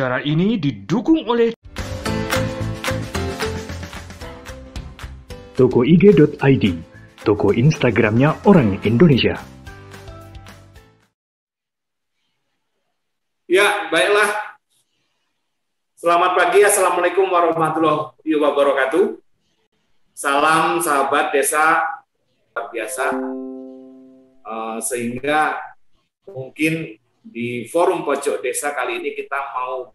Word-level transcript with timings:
Acara 0.00 0.24
ini 0.24 0.56
didukung 0.56 1.28
oleh 1.28 1.52
Toko 5.52 5.84
IG.id, 5.84 6.64
toko 7.20 7.52
Instagramnya 7.52 8.32
orang 8.48 8.80
Indonesia. 8.80 9.36
Ya, 13.44 13.92
baiklah. 13.92 14.56
Selamat 16.00 16.32
pagi, 16.32 16.64
Assalamualaikum 16.64 17.28
warahmatullahi 17.28 18.32
wabarakatuh. 18.40 19.20
Salam 20.16 20.80
sahabat 20.80 21.28
desa 21.28 21.84
luar 22.56 22.72
biasa. 22.72 23.04
Uh, 24.48 24.80
sehingga 24.80 25.60
mungkin 26.24 26.96
di 27.30 27.64
forum 27.70 28.02
pojok 28.02 28.42
desa 28.42 28.74
kali 28.74 28.98
ini 28.98 29.14
kita 29.14 29.38
mau 29.54 29.94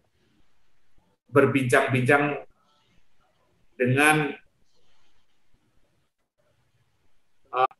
berbincang-bincang 1.28 2.48
dengan 3.76 4.32
uh, 7.52 7.76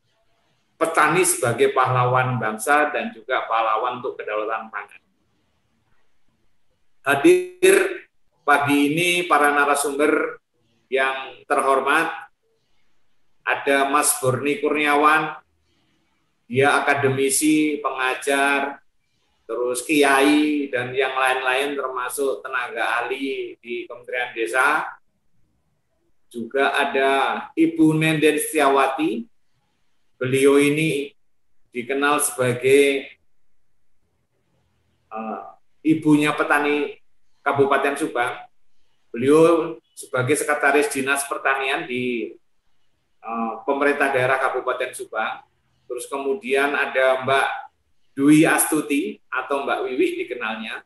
petani 0.77 1.25
sebagai 1.25 1.73
pahlawan 1.73 2.37
bangsa 2.37 2.93
dan 2.93 3.17
juga 3.17 3.49
pahlawan 3.49 4.05
untuk 4.05 4.21
kedaulatan 4.21 4.69
pangan. 4.69 5.01
Hadir 7.07 8.11
pagi 8.45 8.93
ini 8.93 9.25
para 9.25 9.57
narasumber 9.57 10.37
yang 10.93 11.43
terhormat, 11.49 12.29
ada 13.47 13.89
Mas 13.89 14.19
Borni 14.21 14.59
Kurniawan, 14.59 15.39
dia 16.51 16.83
akademisi, 16.83 17.79
pengajar, 17.79 18.83
terus 19.47 19.87
kiai 19.87 20.67
dan 20.69 20.91
yang 20.91 21.15
lain-lain 21.15 21.79
termasuk 21.79 22.43
tenaga 22.43 23.03
ahli 23.03 23.55
di 23.63 23.87
Kementerian 23.87 24.35
Desa. 24.35 24.99
Juga 26.27 26.75
ada 26.75 27.11
Ibu 27.55 27.95
Nenden 27.95 28.37
Setiawati. 28.43 29.25
Beliau 30.19 30.59
ini 30.59 31.15
dikenal 31.71 32.19
sebagai 32.19 33.15
uh, 35.15 35.55
ibunya 35.87 36.35
petani 36.35 36.99
Kabupaten 37.47 37.95
Subang. 37.95 38.35
Beliau 39.15 39.79
sebagai 39.95 40.35
sekretaris 40.35 40.91
Dinas 40.91 41.23
Pertanian 41.31 41.87
di 41.87 42.35
uh, 43.23 43.63
pemerintah 43.63 44.11
daerah 44.11 44.43
Kabupaten 44.43 44.91
Subang. 44.91 45.47
Terus 45.87 46.11
kemudian 46.11 46.75
ada 46.75 47.23
Mbak 47.23 47.66
Dwi 48.17 48.49
Astuti 48.49 49.21
atau 49.29 49.69
Mbak 49.69 49.85
Wiwi 49.85 50.25
dikenalnya 50.25 50.81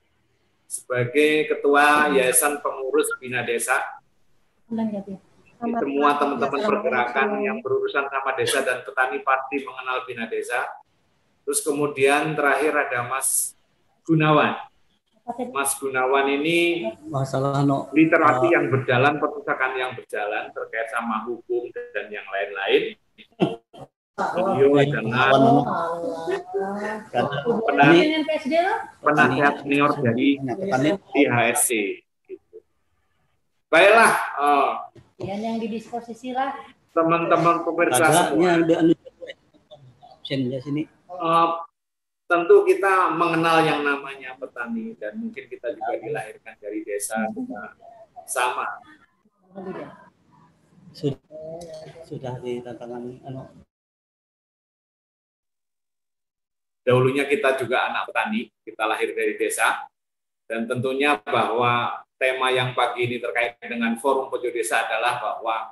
sebagai 0.66 1.46
Ketua 1.46 2.10
Yayasan 2.10 2.58
Pengurus 2.58 3.06
Bina 3.22 3.46
Desa. 3.46 4.02
Semua 5.60 6.18
teman-teman 6.18 6.62
pergerakan 6.66 7.38
yang 7.38 7.62
berurusan 7.62 8.10
sama 8.10 8.34
desa 8.34 8.66
dan 8.66 8.82
petani 8.82 9.22
pasti 9.22 9.62
mengenal 9.62 10.02
Bina 10.10 10.26
Desa. 10.26 10.66
Terus 11.46 11.62
kemudian 11.62 12.34
terakhir 12.34 12.74
ada 12.74 13.06
Mas 13.06 13.54
Gunawan. 14.02 14.66
Mas 15.54 15.78
Gunawan 15.78 16.26
ini 16.34 16.90
masalah 17.06 17.62
no, 17.62 17.86
literasi 17.94 18.50
uh, 18.50 18.52
yang 18.58 18.66
berjalan, 18.74 19.22
perpustakaan 19.22 19.78
yang 19.78 19.94
berjalan 19.94 20.50
terkait 20.50 20.90
sama 20.90 21.22
hukum 21.22 21.70
dan 21.94 22.10
yang 22.10 22.26
lain-lain 22.26 22.98
beliau 24.36 24.70
adalah 24.76 25.32
penasihat 29.02 29.54
senior 29.64 29.92
dari 30.00 30.28
IHSC. 31.16 31.70
Gitu. 32.28 32.56
Baiklah, 33.70 34.12
uh, 34.38 34.70
yang 35.20 35.58
didisposisi 35.62 36.34
lah. 36.34 36.54
Teman-teman 36.90 37.62
pemirsa 37.62 38.06
semua. 38.10 38.58
sini. 40.62 40.82
Uh, 41.10 41.58
tentu 42.30 42.62
kita 42.62 43.10
mengenal 43.18 43.66
yang 43.66 43.82
namanya 43.82 44.38
petani 44.38 44.94
dan 44.94 45.18
mungkin 45.18 45.50
kita 45.50 45.74
juga 45.74 45.94
dilahirkan 45.98 46.54
dari 46.62 46.86
desa 46.86 47.26
kita 47.34 47.74
sama. 48.26 48.78
Sudah, 50.94 51.20
sudah 52.06 52.34
di 52.42 52.62
tantangan 52.62 53.02
Dahulunya 56.90 57.22
kita 57.22 57.54
juga 57.54 57.86
anak 57.86 58.10
petani, 58.10 58.50
kita 58.66 58.82
lahir 58.82 59.14
dari 59.14 59.38
desa, 59.38 59.86
dan 60.50 60.66
tentunya 60.66 61.14
bahwa 61.22 62.02
tema 62.18 62.50
yang 62.50 62.74
pagi 62.74 63.06
ini 63.06 63.22
terkait 63.22 63.62
dengan 63.62 63.94
forum 63.94 64.26
pojok 64.26 64.50
desa 64.50 64.90
adalah 64.90 65.22
bahwa 65.22 65.70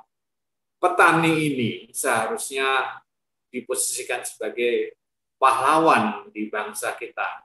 petani 0.79 1.51
ini 1.51 1.71
seharusnya 1.91 3.03
diposisikan 3.51 4.23
sebagai 4.23 4.95
pahlawan 5.35 6.31
di 6.31 6.47
bangsa 6.47 6.95
kita. 6.95 7.43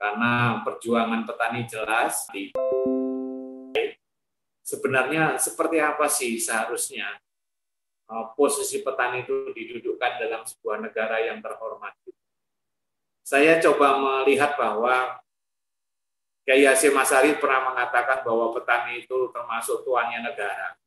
Karena 0.00 0.64
perjuangan 0.64 1.28
petani 1.28 1.68
jelas 1.68 2.24
di 2.32 2.56
sebenarnya 4.64 5.36
seperti 5.36 5.84
apa 5.84 6.08
sih 6.08 6.40
seharusnya 6.40 7.12
eh, 8.08 8.26
posisi 8.32 8.80
petani 8.80 9.20
itu 9.28 9.52
didudukkan 9.52 10.12
dalam 10.16 10.48
sebuah 10.48 10.80
negara 10.80 11.20
yang 11.20 11.44
terhormat 11.44 11.92
saya 13.26 13.58
coba 13.58 13.98
melihat 13.98 14.54
bahwa 14.54 15.18
Kiai 16.46 16.62
Hasim 16.62 16.94
Masari 16.94 17.34
pernah 17.42 17.74
mengatakan 17.74 18.22
bahwa 18.22 18.54
petani 18.54 19.02
itu 19.02 19.34
termasuk 19.34 19.82
tuannya 19.82 20.30
negara. 20.30 20.78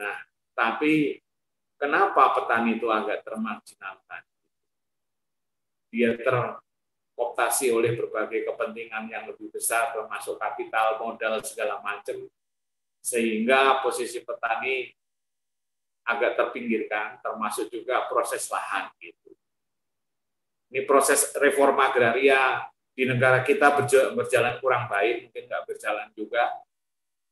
Nah, 0.00 0.24
tapi 0.56 1.20
kenapa 1.76 2.32
petani 2.32 2.80
itu 2.80 2.88
agak 2.88 3.20
termarginalkan? 3.28 4.24
Dia 5.92 6.16
terkooptasi 6.16 7.76
oleh 7.76 7.92
berbagai 7.92 8.48
kepentingan 8.48 9.12
yang 9.12 9.28
lebih 9.28 9.52
besar, 9.52 9.92
termasuk 9.92 10.40
kapital, 10.40 10.96
modal, 10.96 11.44
segala 11.44 11.76
macam, 11.84 12.24
sehingga 13.04 13.84
posisi 13.84 14.24
petani 14.24 14.88
agak 16.08 16.40
terpinggirkan, 16.40 17.20
termasuk 17.20 17.68
juga 17.68 18.08
proses 18.08 18.48
lahan. 18.48 18.88
Gitu 18.96 19.35
ini 20.72 20.82
proses 20.82 21.30
reforma 21.38 21.90
agraria 21.90 22.66
di 22.96 23.04
negara 23.04 23.44
kita 23.44 23.76
berjalan 24.16 24.56
kurang 24.58 24.88
baik, 24.88 25.28
mungkin 25.28 25.42
nggak 25.46 25.64
berjalan 25.68 26.08
juga, 26.16 26.48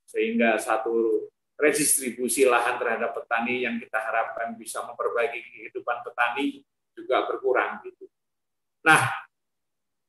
sehingga 0.05 0.61
satu 0.61 1.27
redistribusi 1.57 2.45
lahan 2.45 2.77
terhadap 2.77 3.17
petani 3.17 3.65
yang 3.65 3.81
kita 3.81 3.97
harapkan 3.97 4.53
bisa 4.59 4.85
memperbaiki 4.85 5.41
kehidupan 5.41 6.05
petani 6.05 6.61
juga 6.93 7.25
berkurang. 7.25 7.81
Gitu. 7.81 8.05
Nah, 8.85 9.09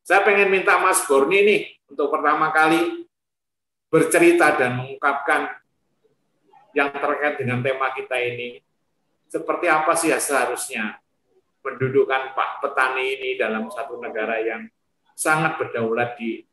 saya 0.04 0.22
pengen 0.28 0.52
minta 0.52 0.76
Mas 0.82 1.06
Borni 1.08 1.40
nih 1.46 1.62
untuk 1.88 2.12
pertama 2.12 2.52
kali 2.52 3.08
bercerita 3.88 4.54
dan 4.60 4.76
mengungkapkan 4.82 5.56
yang 6.76 6.92
terkait 6.92 7.40
dengan 7.40 7.64
tema 7.64 7.96
kita 7.96 8.20
ini. 8.20 8.60
Seperti 9.32 9.66
apa 9.72 9.96
sih 9.98 10.12
ya 10.14 10.20
seharusnya 10.20 11.00
mendudukkan 11.66 12.38
Pak 12.38 12.62
petani 12.62 13.18
ini 13.18 13.30
dalam 13.42 13.74
satu 13.74 13.98
negara 13.98 14.38
yang 14.38 14.70
sangat 15.18 15.58
berdaulat 15.58 16.14
di 16.22 16.46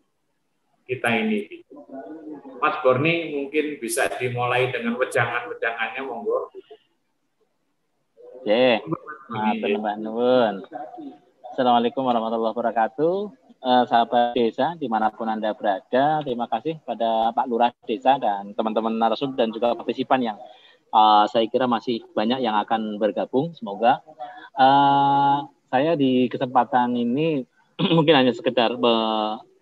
kita 0.88 1.12
ini. 1.12 1.62
Mas 2.58 2.80
Borni 2.80 3.36
mungkin 3.36 3.76
bisa 3.76 4.08
dimulai 4.16 4.72
dengan 4.72 4.96
wejangan-wejangannya, 4.96 6.00
monggo. 6.02 6.48
Oke, 8.42 8.82
Mbak 9.78 9.96
Nuwun. 10.02 10.64
Assalamualaikum 11.52 12.02
warahmatullahi 12.08 12.54
wabarakatuh. 12.56 13.42
Eh, 13.62 13.84
sahabat 13.86 14.34
desa 14.34 14.74
di 14.74 14.90
mana 14.90 15.14
pun 15.14 15.30
Anda 15.30 15.54
berada, 15.54 16.18
terima 16.26 16.50
kasih 16.50 16.82
pada 16.82 17.30
Pak 17.30 17.46
Lurah 17.46 17.70
Desa 17.86 18.18
dan 18.18 18.50
teman-teman 18.58 18.90
narasumber 18.98 19.38
dan 19.38 19.54
juga 19.54 19.70
partisipan 19.78 20.18
yang 20.18 20.38
uh, 20.92 21.24
saya 21.26 21.48
kira 21.48 21.64
masih 21.66 22.04
banyak 22.12 22.44
yang 22.44 22.54
akan 22.60 23.00
bergabung. 23.00 23.56
Semoga 23.56 24.04
uh, 24.54 25.48
saya 25.72 25.96
di 25.96 26.28
kesempatan 26.28 26.94
ini 26.94 27.48
mungkin 27.96 28.14
hanya 28.14 28.32
sekedar 28.36 28.76
be, 28.76 28.94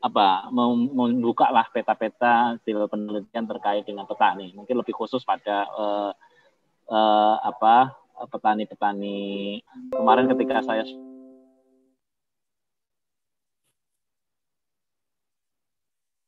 apa 0.01 0.49
membuka 0.51 1.53
lah 1.53 1.69
peta-peta 1.71 2.57
hasil 2.59 2.91
penelitian 2.91 3.47
terkait 3.47 3.87
dengan 3.87 4.05
petani. 4.05 4.53
Mungkin 4.53 4.75
lebih 4.75 4.93
khusus 4.93 5.23
pada 5.23 5.71
uh, 5.71 6.13
uh, 6.91 7.37
apa 7.41 7.95
petani-petani 8.21 9.61
kemarin 9.97 10.29
ketika 10.29 10.61
saya 10.61 10.85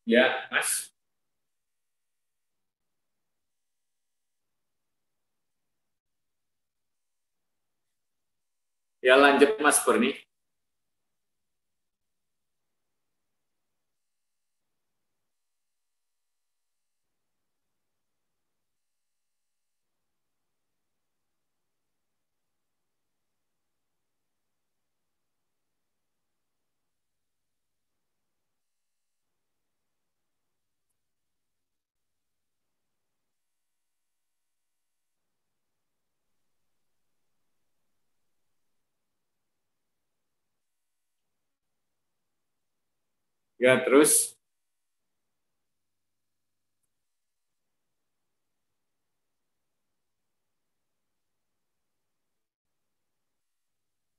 Ya, 0.03 0.51
Mas. 0.51 0.91
Ya 9.03 9.19
lanjut 9.19 9.59
Mas 9.59 9.83
Berni. 9.83 10.15
Ya, 43.63 43.79
terus 43.87 44.35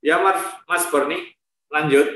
Ya, 0.04 0.20
Mas, 0.20 0.36
Mas 0.68 0.84
Borni, 0.92 1.16
lanjut. 1.72 2.08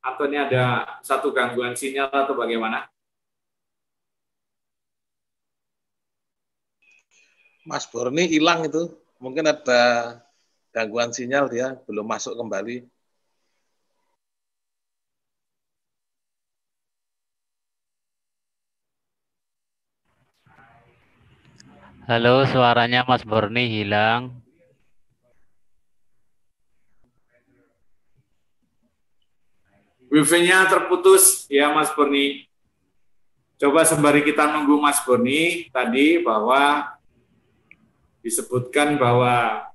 Atau 0.00 0.24
ini 0.24 0.40
ada 0.40 0.64
satu 1.04 1.28
gangguan 1.36 1.76
sinyal 1.76 2.08
atau 2.08 2.32
bagaimana? 2.32 2.88
Mas 7.68 7.84
Borni 7.90 8.24
hilang 8.30 8.64
itu. 8.64 8.88
Mungkin 9.20 9.44
ada 9.52 9.80
gangguan 10.72 11.10
sinyal 11.12 11.50
dia 11.52 11.76
belum 11.84 12.06
masuk 12.08 12.38
kembali. 12.40 12.95
Halo, 22.06 22.46
suaranya 22.46 23.02
Mas 23.02 23.26
Borni 23.26 23.66
hilang. 23.66 24.30
Wifi-nya 30.06 30.70
terputus 30.70 31.50
ya 31.50 31.74
Mas 31.74 31.90
Borni. 31.90 32.46
Coba 33.58 33.82
sembari 33.82 34.22
kita 34.22 34.46
nunggu 34.54 34.78
Mas 34.78 35.02
Borni 35.02 35.66
tadi 35.74 36.22
bahwa 36.22 36.94
disebutkan 38.22 38.94
bahwa 38.94 39.66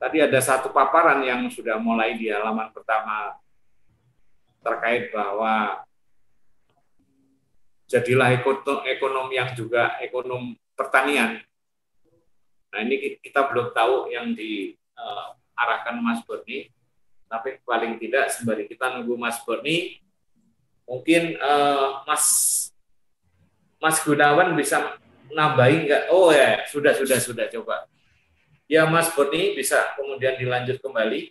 tadi 0.00 0.24
ada 0.24 0.40
satu 0.40 0.72
paparan 0.72 1.20
yang 1.20 1.52
sudah 1.52 1.76
mulai 1.76 2.16
di 2.16 2.32
halaman 2.32 2.72
pertama 2.72 3.36
terkait 4.64 5.12
bahwa 5.12 5.84
jadilah 7.92 8.32
ekonomi 8.88 9.36
yang 9.36 9.52
juga 9.52 10.00
ekonom 10.00 10.56
pertanian. 10.72 11.44
Nah 12.68 12.78
ini 12.84 13.16
kita 13.20 13.48
belum 13.48 13.72
tahu 13.72 14.12
yang 14.12 14.36
diarahkan 14.36 15.96
Mas 16.00 16.20
Borni 16.24 16.68
tapi 17.28 17.60
paling 17.62 18.00
tidak 18.00 18.32
sembari 18.32 18.64
kita 18.64 18.88
nunggu 18.88 19.14
Mas 19.20 19.36
Borni, 19.44 20.00
mungkin 20.88 21.36
uh, 21.36 22.02
Mas 22.08 22.24
Mas 23.78 24.00
Gunawan 24.02 24.56
bisa 24.56 24.96
nambahin 25.30 25.84
nggak? 25.86 26.08
Oh 26.08 26.32
ya, 26.32 26.64
sudah 26.66 26.96
sudah 26.96 27.20
sudah 27.20 27.46
coba. 27.52 27.84
Ya 28.64 28.88
Mas 28.88 29.12
Borni 29.12 29.52
bisa 29.54 29.92
kemudian 29.94 30.40
dilanjut 30.40 30.80
kembali. 30.80 31.30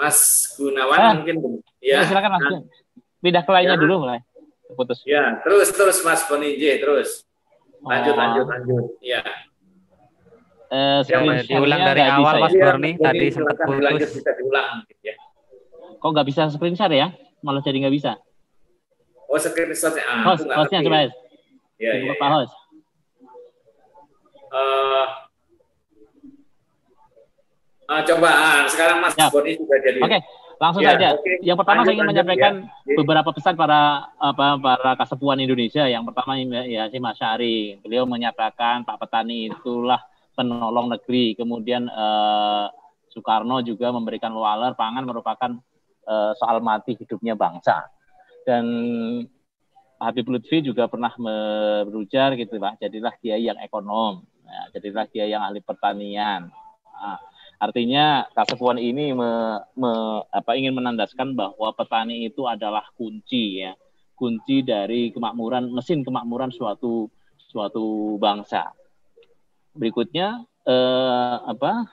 Mas 0.00 0.48
Gunawan 0.56 0.96
ah, 0.96 1.12
mungkin 1.20 1.60
ya. 1.84 2.08
Silakan 2.08 2.30
Mas. 2.32 2.42
Nah, 2.48 2.62
Pindah 3.20 3.44
ke 3.44 3.52
lainnya 3.52 3.76
ya. 3.76 3.82
dulu 3.84 4.08
mulai 4.08 4.24
putus. 4.72 5.04
Ya, 5.04 5.38
terus 5.42 5.68
terus 5.74 6.00
Mas 6.06 6.24
Boninje, 6.24 6.80
terus. 6.80 7.28
Lanjut, 7.84 8.14
oh. 8.14 8.18
lanjut, 8.18 8.46
lanjut. 8.48 8.84
Ya. 9.04 9.20
Eh, 10.70 11.00
ya, 11.10 11.42
diulang 11.44 11.80
dari 11.82 12.02
awal 12.06 12.46
Mas 12.46 12.54
ya, 12.54 12.64
Borni 12.70 12.94
tadi 12.94 13.26
sempat 13.34 13.56
putus. 13.58 13.82
Lanjut, 13.82 14.08
bisa 14.14 14.30
diulang 14.38 14.68
ya. 15.02 15.14
Kok 16.00 16.08
nggak 16.14 16.26
bisa 16.32 16.42
screenshot 16.48 16.92
ya? 16.92 17.12
Malah 17.44 17.60
jadi 17.60 17.76
nggak 17.84 17.94
bisa. 17.94 18.16
Oh, 19.30 19.38
screenshotnya. 19.38 20.02
Ah, 20.06 20.32
host, 20.32 20.46
hostnya 20.46 20.80
coba. 20.82 21.12
Ya, 21.80 21.92
ya, 21.96 22.14
Pak 22.16 22.28
ya. 22.28 22.34
host. 22.34 22.54
Uh, 24.50 25.06
uh, 27.90 28.02
coba 28.06 28.30
ah, 28.30 28.62
sekarang 28.70 29.02
Mas 29.02 29.18
ya. 29.18 29.26
Boni 29.26 29.58
sudah 29.58 29.78
jadi. 29.82 29.98
Oke. 29.98 30.10
Okay. 30.14 30.22
Langsung 30.60 30.84
ya, 30.84 30.92
saja. 30.92 31.16
Okay. 31.16 31.36
Yang 31.40 31.56
pertama 31.64 31.80
saya 31.88 31.94
ingin 31.96 32.08
menyampaikan 32.12 32.54
ya. 32.84 32.96
beberapa 33.00 33.30
pesan 33.32 33.56
para 33.56 34.12
apa 34.20 34.60
para 34.60 34.92
kasepuan 35.00 35.40
Indonesia. 35.40 35.88
Yang 35.88 36.12
pertama 36.12 36.36
ya 36.68 36.84
si 36.92 37.00
Mas 37.00 37.16
Syari. 37.16 37.80
Beliau 37.80 38.04
menyatakan 38.04 38.84
Pak 38.84 39.00
Petani 39.00 39.48
itulah 39.48 40.04
penolong 40.36 40.92
negeri. 40.92 41.32
Kemudian 41.32 41.88
eh, 41.88 42.66
Soekarno 43.08 43.64
juga 43.64 43.88
memberikan 43.88 44.36
waler 44.36 44.76
pangan 44.76 45.08
merupakan 45.08 45.56
eh, 46.04 46.32
soal 46.36 46.60
mati 46.60 46.92
hidupnya 46.92 47.32
bangsa. 47.40 47.88
Dan 48.44 48.68
Habib 49.96 50.28
Lutfi 50.28 50.60
juga 50.64 50.88
pernah 50.88 51.12
berujar 51.84 52.32
gitu 52.36 52.56
Pak, 52.56 52.80
jadilah 52.80 53.12
kiai 53.20 53.44
yang 53.44 53.60
ekonom, 53.60 54.24
ya, 54.48 54.80
jadilah 54.80 55.04
kiai 55.04 55.28
yang 55.28 55.44
ahli 55.44 55.60
pertanian. 55.60 56.48
Nah, 56.96 57.20
Artinya 57.60 58.24
kasepuan 58.32 58.80
ini 58.80 59.12
me, 59.12 59.60
me, 59.76 59.92
apa, 60.32 60.56
ingin 60.56 60.72
menandaskan 60.72 61.36
bahwa 61.36 61.76
petani 61.76 62.24
itu 62.24 62.48
adalah 62.48 62.88
kunci 62.96 63.60
ya, 63.60 63.76
kunci 64.16 64.64
dari 64.64 65.12
kemakmuran 65.12 65.68
mesin 65.68 66.00
kemakmuran 66.00 66.48
suatu 66.48 67.12
suatu 67.36 68.16
bangsa. 68.16 68.72
Berikutnya 69.76 70.40
eh, 70.64 71.36
apa? 71.44 71.84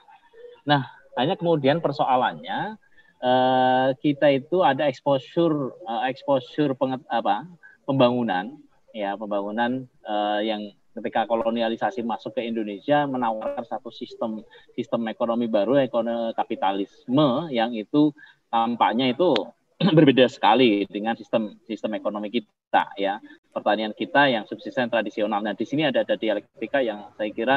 Nah, 0.64 0.88
hanya 1.20 1.36
kemudian 1.36 1.84
persoalannya 1.84 2.80
eh, 3.20 3.88
kita 4.00 4.32
itu 4.32 4.64
ada 4.64 4.88
exposure 4.88 5.76
eh, 5.84 6.02
exposure 6.08 6.72
penget, 6.80 7.04
apa? 7.12 7.44
pembangunan 7.84 8.56
ya, 8.96 9.16
pembangunan 9.20 9.84
eh, 9.84 10.40
yang 10.48 10.72
ketika 10.98 11.24
kolonialisasi 11.30 12.02
masuk 12.02 12.34
ke 12.34 12.42
Indonesia 12.44 13.06
menawarkan 13.06 13.64
satu 13.64 13.88
sistem 13.94 14.42
sistem 14.74 15.06
ekonomi 15.08 15.46
baru 15.46 15.78
ekonomi 15.78 16.34
kapitalisme 16.34 17.48
yang 17.54 17.72
itu 17.72 18.10
tampaknya 18.50 19.14
itu 19.14 19.32
berbeda 19.96 20.26
sekali 20.26 20.82
dengan 20.90 21.14
sistem 21.14 21.54
sistem 21.70 21.94
ekonomi 21.94 22.34
kita 22.34 22.90
ya 22.98 23.22
pertanian 23.54 23.94
kita 23.94 24.26
yang 24.26 24.42
subsisten 24.46 24.90
tradisional. 24.90 25.38
Nah 25.38 25.54
di 25.54 25.62
sini 25.62 25.86
ada 25.86 26.02
ada 26.02 26.18
dialektika 26.18 26.82
yang 26.82 27.14
saya 27.14 27.30
kira 27.30 27.56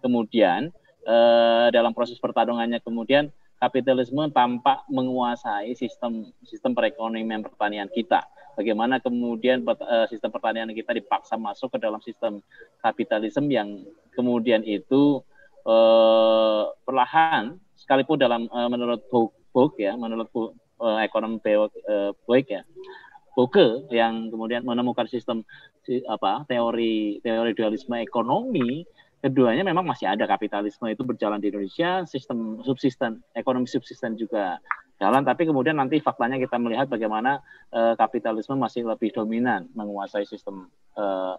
kemudian 0.00 0.72
eh, 1.04 1.66
dalam 1.68 1.92
proses 1.92 2.16
pertarungannya 2.16 2.80
kemudian 2.80 3.28
kapitalisme 3.58 4.30
tampak 4.32 4.86
menguasai 4.88 5.74
sistem 5.76 6.30
sistem 6.46 6.72
perekonomian 6.72 7.44
pertanian 7.44 7.90
kita 7.90 8.24
bagaimana 8.58 8.98
kemudian 8.98 9.62
eh, 9.62 10.06
sistem 10.10 10.34
pertanian 10.34 10.66
kita 10.74 10.90
dipaksa 10.90 11.38
masuk 11.38 11.70
ke 11.70 11.78
dalam 11.78 12.02
sistem 12.02 12.42
kapitalisme 12.82 13.46
yang 13.46 13.86
kemudian 14.18 14.66
itu 14.66 15.22
eh, 15.62 16.62
perlahan 16.82 17.54
sekalipun 17.78 18.18
dalam 18.18 18.50
eh, 18.50 18.68
menurut 18.68 19.06
Book 19.54 19.78
ya 19.78 19.94
menurut 19.94 20.26
eh, 20.82 20.98
ekonom 21.06 21.38
eh, 21.46 22.10
Book 22.26 22.46
ya 22.50 22.66
Boke 23.38 23.86
yang 23.94 24.34
kemudian 24.34 24.66
menemukan 24.66 25.06
sistem 25.06 25.46
si, 25.86 26.02
apa 26.10 26.42
teori 26.50 27.22
teori 27.22 27.54
dualisme 27.54 28.02
ekonomi 28.02 28.82
keduanya 29.18 29.66
memang 29.66 29.82
masih 29.82 30.06
ada 30.06 30.24
kapitalisme 30.30 30.86
itu 30.86 31.02
berjalan 31.02 31.42
di 31.42 31.50
Indonesia 31.50 32.06
sistem 32.06 32.62
subsisten 32.62 33.18
ekonomi 33.34 33.66
subsisten 33.66 34.14
juga 34.14 34.62
jalan. 34.98 35.22
Tapi 35.26 35.46
kemudian 35.46 35.78
nanti 35.78 35.98
faktanya 36.02 36.38
kita 36.38 36.58
melihat 36.58 36.86
bagaimana 36.90 37.42
uh, 37.74 37.94
kapitalisme 37.98 38.58
masih 38.58 38.86
lebih 38.86 39.14
dominan 39.14 39.66
menguasai 39.74 40.26
sistem 40.26 40.70
uh, 40.98 41.34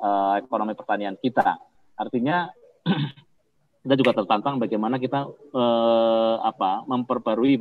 uh, 0.00 0.34
ekonomi 0.40 0.76
pertanian 0.76 1.16
kita. 1.16 1.56
Artinya 1.96 2.48
kita 3.84 3.94
juga 3.96 4.12
tertantang 4.20 4.60
bagaimana 4.60 5.00
kita 5.00 5.28
uh, 5.52 6.36
apa 6.44 6.84
memperbarui 6.88 7.56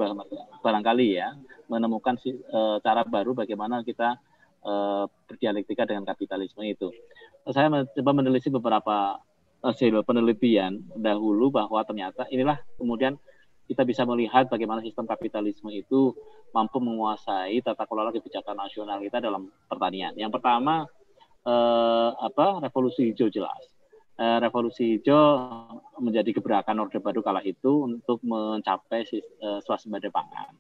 barangkali 0.63 1.07
ya 1.07 1.35
menemukan 1.67 2.15
uh, 2.51 2.79
cara 2.83 3.03
baru 3.03 3.35
bagaimana 3.35 3.83
kita 3.83 4.19
berdialektika 5.31 5.87
dengan 5.87 6.03
kapitalisme 6.03 6.59
itu. 6.67 6.91
Saya 7.47 7.71
mencoba 7.71 8.11
menelisik 8.11 8.51
beberapa 8.51 9.15
hasil 9.61 10.05
penelitian 10.05 10.85
dahulu 10.93 11.49
bahwa 11.49 11.81
ternyata 11.81 12.29
inilah 12.29 12.61
kemudian 12.77 13.17
kita 13.67 13.83
bisa 13.83 14.07
melihat 14.07 14.47
bagaimana 14.47 14.79
sistem 14.79 15.03
kapitalisme 15.03 15.67
itu 15.75 16.15
mampu 16.55 16.79
menguasai 16.79 17.59
tata 17.59 17.83
kelola 17.83 18.15
kebijakan 18.15 18.55
nasional 18.55 19.03
kita 19.03 19.19
dalam 19.19 19.51
pertanian. 19.67 20.15
Yang 20.15 20.39
pertama 20.39 20.87
eh, 21.43 22.09
apa 22.15 22.63
revolusi 22.63 23.11
hijau 23.11 23.27
jelas. 23.27 23.59
Eh, 24.17 24.39
revolusi 24.39 24.97
hijau 24.97 25.19
menjadi 25.99 26.39
gebrakan 26.39 26.79
Orde 26.87 27.03
Baru 27.03 27.19
kala 27.19 27.43
itu 27.43 27.83
untuk 27.85 28.23
mencapai 28.23 29.03
eh, 29.03 29.59
swasembada 29.61 30.07
pangan. 30.09 30.55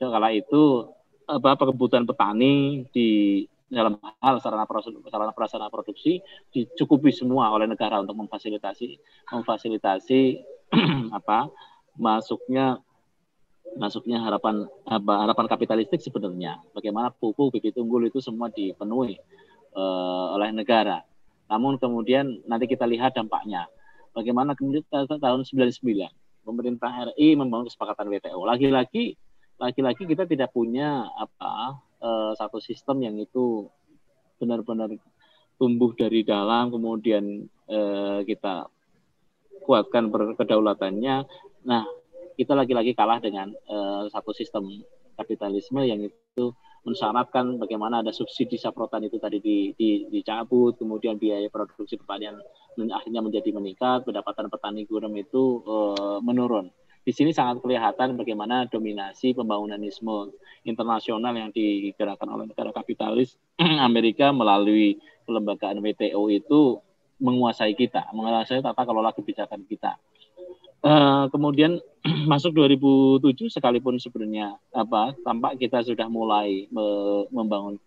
Kala 0.00 0.32
itu 0.32 0.88
apa 1.28 1.60
kebutuhan 1.60 2.08
petani 2.08 2.88
di 2.88 3.44
dalam 3.68 4.00
hal 4.00 4.40
sarana 4.40 4.64
sarana 5.12 5.32
prasarana 5.36 5.68
produksi 5.68 6.24
dicukupi 6.52 7.12
semua 7.12 7.52
oleh 7.52 7.68
negara 7.68 8.00
untuk 8.00 8.16
memfasilitasi 8.16 8.96
memfasilitasi 9.28 10.20
apa 11.18 11.52
masuknya 12.00 12.80
masuknya 13.76 14.24
harapan 14.24 14.64
apa, 14.88 15.28
harapan 15.28 15.46
kapitalistik 15.46 16.00
sebenarnya 16.00 16.56
bagaimana 16.72 17.12
pupuk 17.12 17.52
bibit 17.52 17.76
unggul 17.76 18.08
itu 18.08 18.24
semua 18.24 18.48
dipenuhi 18.48 19.20
uh, 19.76 20.34
oleh 20.34 20.50
negara 20.50 21.04
Namun 21.48 21.80
kemudian 21.80 22.44
nanti 22.44 22.68
kita 22.68 22.84
lihat 22.84 23.16
dampaknya. 23.16 23.64
Bagaimana 24.12 24.52
kemudian 24.52 24.84
tahun 24.92 25.48
99 25.48 25.80
pemerintah 26.44 26.92
RI 27.12 27.40
membangun 27.40 27.72
kesepakatan 27.72 28.08
WTO. 28.12 28.40
Lagi-lagi 28.44 29.16
lagi-lagi 29.58 30.06
kita 30.06 30.28
tidak 30.28 30.54
punya 30.54 31.08
apa 31.18 31.82
uh, 32.02 32.32
satu 32.34 32.58
sistem 32.58 33.04
yang 33.04 33.16
itu 33.18 33.68
benar-benar 34.38 34.90
tumbuh 35.58 35.90
dari 35.98 36.22
dalam 36.22 36.70
kemudian 36.70 37.46
uh, 37.66 38.22
kita 38.22 38.70
kuatkan 39.66 40.08
kedaulatannya. 40.38 41.26
Nah, 41.66 41.84
kita 42.38 42.54
lagi-lagi 42.54 42.94
kalah 42.94 43.18
dengan 43.18 43.50
uh, 43.66 44.06
satu 44.08 44.30
sistem 44.30 44.70
kapitalisme 45.18 45.82
yang 45.82 45.98
itu 45.98 46.54
mensyaratkan 46.86 47.58
bagaimana 47.58 48.00
ada 48.00 48.14
subsidi 48.14 48.54
saprotan 48.54 49.04
itu 49.04 49.18
tadi 49.18 49.42
di, 49.42 49.74
di, 49.74 50.06
dicabut, 50.08 50.78
kemudian 50.78 51.18
biaya 51.18 51.50
produksi 51.50 51.98
pertanian 51.98 52.38
akhirnya 52.78 53.20
menjadi 53.20 53.50
meningkat, 53.50 54.06
pendapatan 54.06 54.46
petani 54.46 54.86
gurem 54.86 55.12
itu 55.18 55.60
uh, 55.66 56.22
menurun. 56.22 56.70
Di 57.08 57.16
sini 57.16 57.32
sangat 57.32 57.64
kelihatan 57.64 58.20
bagaimana 58.20 58.68
dominasi 58.68 59.32
pembangunanisme 59.32 60.28
internasional 60.68 61.32
yang 61.32 61.48
digerakkan 61.48 62.28
oleh 62.28 62.44
negara 62.44 62.68
kapitalis 62.68 63.40
Amerika 63.88 64.28
melalui 64.28 65.00
kelembagaan 65.24 65.80
WTO 65.80 66.28
itu 66.28 66.84
menguasai 67.16 67.72
kita, 67.72 68.12
menguasai 68.12 68.60
tata 68.60 68.84
kelola 68.84 69.16
kebijakan 69.16 69.64
kita. 69.64 69.96
Uh, 70.84 71.32
kemudian 71.32 71.80
masuk 72.30 72.52
2007 72.52 73.56
sekalipun 73.56 73.96
sebenarnya 73.96 74.60
apa 74.76 75.16
tampak 75.24 75.56
kita 75.56 75.80
sudah 75.80 76.12
mulai 76.12 76.68
me 76.68 77.24
membangun 77.32 77.80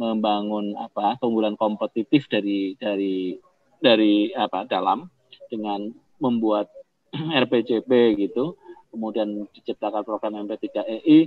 membangun 0.00 0.80
apa 0.80 1.20
keunggulan 1.20 1.60
kompetitif 1.60 2.24
dari 2.32 2.72
dari 2.80 3.36
dari 3.84 4.32
apa 4.32 4.64
dalam 4.64 5.12
dengan 5.52 5.92
membuat 6.24 6.72
RPJP 7.44 8.16
gitu 8.16 8.56
kemudian 8.92 9.48
diciptakan 9.56 10.04
program 10.04 10.44
MP3EI 10.44 11.18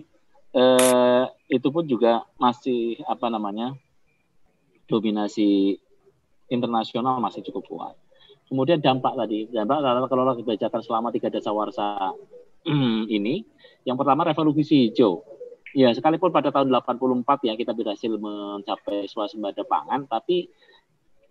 eh, 0.53 1.23
itu 1.49 1.67
pun 1.73 1.83
juga 1.89 2.21
masih 2.37 3.01
apa 3.09 3.27
namanya 3.33 3.73
dominasi 4.85 5.81
internasional 6.53 7.17
masih 7.17 7.41
cukup 7.41 7.65
kuat 7.65 7.95
Kemudian 8.45 8.77
dampak 8.77 9.17
tadi, 9.17 9.49
dampak 9.49 9.81
kalau 10.05 10.37
kebijakan 10.37 10.81
selama 10.85 11.09
tiga 11.09 11.33
desa 11.33 11.49
warsa 11.49 12.13
ini, 13.17 13.41
yang 13.89 13.97
pertama 13.97 14.21
revolusi 14.21 14.89
hijau. 14.89 15.25
Ya, 15.75 15.91
sekalipun 15.91 16.31
pada 16.31 16.55
tahun 16.55 16.71
84 16.71 17.51
ya 17.51 17.53
kita 17.59 17.75
berhasil 17.75 18.07
mencapai 18.07 19.09
swasembada 19.11 19.65
pangan, 19.67 20.07
tapi 20.07 20.47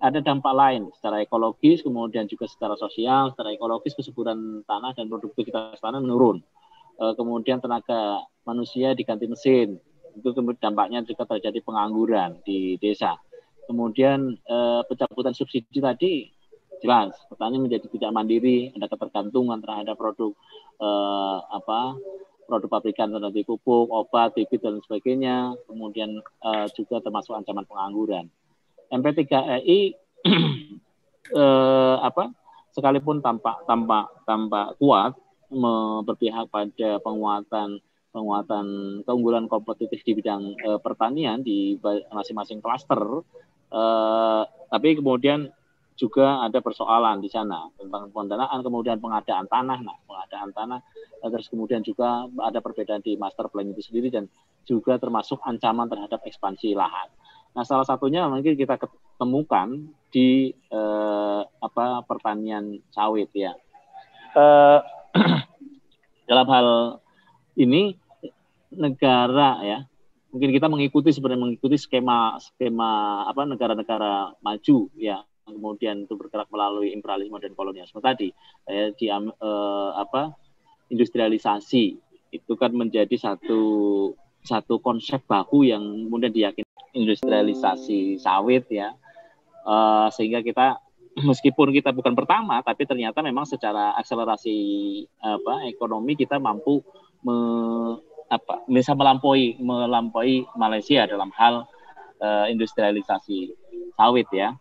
ada 0.05 0.21
dampak 0.21 0.53
lain 0.53 0.93
secara 1.01 1.25
ekologis, 1.25 1.81
kemudian 1.81 2.29
juga 2.29 2.45
secara 2.45 2.77
sosial, 2.77 3.33
secara 3.33 3.57
ekologis 3.57 3.97
kesuburan 3.97 4.61
tanah 4.69 4.93
dan 4.93 5.09
produktivitas 5.09 5.81
tanah 5.81 6.05
menurun. 6.05 6.45
E, 7.01 7.05
kemudian 7.17 7.65
tenaga 7.65 8.21
manusia 8.45 8.93
diganti 8.93 9.25
mesin, 9.25 9.81
itu 10.13 10.29
kemudian 10.37 10.61
dampaknya 10.61 11.01
juga 11.09 11.25
terjadi 11.25 11.65
pengangguran 11.65 12.37
di 12.45 12.77
desa. 12.77 13.17
Kemudian 13.65 14.37
e, 14.45 14.57
pencabutan 14.85 15.33
subsidi 15.33 15.81
tadi 15.81 16.35
jelas 16.85 17.17
petani 17.33 17.57
menjadi 17.57 17.89
tidak 17.89 18.11
mandiri 18.13 18.69
ada 18.77 18.93
ketergantungan 18.93 19.65
terhadap 19.65 19.97
produk 19.97 20.37
eh, 20.77 21.39
apa 21.49 21.97
produk 22.45 22.69
pabrikan 22.69 23.09
seperti 23.09 23.41
pupuk 23.49 23.89
obat 23.89 24.37
bibit 24.37 24.61
dan 24.61 24.77
sebagainya 24.85 25.57
kemudian 25.65 26.21
eh, 26.21 26.67
juga 26.77 27.01
termasuk 27.01 27.33
ancaman 27.33 27.65
pengangguran 27.65 28.29
MP3EI 28.95 29.81
eh, 31.43 31.97
apa 31.99 32.31
sekalipun 32.71 33.19
tampak 33.19 33.67
tampak 33.67 34.07
tampak 34.23 34.79
kuat 34.79 35.19
berpihak 36.07 36.51
pada 36.51 36.99
penguatan 37.03 37.79
penguatan 38.15 38.67
keunggulan 39.03 39.51
kompetitif 39.51 40.03
di 40.07 40.13
bidang 40.15 40.55
eh, 40.59 40.79
pertanian 40.79 41.43
di 41.43 41.75
masing-masing 42.15 42.63
klaster 42.63 43.03
eh, 43.75 44.43
tapi 44.71 44.89
kemudian 44.99 45.51
juga 45.95 46.43
ada 46.43 46.59
persoalan 46.59 47.23
di 47.23 47.31
sana 47.31 47.71
tentang 47.79 48.11
pendanaan 48.11 48.67
kemudian 48.67 48.99
pengadaan 48.99 49.47
tanah. 49.47 49.79
Nah 49.79 49.95
pengadaan 50.07 50.51
tanah 50.51 50.81
eh, 51.23 51.31
terus 51.31 51.47
kemudian 51.47 51.87
juga 51.87 52.27
ada 52.43 52.59
perbedaan 52.59 53.03
di 53.03 53.15
master 53.15 53.47
plan 53.51 53.67
itu 53.71 53.83
sendiri 53.83 54.11
dan 54.11 54.27
juga 54.67 54.99
termasuk 54.99 55.39
ancaman 55.47 55.87
terhadap 55.87 56.23
ekspansi 56.27 56.75
lahan 56.75 57.11
nah 57.55 57.63
salah 57.63 57.87
satunya 57.87 58.27
mungkin 58.27 58.59
kita 58.59 58.75
ketemukan 58.77 59.95
di 60.11 60.51
eh, 60.51 61.43
apa 61.43 62.07
pertanian 62.07 62.79
sawit 62.95 63.31
ya. 63.35 63.55
Eh, 64.35 64.79
dalam 66.31 66.47
hal 66.51 66.69
ini 67.59 67.95
negara 68.75 69.63
ya. 69.63 69.79
Mungkin 70.35 70.51
kita 70.51 70.67
mengikuti 70.67 71.15
sebenarnya 71.15 71.47
mengikuti 71.47 71.79
skema 71.79 72.43
skema 72.43 73.23
apa 73.31 73.47
negara-negara 73.47 74.35
maju 74.43 74.79
ya. 74.99 75.23
Kemudian 75.47 76.09
itu 76.09 76.19
bergerak 76.19 76.51
melalui 76.51 76.91
imperialisme 76.91 77.39
dan 77.39 77.55
kolonialisme 77.55 78.03
tadi. 78.03 78.35
Eh, 78.67 78.91
di 78.99 79.07
eh, 79.11 79.91
apa 79.95 80.35
industrialisasi. 80.91 82.03
Itu 82.35 82.59
kan 82.59 82.75
menjadi 82.75 83.15
satu 83.15 83.63
satu 84.43 84.83
konsep 84.83 85.23
baku 85.25 85.71
yang 85.71 85.83
kemudian 86.11 86.35
diyakini 86.35 86.64
industrialisasi 86.95 88.23
sawit 88.23 88.65
ya. 88.71 88.95
Eh, 89.65 90.09
sehingga 90.13 90.45
kita 90.45 90.77
meskipun 91.29 91.73
kita 91.73 91.95
bukan 91.97 92.13
pertama 92.13 92.61
tapi 92.61 92.85
ternyata 92.85 93.25
memang 93.25 93.49
secara 93.49 93.97
akselerasi 93.97 94.59
apa 95.23 95.65
ekonomi 95.71 96.19
kita 96.19 96.37
mampu 96.37 96.85
me, 97.25 97.37
apa 98.29 98.67
bisa 98.69 98.93
melampaui 98.93 99.57
melampaui 99.63 100.45
Malaysia 100.59 101.07
dalam 101.09 101.33
hal 101.33 101.65
uh, 102.21 102.47
industrialisasi 102.53 103.57
sawit 103.97 104.29
ya. 104.35 104.53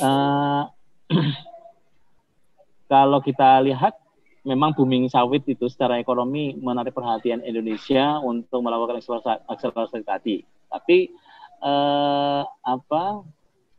Uh, 0.00 0.64
kalau 2.92 3.20
kita 3.20 3.60
lihat 3.68 3.92
memang 4.46 4.74
booming 4.74 5.10
sawit 5.10 5.42
itu 5.46 5.66
secara 5.66 5.98
ekonomi 5.98 6.54
menarik 6.58 6.94
perhatian 6.94 7.42
Indonesia 7.42 8.22
untuk 8.22 8.62
melakukan 8.62 9.02
akselerasi, 9.50 10.04
tadi. 10.06 10.36
Tapi 10.68 11.10
uh, 11.62 12.42
apa 12.44 13.24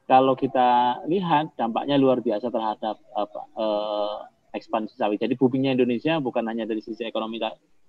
kalau 0.09 0.33
kita 0.33 0.99
lihat 1.05 1.53
dampaknya 1.53 2.01
luar 2.01 2.19
biasa 2.19 2.49
terhadap 2.49 2.97
apa 3.13 3.41
uh, 3.55 4.17
ekspansi 4.57 4.97
sawit. 4.97 5.21
Jadi 5.21 5.37
boomingnya 5.37 5.77
Indonesia 5.77 6.17
bukan 6.17 6.41
hanya 6.49 6.65
dari 6.65 6.81
sisi 6.81 7.05
ekonomi 7.05 7.37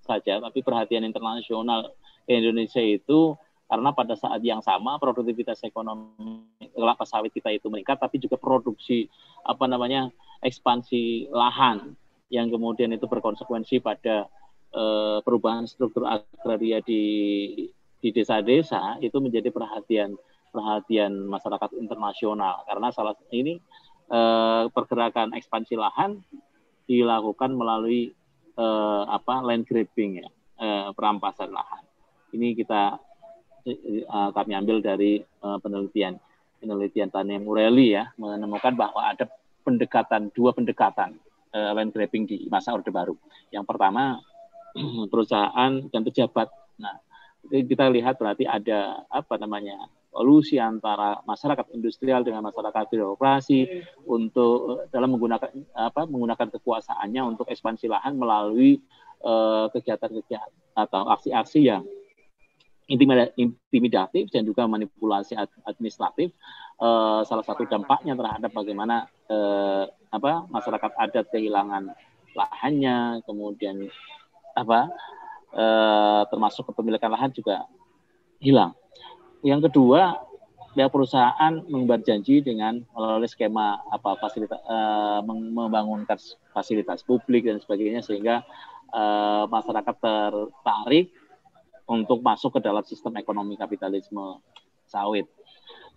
saja, 0.04 0.38
tapi 0.38 0.60
perhatian 0.60 1.08
internasional 1.08 1.96
Indonesia 2.28 2.84
itu 2.84 3.34
karena 3.70 3.94
pada 3.94 4.18
saat 4.18 4.42
yang 4.42 4.58
sama 4.66 4.98
produktivitas 4.98 5.62
ekonomi 5.62 6.42
kelapa 6.74 7.06
sawit 7.06 7.30
kita 7.30 7.54
itu 7.54 7.70
meningkat 7.70 8.02
tapi 8.02 8.18
juga 8.18 8.34
produksi 8.34 9.06
apa 9.46 9.70
namanya 9.70 10.10
ekspansi 10.42 11.30
lahan 11.30 11.94
yang 12.30 12.48
kemudian 12.48 12.94
itu 12.94 13.04
berkonsekuensi 13.10 13.82
pada 13.82 14.30
eh, 14.72 15.18
perubahan 15.20 15.66
struktur 15.66 16.06
agraria 16.06 16.78
di 16.80 17.02
di 18.00 18.08
desa-desa 18.14 18.96
itu 19.04 19.18
menjadi 19.20 19.52
perhatian 19.52 20.16
perhatian 20.50 21.28
masyarakat 21.28 21.76
internasional. 21.76 22.64
Karena 22.64 22.88
salah 22.94 23.18
ini 23.34 23.58
eh, 24.08 24.64
pergerakan 24.70 25.34
ekspansi 25.36 25.74
lahan 25.76 26.22
dilakukan 26.86 27.50
melalui 27.52 28.14
eh, 28.56 29.04
apa 29.04 29.42
land 29.42 29.66
grabbing 29.66 30.24
ya 30.24 30.28
eh, 30.62 30.88
perampasan 30.94 31.50
lahan. 31.50 31.82
Ini 32.30 32.54
kita 32.54 33.10
uh, 33.66 34.30
kami 34.32 34.52
ambil 34.56 34.80
dari 34.80 35.20
uh, 35.44 35.58
penelitian 35.60 36.16
penelitian 36.60 37.08
Tania 37.08 37.40
Mureli 37.40 37.96
ya 37.96 38.12
menemukan 38.20 38.76
bahwa 38.76 39.12
ada 39.12 39.28
pendekatan 39.64 40.32
dua 40.32 40.52
pendekatan 40.52 41.16
uh, 41.54 41.72
land 41.74 41.90
grabbing 41.94 42.26
di 42.26 42.46
masa 42.50 42.74
Orde 42.74 42.90
Baru. 42.90 43.16
Yang 43.50 43.64
pertama 43.66 44.18
perusahaan 45.12 45.72
dan 45.90 46.00
pejabat. 46.02 46.48
Nah, 46.80 46.96
kita 47.48 47.88
lihat 47.88 48.20
berarti 48.20 48.44
ada 48.44 49.04
apa 49.08 49.40
namanya 49.40 49.88
solusi 50.10 50.58
antara 50.58 51.22
masyarakat 51.22 51.70
industrial 51.70 52.26
dengan 52.26 52.42
masyarakat 52.50 52.90
birokrasi 52.90 53.86
untuk 54.10 54.90
dalam 54.90 55.14
menggunakan 55.14 55.50
apa 55.70 56.02
menggunakan 56.10 56.50
kekuasaannya 56.58 57.22
untuk 57.22 57.46
ekspansi 57.46 57.86
lahan 57.86 58.18
melalui 58.18 58.82
kegiatan-kegiatan 59.70 60.50
uh, 60.74 60.82
atau 60.82 61.06
aksi-aksi 61.14 61.60
yang 61.62 61.84
intimidatif 62.90 64.26
dan 64.34 64.42
juga 64.42 64.66
manipulasi 64.66 65.38
administratif 65.62 66.34
uh, 66.80 67.20
salah 67.22 67.44
satu 67.44 67.68
dampaknya 67.68 68.16
terhadap 68.16 68.50
bagaimana 68.50 69.06
uh, 69.28 69.84
apa 70.10 70.48
masyarakat 70.50 70.90
adat 70.96 71.26
kehilangan 71.30 71.94
lahannya 72.34 73.22
kemudian 73.28 73.86
apa 74.56 74.90
uh, 75.54 76.22
termasuk 76.26 76.66
kepemilikan 76.72 77.12
lahan 77.12 77.30
juga 77.30 77.68
hilang 78.42 78.74
yang 79.46 79.62
kedua 79.62 80.18
pihak 80.70 80.90
perusahaan 80.94 81.52
membuat 81.66 82.06
janji 82.06 82.38
dengan 82.38 82.78
melalui 82.94 83.26
skema 83.26 83.82
apa 83.90 84.14
fasilitas 84.22 84.60
uh, 84.70 85.18
membangun 85.26 86.06
fasilitas 86.54 87.02
publik 87.02 87.42
dan 87.42 87.58
sebagainya 87.58 88.06
sehingga 88.06 88.46
uh, 88.94 89.50
masyarakat 89.50 89.94
tertarik 89.98 91.10
untuk 91.90 92.22
masuk 92.22 92.54
ke 92.54 92.60
dalam 92.62 92.86
sistem 92.86 93.18
ekonomi 93.18 93.58
kapitalisme 93.58 94.38
sawit. 94.86 95.26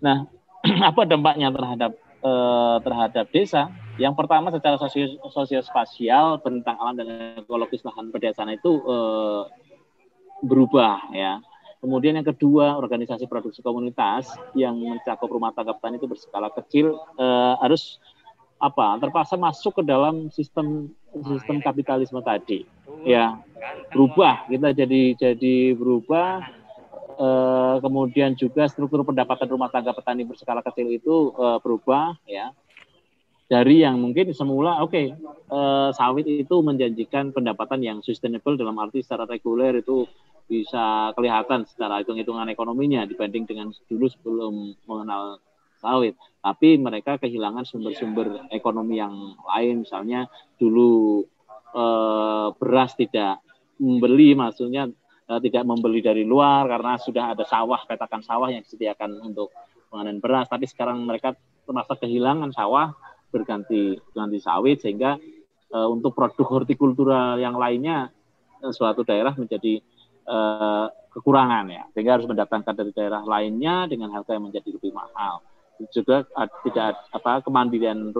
Nah, 0.01 0.25
apa 0.89 1.01
dampaknya 1.07 1.49
terhadap 1.49 1.91
uh, 2.23 2.77
terhadap 2.83 3.25
desa? 3.31 3.71
Yang 4.01 4.13
pertama 4.17 4.49
secara 4.49 4.75
sosio, 4.81 5.05
sosio 5.29 6.41
bentang 6.41 6.81
alam 6.81 6.97
dan 6.97 7.07
ekologis 7.45 7.85
lahan 7.85 8.09
pedesaan 8.09 8.49
itu 8.49 8.81
uh, 8.83 9.45
berubah 10.43 11.13
ya. 11.15 11.39
Kemudian 11.83 12.15
yang 12.15 12.23
kedua, 12.23 12.79
organisasi 12.79 13.27
produksi 13.27 13.59
komunitas 13.59 14.31
yang 14.55 14.71
mencakup 14.79 15.27
rumah 15.27 15.51
tangga 15.51 15.75
petani 15.75 15.99
itu 15.99 16.07
berskala 16.07 16.47
kecil 16.55 16.95
eh, 17.19 17.53
harus 17.59 17.99
apa 18.55 18.95
terpaksa 19.03 19.35
masuk 19.35 19.75
ke 19.75 19.83
dalam 19.83 20.31
sistem 20.31 20.87
sistem 21.11 21.59
kapitalisme 21.59 22.23
tadi 22.23 22.63
ya. 23.03 23.35
Berubah 23.91 24.47
kita 24.47 24.71
jadi 24.71 25.11
jadi 25.19 25.75
berubah 25.75 26.47
eh, 27.15 27.75
kemudian 27.81 28.33
juga 28.37 28.65
struktur 28.69 29.05
pendapatan 29.05 29.47
rumah 29.49 29.69
tangga 29.69 29.93
petani 29.93 30.25
berskala 30.25 30.65
kecil 30.65 30.89
itu 30.89 31.31
eh, 31.33 31.57
berubah 31.61 32.17
ya 32.27 32.51
dari 33.47 33.85
yang 33.85 34.01
mungkin 34.01 34.33
semula 34.33 34.81
oke 34.81 34.91
okay, 34.91 35.05
eh, 35.51 35.89
sawit 35.93 36.25
itu 36.25 36.55
menjanjikan 36.65 37.29
pendapatan 37.35 37.85
yang 37.85 37.97
sustainable 38.01 38.57
dalam 38.57 38.77
arti 38.81 39.05
secara 39.05 39.29
reguler 39.29 39.79
itu 39.79 40.09
bisa 40.47 41.15
kelihatan 41.15 41.63
secara 41.63 42.03
hitung-hitungan 42.03 42.51
ekonominya 42.51 43.07
dibanding 43.07 43.47
dengan 43.47 43.71
dulu 43.87 44.05
sebelum 44.11 44.75
mengenal 44.85 45.39
sawit. 45.83 46.15
Tapi 46.39 46.79
mereka 46.79 47.19
kehilangan 47.19 47.67
sumber-sumber 47.67 48.47
ekonomi 48.51 48.99
yang 48.99 49.35
lain, 49.43 49.83
misalnya 49.83 50.31
dulu 50.55 51.23
eh, 51.75 52.47
beras 52.55 52.95
tidak 52.95 53.43
membeli, 53.79 54.35
maksudnya 54.35 54.87
tidak 55.39 55.63
membeli 55.63 56.03
dari 56.03 56.27
luar 56.27 56.67
karena 56.67 56.99
sudah 56.99 57.33
ada 57.33 57.45
sawah, 57.47 57.81
petakan 57.87 58.21
sawah 58.21 58.49
yang 58.51 58.61
disediakan 58.65 59.21
untuk 59.23 59.53
penganan 59.87 60.17
beras. 60.19 60.49
Tapi 60.49 60.65
sekarang 60.65 61.05
mereka 61.05 61.37
termasuk 61.63 62.01
kehilangan 62.03 62.51
sawah 62.51 62.91
berganti 63.33 63.97
ganti 64.13 64.37
sawit 64.37 64.83
sehingga 64.83 65.17
eh, 65.73 65.87
untuk 65.89 66.13
produk 66.13 66.45
hortikultura 66.45 67.39
yang 67.41 67.57
lainnya 67.57 68.11
eh, 68.61 68.73
suatu 68.73 69.01
daerah 69.01 69.33
menjadi 69.33 69.81
uh, 70.27 70.87
kekurangan 71.11 71.65
ya. 71.69 71.83
Sehingga 71.93 72.19
harus 72.19 72.27
mendatangkan 72.27 72.73
dari 72.73 72.91
daerah 72.95 73.21
lainnya 73.23 73.87
dengan 73.87 74.11
harga 74.15 74.35
yang 74.35 74.47
menjadi 74.49 74.69
lebih 74.71 74.91
mahal. 74.95 75.43
Juga 75.91 76.23
tidak 76.63 76.95
apa 77.11 77.43
kemandirian 77.43 78.13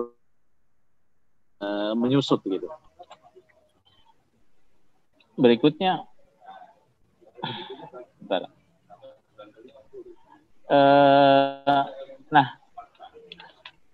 uh, 1.62 1.92
menyusut 1.96 2.42
gitu. 2.44 2.68
Berikutnya 5.34 6.06
bentar. 8.24 8.48
Uh, 10.64 11.84
nah 12.32 12.56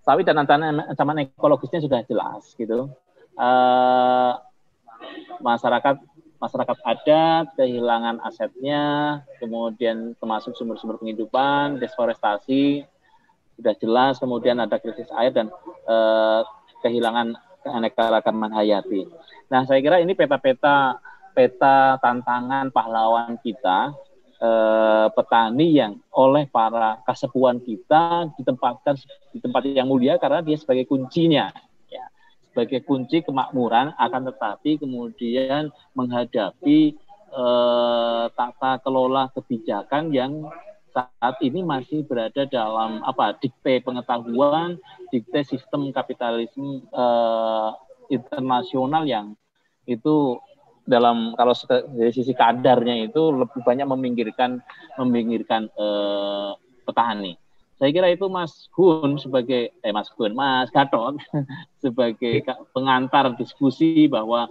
sawit 0.07 0.23
dan 0.23 0.39
ancaman 0.39 1.27
ekologisnya 1.27 1.83
sudah 1.83 2.07
jelas 2.07 2.55
gitu 2.55 2.87
uh, 3.35 4.33
masyarakat 5.43 5.99
masyarakat 6.41 6.79
adat 6.89 7.53
kehilangan 7.55 8.17
asetnya, 8.25 8.83
kemudian 9.39 10.17
termasuk 10.17 10.57
sumber-sumber 10.57 10.97
penghidupan, 10.97 11.77
deforestasi, 11.77 12.89
sudah 13.61 13.75
jelas, 13.77 14.17
kemudian 14.17 14.57
ada 14.57 14.81
krisis 14.81 15.13
air 15.21 15.37
dan 15.37 15.53
eh, 15.85 16.41
kehilangan 16.81 17.37
keanekaragaman 17.61 18.57
hayati. 18.57 19.05
Nah, 19.53 19.69
saya 19.69 19.85
kira 19.85 20.01
ini 20.01 20.17
peta-peta 20.17 20.97
peta 21.37 22.01
tantangan 22.01 22.73
pahlawan 22.73 23.37
kita 23.45 23.93
eh, 24.41 25.07
petani 25.13 25.69
yang 25.77 25.93
oleh 26.17 26.49
para 26.49 26.99
kasepuan 27.05 27.61
kita 27.61 28.33
ditempatkan 28.41 28.97
di 29.31 29.39
tempat 29.39 29.63
yang 29.69 29.87
mulia 29.87 30.17
karena 30.17 30.41
dia 30.41 30.57
sebagai 30.57 30.89
kuncinya. 30.89 31.53
Sebagai 32.51 32.83
kunci 32.83 33.23
kemakmuran 33.23 33.95
akan 33.95 34.23
tetapi 34.35 34.83
kemudian 34.83 35.71
menghadapi 35.95 36.99
eh, 37.31 38.25
tata 38.35 38.73
kelola 38.83 39.31
kebijakan 39.31 40.11
yang 40.11 40.51
saat 40.91 41.39
ini 41.47 41.63
masih 41.63 42.03
berada 42.03 42.43
dalam 42.51 43.07
apa 43.07 43.39
dikte 43.39 43.79
pengetahuan, 43.87 44.83
dikte 45.15 45.47
sistem 45.47 45.95
kapitalisme 45.95 46.83
eh, 46.91 47.71
internasional 48.11 49.07
yang 49.07 49.39
itu 49.87 50.43
dalam 50.91 51.39
kalau 51.39 51.55
dari 51.95 52.11
sisi 52.11 52.35
kadarnya 52.35 53.07
itu 53.07 53.31
lebih 53.31 53.63
banyak 53.63 53.87
meminggirkan 53.87 54.59
meminggirkan 54.99 55.71
eh, 55.71 56.51
petani. 56.83 57.39
Saya 57.81 57.97
kira 57.97 58.13
itu 58.13 58.29
Mas 58.29 58.69
Gun 58.77 59.17
sebagai 59.17 59.73
eh 59.73 59.93
Mas 59.95 60.11
Gun, 60.13 60.37
Mas 60.37 60.69
Gatot 60.69 61.17
sebagai 61.85 62.45
pengantar 62.75 63.33
diskusi 63.39 64.11
bahwa 64.11 64.51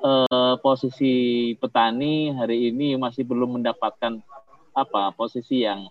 eh, 0.00 0.54
posisi 0.62 1.14
petani 1.58 2.32
hari 2.32 2.70
ini 2.70 2.94
masih 2.96 3.26
belum 3.26 3.60
mendapatkan 3.60 4.22
apa 4.72 5.12
posisi 5.12 5.68
yang 5.68 5.84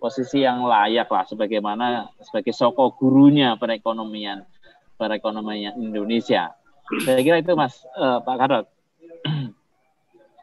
posisi 0.00 0.44
yang 0.44 0.64
layak 0.64 1.08
lah 1.12 1.24
sebagaimana 1.28 2.08
sebagai 2.24 2.56
soko 2.56 2.96
gurunya 2.96 3.56
perekonomian 3.60 4.44
perekonomian 5.00 5.76
Indonesia. 5.80 6.52
Saya 7.00 7.20
kira 7.24 7.40
itu 7.40 7.56
Mas 7.56 7.80
eh, 7.96 8.18
Pak 8.20 8.36
Gatot. 8.36 8.79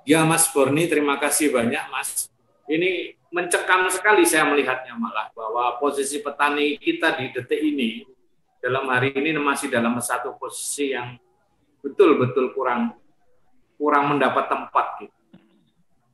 Ya 0.08 0.24
Mas 0.24 0.48
Borni, 0.56 0.88
terima 0.88 1.20
kasih 1.20 1.52
banyak 1.52 1.92
Mas. 1.92 2.32
Ini 2.64 3.20
mencekam 3.28 3.92
sekali 3.92 4.24
saya 4.24 4.48
melihatnya 4.48 4.96
malah 4.96 5.28
bahwa 5.36 5.76
posisi 5.84 6.24
petani 6.24 6.80
kita 6.80 7.20
di 7.20 7.36
detik 7.36 7.60
ini 7.60 8.08
dalam 8.64 8.88
hari 8.88 9.12
ini 9.12 9.36
masih 9.36 9.68
dalam 9.68 10.00
satu 10.00 10.40
posisi 10.40 10.96
yang 10.96 11.20
betul-betul 11.84 12.56
kurang 12.56 12.96
kurang 13.76 14.16
mendapat 14.16 14.48
tempat 14.48 14.86
gitu. 15.04 15.20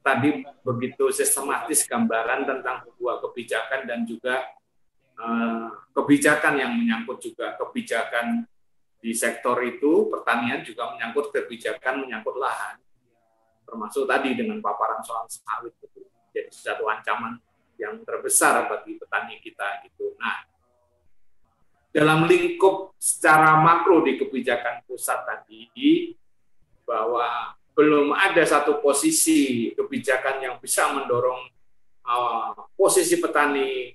Tadi 0.01 0.41
begitu 0.65 1.13
sistematis 1.13 1.85
gambaran 1.85 2.49
tentang 2.49 2.89
sebuah 2.89 3.21
kebijakan 3.29 3.85
dan 3.85 4.09
juga 4.09 4.41
eh, 5.21 5.69
kebijakan 5.93 6.57
yang 6.57 6.73
menyangkut 6.73 7.21
juga 7.21 7.53
kebijakan 7.61 8.41
di 8.97 9.13
sektor 9.13 9.61
itu 9.61 10.09
pertanian 10.09 10.65
juga 10.65 10.97
menyangkut 10.97 11.29
kebijakan 11.29 12.09
menyangkut 12.09 12.41
lahan 12.41 12.81
termasuk 13.63 14.05
tadi 14.05 14.35
dengan 14.37 14.59
paparan 14.59 15.01
soal 15.01 15.25
sawit 15.27 15.73
gitu 15.79 16.03
jadi 16.33 16.49
satu 16.49 16.89
ancaman 16.89 17.37
yang 17.77 18.01
terbesar 18.01 18.65
bagi 18.65 18.97
petani 18.97 19.37
kita 19.37 19.85
gitu. 19.85 20.17
Nah, 20.17 20.45
dalam 21.93 22.25
lingkup 22.25 22.97
secara 22.97 23.61
makro 23.61 24.01
di 24.01 24.17
kebijakan 24.17 24.81
pusat 24.89 25.21
tadi 25.29 25.69
bahwa 26.83 27.53
belum 27.73 28.13
ada 28.13 28.41
satu 28.45 28.81
posisi 28.81 29.71
kebijakan 29.77 30.41
yang 30.41 30.55
bisa 30.57 30.89
mendorong 30.93 31.49
uh, 32.05 32.53
posisi 32.73 33.17
petani 33.17 33.93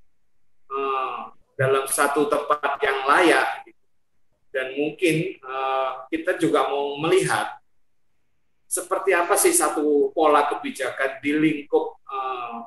uh, 0.70 1.30
dalam 1.58 1.86
satu 1.90 2.26
tempat 2.30 2.78
yang 2.82 3.06
layak 3.06 3.66
gitu. 3.66 3.82
dan 4.54 4.66
mungkin 4.74 5.38
uh, 5.42 6.06
kita 6.10 6.38
juga 6.38 6.66
mau 6.70 6.98
melihat 7.02 7.57
seperti 8.68 9.16
apa 9.16 9.32
sih 9.40 9.56
satu 9.56 10.12
pola 10.12 10.44
kebijakan 10.44 11.24
di 11.24 11.32
lingkup 11.32 12.04
uh, 12.04 12.60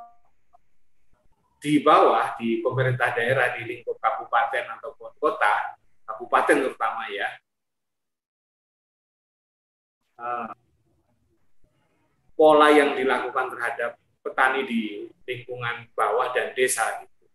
di 1.62 1.78
bawah 1.86 2.34
di 2.42 2.58
pemerintah 2.66 3.14
daerah 3.14 3.54
di 3.54 3.70
lingkup 3.70 4.02
kabupaten 4.02 4.82
ataupun 4.82 5.14
kota 5.22 5.78
kabupaten 6.10 6.58
terutama 6.66 7.06
ya? 7.14 7.30
Uh, 10.18 10.50
pola 12.34 12.74
yang 12.74 12.98
dilakukan 12.98 13.54
terhadap 13.54 14.02
petani 14.26 14.66
di 14.66 14.82
lingkungan 15.30 15.86
bawah 15.94 16.34
dan 16.34 16.58
desa 16.58 17.06
gitu. 17.06 17.26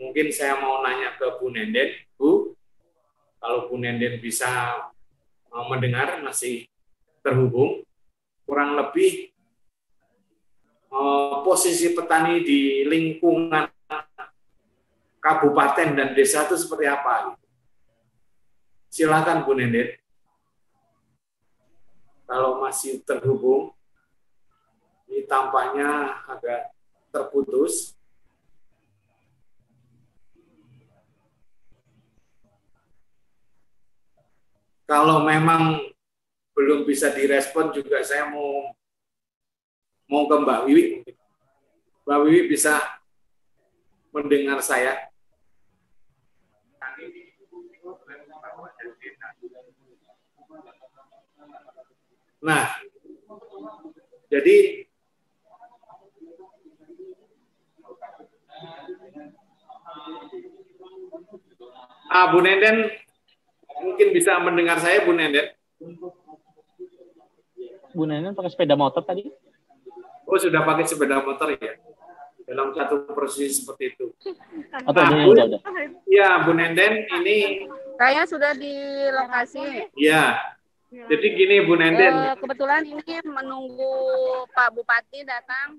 mungkin 0.00 0.32
saya 0.32 0.56
mau 0.56 0.80
nanya 0.80 1.12
ke 1.20 1.36
Bu 1.36 1.52
Nenden. 1.52 1.92
Bu 2.16 2.56
kalau 3.36 3.68
Bu 3.68 3.76
Nenden 3.76 4.16
bisa 4.16 4.80
uh, 5.52 5.64
mendengar 5.68 6.24
masih 6.24 6.64
terhubung 7.20 7.84
kurang 8.48 8.80
lebih 8.80 9.28
eh, 10.88 11.34
posisi 11.44 11.92
petani 11.92 12.40
di 12.40 12.88
lingkungan 12.88 13.68
kabupaten 15.20 15.88
dan 15.92 16.08
desa 16.16 16.48
itu 16.48 16.56
seperti 16.56 16.88
apa. 16.88 17.36
Silakan 18.88 19.44
Bu 19.44 19.52
Nenek 19.52 20.00
Kalau 22.28 22.60
masih 22.60 23.00
terhubung, 23.08 23.72
ini 25.08 25.24
tampaknya 25.24 26.12
agak 26.28 26.76
terputus. 27.08 27.96
Kalau 34.84 35.24
memang 35.24 35.80
belum 36.58 36.82
bisa 36.82 37.14
direspon 37.14 37.70
juga 37.70 38.02
saya 38.02 38.26
mau 38.26 38.74
mau 40.10 40.26
ke 40.26 40.34
Mbak 40.42 40.60
Wiwi. 40.66 40.84
Mbak 42.02 42.18
Wiwi 42.26 42.40
bisa 42.50 42.82
mendengar 44.10 44.58
saya? 44.58 45.06
Nah, 52.42 52.66
jadi 54.26 54.82
Ah, 62.08 62.32
Bu 62.32 62.40
Nenden 62.40 62.88
mungkin 63.84 64.08
bisa 64.16 64.40
mendengar 64.40 64.80
saya, 64.80 65.04
Bu 65.04 65.12
Nenden. 65.12 65.52
Bu 67.94 68.04
Nenden 68.04 68.36
pakai 68.36 68.50
sepeda 68.52 68.74
motor 68.76 69.02
tadi? 69.04 69.28
Oh, 70.28 70.36
sudah 70.36 70.60
pakai 70.64 70.84
sepeda 70.84 71.24
motor 71.24 71.56
ya? 71.56 71.80
Dalam 72.48 72.72
satu 72.72 73.04
posisi 73.12 73.60
seperti 73.60 73.96
itu. 73.96 74.06
Oh, 74.88 74.92
nah, 74.92 75.08
Bu, 75.24 75.32
ya, 76.08 76.44
Bu 76.44 76.52
Nenden, 76.56 77.04
ini... 77.20 77.68
Saya 77.98 78.24
sudah 78.24 78.54
di 78.54 78.72
lokasi. 79.10 79.90
Ya, 79.98 80.38
jadi 80.88 81.26
gini 81.36 81.56
Bu 81.68 81.76
Nenden. 81.76 82.12
Uh, 82.16 82.34
kebetulan 82.40 82.80
ini 82.88 83.20
menunggu 83.20 83.92
Pak 84.56 84.72
Bupati 84.72 85.20
datang. 85.20 85.76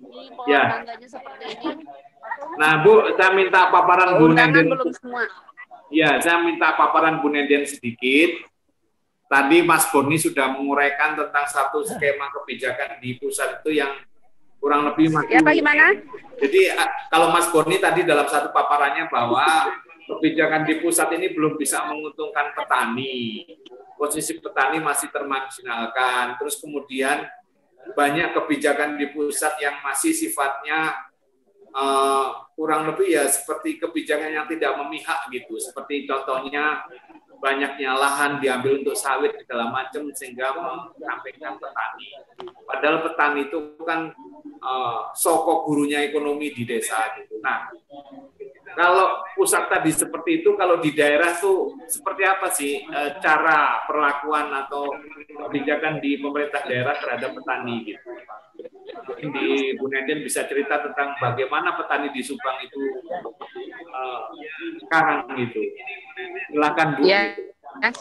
Ini 0.00 0.32
pohon 0.32 0.48
ya. 0.48 0.80
seperti 1.04 1.44
ini. 1.60 1.84
Nah 2.56 2.80
Bu, 2.80 3.04
saya 3.20 3.36
minta 3.36 3.68
paparan 3.68 4.16
Bu 4.16 4.32
Nenden. 4.32 4.72
belum 4.72 4.92
semua. 4.96 5.28
Ya, 5.92 6.16
saya 6.24 6.40
minta 6.40 6.72
paparan 6.72 7.20
Bu 7.20 7.28
Nenden 7.28 7.68
sedikit. 7.68 8.48
Tadi 9.26 9.58
Mas 9.66 9.90
Boni 9.90 10.14
sudah 10.14 10.54
menguraikan 10.54 11.18
tentang 11.18 11.46
satu 11.50 11.82
skema 11.82 12.30
kebijakan 12.30 13.02
di 13.02 13.18
pusat 13.18 13.58
itu 13.58 13.82
yang 13.82 13.90
kurang 14.62 14.86
lebih. 14.86 15.10
Ya, 15.26 15.42
bagaimana? 15.42 15.98
Jadi 16.38 16.70
kalau 17.10 17.34
Mas 17.34 17.50
Boni 17.50 17.82
tadi 17.82 18.06
dalam 18.06 18.30
satu 18.30 18.54
paparannya 18.54 19.10
bahwa 19.10 19.74
kebijakan 20.06 20.62
di 20.62 20.78
pusat 20.78 21.10
ini 21.18 21.34
belum 21.34 21.58
bisa 21.58 21.82
menguntungkan 21.90 22.54
petani. 22.54 23.42
Posisi 23.98 24.38
petani 24.38 24.78
masih 24.78 25.10
termarginalkan. 25.10 26.38
Terus 26.38 26.62
kemudian 26.62 27.26
banyak 27.98 28.30
kebijakan 28.30 28.94
di 28.94 29.10
pusat 29.10 29.58
yang 29.58 29.82
masih 29.82 30.14
sifatnya 30.14 30.94
uh, 31.74 32.46
kurang 32.54 32.90
lebih 32.90 33.10
ya 33.10 33.26
seperti 33.26 33.82
kebijakan 33.82 34.30
yang 34.30 34.46
tidak 34.46 34.78
memihak 34.78 35.26
gitu. 35.34 35.58
Seperti 35.58 36.06
contohnya 36.06 36.86
banyaknya 37.42 37.96
lahan 37.96 38.40
diambil 38.40 38.80
untuk 38.80 38.96
sawit 38.96 39.32
segala 39.40 39.68
macam 39.70 40.08
sehingga 40.12 40.56
menyampaikan 40.56 41.60
petani. 41.60 42.08
Padahal 42.64 43.04
petani 43.04 43.40
itu 43.46 43.58
kan 43.84 44.12
uh, 44.60 45.10
sokok 45.12 45.68
gurunya 45.68 46.04
ekonomi 46.04 46.52
di 46.52 46.64
desa 46.64 47.12
gitu. 47.20 47.38
Nah, 47.40 47.70
kalau 48.76 49.24
pusat 49.32 49.72
tadi 49.72 49.88
seperti 49.88 50.44
itu, 50.44 50.52
kalau 50.52 50.76
di 50.76 50.92
daerah 50.92 51.32
tuh 51.40 51.80
seperti 51.88 52.22
apa 52.28 52.52
sih 52.52 52.84
e, 52.84 53.00
cara 53.24 53.80
perlakuan 53.88 54.52
atau 54.52 54.92
kebijakan 55.48 55.96
di 55.96 56.20
pemerintah 56.20 56.60
daerah 56.68 56.92
terhadap 57.00 57.32
petani 57.40 57.88
gitu? 57.88 58.04
Mungkin 59.08 59.28
di 59.32 59.48
Bu 59.80 59.88
Nenden 59.88 60.20
bisa 60.20 60.44
cerita 60.44 60.76
tentang 60.84 61.16
bagaimana 61.16 61.72
petani 61.72 62.12
di 62.12 62.20
Subang 62.20 62.60
itu 62.60 62.76
e, 63.80 64.02
sekarang 64.84 65.24
gitu. 65.40 65.60
Silakan 66.52 67.00
Bu. 67.00 67.08
Ya, 67.08 67.25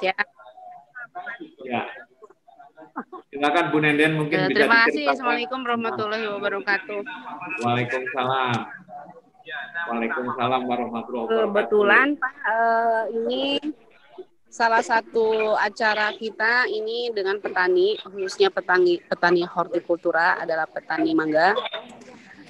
ya. 0.01 0.15
Ya. 1.65 1.81
Silakan 3.33 3.65
Bu 3.75 3.77
Nenden 3.83 4.15
mungkin 4.15 4.38
ya, 4.39 4.47
bisa 4.47 4.55
Terima 4.63 4.77
kasih. 4.88 5.03
Assalamualaikum 5.11 5.59
warahmatullahi 5.67 6.25
wabarakatuh. 6.31 6.99
Waalaikumsalam. 7.59 8.55
Waalaikumsalam 9.91 10.61
warahmatullahi 10.63 11.25
wabarakatuh. 11.27 11.51
Kebetulan 11.51 12.07
Pak 12.15 12.35
uh, 12.47 13.03
ini 13.11 13.59
salah 14.47 14.79
satu 14.79 15.59
acara 15.59 16.15
kita 16.15 16.71
ini 16.71 17.11
dengan 17.11 17.43
petani 17.43 17.99
khususnya 17.99 18.47
petani 18.47 19.03
petani 19.03 19.43
hortikultura 19.43 20.39
adalah 20.39 20.63
petani 20.63 21.11
mangga. 21.11 21.51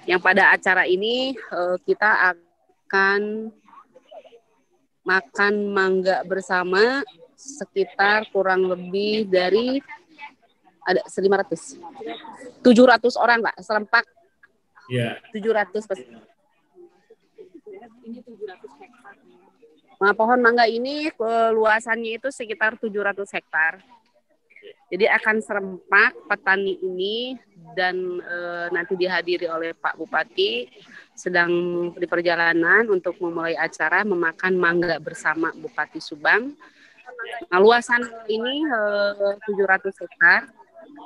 Yang 0.05 0.21
pada 0.21 0.53
acara 0.53 0.85
ini 0.85 1.33
uh, 1.49 1.81
kita 1.81 2.37
akan 2.37 3.49
makan 5.05 5.53
mangga 5.69 6.25
bersama 6.25 7.05
sekitar 7.37 8.27
kurang 8.33 8.65
lebih 8.65 9.29
dari 9.29 9.79
ada 10.85 11.01
500 11.05 11.79
700 12.61 13.21
orang 13.21 13.39
Pak 13.45 13.55
serempak 13.61 14.05
Ya. 14.85 15.17
Yeah. 15.33 15.57
700 15.65 15.97
ini 18.05 18.21
700 18.21 18.69
hektar. 18.77 19.15
Nah, 19.97 20.11
pohon 20.13 20.39
mangga 20.45 20.69
ini 20.69 21.09
luasannya 21.57 22.21
itu 22.21 22.29
sekitar 22.29 22.77
700 22.77 23.25
hektar. 23.33 23.81
Jadi 24.85 25.05
akan 25.09 25.41
serempak 25.41 26.13
petani 26.29 26.77
ini 26.77 27.33
dan 27.73 28.21
e, 28.21 28.37
nanti 28.69 28.93
dihadiri 28.93 29.49
oleh 29.49 29.73
Pak 29.73 29.97
Bupati 29.97 30.69
sedang 31.17 31.51
di 31.97 32.05
perjalanan 32.05 32.85
untuk 32.93 33.17
memulai 33.17 33.57
acara 33.57 34.05
memakan 34.05 34.53
mangga 34.53 35.01
bersama 35.01 35.49
Bupati 35.57 35.97
Subang. 35.97 36.53
Nah, 37.49 37.59
luasan 37.59 38.05
ini 38.29 38.61
e, 38.61 38.79
700 39.49 39.89
hektar. 39.89 40.41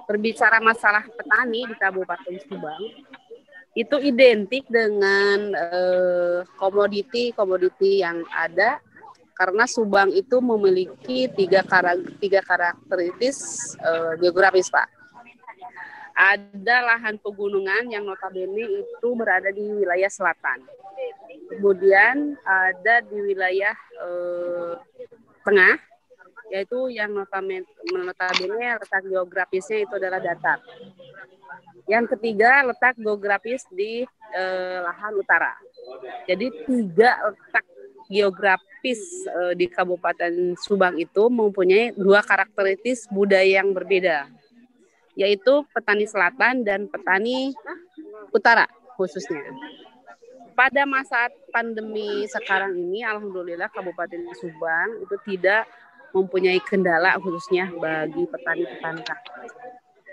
Berbicara 0.06 0.60
masalah 0.62 1.06
petani 1.06 1.66
di 1.66 1.76
Kabupaten 1.78 2.36
Subang, 2.46 2.82
itu 3.78 3.98
identik 4.02 4.66
dengan 4.66 5.54
eh, 5.54 6.40
komoditi-komoditi 6.58 8.02
uh, 8.02 8.10
yang 8.10 8.18
ada 8.34 8.82
karena 9.40 9.64
Subang 9.64 10.12
itu 10.12 10.44
memiliki 10.44 11.32
tiga, 11.32 11.64
karakter, 11.64 12.12
tiga 12.20 12.44
karakteristis 12.44 13.72
uh, 13.80 14.20
geografis 14.20 14.68
Pak. 14.68 14.92
Ada 16.12 16.84
lahan 16.84 17.16
pegunungan 17.24 17.88
yang 17.88 18.04
notabene 18.04 18.84
itu 18.84 19.10
berada 19.16 19.48
di 19.56 19.64
wilayah 19.64 20.12
selatan. 20.12 20.60
Kemudian 21.56 22.36
ada 22.44 23.00
di 23.00 23.16
wilayah 23.16 23.72
uh, 24.04 24.76
tengah, 25.48 25.80
yaitu 26.52 26.92
yang 26.92 27.16
notabene, 27.16 28.76
letak 28.76 29.08
geografisnya 29.08 29.88
itu 29.88 29.94
adalah 29.96 30.20
datar. 30.20 30.60
Yang 31.88 32.20
ketiga 32.20 32.68
letak 32.68 33.00
geografis 33.02 33.66
di 33.74 34.06
eh, 34.30 34.78
lahan 34.86 35.18
utara. 35.18 35.58
Jadi 36.30 36.54
tiga 36.70 37.18
letak 37.34 37.66
geografis 38.10 39.00
eh, 39.30 39.54
di 39.54 39.70
Kabupaten 39.70 40.58
Subang 40.58 40.98
itu 40.98 41.30
mempunyai 41.30 41.94
dua 41.94 42.26
karakteristik 42.26 43.06
budaya 43.14 43.62
yang 43.62 43.72
berbeda, 43.72 44.26
yaitu 45.14 45.64
petani 45.70 46.10
selatan 46.10 46.66
dan 46.66 46.90
petani 46.90 47.54
utara 48.34 48.66
khususnya. 48.98 49.46
Pada 50.58 50.84
masa 50.84 51.32
pandemi 51.56 52.28
sekarang 52.28 52.76
ini, 52.76 53.06
alhamdulillah 53.06 53.72
Kabupaten 53.72 54.28
Subang 54.36 55.06
itu 55.06 55.16
tidak 55.24 55.70
mempunyai 56.12 56.60
kendala 56.60 57.16
khususnya 57.22 57.70
bagi 57.78 58.26
petani-petani 58.26 59.06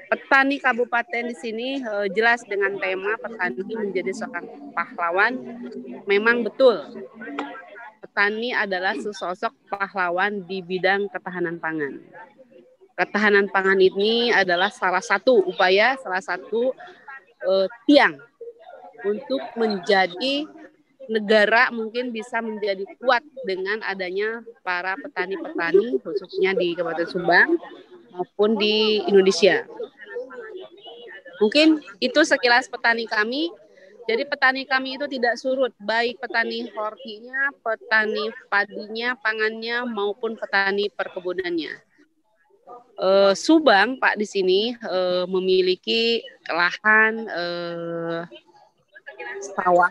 petani 0.06 0.56
kabupaten 0.62 1.24
di 1.26 1.36
sini 1.36 1.68
uh, 1.82 2.06
jelas 2.06 2.46
dengan 2.46 2.78
tema 2.78 3.18
petani 3.18 3.62
menjadi 3.74 4.12
seorang 4.14 4.46
pahlawan 4.70 5.34
memang 6.06 6.46
betul 6.46 6.78
petani 8.06 8.54
adalah 8.54 8.94
sesosok 8.94 9.50
pahlawan 9.66 10.46
di 10.46 10.62
bidang 10.62 11.10
ketahanan 11.10 11.58
pangan. 11.58 11.98
Ketahanan 12.94 13.50
pangan 13.50 13.82
ini 13.82 14.30
adalah 14.30 14.70
salah 14.70 15.02
satu 15.02 15.42
upaya, 15.42 15.98
salah 15.98 16.22
satu 16.22 16.70
uh, 17.42 17.66
tiang 17.84 18.14
untuk 19.02 19.42
menjadi 19.58 20.46
negara 21.10 21.70
mungkin 21.74 22.10
bisa 22.14 22.42
menjadi 22.42 22.86
kuat 22.98 23.22
dengan 23.46 23.82
adanya 23.82 24.42
para 24.62 24.94
petani-petani 24.98 26.02
khususnya 26.02 26.54
di 26.54 26.74
Kabupaten 26.74 27.06
Subang 27.10 27.58
maupun 28.14 28.58
di 28.58 29.02
Indonesia. 29.06 29.66
Mungkin 31.36 31.84
itu 32.00 32.20
sekilas 32.24 32.66
petani 32.66 33.04
kami. 33.04 33.52
Jadi 34.06 34.22
petani 34.22 34.62
kami 34.62 34.94
itu 34.94 35.06
tidak 35.10 35.34
surut, 35.34 35.74
baik 35.82 36.22
petani 36.22 36.70
hortinya, 36.70 37.50
petani 37.58 38.30
padinya, 38.46 39.18
pangannya, 39.18 39.82
maupun 39.82 40.38
petani 40.38 40.86
perkebunannya. 40.94 41.74
Uh, 42.98 43.34
Subang, 43.34 43.98
Pak, 43.98 44.14
di 44.14 44.26
sini 44.26 44.60
uh, 44.86 45.26
memiliki 45.26 46.22
lahan 46.46 47.26
uh, 47.26 48.22
sawah, 49.58 49.90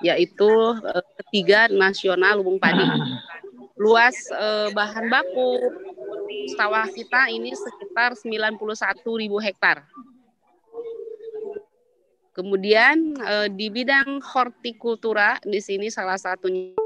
yaitu 0.00 0.48
uh, 0.80 1.04
ketiga 1.20 1.68
nasional 1.68 2.40
lumbung 2.40 2.56
padi. 2.56 2.88
luas 3.76 4.16
eh, 4.32 4.68
bahan 4.72 5.12
baku 5.12 5.60
sawah 6.56 6.88
kita 6.88 7.28
ini 7.28 7.52
sekitar 7.52 8.16
91 8.16 8.56
ribu 9.04 9.36
hektar. 9.36 9.84
Kemudian 12.36 13.16
eh, 13.16 13.48
di 13.48 13.72
bidang 13.72 14.20
hortikultura 14.20 15.40
di 15.40 15.56
sini 15.56 15.88
salah 15.88 16.20
satunya 16.20 16.76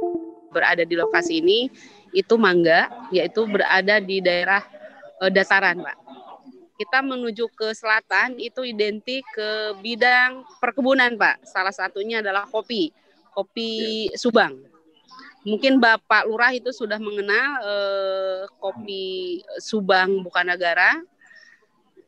berada 0.54 0.86
di 0.86 0.94
lokasi 0.94 1.42
ini 1.42 1.66
itu 2.14 2.38
mangga, 2.38 2.86
yaitu 3.10 3.42
berada 3.50 3.98
di 3.98 4.22
daerah 4.22 4.62
eh, 5.18 5.30
dataran, 5.30 5.82
Pak. 5.82 5.98
Kita 6.78 7.02
menuju 7.02 7.50
ke 7.50 7.74
selatan 7.74 8.38
itu 8.38 8.62
identik 8.62 9.26
ke 9.34 9.74
bidang 9.82 10.46
perkebunan, 10.62 11.18
Pak. 11.18 11.42
Salah 11.42 11.74
satunya 11.74 12.22
adalah 12.22 12.46
kopi, 12.46 12.94
kopi 13.34 14.06
Subang 14.14 14.70
mungkin 15.44 15.80
Bapak 15.80 16.28
Lurah 16.28 16.52
itu 16.52 16.68
sudah 16.72 17.00
mengenal 17.00 17.48
eh, 17.64 18.42
kopi 18.60 19.40
Subang 19.60 20.20
Bukanagara. 20.20 21.00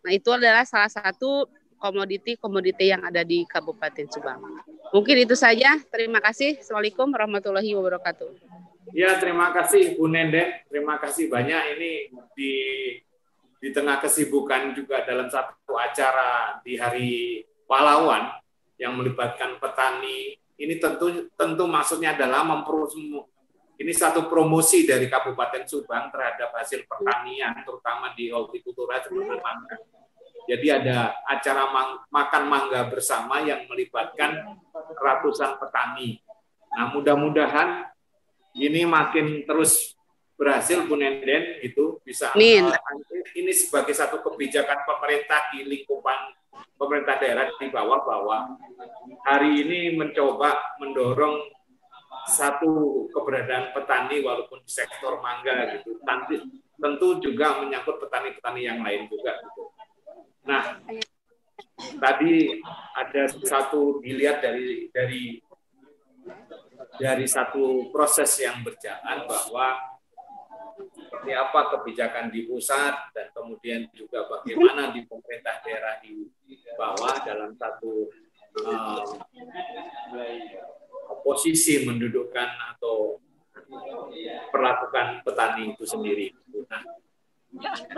Nah, 0.02 0.12
itu 0.12 0.28
adalah 0.34 0.66
salah 0.66 0.90
satu 0.90 1.46
komoditi-komoditi 1.82 2.94
yang 2.94 3.02
ada 3.02 3.26
di 3.26 3.42
Kabupaten 3.42 4.06
Subang. 4.06 4.38
Mungkin 4.94 5.26
itu 5.26 5.34
saja. 5.34 5.74
Terima 5.90 6.22
kasih. 6.22 6.62
Assalamualaikum 6.62 7.10
warahmatullahi 7.10 7.74
wabarakatuh. 7.74 8.30
Ya, 8.94 9.18
terima 9.18 9.50
kasih 9.50 9.98
Bu 9.98 10.06
Nenden. 10.06 10.62
Terima 10.70 11.02
kasih 11.02 11.26
banyak 11.26 11.62
ini 11.74 11.92
di 12.38 12.52
di 13.58 13.68
tengah 13.70 13.98
kesibukan 13.98 14.74
juga 14.78 15.02
dalam 15.02 15.26
satu 15.26 15.74
acara 15.74 16.62
di 16.62 16.78
hari 16.78 17.42
pahlawan 17.66 18.30
yang 18.74 18.98
melibatkan 18.98 19.58
petani 19.62 20.34
ini 20.58 20.82
tentu 20.82 21.30
tentu 21.38 21.64
maksudnya 21.70 22.18
adalah 22.18 22.42
mempromo 22.42 23.30
ini 23.78 23.94
satu 23.94 24.26
promosi 24.26 24.82
dari 24.82 25.06
Kabupaten 25.06 25.66
Subang 25.66 26.10
terhadap 26.10 26.54
hasil 26.54 26.86
pertanian 26.86 27.54
terutama 27.62 28.14
di 28.14 28.30
hortikultura 28.30 29.02
seperti 29.02 29.38
mangga. 29.42 30.01
Jadi 30.48 30.66
ada 30.68 31.14
acara 31.28 31.70
mang, 31.70 31.90
makan 32.10 32.44
mangga 32.50 32.90
bersama 32.90 33.42
yang 33.42 33.66
melibatkan 33.70 34.58
ratusan 34.98 35.58
petani. 35.58 36.18
Nah, 36.72 36.90
mudah-mudahan 36.90 37.92
ini 38.58 38.84
makin 38.84 39.46
terus 39.46 39.94
berhasil 40.36 40.82
Bu 40.88 40.98
Nenden 40.98 41.62
itu 41.62 42.02
bisa 42.02 42.34
Min. 42.34 42.66
ini 43.38 43.52
sebagai 43.54 43.94
satu 43.94 44.18
kebijakan 44.24 44.82
pemerintah 44.82 45.54
di 45.54 45.62
lingkupan 45.62 46.34
pemerintah 46.74 47.14
daerah 47.22 47.46
di 47.46 47.70
bawah 47.70 48.02
bahwa 48.02 48.58
hari 49.22 49.62
ini 49.62 49.94
mencoba 49.94 50.76
mendorong 50.82 51.46
satu 52.26 53.06
keberadaan 53.10 53.70
petani 53.74 54.22
walaupun 54.22 54.62
di 54.62 54.70
sektor 54.70 55.22
mangga 55.22 55.78
gitu. 55.78 55.98
Nanti 56.02 56.42
tentu 56.78 57.22
juga 57.22 57.62
menyangkut 57.62 58.02
petani-petani 58.02 58.66
yang 58.66 58.82
lain 58.82 59.06
juga 59.06 59.38
gitu. 59.42 59.70
Nah, 60.42 60.78
tadi 61.98 62.62
ada 62.98 63.22
satu 63.30 64.02
dilihat 64.02 64.42
dari 64.42 64.90
dari 64.90 65.38
dari 66.98 67.26
satu 67.26 67.88
proses 67.94 68.30
yang 68.42 68.62
berjalan 68.62 69.26
bahwa 69.26 69.96
seperti 70.92 71.32
apa 71.38 71.60
kebijakan 71.78 72.26
di 72.34 72.50
pusat 72.50 73.14
dan 73.14 73.30
kemudian 73.30 73.86
juga 73.94 74.26
bagaimana 74.26 74.90
di 74.90 75.06
pemerintah 75.06 75.62
daerah 75.62 76.02
di 76.02 76.26
bawah 76.74 77.22
dalam 77.22 77.54
satu 77.54 78.10
uh, 78.66 79.04
posisi 81.22 81.86
mendudukkan 81.86 82.48
atau 82.74 83.22
perlakukan 84.50 85.22
petani 85.24 85.72
itu 85.72 85.84
sendiri. 85.86 86.34
Nah, 86.68 86.82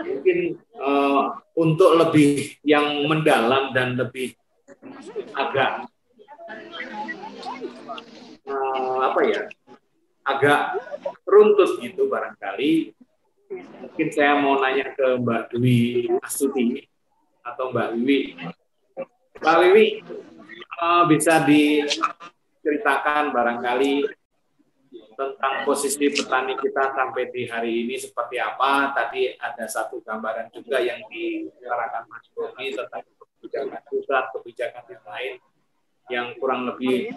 mungkin 0.03 0.59
uh, 0.75 1.39
untuk 1.55 1.95
lebih 1.95 2.59
yang 2.67 3.07
mendalam 3.07 3.71
dan 3.71 3.95
lebih 3.95 4.35
agak 5.31 5.87
uh, 8.47 8.97
apa 9.11 9.21
ya 9.23 9.41
agak 10.25 10.61
runtut 11.23 11.77
gitu 11.79 12.09
barangkali. 12.09 12.91
Mungkin 13.55 14.07
saya 14.09 14.41
mau 14.41 14.57
nanya 14.57 14.89
ke 14.97 15.21
Mbak 15.21 15.53
Dwi 15.53 16.09
Astuti 16.19 16.81
atau 17.45 17.69
Mbak 17.69 17.89
Wiwi. 17.93 18.33
Mbak 19.37 19.57
Wiwi 19.61 20.01
uh, 20.81 21.05
bisa 21.05 21.45
diceritakan 21.45 23.29
barangkali 23.29 24.24
tentang 25.15 25.63
posisi 25.63 26.11
petani 26.11 26.53
kita 26.59 26.91
sampai 26.91 27.31
di 27.31 27.47
hari 27.47 27.87
ini 27.87 27.95
seperti 27.95 28.37
apa. 28.37 28.91
Tadi 28.91 29.35
ada 29.39 29.65
satu 29.65 30.03
gambaran 30.03 30.51
juga 30.51 30.83
yang 30.83 30.99
diutarakan 31.07 32.03
Mas 32.11 32.27
Bobi 32.35 32.75
tentang 32.75 33.03
kebijakan 33.05 33.81
pusat, 33.87 34.23
kebijakan 34.35 34.83
yang 34.91 35.05
lain 35.05 35.33
yang 36.05 36.27
kurang 36.37 36.69
lebih 36.69 37.09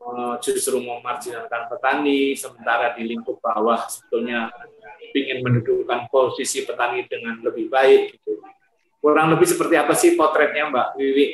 uh, 0.00 0.40
justru 0.40 0.80
memarjinalkan 0.80 1.68
petani, 1.68 2.32
sementara 2.32 2.96
di 2.96 3.04
lingkup 3.04 3.36
bawah 3.40 3.84
sebetulnya 3.84 4.48
ingin 5.12 5.44
mendudukkan 5.44 6.08
posisi 6.08 6.64
petani 6.64 7.04
dengan 7.04 7.40
lebih 7.44 7.68
baik. 7.68 8.16
Gitu. 8.18 8.40
Kurang 9.04 9.36
lebih 9.36 9.44
seperti 9.44 9.76
apa 9.76 9.92
sih 9.92 10.16
potretnya 10.16 10.72
Mbak 10.72 10.88
Wiwi? 10.96 11.26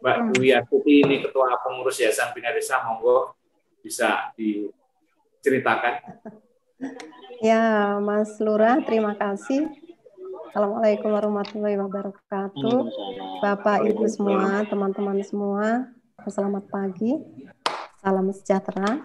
Mbak 0.00 0.16
hmm. 0.16 0.28
Wiwi 0.32 0.50
Akuti 0.56 0.94
ini 1.04 1.16
Ketua 1.20 1.58
Pengurus 1.60 2.00
Yayasan 2.00 2.32
Bina 2.32 2.54
Desa, 2.54 2.80
monggo 2.86 3.36
bisa 3.84 4.32
di 4.34 4.66
ceritakan. 5.42 5.94
Ya, 7.38 7.96
Mas 8.02 8.34
Lurah, 8.42 8.82
terima 8.82 9.14
kasih. 9.14 9.70
Assalamualaikum 10.50 11.14
warahmatullahi 11.14 11.78
wabarakatuh. 11.78 12.78
Bapak, 13.44 13.86
Ibu 13.86 14.04
semua, 14.10 14.66
teman-teman 14.66 15.22
semua, 15.22 15.86
selamat 16.26 16.66
pagi. 16.66 17.14
Salam 18.02 18.30
sejahtera. 18.34 19.02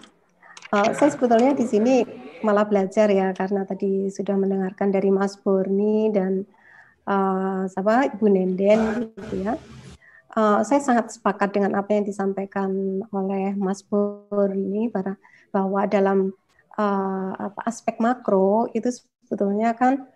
Uh, 0.74 0.90
saya 0.98 1.14
sebetulnya 1.14 1.54
di 1.54 1.66
sini 1.70 2.02
malah 2.42 2.66
belajar 2.66 3.06
ya 3.14 3.30
karena 3.38 3.62
tadi 3.70 4.10
sudah 4.10 4.34
mendengarkan 4.34 4.90
dari 4.90 5.14
Mas 5.14 5.38
Burni 5.38 6.10
dan 6.10 6.50
uh, 7.06 7.70
siapa 7.70 8.18
Ibu 8.18 8.26
Nenden 8.26 9.14
gitu 9.14 9.46
ya. 9.46 9.54
Uh, 10.34 10.66
saya 10.66 10.82
sangat 10.82 11.14
sepakat 11.14 11.54
dengan 11.54 11.78
apa 11.78 11.94
yang 11.94 12.10
disampaikan 12.10 12.74
oleh 13.14 13.54
Mas 13.54 13.86
Burni 13.86 14.90
para 14.90 15.22
bahwa 15.54 15.86
dalam 15.86 16.34
uh, 16.82 17.54
aspek 17.70 18.02
makro 18.02 18.66
itu 18.74 18.90
sebetulnya 19.24 19.78
kan 19.78 20.10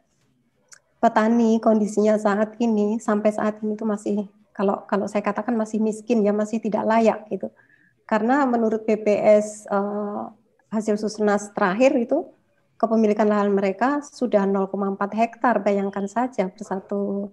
petani 0.98 1.62
kondisinya 1.62 2.18
saat 2.18 2.58
ini 2.58 2.98
sampai 2.98 3.30
saat 3.30 3.62
ini 3.62 3.78
itu 3.78 3.86
masih 3.86 4.26
kalau 4.50 4.82
kalau 4.90 5.06
saya 5.06 5.22
katakan 5.22 5.54
masih 5.54 5.78
miskin 5.78 6.26
ya 6.26 6.34
masih 6.34 6.58
tidak 6.58 6.84
layak 6.90 7.30
gitu. 7.30 7.54
Karena 8.10 8.48
menurut 8.50 8.82
BPS 8.88 9.70
uh, 9.70 10.34
hasil 10.74 10.98
susunas 10.98 11.54
terakhir 11.54 11.94
itu 12.02 12.26
kepemilikan 12.82 13.30
lahan 13.30 13.54
mereka 13.54 14.02
sudah 14.02 14.48
0,4 14.50 14.98
hektar 15.14 15.62
bayangkan 15.62 16.10
saja 16.10 16.50
bersatu 16.50 17.30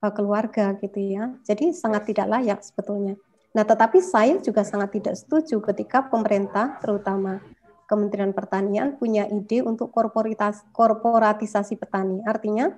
uh, 0.00 0.12
keluarga 0.16 0.72
gitu 0.80 0.96
ya. 0.96 1.36
Jadi 1.44 1.76
sangat 1.76 2.08
tidak 2.08 2.32
layak 2.32 2.64
sebetulnya 2.64 3.20
nah 3.52 3.64
tetapi 3.68 4.00
saya 4.00 4.40
juga 4.40 4.64
sangat 4.64 4.96
tidak 4.96 5.14
setuju 5.20 5.60
ketika 5.60 6.08
pemerintah 6.08 6.80
terutama 6.80 7.44
Kementerian 7.92 8.32
Pertanian 8.32 8.96
punya 8.96 9.28
ide 9.28 9.60
untuk 9.60 9.92
korporitas, 9.92 10.64
korporatisasi 10.72 11.76
petani. 11.76 12.24
Artinya, 12.24 12.72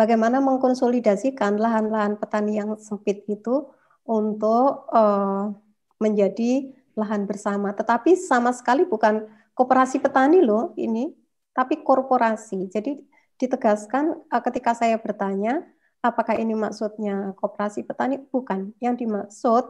bagaimana 0.00 0.40
mengkonsolidasikan 0.40 1.60
lahan-lahan 1.60 2.16
petani 2.16 2.56
yang 2.56 2.80
sempit 2.80 3.28
itu 3.28 3.68
untuk 4.08 4.88
uh, 4.88 5.52
menjadi 6.00 6.72
lahan 6.96 7.28
bersama. 7.28 7.76
Tetapi 7.76 8.16
sama 8.16 8.56
sekali 8.56 8.88
bukan 8.88 9.28
koperasi 9.52 10.00
petani 10.00 10.40
loh 10.40 10.72
ini, 10.80 11.12
tapi 11.52 11.84
korporasi. 11.84 12.72
Jadi 12.72 12.96
ditegaskan 13.36 14.24
uh, 14.32 14.40
ketika 14.40 14.72
saya 14.72 14.96
bertanya, 14.96 15.68
apakah 16.02 16.34
ini 16.36 16.52
maksudnya 16.58 17.32
koperasi 17.38 17.86
petani? 17.86 18.18
Bukan. 18.18 18.74
Yang 18.82 19.06
dimaksud 19.06 19.64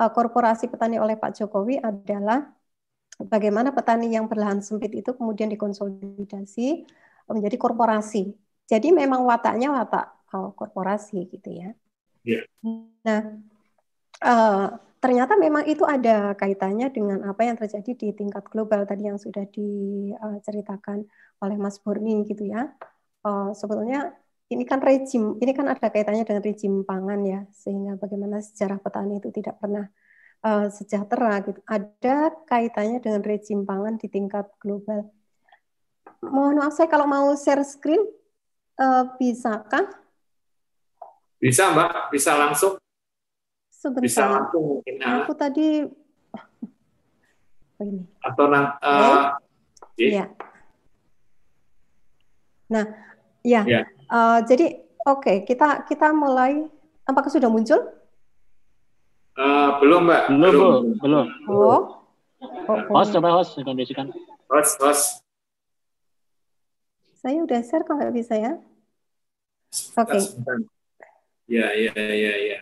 uh, 0.00 0.10
korporasi 0.10 0.72
petani 0.72 0.96
oleh 0.96 1.14
Pak 1.20 1.36
Jokowi 1.36 1.78
adalah 1.78 2.48
bagaimana 3.20 3.72
petani 3.72 4.12
yang 4.12 4.28
berlahan 4.28 4.64
sempit 4.64 4.92
itu 4.92 5.12
kemudian 5.12 5.52
dikonsolidasi 5.52 6.88
menjadi 7.28 7.56
korporasi. 7.60 8.32
Jadi 8.66 8.90
memang 8.90 9.22
wataknya 9.28 9.70
watak 9.70 10.06
oh, 10.34 10.50
korporasi 10.56 11.28
gitu 11.30 11.54
ya. 11.54 11.70
Yeah. 12.26 12.42
Nah, 13.06 13.38
uh, 14.20 14.66
ternyata 14.98 15.38
memang 15.38 15.70
itu 15.70 15.86
ada 15.86 16.34
kaitannya 16.34 16.90
dengan 16.90 17.22
apa 17.30 17.46
yang 17.46 17.54
terjadi 17.54 17.94
di 17.94 18.08
tingkat 18.10 18.42
global 18.50 18.82
tadi 18.82 19.06
yang 19.06 19.22
sudah 19.22 19.46
diceritakan 19.46 21.06
oleh 21.38 21.56
Mas 21.56 21.78
Burni 21.78 22.26
gitu 22.26 22.50
ya. 22.50 22.74
Uh, 23.22 23.54
sebetulnya 23.54 24.14
ini 24.46 24.62
kan 24.62 24.78
rejim, 24.78 25.34
ini 25.42 25.50
kan 25.50 25.66
ada 25.66 25.90
kaitannya 25.90 26.22
dengan 26.22 26.42
rejim 26.42 26.86
pangan 26.86 27.20
ya, 27.26 27.40
sehingga 27.50 27.98
bagaimana 27.98 28.38
sejarah 28.38 28.78
petani 28.78 29.18
itu 29.18 29.34
tidak 29.34 29.58
pernah 29.58 29.90
uh, 30.46 30.70
sejahtera 30.70 31.42
gitu. 31.42 31.58
Ada 31.66 32.30
kaitannya 32.46 33.02
dengan 33.02 33.22
rejim 33.26 33.66
pangan 33.66 33.98
di 33.98 34.06
tingkat 34.06 34.46
global. 34.62 35.10
mohon 36.26 36.58
maaf 36.58 36.74
saya 36.74 36.90
kalau 36.90 37.06
mau 37.06 37.34
share 37.34 37.62
screen 37.66 38.02
uh, 38.78 39.04
bisakah? 39.18 39.86
Bisa 41.36 41.74
Mbak, 41.74 42.10
bisa 42.14 42.32
langsung. 42.38 42.78
Sebentar. 43.68 44.06
Bisa 44.06 44.22
langsung 44.30 44.62
mungkin. 44.78 44.94
Ya. 44.96 45.26
Aku 45.26 45.34
tadi 45.36 45.84
oh, 47.76 47.84
ini. 47.84 48.02
Atau 48.24 48.46
nanti 48.48 48.72
uh, 48.82 49.36
Iya. 49.96 50.24
Nah, 52.68 52.84
ya. 53.40 53.62
ya. 53.64 53.82
Uh, 54.06 54.38
jadi 54.46 54.82
oke, 55.02 55.22
okay, 55.22 55.36
kita 55.42 55.86
kita 55.86 56.14
mulai. 56.14 56.66
Apakah 57.06 57.30
sudah 57.30 57.46
muncul? 57.46 57.78
Uh, 59.38 59.78
belum, 59.78 60.10
Mbak. 60.10 60.22
Belum, 60.32 60.50
belum. 60.50 60.84
belum. 60.98 61.26
Oh. 61.46 62.02
oh. 62.66 62.78
Host, 62.90 63.14
coba 63.14 63.30
host, 63.36 63.54
kondisikan. 63.62 64.10
Host, 64.50 64.74
host. 64.82 65.06
Saya 67.22 67.42
udah 67.42 67.60
share 67.62 67.86
kalau 67.86 68.02
nggak 68.02 68.16
bisa 68.16 68.34
ya. 68.34 68.58
Oke. 69.98 70.18
Okay. 70.18 70.22
Ya, 71.46 71.70
ya, 71.78 71.92
ya, 71.94 72.34
ya. 72.42 72.58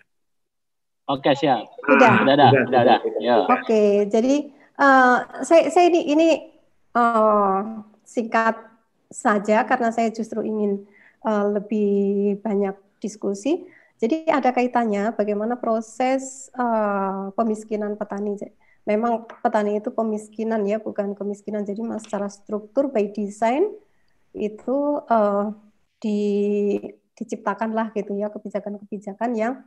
Oke, 1.09 1.31
siap. 1.37 1.69
Sudah. 1.85 2.25
Sudah, 2.25 2.49
sudah, 2.49 2.65
sudah. 2.65 2.99
sudah. 3.01 3.21
Ya. 3.21 3.35
Oke, 3.45 3.49
okay, 3.61 3.91
jadi 4.09 4.35
uh, 4.81 5.17
saya 5.45 5.69
saya 5.69 5.87
ini 5.93 6.01
ini 6.11 6.29
uh, 6.97 7.85
singkat 8.09 8.57
saja 9.13 9.63
karena 9.69 9.93
saya 9.93 10.11
justru 10.11 10.43
ingin 10.43 10.85
uh, 11.25 11.47
lebih 11.51 12.39
banyak 12.45 12.77
diskusi. 13.01 13.65
Jadi 13.99 14.29
ada 14.29 14.53
kaitannya 14.53 15.17
bagaimana 15.17 15.57
proses 15.57 16.53
uh, 16.55 17.33
pemiskinan 17.33 17.97
petani. 17.97 18.37
Memang 18.85 19.25
petani 19.41 19.81
itu 19.81 19.89
pemiskinan 19.89 20.69
ya, 20.69 20.77
bukan 20.77 21.17
kemiskinan. 21.17 21.65
Jadi 21.65 21.81
secara 22.05 22.29
struktur 22.29 22.93
by 22.93 23.09
design 23.11 23.73
itu 24.35 25.01
uh, 25.09 25.55
di, 26.03 26.21
diciptakanlah 27.17 27.95
gitu 27.97 28.19
ya 28.19 28.29
kebijakan-kebijakan 28.29 29.31
yang 29.33 29.65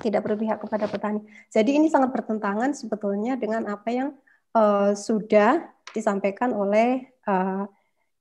tidak 0.00 0.26
berpihak 0.26 0.58
kepada 0.58 0.88
petani. 0.88 1.20
Jadi 1.52 1.78
ini 1.78 1.86
sangat 1.92 2.10
bertentangan 2.10 2.74
sebetulnya 2.74 3.36
dengan 3.36 3.68
apa 3.68 3.88
yang 3.92 4.08
uh, 4.56 4.96
sudah 4.96 5.68
disampaikan 5.94 6.56
oleh 6.56 7.06
uh, 7.28 7.68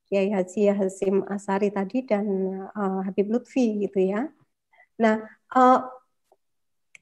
Kiai 0.10 0.34
Haji 0.34 0.74
Hasim 0.74 1.22
Asari 1.30 1.70
tadi 1.70 2.02
dan 2.02 2.26
uh, 2.74 3.06
Habib 3.06 3.30
Lutfi 3.30 3.86
gitu 3.86 4.02
ya. 4.02 4.26
Nah, 4.98 5.22
uh, 5.54 5.86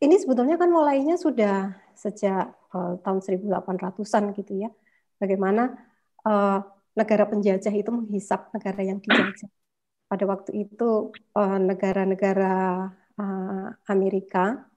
ini 0.03 0.15
sebetulnya 0.19 0.59
kan 0.59 0.69
mulainya 0.69 1.15
sudah 1.15 1.71
sejak 1.95 2.51
uh, 2.75 2.99
tahun 3.01 3.19
1800-an 3.23 4.23
gitu 4.35 4.53
ya. 4.67 4.69
Bagaimana 5.17 5.73
uh, 6.27 6.59
negara 6.93 7.25
penjajah 7.25 7.73
itu 7.73 7.89
menghisap 7.89 8.51
negara 8.51 8.81
yang 8.83 8.99
dijajah. 8.99 9.49
Pada 10.07 10.23
waktu 10.23 10.67
itu 10.67 11.11
negara-negara 11.35 12.55
uh, 13.19 13.67
Amerika, 13.91 14.67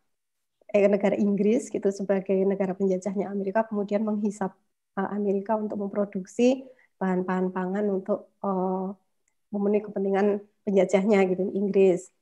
eh, 0.75 0.87
negara 0.87 1.17
Inggris 1.19 1.69
gitu 1.71 1.89
sebagai 1.91 2.39
negara 2.47 2.73
penjajahnya 2.79 3.27
Amerika 3.31 3.67
kemudian 3.67 4.07
menghisap 4.07 4.55
uh, 4.99 5.09
Amerika 5.11 5.59
untuk 5.59 5.77
memproduksi 5.83 6.63
bahan-bahan 7.01 7.49
pangan 7.49 7.85
untuk 7.89 8.37
uh, 8.45 8.93
memenuhi 9.49 9.83
kepentingan 9.89 10.45
penjajahnya 10.69 11.25
gitu 11.33 11.49
Inggris. 11.57 12.13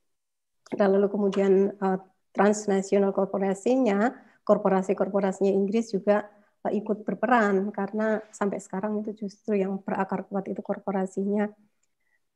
Lalu 0.73 1.11
kemudian 1.11 1.75
uh, 1.83 1.99
transnasional 2.31 3.11
korporasinya, 3.11 4.15
korporasi-korporasinya 4.47 5.51
Inggris 5.51 5.91
juga 5.91 6.25
uh, 6.63 6.71
ikut 6.71 7.03
berperan 7.03 7.67
karena 7.75 8.23
sampai 8.31 8.63
sekarang 8.63 9.03
itu 9.03 9.27
justru 9.27 9.59
yang 9.59 9.83
berakar 9.83 10.23
kuat 10.31 10.47
itu 10.47 10.63
korporasinya. 10.63 11.51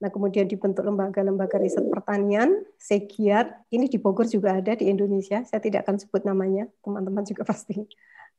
Nah, 0.04 0.12
kemudian 0.12 0.44
dibentuk 0.52 0.84
lembaga-lembaga 0.84 1.56
riset 1.56 1.88
pertanian, 1.88 2.68
Segiat, 2.76 3.72
ini 3.72 3.88
di 3.88 3.96
Bogor 3.96 4.28
juga 4.28 4.60
ada 4.60 4.76
di 4.76 4.92
Indonesia, 4.92 5.48
saya 5.48 5.64
tidak 5.64 5.88
akan 5.88 5.96
sebut 5.96 6.28
namanya, 6.28 6.68
teman-teman 6.84 7.24
juga 7.24 7.48
pasti 7.52 7.88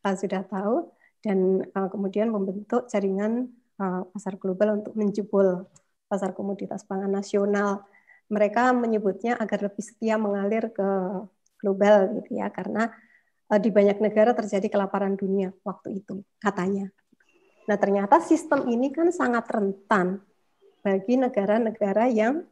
uh, 0.04 0.12
sudah 0.12 0.44
tahu, 0.44 0.92
dan 1.24 1.64
uh, 1.72 1.88
kemudian 1.88 2.28
membentuk 2.28 2.84
jaringan 2.92 3.48
pasar 3.76 4.38
global 4.38 4.82
untuk 4.82 4.94
menjebol 4.94 5.66
pasar 6.06 6.30
komoditas 6.37 6.87
pangan 6.87 7.10
nasional 7.10 7.82
mereka 8.30 8.72
menyebutnya 8.72 9.37
agar 9.37 9.68
lebih 9.68 9.84
setia 9.84 10.16
mengalir 10.16 10.72
ke 10.72 10.88
global 11.60 12.20
gitu 12.20 12.40
ya 12.40 12.48
karena 12.48 12.92
uh, 13.48 13.60
di 13.60 13.68
banyak 13.68 14.00
negara 14.00 14.32
terjadi 14.32 14.68
kelaparan 14.72 15.16
dunia 15.16 15.52
waktu 15.64 16.04
itu 16.04 16.24
katanya. 16.40 16.88
Nah, 17.64 17.80
ternyata 17.80 18.20
sistem 18.20 18.68
ini 18.68 18.92
kan 18.92 19.08
sangat 19.08 19.48
rentan 19.48 20.20
bagi 20.84 21.16
negara-negara 21.16 22.12
yang 22.12 22.44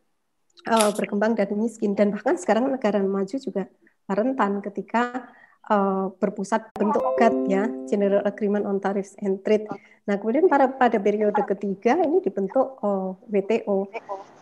uh, 0.64 0.90
berkembang 0.96 1.36
dan 1.36 1.52
miskin 1.52 1.92
dan 1.92 2.08
bahkan 2.12 2.40
sekarang 2.40 2.72
negara 2.72 3.04
maju 3.04 3.36
juga 3.36 3.68
rentan 4.08 4.64
ketika 4.64 5.28
uh, 5.70 6.10
berpusat 6.18 6.74
bentuk 6.74 7.02
GATT 7.20 7.36
ya, 7.46 7.64
General 7.86 8.22
Agreement 8.26 8.66
on 8.66 8.82
Tariffs 8.82 9.14
and 9.22 9.44
Trade. 9.46 9.68
Nah, 10.02 10.18
kemudian 10.18 10.50
pada 10.50 10.66
pada 10.66 10.98
periode 10.98 11.38
ketiga 11.46 11.94
ini 12.02 12.18
dibentuk 12.18 12.82
uh, 12.82 13.14
WTO. 13.30 13.86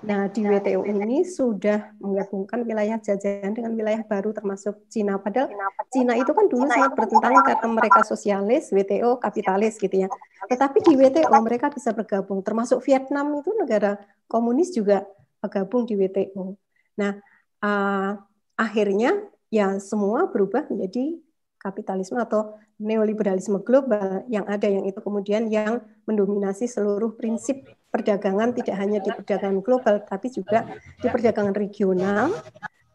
Nah, 0.08 0.32
di 0.32 0.40
WTO 0.40 0.88
ini 0.88 1.20
sudah 1.28 1.92
menggabungkan 2.00 2.64
wilayah 2.64 2.96
jajahan 2.96 3.52
dengan 3.52 3.76
wilayah 3.76 4.00
baru 4.00 4.32
termasuk 4.32 4.88
Cina. 4.88 5.20
Padahal 5.20 5.52
Cina 5.92 6.16
itu 6.16 6.32
kan 6.32 6.48
dulu 6.48 6.64
sangat 6.64 6.96
bertentangan 6.96 7.44
karena 7.44 7.68
mereka 7.68 8.00
sosialis, 8.08 8.72
WTO 8.72 9.20
kapitalis 9.20 9.76
gitu 9.76 9.92
ya. 9.92 10.08
Tetapi 10.48 10.80
di 10.80 10.96
WTO 10.96 11.36
mereka 11.44 11.68
bisa 11.68 11.92
bergabung, 11.92 12.40
termasuk 12.40 12.80
Vietnam 12.88 13.44
itu 13.44 13.52
negara 13.52 14.00
komunis 14.24 14.72
juga 14.72 15.04
bergabung 15.44 15.84
di 15.84 16.00
WTO. 16.00 16.56
Nah, 16.96 17.20
uh, 17.60 18.16
akhirnya 18.56 19.20
ya 19.50 19.76
semua 19.82 20.30
berubah 20.30 20.70
menjadi 20.70 21.18
kapitalisme 21.60 22.16
atau 22.16 22.56
neoliberalisme 22.80 23.60
global 23.60 24.24
yang 24.32 24.48
ada 24.48 24.64
yang 24.64 24.88
itu 24.88 24.96
kemudian 25.04 25.52
yang 25.52 25.84
mendominasi 26.08 26.64
seluruh 26.64 27.12
prinsip 27.12 27.68
perdagangan 27.92 28.56
tidak 28.56 28.76
hanya 28.80 28.98
di 29.04 29.12
perdagangan 29.12 29.60
global 29.60 30.00
tapi 30.06 30.32
juga 30.32 30.64
di 31.02 31.06
perdagangan 31.10 31.52
regional. 31.52 32.32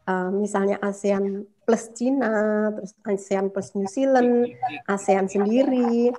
Uh, 0.05 0.29
misalnya 0.29 0.77
ASEAN 0.85 1.49
plus 1.65 1.89
Cina 1.97 2.69
terus 2.77 2.93
ASEAN 3.05 3.49
plus 3.49 3.73
New 3.77 3.89
Zealand 3.89 4.49
ASEAN 4.89 5.29
sendiri. 5.29 6.09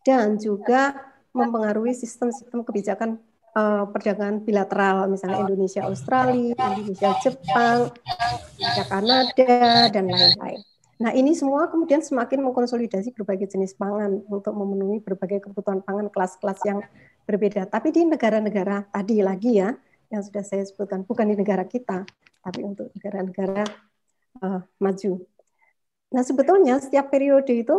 Dan 0.00 0.40
juga 0.40 0.96
mempengaruhi 1.36 1.92
sistem-sistem 1.92 2.64
kebijakan 2.64 3.20
uh, 3.54 3.84
perdagangan 3.90 4.42
bilateral, 4.42 5.10
misalnya 5.10 5.42
Indonesia 5.46 5.82
Australia, 5.86 6.56
Indonesia 6.56 7.10
Jepang, 7.22 7.90
Indonesia 8.58 8.84
Kanada, 8.86 9.54
dan 9.90 10.04
lain-lain. 10.06 10.60
Nah, 11.00 11.16
ini 11.16 11.32
semua 11.32 11.64
kemudian 11.72 12.04
semakin 12.04 12.44
mengkonsolidasi 12.44 13.16
berbagai 13.16 13.56
jenis 13.56 13.72
pangan 13.72 14.20
untuk 14.28 14.52
memenuhi 14.52 15.00
berbagai 15.00 15.48
kebutuhan 15.48 15.80
pangan 15.80 16.12
kelas-kelas 16.12 16.60
yang 16.68 16.84
berbeda. 17.24 17.64
Tapi 17.64 17.88
di 17.88 18.04
negara-negara 18.04 18.84
tadi 18.92 19.24
lagi 19.24 19.64
ya, 19.64 19.72
yang 20.12 20.20
sudah 20.20 20.44
saya 20.44 20.60
sebutkan, 20.68 21.08
bukan 21.08 21.32
di 21.32 21.40
negara 21.40 21.64
kita, 21.64 22.04
tapi 22.44 22.60
untuk 22.60 22.92
negara-negara 22.92 23.64
uh, 24.44 24.60
maju. 24.76 25.12
Nah, 26.12 26.22
sebetulnya 26.26 26.76
setiap 26.82 27.08
periode 27.08 27.54
itu 27.54 27.76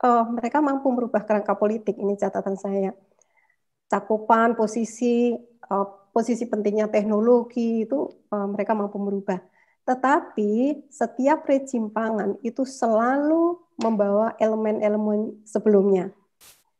uh, 0.00 0.24
mereka 0.32 0.64
mampu 0.64 0.88
merubah 0.88 1.20
kerangka 1.20 1.52
politik. 1.58 2.00
Ini 2.00 2.16
catatan 2.16 2.56
saya 2.56 2.96
cakupan 3.88 4.56
posisi 4.56 5.34
uh, 5.70 5.86
posisi 6.14 6.46
pentingnya 6.46 6.86
teknologi 6.86 7.82
itu 7.82 8.06
uh, 8.30 8.46
mereka 8.46 8.72
mampu 8.72 8.96
merubah. 9.02 9.42
Tetapi 9.84 10.84
setiap 10.88 11.44
rejim 11.44 11.92
pangan 11.92 12.40
itu 12.40 12.64
selalu 12.64 13.60
membawa 13.76 14.32
elemen-elemen 14.40 15.44
sebelumnya, 15.44 16.08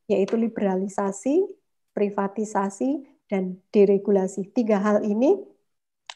yaitu 0.09 0.41
liberalisasi, 0.41 1.45
privatisasi, 1.93 3.05
dan 3.29 3.61
deregulasi. 3.75 4.49
Tiga 4.57 4.81
hal 4.81 5.05
ini 5.05 5.37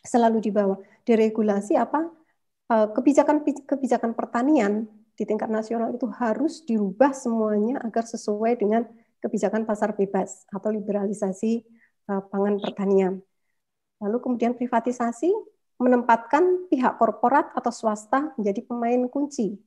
selalu 0.00 0.40
dibawa. 0.40 0.80
Deregulasi 1.04 1.76
apa? 1.76 2.08
Kebijakan-kebijakan 2.68 4.12
pertanian 4.12 4.88
di 5.16 5.24
tingkat 5.24 5.48
nasional 5.48 5.92
itu 5.92 6.08
harus 6.08 6.64
dirubah 6.64 7.16
semuanya 7.16 7.80
agar 7.80 8.04
sesuai 8.04 8.60
dengan 8.60 8.84
kebijakan 9.18 9.66
pasar 9.66 9.94
bebas 9.94 10.46
atau 10.50 10.70
liberalisasi 10.70 11.62
uh, 12.10 12.22
pangan 12.30 12.58
pertanian. 12.62 13.20
Lalu 13.98 14.16
kemudian 14.22 14.54
privatisasi 14.54 15.30
menempatkan 15.78 16.66
pihak 16.70 16.98
korporat 16.98 17.54
atau 17.54 17.70
swasta 17.70 18.34
menjadi 18.34 18.66
pemain 18.66 19.06
kunci 19.06 19.58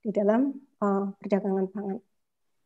di 0.00 0.10
dalam 0.12 0.56
uh, 0.80 1.12
perdagangan 1.20 1.68
pangan. 1.68 1.98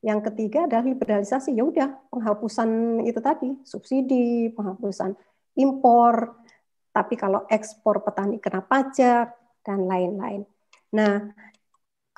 Yang 0.02 0.20
ketiga 0.30 0.66
adalah 0.66 0.82
liberalisasi, 0.82 1.54
ya 1.54 1.62
udah 1.62 2.10
penghapusan 2.10 3.02
itu 3.06 3.22
tadi, 3.22 3.54
subsidi, 3.62 4.50
penghapusan 4.50 5.14
impor, 5.54 6.42
tapi 6.90 7.14
kalau 7.14 7.46
ekspor 7.46 8.02
petani 8.02 8.42
kena 8.42 8.66
pajak 8.66 9.30
dan 9.62 9.86
lain-lain. 9.86 10.42
Nah, 10.92 11.30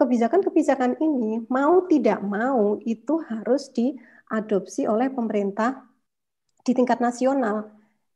kebijakan-kebijakan 0.00 0.98
ini 0.98 1.44
mau 1.46 1.84
tidak 1.86 2.24
mau 2.24 2.80
itu 2.82 3.20
harus 3.28 3.70
di 3.70 3.94
adopsi 4.30 4.88
oleh 4.88 5.12
pemerintah 5.12 5.84
di 6.64 6.72
tingkat 6.72 6.98
nasional. 6.98 7.68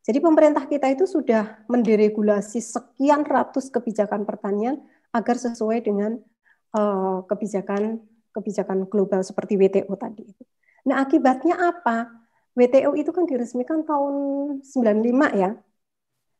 Jadi 0.04 0.24
pemerintah 0.24 0.64
kita 0.64 0.88
itu 0.88 1.04
sudah 1.04 1.68
menderegulasi 1.68 2.64
sekian 2.64 3.28
ratus 3.28 3.68
kebijakan 3.68 4.24
pertanian 4.24 4.80
agar 5.12 5.36
sesuai 5.36 5.84
dengan 5.84 6.16
uh, 6.72 7.24
kebijakan 7.28 8.00
kebijakan 8.32 8.88
global 8.88 9.20
seperti 9.20 9.60
WTO 9.60 9.92
tadi. 10.00 10.24
Nah 10.88 11.04
akibatnya 11.04 11.60
apa? 11.60 12.08
WTO 12.56 12.96
itu 12.96 13.10
kan 13.12 13.28
diresmikan 13.28 13.84
tahun 13.84 14.14
95 14.64 15.36
ya. 15.36 15.50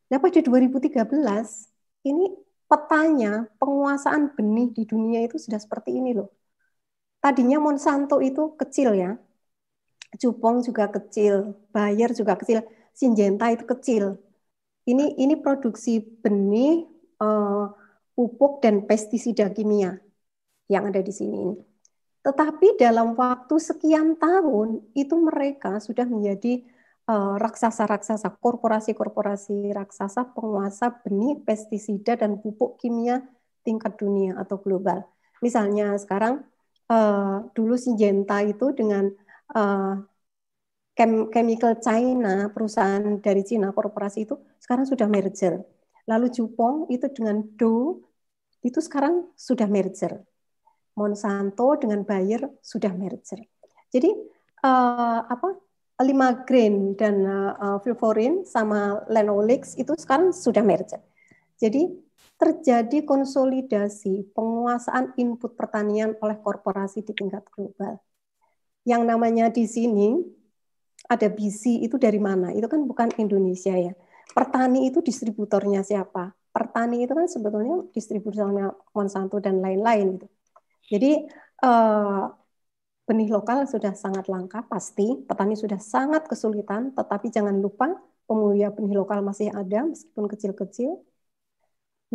Nah 0.09 0.17
pada 0.17 0.39
2013 0.41 1.05
ini 2.09 2.25
petanya 2.65 3.49
penguasaan 3.61 4.33
benih 4.33 4.73
di 4.73 4.83
dunia 4.89 5.25
itu 5.25 5.37
sudah 5.37 5.61
seperti 5.61 5.97
ini 5.97 6.17
loh. 6.17 6.33
Tadinya 7.19 7.59
Monsanto 7.59 8.23
itu 8.23 8.55
kecil 8.55 8.95
ya, 8.95 9.19
Jupong 10.17 10.65
juga 10.65 10.89
kecil, 10.89 11.53
Bayer 11.69 12.09
juga 12.17 12.33
kecil, 12.33 12.65
Syngenta 12.97 13.53
itu 13.53 13.63
kecil. 13.67 14.17
Ini 14.89 15.21
ini 15.21 15.37
produksi 15.37 16.01
benih, 16.01 16.89
uh, 17.21 17.69
pupuk 18.17 18.59
dan 18.59 18.83
pestisida 18.83 19.47
kimia 19.53 20.01
yang 20.67 20.89
ada 20.89 20.99
di 20.99 21.13
sini. 21.13 21.55
Tetapi 22.19 22.75
dalam 22.75 23.15
waktu 23.15 23.55
sekian 23.55 24.19
tahun 24.19 24.83
itu 24.91 25.15
mereka 25.15 25.79
sudah 25.79 26.03
menjadi 26.03 26.67
eh, 27.09 27.35
raksasa-raksasa, 27.39 28.37
korporasi-korporasi 28.43 29.71
raksasa 29.71 30.35
penguasa 30.35 30.99
benih, 30.99 31.39
pestisida 31.47 32.19
dan 32.19 32.43
pupuk 32.43 32.75
kimia 32.77 33.23
tingkat 33.63 33.95
dunia 33.95 34.35
atau 34.35 34.59
global. 34.59 35.07
Misalnya 35.39 35.95
sekarang 35.95 36.43
uh, 36.91 37.47
dulu 37.55 37.79
Syngenta 37.79 38.43
itu 38.43 38.75
dengan 38.75 39.07
uh, 39.55 39.95
Chemical 41.31 41.79
China, 41.79 42.51
perusahaan 42.51 43.23
dari 43.23 43.47
Cina, 43.47 43.71
korporasi 43.71 44.27
itu 44.27 44.35
sekarang 44.59 44.83
sudah 44.83 45.07
merger. 45.07 45.63
Lalu 46.11 46.27
Jupong 46.27 46.91
itu 46.91 47.07
dengan 47.15 47.39
Do 47.55 48.03
itu 48.59 48.83
sekarang 48.83 49.31
sudah 49.39 49.71
merger. 49.71 50.19
Monsanto 50.99 51.79
dengan 51.79 52.03
Bayer 52.03 52.43
sudah 52.59 52.91
merger. 52.91 53.47
Jadi 53.87 54.11
uh, 54.67 55.21
apa 55.23 55.55
lima 56.03 56.43
grain 56.43 56.95
dan 56.99 57.23
uh, 57.23 57.79
sama 58.43 59.03
Lenolix 59.07 59.79
itu 59.79 59.95
sekarang 59.95 60.35
sudah 60.35 60.63
merger. 60.63 60.99
Jadi 61.55 61.87
terjadi 62.39 63.03
konsolidasi 63.03 64.31
penguasaan 64.31 65.15
input 65.19 65.59
pertanian 65.59 66.15
oleh 66.23 66.39
korporasi 66.39 67.03
di 67.03 67.11
tingkat 67.11 67.43
global. 67.51 67.99
Yang 68.89 69.03
namanya 69.05 69.45
di 69.53 69.69
sini 69.69 70.17
ada 71.05 71.27
BC 71.29 71.85
itu 71.85 71.95
dari 72.01 72.17
mana? 72.17 72.49
Itu 72.57 72.65
kan 72.65 72.81
bukan 72.89 73.13
Indonesia 73.21 73.73
ya. 73.77 73.93
Petani 74.33 74.89
itu 74.89 75.05
distributornya 75.05 75.85
siapa? 75.85 76.33
Petani 76.49 77.05
itu 77.05 77.13
kan 77.13 77.29
sebetulnya 77.29 77.85
distributornya 77.93 78.73
Monsanto 78.97 79.37
dan 79.37 79.61
lain-lain 79.61 80.17
gitu. 80.17 80.27
Jadi 80.89 81.11
eh, 81.65 82.23
benih 83.07 83.29
lokal 83.29 83.65
sudah 83.69 83.93
sangat 83.93 84.25
langka 84.33 84.65
pasti, 84.65 85.25
petani 85.25 85.53
sudah 85.57 85.77
sangat 85.81 86.25
kesulitan, 86.29 86.93
tetapi 86.97 87.29
jangan 87.33 87.57
lupa 87.57 87.93
pemulia 88.29 88.69
benih 88.73 88.93
lokal 88.97 89.21
masih 89.25 89.49
ada 89.53 89.85
meskipun 89.85 90.25
kecil-kecil. 90.29 90.91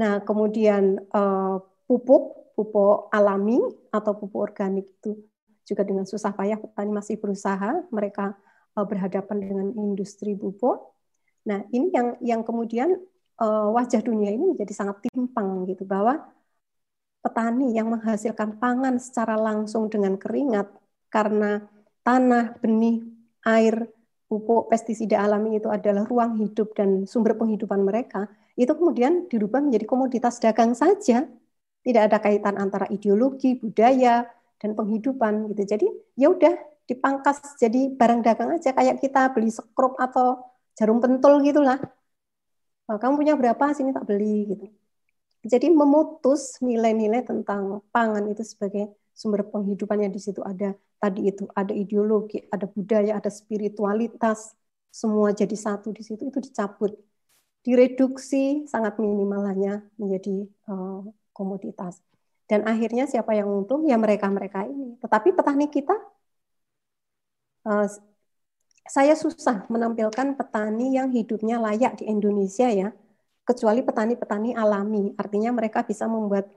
Nah, 0.00 0.22
kemudian 0.26 0.98
eh, 0.98 1.56
pupuk, 1.86 2.54
pupuk 2.58 3.10
alami 3.14 3.58
atau 3.94 4.12
pupuk 4.18 4.40
organik 4.50 4.86
itu 4.98 5.33
juga 5.64 5.82
dengan 5.82 6.04
susah 6.04 6.32
payah 6.36 6.60
petani 6.60 6.92
masih 6.92 7.16
berusaha, 7.18 7.88
mereka 7.90 8.36
eh, 8.76 8.86
berhadapan 8.86 9.36
dengan 9.40 9.66
industri 9.74 10.36
pupuk. 10.36 10.94
Nah, 11.48 11.64
ini 11.72 11.92
yang 11.92 12.08
yang 12.20 12.40
kemudian 12.44 12.96
eh, 13.40 13.68
wajah 13.72 14.00
dunia 14.04 14.30
ini 14.32 14.54
menjadi 14.54 14.72
sangat 14.76 15.08
timpang 15.10 15.64
gitu 15.68 15.84
bahwa 15.88 16.20
petani 17.24 17.72
yang 17.72 17.88
menghasilkan 17.88 18.60
pangan 18.60 19.00
secara 19.00 19.40
langsung 19.40 19.88
dengan 19.88 20.20
keringat 20.20 20.68
karena 21.08 21.64
tanah, 22.04 22.60
benih, 22.60 23.00
air, 23.48 23.88
pupuk, 24.28 24.68
pestisida 24.68 25.24
alami 25.24 25.56
itu 25.56 25.72
adalah 25.72 26.04
ruang 26.04 26.36
hidup 26.36 26.76
dan 26.76 27.08
sumber 27.08 27.38
penghidupan 27.40 27.80
mereka, 27.80 28.28
itu 28.54 28.70
kemudian 28.70 29.24
dirubah 29.30 29.64
menjadi 29.64 29.86
komoditas 29.88 30.36
dagang 30.38 30.76
saja. 30.76 31.24
Tidak 31.84 32.00
ada 32.00 32.16
kaitan 32.16 32.56
antara 32.56 32.88
ideologi, 32.88 33.60
budaya, 33.60 34.24
dan 34.64 34.72
penghidupan 34.72 35.52
gitu. 35.52 35.76
Jadi 35.76 35.86
ya 36.16 36.32
udah 36.32 36.56
dipangkas 36.88 37.60
jadi 37.60 37.92
barang 37.92 38.24
dagang 38.24 38.56
aja 38.56 38.72
kayak 38.72 39.04
kita 39.04 39.28
beli 39.36 39.52
sekrup 39.52 40.00
atau 40.00 40.40
jarum 40.72 41.04
pentul 41.04 41.44
gitulah. 41.44 41.76
Kamu 42.88 43.20
punya 43.20 43.36
berapa 43.36 43.76
sini 43.76 43.92
tak 43.92 44.08
beli 44.08 44.48
gitu. 44.48 44.66
Jadi 45.44 45.68
memutus 45.68 46.56
nilai-nilai 46.64 47.20
tentang 47.20 47.84
pangan 47.92 48.24
itu 48.32 48.40
sebagai 48.40 48.96
sumber 49.12 49.44
penghidupan 49.44 50.08
yang 50.08 50.12
di 50.12 50.20
situ 50.20 50.40
ada 50.40 50.72
tadi 50.96 51.28
itu 51.28 51.44
ada 51.52 51.76
ideologi, 51.76 52.40
ada 52.48 52.64
budaya, 52.64 53.20
ada 53.20 53.28
spiritualitas, 53.28 54.56
semua 54.88 55.36
jadi 55.36 55.52
satu 55.52 55.92
di 55.92 56.00
situ 56.00 56.32
itu 56.32 56.40
dicabut, 56.40 56.96
direduksi 57.60 58.64
sangat 58.64 58.96
minimal 58.96 59.44
hanya 59.44 59.84
menjadi 60.00 60.48
uh, 60.72 61.04
komoditas. 61.36 62.00
Dan 62.44 62.68
akhirnya 62.68 63.08
siapa 63.08 63.32
yang 63.32 63.48
untung? 63.48 63.88
Ya 63.88 63.96
mereka-mereka 63.96 64.68
ini. 64.68 65.00
Tetapi 65.00 65.32
petani 65.32 65.66
kita, 65.72 65.96
uh, 67.68 67.86
saya 68.84 69.16
susah 69.16 69.64
menampilkan 69.72 70.36
petani 70.36 70.92
yang 71.00 71.08
hidupnya 71.08 71.56
layak 71.56 72.04
di 72.04 72.04
Indonesia 72.04 72.68
ya 72.68 72.92
kecuali 73.44 73.80
petani-petani 73.80 74.52
alami. 74.52 75.12
Artinya 75.16 75.56
mereka 75.56 75.84
bisa 75.84 76.04
membuat 76.04 76.48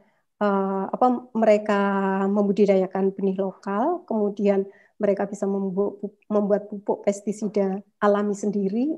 uh, 0.43 0.91
apa 0.91 1.31
mereka 1.35 1.79
membudidayakan 2.27 3.15
benih 3.15 3.39
lokal, 3.39 4.03
kemudian 4.07 4.67
mereka 4.97 5.29
bisa 5.29 5.45
membuat, 5.45 6.67
pupuk 6.67 7.05
pestisida 7.05 7.79
alami 8.01 8.33
sendiri. 8.33 8.97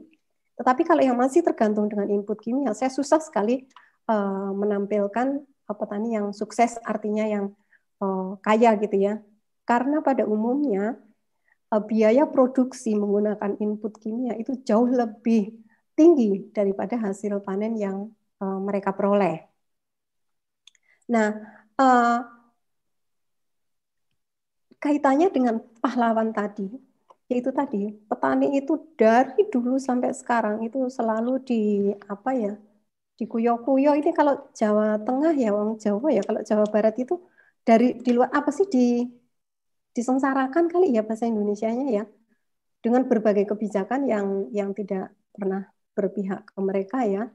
Tetapi 0.55 0.87
kalau 0.87 1.03
yang 1.03 1.19
masih 1.19 1.43
tergantung 1.43 1.91
dengan 1.91 2.07
input 2.07 2.39
kimia, 2.39 2.71
saya 2.71 2.91
susah 2.91 3.19
sekali 3.19 3.67
uh, 4.07 4.51
menampilkan 4.55 5.43
petani 5.73 6.17
yang 6.17 6.31
sukses, 6.35 6.77
artinya 6.85 7.25
yang 7.25 7.45
uh, 8.01 8.37
kaya 8.41 8.75
gitu 8.79 8.97
ya. 8.97 9.13
Karena 9.65 10.01
pada 10.01 10.25
umumnya 10.25 10.97
uh, 11.69 11.83
biaya 11.83 12.25
produksi 12.25 12.97
menggunakan 12.97 13.57
input 13.61 13.97
kimia 14.01 14.33
itu 14.37 14.57
jauh 14.65 14.89
lebih 14.89 15.53
tinggi 15.93 16.49
daripada 16.55 16.95
hasil 16.97 17.43
panen 17.43 17.75
yang 17.77 17.97
uh, 18.39 18.59
mereka 18.61 18.95
peroleh. 18.95 19.45
Nah, 21.09 21.33
kaitannya 24.77 25.33
dengan 25.33 25.57
pahlawan 25.81 26.29
tadi, 26.29 26.69
yaitu 27.29 27.53
tadi 27.53 27.93
petani 28.09 28.57
itu 28.57 28.73
dari 28.97 29.45
dulu 29.53 29.77
sampai 29.77 30.13
sekarang 30.13 30.65
itu 30.65 30.89
selalu 30.89 31.41
di 31.45 31.61
apa 32.09 32.29
ya 32.33 32.53
di 33.19 33.27
kuyo-kuyo 33.27 33.91
ini 33.99 34.15
kalau 34.15 34.47
Jawa 34.55 34.95
Tengah 35.03 35.35
ya 35.35 35.51
orang 35.51 35.75
Jawa 35.75 36.07
ya 36.07 36.23
kalau 36.23 36.39
Jawa 36.39 36.65
Barat 36.71 36.95
itu 37.03 37.19
dari 37.67 37.99
di 37.99 38.11
luar 38.15 38.31
apa 38.31 38.47
sih 38.55 38.63
di 38.71 39.03
disengsarakan 39.91 40.71
kali 40.71 40.95
ya 40.95 41.03
bahasa 41.03 41.27
Indonesianya 41.27 41.87
ya 41.91 42.03
dengan 42.79 43.03
berbagai 43.11 43.43
kebijakan 43.51 44.07
yang 44.07 44.47
yang 44.55 44.71
tidak 44.71 45.11
pernah 45.35 45.67
berpihak 45.91 46.47
ke 46.47 46.59
mereka 46.63 47.03
ya. 47.03 47.27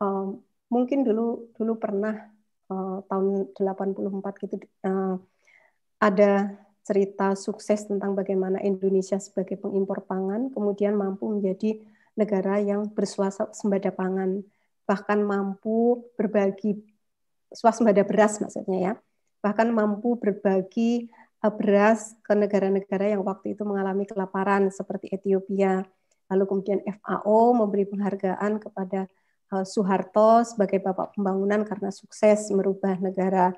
Um, 0.00 0.40
mungkin 0.72 1.04
dulu 1.04 1.52
dulu 1.52 1.76
pernah 1.76 2.32
uh, 2.72 3.04
tahun 3.04 3.52
84 3.52 4.42
gitu 4.48 4.56
uh, 4.88 5.20
ada 6.00 6.32
cerita 6.80 7.36
sukses 7.36 7.84
tentang 7.84 8.16
bagaimana 8.16 8.64
Indonesia 8.64 9.20
sebagai 9.20 9.60
pengimpor 9.60 10.08
pangan 10.08 10.48
kemudian 10.48 10.96
mampu 10.96 11.28
menjadi 11.28 11.76
negara 12.16 12.56
yang 12.64 12.88
bersuasembada 12.88 13.92
pangan 13.92 14.40
bahkan 14.90 15.22
mampu 15.22 16.02
berbagi 16.18 16.82
swasembada 17.54 18.02
beras 18.02 18.42
maksudnya 18.42 18.78
ya 18.82 18.92
bahkan 19.38 19.70
mampu 19.70 20.18
berbagi 20.18 21.06
beras 21.40 22.18
ke 22.26 22.34
negara-negara 22.34 23.14
yang 23.14 23.22
waktu 23.22 23.54
itu 23.54 23.62
mengalami 23.62 24.04
kelaparan 24.04 24.68
seperti 24.74 25.14
Ethiopia 25.14 25.86
lalu 26.26 26.44
kemudian 26.50 26.82
FAO 26.82 27.54
memberi 27.54 27.86
penghargaan 27.86 28.58
kepada 28.58 29.06
uh, 29.54 29.66
Soeharto 29.66 30.46
sebagai 30.46 30.82
bapak 30.82 31.14
pembangunan 31.18 31.66
karena 31.66 31.90
sukses 31.94 32.50
merubah 32.54 32.98
negara 32.98 33.54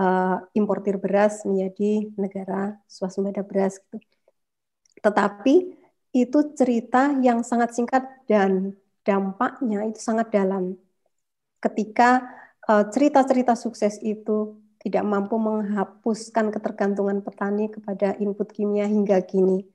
uh, 0.00 0.38
importir 0.56 0.96
beras 0.96 1.44
menjadi 1.44 2.08
negara 2.16 2.80
swasembada 2.88 3.44
beras 3.44 3.80
gitu. 3.80 4.00
Tetapi 5.04 5.54
itu 6.16 6.38
cerita 6.56 7.12
yang 7.20 7.44
sangat 7.44 7.76
singkat 7.76 8.04
dan 8.24 8.72
dampaknya 9.06 9.86
itu 9.86 10.02
sangat 10.02 10.34
dalam. 10.34 10.74
Ketika 11.62 12.26
uh, 12.66 12.90
cerita-cerita 12.90 13.54
sukses 13.54 14.02
itu 14.02 14.58
tidak 14.82 15.06
mampu 15.06 15.38
menghapuskan 15.38 16.50
ketergantungan 16.50 17.22
petani 17.22 17.70
kepada 17.70 18.18
input 18.18 18.50
kimia 18.50 18.90
hingga 18.90 19.22
kini. 19.22 19.66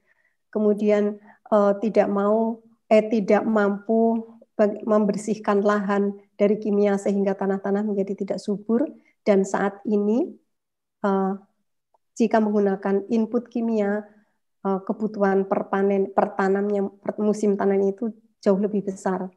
Kemudian 0.52 1.20
uh, 1.52 1.76
tidak 1.80 2.12
mau 2.12 2.60
eh 2.92 3.08
tidak 3.08 3.48
mampu 3.48 4.28
membersihkan 4.86 5.64
lahan 5.64 6.14
dari 6.38 6.60
kimia 6.62 7.00
sehingga 7.00 7.34
tanah-tanah 7.34 7.82
menjadi 7.82 8.14
tidak 8.14 8.40
subur 8.44 8.86
dan 9.26 9.42
saat 9.42 9.80
ini 9.90 10.38
uh, 11.02 11.34
jika 12.14 12.38
menggunakan 12.38 13.10
input 13.10 13.50
kimia 13.50 14.06
uh, 14.68 14.80
kebutuhan 14.86 15.50
perpanen 15.50 16.14
pertanamnya 16.14 16.86
per 17.02 17.18
musim 17.18 17.58
tanam 17.58 17.82
itu 17.90 18.14
jauh 18.42 18.60
lebih 18.60 18.82
besar. 18.84 19.30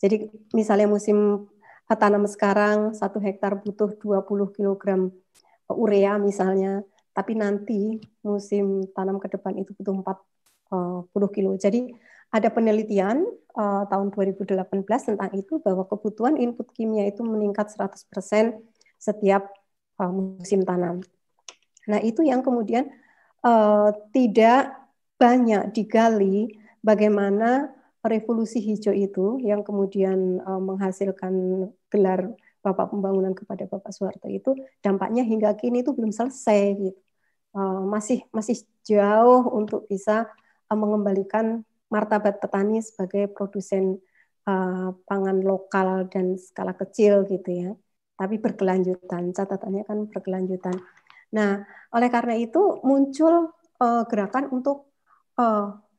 Jadi 0.00 0.28
misalnya 0.52 0.88
musim 0.88 1.48
tanam 1.86 2.26
sekarang 2.26 2.96
satu 2.96 3.22
hektar 3.22 3.62
butuh 3.62 3.94
20 4.00 4.56
kg 4.56 4.84
urea 5.70 6.18
misalnya, 6.18 6.82
tapi 7.14 7.38
nanti 7.38 8.00
musim 8.26 8.88
tanam 8.90 9.22
ke 9.22 9.30
depan 9.30 9.54
itu 9.60 9.70
butuh 9.76 9.94
40 10.02 11.36
kilo. 11.36 11.54
Jadi 11.54 11.94
ada 12.34 12.50
penelitian 12.50 13.22
uh, 13.54 13.86
tahun 13.86 14.10
2018 14.10 14.82
tentang 14.82 15.30
itu 15.32 15.62
bahwa 15.62 15.86
kebutuhan 15.86 16.34
input 16.36 16.68
kimia 16.74 17.06
itu 17.06 17.22
meningkat 17.22 17.70
100% 17.70 18.10
setiap 18.98 19.46
uh, 20.02 20.10
musim 20.10 20.66
tanam. 20.66 21.00
Nah, 21.86 22.02
itu 22.02 22.26
yang 22.26 22.42
kemudian 22.42 22.90
uh, 23.46 23.94
tidak 24.10 24.74
banyak 25.16 25.70
digali 25.72 26.58
bagaimana 26.82 27.72
revolusi 28.08 28.62
hijau 28.62 28.94
itu 28.94 29.38
yang 29.42 29.60
kemudian 29.66 30.40
uh, 30.42 30.62
menghasilkan 30.62 31.34
gelar 31.92 32.32
Bapak 32.64 32.90
Pembangunan 32.90 33.30
kepada 33.30 33.66
Bapak 33.70 33.94
Soeharto 33.94 34.26
itu 34.26 34.58
dampaknya 34.82 35.22
hingga 35.22 35.54
kini 35.54 35.86
itu 35.86 35.94
belum 35.94 36.10
selesai 36.10 36.62
gitu. 36.78 37.00
Uh, 37.56 37.86
masih 37.86 38.26
masih 38.34 38.66
jauh 38.82 39.48
untuk 39.54 39.86
bisa 39.86 40.26
uh, 40.66 40.78
mengembalikan 40.78 41.62
martabat 41.92 42.42
petani 42.42 42.82
sebagai 42.82 43.30
produsen 43.30 44.02
pangan 45.10 45.42
lokal 45.42 46.06
dan 46.06 46.38
skala 46.38 46.70
kecil 46.70 47.26
gitu 47.26 47.50
ya. 47.50 47.70
Tapi 48.14 48.38
berkelanjutan, 48.38 49.34
catatannya 49.34 49.82
kan 49.82 50.06
berkelanjutan. 50.06 50.78
Nah, 51.34 51.66
oleh 51.90 52.06
karena 52.14 52.38
itu 52.38 52.78
muncul 52.86 53.50
gerakan 53.82 54.46
untuk 54.54 54.94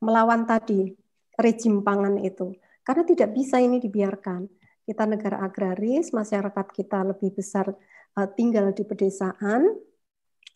melawan 0.00 0.48
tadi 0.48 0.96
rejim 1.38 1.80
pangan 1.86 2.18
itu. 2.20 2.52
Karena 2.82 3.06
tidak 3.06 3.30
bisa 3.32 3.62
ini 3.62 3.78
dibiarkan. 3.78 4.50
Kita 4.82 5.04
negara 5.04 5.44
agraris, 5.44 6.10
masyarakat 6.10 6.66
kita 6.72 7.04
lebih 7.04 7.36
besar 7.36 7.70
uh, 8.16 8.28
tinggal 8.34 8.72
di 8.72 8.82
pedesaan, 8.88 9.76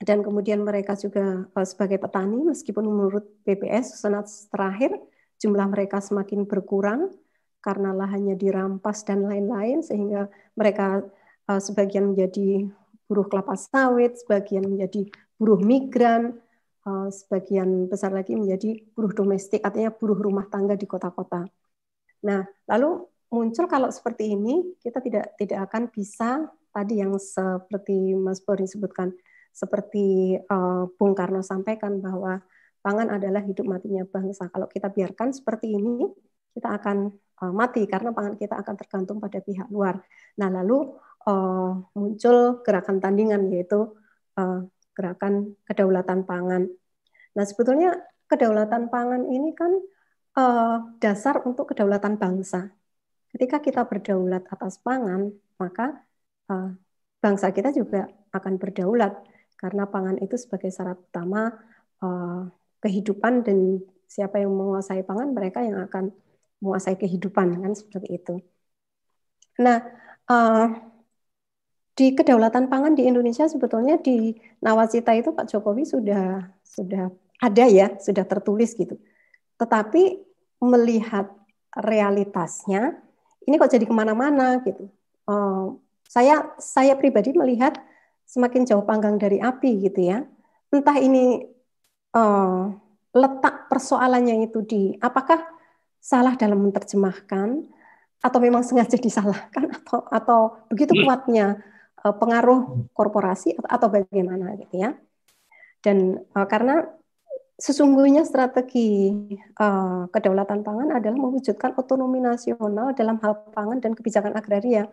dan 0.03 0.19
kemudian 0.25 0.65
mereka 0.67 0.99
juga 0.99 1.47
uh, 1.47 1.67
sebagai 1.69 2.03
petani, 2.03 2.43
meskipun 2.43 2.83
menurut 2.83 3.29
BPS 3.47 4.03
senat 4.03 4.27
terakhir 4.51 4.99
jumlah 5.39 5.69
mereka 5.71 6.01
semakin 6.03 6.47
berkurang 6.49 7.13
karena 7.63 7.95
lahannya 7.95 8.35
dirampas 8.35 9.07
dan 9.07 9.23
lain-lain, 9.23 9.85
sehingga 9.85 10.27
mereka 10.59 11.07
uh, 11.47 11.61
sebagian 11.63 12.17
menjadi 12.17 12.67
buruh 13.07 13.29
kelapa 13.29 13.55
sawit, 13.55 14.19
sebagian 14.19 14.67
menjadi 14.67 15.07
buruh 15.37 15.61
migran, 15.61 16.41
sebagian 16.87 17.87
besar 17.87 18.11
lagi 18.11 18.35
menjadi 18.35 18.75
buruh 18.91 19.15
domestik, 19.15 19.63
artinya 19.63 19.95
buruh 19.95 20.19
rumah 20.19 20.51
tangga 20.51 20.75
di 20.75 20.87
kota-kota. 20.87 21.47
Nah, 22.27 22.43
lalu 22.67 23.07
muncul 23.31 23.71
kalau 23.71 23.87
seperti 23.91 24.35
ini, 24.35 24.75
kita 24.83 24.99
tidak 24.99 25.39
tidak 25.39 25.71
akan 25.71 25.89
bisa 25.95 26.51
tadi 26.75 26.99
yang 26.99 27.15
seperti 27.15 28.19
Mas 28.19 28.43
Bori 28.43 28.67
sebutkan, 28.67 29.15
seperti 29.55 30.39
uh, 30.43 30.91
Bung 30.99 31.15
Karno 31.15 31.45
sampaikan 31.45 32.03
bahwa 32.03 32.43
pangan 32.83 33.15
adalah 33.15 33.47
hidup 33.47 33.63
matinya 33.63 34.03
bangsa. 34.03 34.51
Kalau 34.51 34.67
kita 34.67 34.91
biarkan 34.91 35.31
seperti 35.31 35.79
ini, 35.79 36.11
kita 36.51 36.83
akan 36.83 37.15
uh, 37.47 37.53
mati 37.55 37.87
karena 37.87 38.11
pangan 38.11 38.35
kita 38.35 38.59
akan 38.59 38.75
tergantung 38.75 39.23
pada 39.23 39.39
pihak 39.39 39.71
luar. 39.71 40.03
Nah, 40.39 40.51
lalu 40.51 40.99
muncul 41.95 42.67
gerakan 42.67 42.99
tandingan 42.99 43.47
yaitu 43.47 43.95
gerakan 44.93 45.57
kedaulatan 45.65 46.25
pangan. 46.29 46.69
Nah, 47.33 47.45
sebetulnya 47.45 47.97
kedaulatan 48.29 48.93
pangan 48.93 49.29
ini 49.29 49.53
kan 49.57 49.73
uh, 50.37 50.97
dasar 51.01 51.45
untuk 51.45 51.73
kedaulatan 51.73 52.17
bangsa. 52.17 52.73
Ketika 53.33 53.65
kita 53.65 53.89
berdaulat 53.89 54.45
atas 54.53 54.77
pangan, 54.81 55.33
maka 55.57 56.05
uh, 56.53 56.77
bangsa 57.21 57.53
kita 57.53 57.73
juga 57.73 58.09
akan 58.33 58.61
berdaulat 58.61 59.17
karena 59.57 59.87
pangan 59.87 60.19
itu 60.19 60.35
sebagai 60.37 60.69
syarat 60.75 60.99
utama 60.99 61.55
uh, 62.03 62.51
kehidupan 62.83 63.47
dan 63.47 63.79
siapa 64.11 64.43
yang 64.43 64.53
menguasai 64.53 65.07
pangan 65.07 65.33
mereka 65.33 65.65
yang 65.65 65.81
akan 65.87 66.13
menguasai 66.61 66.99
kehidupan 66.99 67.63
kan 67.63 67.73
seperti 67.73 68.09
itu. 68.21 68.35
Nah, 69.63 69.81
uh, 70.29 70.92
di 71.93 72.17
kedaulatan 72.17 72.73
pangan 72.73 72.97
di 72.97 73.05
Indonesia 73.05 73.45
sebetulnya 73.45 74.01
di 74.01 74.33
nawacita 74.65 75.13
itu 75.13 75.37
Pak 75.37 75.45
Jokowi 75.53 75.85
sudah 75.85 76.49
sudah 76.65 77.13
ada 77.43 77.65
ya, 77.69 77.93
sudah 78.01 78.25
tertulis 78.25 78.73
gitu. 78.73 78.97
Tetapi 79.61 80.25
melihat 80.65 81.29
realitasnya, 81.75 82.97
ini 83.45 83.55
kok 83.61 83.73
jadi 83.73 83.85
ke 83.85 83.93
mana-mana 83.93 84.63
gitu. 84.65 84.89
Uh, 85.29 85.77
saya 86.09 86.57
saya 86.57 86.97
pribadi 86.97 87.37
melihat 87.37 87.77
semakin 88.25 88.65
jauh 88.65 88.85
panggang 88.89 89.21
dari 89.21 89.37
api 89.43 89.85
gitu 89.85 90.01
ya. 90.01 90.25
Entah 90.73 90.97
ini 90.97 91.45
uh, 92.17 92.73
letak 93.13 93.69
persoalannya 93.69 94.49
itu 94.49 94.65
di 94.65 94.83
apakah 94.97 95.45
salah 96.01 96.33
dalam 96.41 96.65
menerjemahkan 96.65 97.69
atau 98.23 98.39
memang 98.41 98.65
sengaja 98.65 98.97
disalahkan 98.97 99.69
atau 99.83 99.99
atau 100.09 100.41
begitu 100.73 100.97
kuatnya 101.05 101.59
uh, 101.59 101.72
pengaruh 102.11 102.91
korporasi 102.91 103.55
atau, 103.55 103.69
atau 103.71 103.89
bagaimana 103.89 104.59
gitu 104.59 104.83
ya. 104.83 104.99
Dan 105.83 106.19
uh, 106.35 106.47
karena 106.51 106.83
sesungguhnya 107.59 108.27
strategi 108.27 109.15
uh, 109.59 110.11
kedaulatan 110.11 110.67
pangan 110.67 110.99
adalah 110.99 111.15
mewujudkan 111.15 111.79
otonomi 111.79 112.19
nasional 112.19 112.91
dalam 112.99 113.23
hal 113.23 113.39
pangan 113.55 113.79
dan 113.79 113.95
kebijakan 113.95 114.35
agraria. 114.35 114.91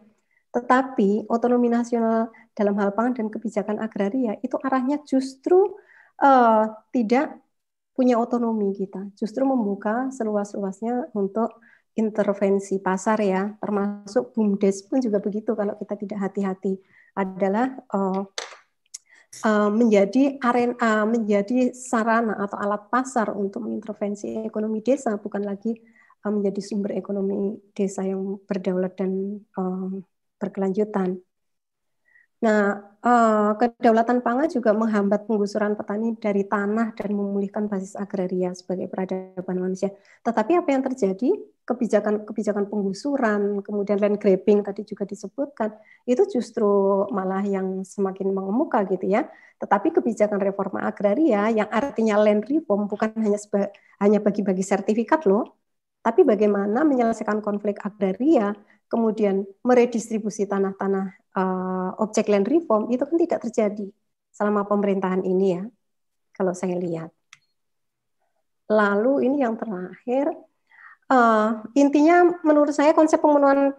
Tetapi 0.53 1.29
otonomi 1.29 1.69
nasional 1.69 2.29
dalam 2.53 2.77
hal 2.77 2.93
pangan 2.93 3.13
dan 3.17 3.27
kebijakan 3.33 3.81
agraria 3.81 4.37
itu 4.41 4.57
arahnya 4.61 5.01
justru 5.05 5.77
uh, 6.21 6.65
tidak 6.93 7.37
punya 7.93 8.15
otonomi 8.15 8.71
kita, 8.73 9.11
justru 9.17 9.43
membuka 9.43 10.07
seluas-luasnya 10.15 11.11
untuk 11.17 11.59
intervensi 11.99 12.79
pasar 12.79 13.19
ya, 13.19 13.51
termasuk 13.59 14.31
BUMDes 14.31 14.87
pun 14.87 15.03
juga 15.03 15.19
begitu 15.19 15.51
kalau 15.51 15.75
kita 15.75 15.99
tidak 15.99 16.31
hati-hati 16.31 16.79
adalah 17.15 17.77
uh, 17.93 18.21
uh, 19.45 19.69
menjadi 19.69 20.37
arena, 20.41 21.05
menjadi 21.05 21.71
sarana 21.73 22.37
atau 22.41 22.57
alat 22.57 22.89
pasar 22.89 23.31
untuk 23.33 23.65
mengintervensi 23.65 24.43
ekonomi 24.45 24.81
desa, 24.81 25.15
bukan 25.15 25.45
lagi 25.45 25.77
uh, 26.25 26.31
menjadi 26.31 26.61
sumber 26.61 26.97
ekonomi 26.97 27.57
desa 27.71 28.03
yang 28.03 28.41
berdaulat 28.43 28.93
dan 28.97 29.39
uh, 29.55 29.93
berkelanjutan. 30.39 31.19
Nah, 32.39 32.79
kedaulatan 33.59 34.23
pangan 34.23 34.47
juga 34.47 34.71
menghambat 34.71 35.27
penggusuran 35.27 35.75
petani 35.75 36.15
dari 36.15 36.47
tanah 36.47 36.95
dan 36.95 37.11
memulihkan 37.11 37.67
basis 37.67 37.99
agraria 37.99 38.55
sebagai 38.55 38.87
peradaban 38.87 39.57
manusia. 39.59 39.91
Tetapi 40.23 40.51
apa 40.59 40.69
yang 40.71 40.83
terjadi? 40.83 41.31
kebijakan-kebijakan 41.69 42.65
penggusuran, 42.65 43.61
kemudian 43.61 44.01
land 44.01 44.17
grabbing 44.17 44.65
tadi 44.65 44.81
juga 44.89 45.05
disebutkan, 45.05 45.69
itu 46.09 46.25
justru 46.25 46.65
malah 47.13 47.45
yang 47.45 47.85
semakin 47.85 48.33
mengemuka 48.33 48.81
gitu 48.89 49.05
ya. 49.05 49.29
Tetapi 49.61 49.93
kebijakan 49.93 50.41
reforma 50.41 50.81
agraria 50.89 51.45
yang 51.53 51.69
artinya 51.69 52.17
land 52.17 52.49
reform 52.49 52.89
bukan 52.89 53.13
hanya 53.21 53.37
hanya 54.01 54.17
bagi-bagi 54.17 54.65
sertifikat 54.65 55.29
loh, 55.29 55.61
tapi 56.01 56.25
bagaimana 56.25 56.81
menyelesaikan 56.81 57.37
konflik 57.45 57.77
agraria, 57.85 58.57
kemudian 58.89 59.45
meredistribusi 59.61 60.49
tanah-tanah 60.49 61.05
uh, 61.37 61.89
objek 62.01 62.27
land 62.27 62.49
reform 62.49 62.89
itu 62.89 63.05
kan 63.05 63.17
tidak 63.21 63.39
terjadi 63.47 63.87
selama 64.33 64.65
pemerintahan 64.65 65.23
ini 65.23 65.47
ya, 65.55 65.63
kalau 66.33 66.51
saya 66.57 66.75
lihat. 66.75 67.13
Lalu 68.69 69.29
ini 69.29 69.45
yang 69.45 69.55
terakhir, 69.55 70.33
Uh, 71.09 71.65
intinya 71.73 72.21
menurut 72.45 72.69
saya 72.69 72.93
konsep 72.93 73.17
pemenuhan 73.17 73.73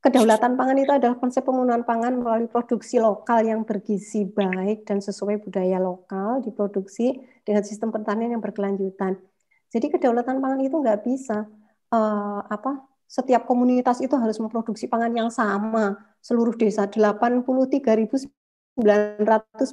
kedaulatan 0.00 0.56
pangan 0.56 0.80
itu 0.80 0.88
adalah 0.88 1.20
konsep 1.20 1.44
pemenuhan 1.44 1.84
pangan 1.84 2.16
melalui 2.16 2.48
produksi 2.48 2.96
lokal 2.96 3.44
yang 3.44 3.60
bergizi 3.68 4.24
baik 4.24 4.88
dan 4.88 5.04
sesuai 5.04 5.44
budaya 5.44 5.76
lokal 5.76 6.40
diproduksi 6.40 7.20
dengan 7.44 7.60
sistem 7.60 7.92
pertanian 7.92 8.32
yang 8.32 8.40
berkelanjutan. 8.40 9.20
Jadi 9.68 9.92
kedaulatan 9.92 10.40
pangan 10.40 10.64
itu 10.64 10.80
nggak 10.80 11.04
bisa 11.04 11.44
uh, 11.92 12.40
apa 12.48 12.88
setiap 13.12 13.44
komunitas 13.44 14.00
itu 14.00 14.16
harus 14.16 14.40
memproduksi 14.40 14.88
pangan 14.88 15.12
yang 15.12 15.28
sama 15.28 16.00
seluruh 16.24 16.56
desa 16.56 16.88
83.900 16.88 18.24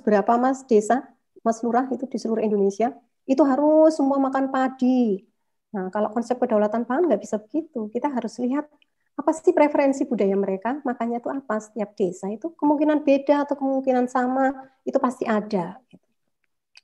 berapa 0.04 0.32
mas 0.36 0.68
desa 0.68 1.08
mas 1.40 1.64
lurah 1.64 1.88
itu 1.88 2.04
di 2.04 2.20
seluruh 2.20 2.44
Indonesia 2.44 2.92
itu 3.30 3.40
harus 3.46 3.96
semua 3.96 4.18
makan 4.18 4.50
padi. 4.50 5.24
Nah, 5.70 5.94
kalau 5.94 6.10
konsep 6.10 6.36
kedaulatan 6.42 6.84
pangan 6.84 7.06
nggak 7.08 7.22
bisa 7.22 7.38
begitu. 7.38 7.88
Kita 7.94 8.10
harus 8.10 8.42
lihat 8.42 8.66
apa 9.14 9.30
sih 9.36 9.54
preferensi 9.54 10.04
budaya 10.10 10.34
mereka, 10.34 10.82
makanya 10.82 11.22
itu 11.22 11.30
apa 11.30 11.62
setiap 11.62 11.94
desa 11.94 12.26
itu 12.34 12.52
kemungkinan 12.58 13.06
beda 13.06 13.46
atau 13.46 13.56
kemungkinan 13.56 14.10
sama 14.10 14.50
itu 14.82 14.98
pasti 14.98 15.30
ada. 15.30 15.78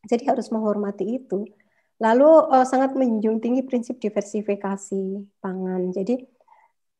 Jadi 0.05 0.23
harus 0.29 0.53
menghormati 0.53 1.17
itu. 1.17 1.49
Lalu 1.97 2.29
uh, 2.51 2.67
sangat 2.67 2.93
menjunjung 2.93 3.41
tinggi 3.41 3.65
prinsip 3.65 3.97
diversifikasi 3.97 5.25
pangan. 5.41 5.89
Jadi 5.89 6.34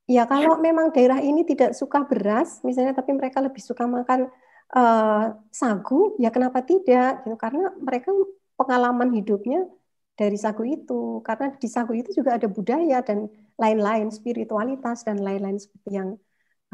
ya 0.06 0.24
kalau 0.30 0.62
memang 0.62 0.94
daerah 0.94 1.20
ini 1.22 1.42
tidak 1.44 1.74
suka 1.74 2.06
beras, 2.06 2.62
misalnya, 2.62 2.94
tapi 2.94 3.12
mereka 3.18 3.42
lebih 3.42 3.62
suka 3.62 3.90
makan 3.90 4.30
uh, 4.74 5.34
sagu, 5.50 6.14
ya 6.22 6.30
kenapa 6.30 6.62
tidak? 6.62 7.26
Gitu. 7.26 7.36
Karena 7.38 7.74
mereka 7.78 8.14
pengalaman 8.56 9.10
hidupnya 9.14 9.66
dari 10.14 10.38
sagu 10.40 10.64
itu. 10.64 11.22
Karena 11.26 11.54
di 11.58 11.68
sagu 11.68 11.94
itu 11.98 12.10
juga 12.14 12.38
ada 12.38 12.48
budaya 12.48 13.02
dan 13.02 13.28
lain-lain, 13.58 14.14
spiritualitas 14.14 15.04
dan 15.08 15.20
lain-lain 15.20 15.58
seperti 15.58 15.90
yang 15.96 16.10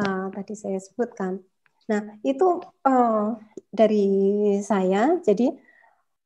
uh, 0.01 0.27
tadi 0.33 0.53
saya 0.57 0.79
sebutkan. 0.81 1.39
Nah 1.89 2.19
itu 2.21 2.61
uh, 2.85 3.37
dari 3.71 4.07
saya. 4.61 5.17
Jadi 5.23 5.49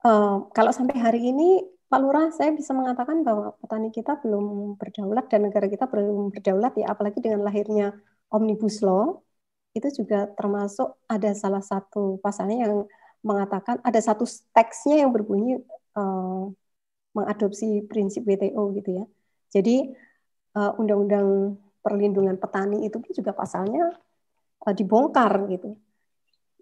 uh, 0.06 0.48
kalau 0.52 0.72
sampai 0.74 0.98
hari 1.00 1.22
ini 1.32 1.75
Pak 1.86 2.00
Lurah, 2.02 2.34
saya 2.34 2.50
bisa 2.50 2.74
mengatakan 2.74 3.22
bahwa 3.22 3.54
petani 3.62 3.94
kita 3.94 4.18
belum 4.18 4.74
berdaulat 4.82 5.30
dan 5.30 5.46
negara 5.46 5.70
kita 5.70 5.86
belum 5.86 6.34
berdaulat 6.34 6.74
ya, 6.82 6.90
apalagi 6.90 7.22
dengan 7.22 7.46
lahirnya 7.46 7.94
Omnibus 8.34 8.82
Law, 8.82 9.22
itu 9.78 10.02
juga 10.02 10.26
termasuk 10.34 10.98
ada 11.06 11.30
salah 11.38 11.62
satu 11.62 12.18
pasalnya 12.26 12.66
yang 12.66 12.76
mengatakan 13.22 13.78
ada 13.86 14.02
satu 14.02 14.26
teksnya 14.56 15.06
yang 15.06 15.14
berbunyi 15.14 15.62
uh, 15.94 16.50
mengadopsi 17.14 17.86
prinsip 17.86 18.26
WTO 18.26 18.74
gitu 18.82 18.90
ya. 19.02 19.06
Jadi 19.54 19.94
uh, 20.58 20.74
undang-undang 20.82 21.60
perlindungan 21.86 22.42
petani 22.42 22.90
itu 22.90 22.98
pun 22.98 23.12
juga 23.14 23.32
pasalnya 23.38 23.94
uh, 24.66 24.74
dibongkar 24.74 25.38
gitu. 25.54 25.78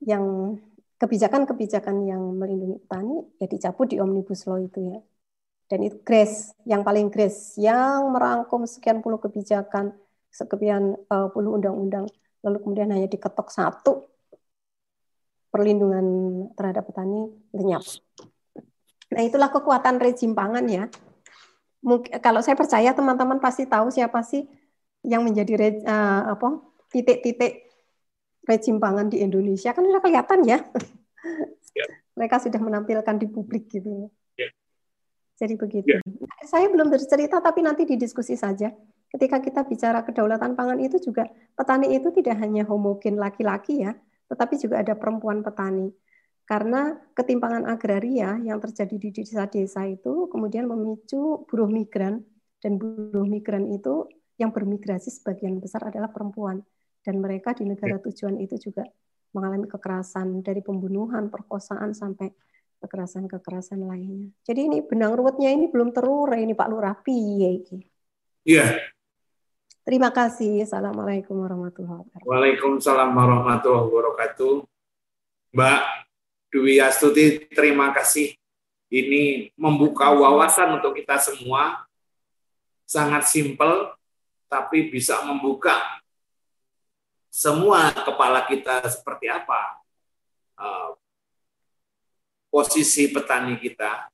Yang 0.03 0.59
kebijakan-kebijakan 0.99 1.95
yang 2.11 2.23
melindungi 2.35 2.75
petani 2.83 3.23
ya 3.39 3.47
dicabut 3.47 3.87
di 3.87 4.03
Omnibus 4.03 4.43
Law 4.51 4.59
itu 4.59 4.79
ya 4.83 4.99
dan 5.71 5.79
itu 5.83 5.97
grace 6.03 6.51
yang 6.67 6.83
paling 6.83 7.07
grace 7.09 7.55
yang 7.59 8.11
merangkum 8.11 8.67
sekian 8.67 8.99
puluh 8.99 9.17
kebijakan 9.17 9.95
sekian 10.33 10.97
uh, 11.07 11.29
puluh 11.29 11.55
undang-undang 11.55 12.09
lalu 12.43 12.57
kemudian 12.59 12.91
hanya 12.91 13.07
diketok 13.07 13.49
satu 13.49 14.09
perlindungan 15.53 16.05
terhadap 16.57 16.89
petani 16.89 17.29
lenyap. 17.53 17.85
Nah 19.13 19.21
itulah 19.21 19.53
kekuatan 19.53 20.01
rejim 20.01 20.33
pangan 20.33 20.65
ya. 20.65 20.89
Mungkin, 21.85 22.17
kalau 22.23 22.41
saya 22.41 22.57
percaya 22.57 22.89
teman-teman 22.97 23.37
pasti 23.37 23.69
tahu 23.69 23.93
siapa 23.93 24.25
sih 24.25 24.49
yang 25.05 25.21
menjadi 25.21 25.53
re, 25.53 25.69
uh, 25.85 26.33
apa 26.33 26.57
titik-titik 26.89 27.69
rejim 28.49 28.81
pangan 28.81 29.13
di 29.13 29.21
Indonesia 29.21 29.69
kan 29.77 29.85
sudah 29.85 30.01
kelihatan 30.01 30.39
ya. 30.41 30.57
ya. 31.77 31.85
Mereka 32.17 32.41
sudah 32.41 32.57
menampilkan 32.57 33.15
di 33.21 33.27
publik 33.29 33.69
gitu. 33.69 34.09
Jadi 35.37 35.53
begitu. 35.57 35.89
Yeah. 35.89 36.03
Saya 36.45 36.69
belum 36.69 36.93
bercerita, 36.93 37.41
tapi 37.41 37.65
nanti 37.65 37.89
didiskusi 37.89 38.37
saja. 38.37 38.69
Ketika 39.09 39.41
kita 39.41 39.61
bicara 39.65 40.01
kedaulatan 40.01 40.57
pangan 40.57 40.81
itu 40.81 40.97
juga 40.97 41.29
petani 41.53 41.93
itu 41.93 42.09
tidak 42.09 42.41
hanya 42.41 42.65
homogen 42.65 43.21
laki-laki 43.21 43.85
ya, 43.85 43.93
tetapi 44.29 44.57
juga 44.57 44.81
ada 44.81 44.97
perempuan 44.97 45.45
petani. 45.45 45.93
Karena 46.43 46.97
ketimpangan 47.15 47.63
agraria 47.69 48.35
yang 48.41 48.59
terjadi 48.59 48.95
di 48.99 49.09
desa-desa 49.13 49.87
itu 49.87 50.27
kemudian 50.27 50.67
memicu 50.67 51.45
buruh 51.47 51.69
migran 51.69 52.25
dan 52.59 52.75
buruh 52.75 53.23
migran 53.23 53.69
itu 53.71 54.09
yang 54.35 54.51
bermigrasi 54.51 55.13
sebagian 55.13 55.61
besar 55.61 55.87
adalah 55.87 56.11
perempuan 56.11 56.59
dan 57.05 57.21
mereka 57.21 57.55
di 57.55 57.63
negara 57.69 57.95
ya. 57.95 58.03
tujuan 58.03 58.41
itu 58.41 58.59
juga 58.59 58.83
mengalami 59.33 59.69
kekerasan 59.69 60.41
dari 60.45 60.61
pembunuhan, 60.61 61.29
perkosaan 61.29 61.95
sampai 61.95 62.29
kekerasan-kekerasan 62.83 63.79
lainnya. 63.79 64.35
Jadi 64.43 64.67
ini 64.67 64.77
benang 64.83 65.15
ruwetnya 65.15 65.55
ini 65.55 65.71
belum 65.71 65.95
terurai 65.95 66.43
ini 66.43 66.51
Pak 66.51 66.67
Lurah 66.67 66.95
piye 66.99 67.63
iki. 67.63 67.79
Iya. 68.43 68.75
Terima 69.87 70.11
kasih. 70.11 70.67
Assalamualaikum 70.67 71.39
warahmatullahi 71.39 72.03
wabarakatuh. 72.03 72.27
Waalaikumsalam 72.27 73.09
warahmatullahi 73.15 73.87
wabarakatuh. 73.87 74.53
Mbak 75.55 75.81
Dwi 76.51 76.75
Astuti, 76.83 77.47
terima 77.51 77.95
kasih. 77.95 78.35
Ini 78.91 79.51
membuka 79.55 80.11
wawasan 80.11 80.79
untuk 80.79 80.95
kita 80.95 81.19
semua. 81.19 81.87
Sangat 82.83 83.25
simpel, 83.25 83.95
tapi 84.51 84.91
bisa 84.91 85.23
membuka 85.25 85.73
semua 87.33 87.89
kepala 87.89 88.45
kita 88.45 88.85
seperti 88.85 89.25
apa 89.25 89.81
eh, 90.61 90.89
posisi 92.53 93.09
petani 93.09 93.57
kita. 93.57 94.13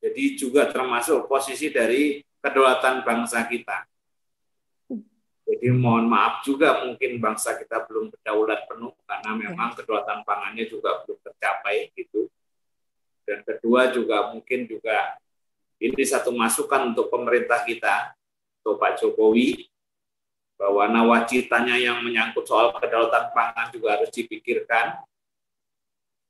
Jadi 0.00 0.40
juga 0.40 0.72
termasuk 0.72 1.28
posisi 1.28 1.68
dari 1.68 2.24
kedaulatan 2.40 3.04
bangsa 3.04 3.44
kita. 3.44 3.84
Jadi 5.44 5.68
mohon 5.76 6.08
maaf 6.08 6.40
juga 6.40 6.88
mungkin 6.88 7.20
bangsa 7.20 7.60
kita 7.60 7.84
belum 7.84 8.08
berdaulat 8.16 8.64
penuh 8.64 8.96
karena 9.04 9.30
memang 9.36 9.76
kedaulatan 9.76 10.24
pangannya 10.24 10.64
juga 10.64 11.04
belum 11.04 11.20
tercapai 11.20 11.92
gitu. 11.92 12.32
Dan 13.28 13.44
kedua 13.44 13.92
juga 13.92 14.32
mungkin 14.32 14.64
juga 14.64 15.20
ini 15.76 16.00
satu 16.00 16.32
masukan 16.32 16.96
untuk 16.96 17.12
pemerintah 17.12 17.60
kita, 17.68 18.16
untuk 18.64 18.80
Pak 18.80 19.04
Jokowi, 19.04 19.68
bahwa 20.56 20.88
nawacitanya 20.88 21.76
yang 21.76 22.00
menyangkut 22.00 22.48
soal 22.48 22.72
kedaulatan 22.72 23.36
pangan 23.36 23.68
juga 23.68 24.00
harus 24.00 24.08
dipikirkan 24.12 24.96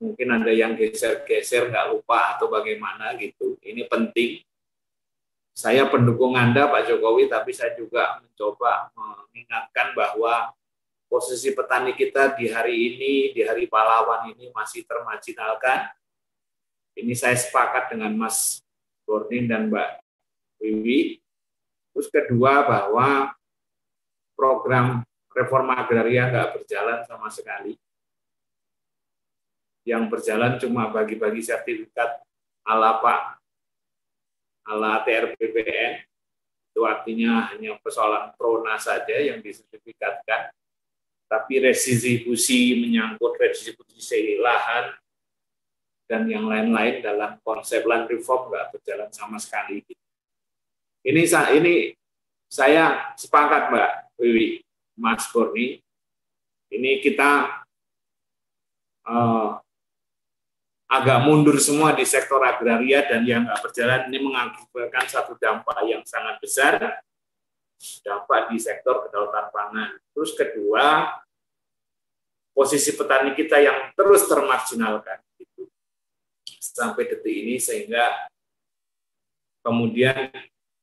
mungkin 0.05 0.29
ada 0.29 0.53
yang 0.53 0.77
geser-geser 0.77 1.73
nggak 1.73 1.97
lupa 1.97 2.37
atau 2.37 2.53
bagaimana 2.53 3.17
gitu. 3.17 3.57
Ini 3.65 3.89
penting. 3.89 4.45
Saya 5.57 5.89
pendukung 5.89 6.37
Anda 6.37 6.69
Pak 6.69 6.93
Jokowi, 6.93 7.33
tapi 7.33 7.57
saya 7.57 7.73
juga 7.73 8.21
mencoba 8.21 8.93
mengingatkan 8.93 9.97
bahwa 9.97 10.53
posisi 11.09 11.55
petani 11.57 11.97
kita 11.97 12.37
di 12.37 12.53
hari 12.53 12.75
ini, 12.75 13.13
di 13.33 13.41
hari 13.47 13.65
pahlawan 13.65 14.35
ini 14.35 14.53
masih 14.53 14.85
termajinalkan. 14.85 15.89
Ini 16.99 17.15
saya 17.17 17.39
sepakat 17.39 17.97
dengan 17.97 18.13
Mas 18.19 18.61
Bornin 19.07 19.49
dan 19.49 19.73
Mbak 19.73 19.91
Wiwi. 20.61 21.23
Terus 21.95 22.09
kedua 22.11 22.67
bahwa 22.67 23.31
program 24.35 25.07
reforma 25.31 25.79
agraria 25.79 26.27
nggak 26.29 26.51
berjalan 26.59 27.07
sama 27.07 27.31
sekali 27.31 27.79
yang 29.85 30.09
berjalan 30.09 30.57
cuma 30.57 30.89
bagi-bagi 30.89 31.45
sertifikat 31.45 32.25
ala 32.65 33.01
Pak, 33.05 33.21
ala 34.65 35.05
TRBPN, 35.05 36.05
itu 36.73 36.81
artinya 36.83 37.53
hanya 37.53 37.77
persoalan 37.79 38.33
prona 38.35 38.81
saja 38.81 39.21
yang 39.21 39.45
disertifikatkan, 39.45 40.51
tapi 41.29 41.61
redistribusi 41.61 42.81
menyangkut 42.81 43.37
redistribusi 43.37 44.41
lahan 44.41 44.97
dan 46.09 46.29
yang 46.29 46.49
lain-lain 46.49 47.05
dalam 47.05 47.41
konsep 47.45 47.85
land 47.85 48.09
reform 48.09 48.53
nggak 48.53 48.73
berjalan 48.73 49.09
sama 49.13 49.37
sekali. 49.37 49.85
Ini 51.05 51.23
ini 51.61 51.93
saya 52.49 53.13
sepakat 53.21 53.69
Mbak 53.69 53.91
Wiwi, 54.21 54.65
Mas 54.97 55.29
Kurni, 55.29 55.81
ini 56.73 56.91
kita 57.01 57.63
uh, 59.07 59.64
agak 60.85 61.19
mundur 61.25 61.57
semua 61.57 61.97
di 61.97 62.05
sektor 62.05 62.41
agraria 62.45 63.03
dan 63.09 63.25
yang 63.25 63.49
nggak 63.49 63.61
berjalan 63.65 64.01
ini 64.13 64.19
mengakibatkan 64.21 65.05
satu 65.09 65.33
dampak 65.41 65.81
yang 65.89 66.05
sangat 66.05 66.37
besar, 66.39 67.01
dampak 68.05 68.53
di 68.53 68.59
sektor 68.61 69.09
kedaulatan 69.09 69.47
pangan. 69.49 69.91
Terus 70.13 70.33
kedua, 70.37 70.85
posisi 72.55 72.95
petani 72.95 73.35
kita 73.35 73.59
yang 73.59 73.91
terus 73.97 74.29
termarginalkan 74.29 75.19
gitu, 75.41 75.67
sampai 76.61 77.11
detik 77.11 77.35
ini 77.35 77.57
sehingga 77.59 78.31
kemudian 79.65 80.31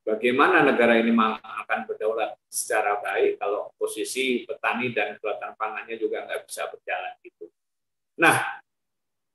bagaimana 0.01 0.65
negara 0.65 0.97
ini 0.97 1.13
akan 1.13 1.79
berdaulat 1.87 2.35
secara 2.49 2.99
baik 2.99 3.37
kalau 3.39 3.71
posisi 3.77 4.43
petani 4.43 4.91
dan 4.91 5.15
kedaulatan 5.15 5.53
pangannya 5.55 5.95
juga 5.95 6.25
nggak 6.27 6.43
bisa 6.49 6.67
berjalan 6.67 7.13
gitu. 7.23 7.45
Nah, 8.19 8.61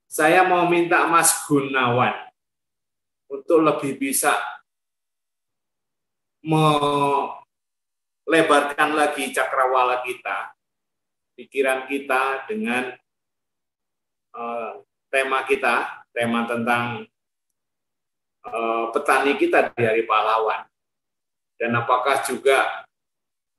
saya 0.07 0.47
mau 0.47 0.71
minta 0.71 1.03
Mas 1.11 1.45
Gunawan 1.45 2.31
untuk 3.27 3.59
lebih 3.59 3.99
bisa 3.99 4.33
melebarkan 6.47 6.95
lagi 8.95 9.35
cakrawala 9.35 9.99
kita, 10.07 10.55
pikiran 11.35 11.91
kita 11.91 12.47
dengan 12.47 12.95
uh, 14.31 14.79
tema 15.11 15.43
kita, 15.43 16.07
tema 16.15 16.47
tentang 16.47 17.03
uh, 18.47 18.91
petani 18.95 19.35
kita 19.35 19.75
di 19.75 19.83
Hari 19.83 20.07
Pahlawan 20.07 20.63
dan 21.57 21.73
apakah 21.73 22.23
juga 22.23 22.85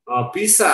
uh, 0.08 0.30
bisa 0.32 0.72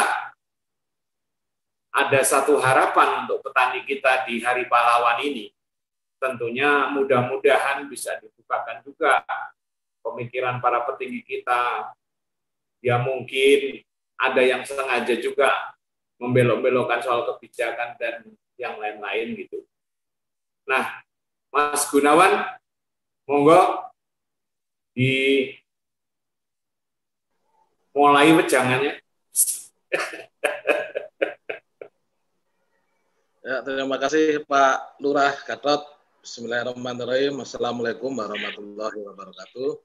ada 1.95 2.21
satu 2.27 2.59
harapan 2.59 3.23
untuk 3.27 3.39
petani 3.43 3.87
kita 3.87 4.27
di 4.27 4.43
Hari 4.43 4.67
Pahlawan 4.67 5.23
ini. 5.23 5.54
Tentunya 6.25 6.89
mudah-mudahan 6.89 7.85
bisa 7.93 8.17
dibukakan 8.17 8.81
juga 8.81 9.21
pemikiran 10.01 10.57
para 10.65 10.89
petinggi 10.89 11.21
kita. 11.21 11.93
Ya 12.81 12.97
mungkin 12.97 13.85
ada 14.17 14.41
yang 14.41 14.65
sengaja 14.65 15.21
juga 15.21 15.77
membelok-belokkan 16.17 17.05
soal 17.05 17.29
kebijakan 17.29 18.01
dan 18.01 18.25
yang 18.57 18.81
lain-lain 18.81 19.37
gitu. 19.37 19.69
Nah, 20.65 21.05
Mas 21.53 21.85
Gunawan, 21.93 22.57
monggo 23.29 23.93
di 24.97 25.53
mulai 27.93 28.33
wejangannya. 28.33 28.97
ya, 33.45 33.61
terima 33.61 34.01
kasih 34.01 34.41
Pak 34.49 34.99
Lurah 35.05 35.37
Gatot. 35.45 35.94
Bismillahirrahmanirrahim. 36.25 37.45
Assalamualaikum 37.45 38.09
warahmatullahi 38.17 38.97
wabarakatuh. 38.97 39.77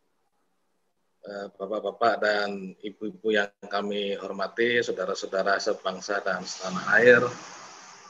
Eh, 1.28 1.52
Bapak-bapak 1.52 2.24
dan 2.24 2.80
ibu-ibu 2.80 3.36
yang 3.36 3.52
kami 3.68 4.16
hormati, 4.16 4.80
saudara-saudara 4.80 5.60
sebangsa 5.60 6.24
dan 6.24 6.40
setanah 6.48 6.96
air, 6.96 7.20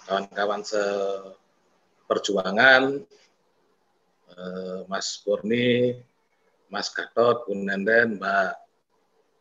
kawan-kawan 0.06 0.62
seperjuangan, 0.62 3.02
eh, 4.38 4.80
Mas 4.86 5.26
Purni, 5.26 5.98
Mas 6.70 6.94
Gatot, 6.94 7.50
Bu 7.50 7.58
Nenden, 7.58 8.22
Mbak 8.22 8.54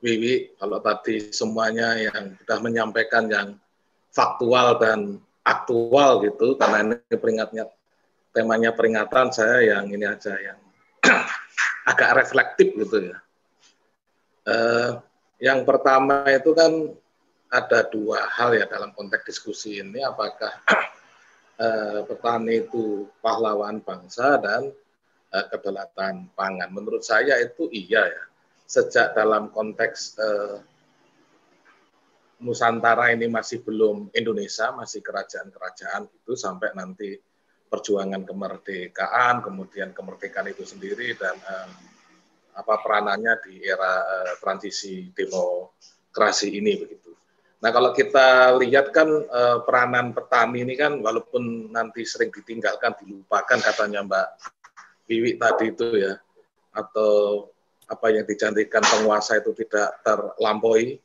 Wiwi, 0.00 0.56
kalau 0.56 0.80
tadi 0.80 1.28
semuanya 1.28 1.92
yang 1.92 2.40
sudah 2.40 2.56
menyampaikan 2.64 3.28
yang 3.28 3.60
faktual 4.16 4.80
dan 4.80 5.20
aktual 5.44 6.24
gitu, 6.24 6.56
karena 6.56 6.88
ini 6.88 6.96
peringatnya 7.20 7.68
temanya 8.32 8.74
peringatan, 8.74 9.32
saya 9.32 9.76
yang 9.76 9.88
ini 9.90 10.04
aja 10.04 10.34
yang 10.38 10.58
agak 11.90 12.24
reflektif 12.24 12.74
gitu 12.76 13.12
ya. 13.12 13.18
Eh, 14.48 14.90
yang 15.44 15.62
pertama 15.68 16.24
itu 16.30 16.56
kan 16.56 16.92
ada 17.48 17.80
dua 17.88 18.28
hal 18.28 18.56
ya 18.56 18.68
dalam 18.68 18.92
konteks 18.92 19.24
diskusi 19.24 19.80
ini, 19.80 20.00
apakah 20.04 20.52
eh, 21.64 22.00
petani 22.04 22.64
itu 22.68 23.08
pahlawan 23.24 23.80
bangsa 23.80 24.36
dan 24.40 24.72
uh, 25.32 25.46
kedaulatan 25.52 26.28
pangan. 26.32 26.70
Menurut 26.72 27.04
saya 27.04 27.40
itu 27.40 27.68
iya 27.72 28.08
ya. 28.08 28.22
Sejak 28.68 29.16
dalam 29.16 29.48
konteks 29.48 30.20
uh, 30.20 30.60
Nusantara 32.38 33.10
ini 33.10 33.26
masih 33.26 33.64
belum 33.66 34.14
Indonesia, 34.14 34.70
masih 34.70 35.02
kerajaan-kerajaan 35.02 36.06
itu 36.06 36.32
sampai 36.38 36.70
nanti 36.76 37.18
perjuangan 37.68 38.24
kemerdekaan, 38.24 39.44
kemudian 39.44 39.92
kemerdekaan 39.92 40.48
itu 40.50 40.64
sendiri 40.64 41.14
dan 41.14 41.36
uh, 41.36 41.70
apa 42.58 42.74
peranannya 42.82 43.34
di 43.44 43.62
era 43.62 44.02
uh, 44.02 44.34
transisi 44.42 45.12
demokrasi 45.14 46.56
ini 46.56 46.74
begitu. 46.80 47.14
Nah 47.62 47.70
kalau 47.70 47.94
kita 47.94 48.58
lihat 48.58 48.90
kan 48.90 49.06
uh, 49.06 49.62
peranan 49.62 50.10
petani 50.16 50.66
ini 50.66 50.74
kan 50.74 50.98
walaupun 50.98 51.70
nanti 51.70 52.02
sering 52.02 52.34
ditinggalkan, 52.34 52.98
dilupakan 52.98 53.58
katanya 53.60 54.02
Mbak 54.02 54.28
Wiwi 55.08 55.40
tadi 55.40 55.72
itu 55.72 55.88
ya, 55.96 56.20
atau 56.76 57.48
apa 57.88 58.12
yang 58.12 58.28
dijanjikan 58.28 58.84
penguasa 58.84 59.40
itu 59.40 59.56
tidak 59.56 60.04
terlampaui, 60.04 61.00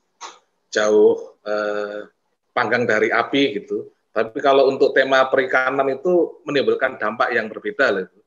jauh 0.68 1.39
eh, 1.47 2.11
panggang 2.51 2.84
dari 2.84 3.07
api 3.07 3.64
gitu. 3.64 3.93
Tapi 4.14 4.38
kalau 4.39 4.70
untuk 4.70 4.93
tema 4.93 5.26
perikanan 5.26 5.89
itu 5.89 6.39
menimbulkan 6.45 7.01
dampak 7.01 7.34
yang 7.34 7.49
berbeda. 7.49 8.05
Gitu. 8.05 8.20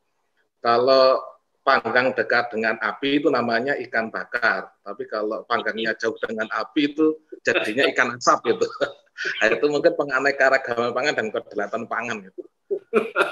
Kalau 0.59 1.22
panggang 1.62 2.11
dekat 2.11 2.51
dengan 2.51 2.74
api 2.82 3.22
itu 3.22 3.30
namanya 3.30 3.78
ikan 3.87 4.11
bakar. 4.11 4.74
Tapi 4.82 5.07
kalau 5.07 5.47
panggangnya 5.47 5.95
jauh 5.95 6.18
dengan 6.18 6.51
api 6.51 6.91
itu 6.91 7.22
jadinya 7.47 7.87
ikan 7.95 8.18
asap 8.18 8.55
gitu. 8.55 8.66
Nah, 9.16 9.49
itu 9.49 9.64
mungkin 9.72 9.97
penganeka-ragaman 9.97 10.93
pangan 10.93 11.16
dan 11.16 11.32
kedaulatan 11.32 11.89
pangan 11.89 12.20
gitu 12.20 12.45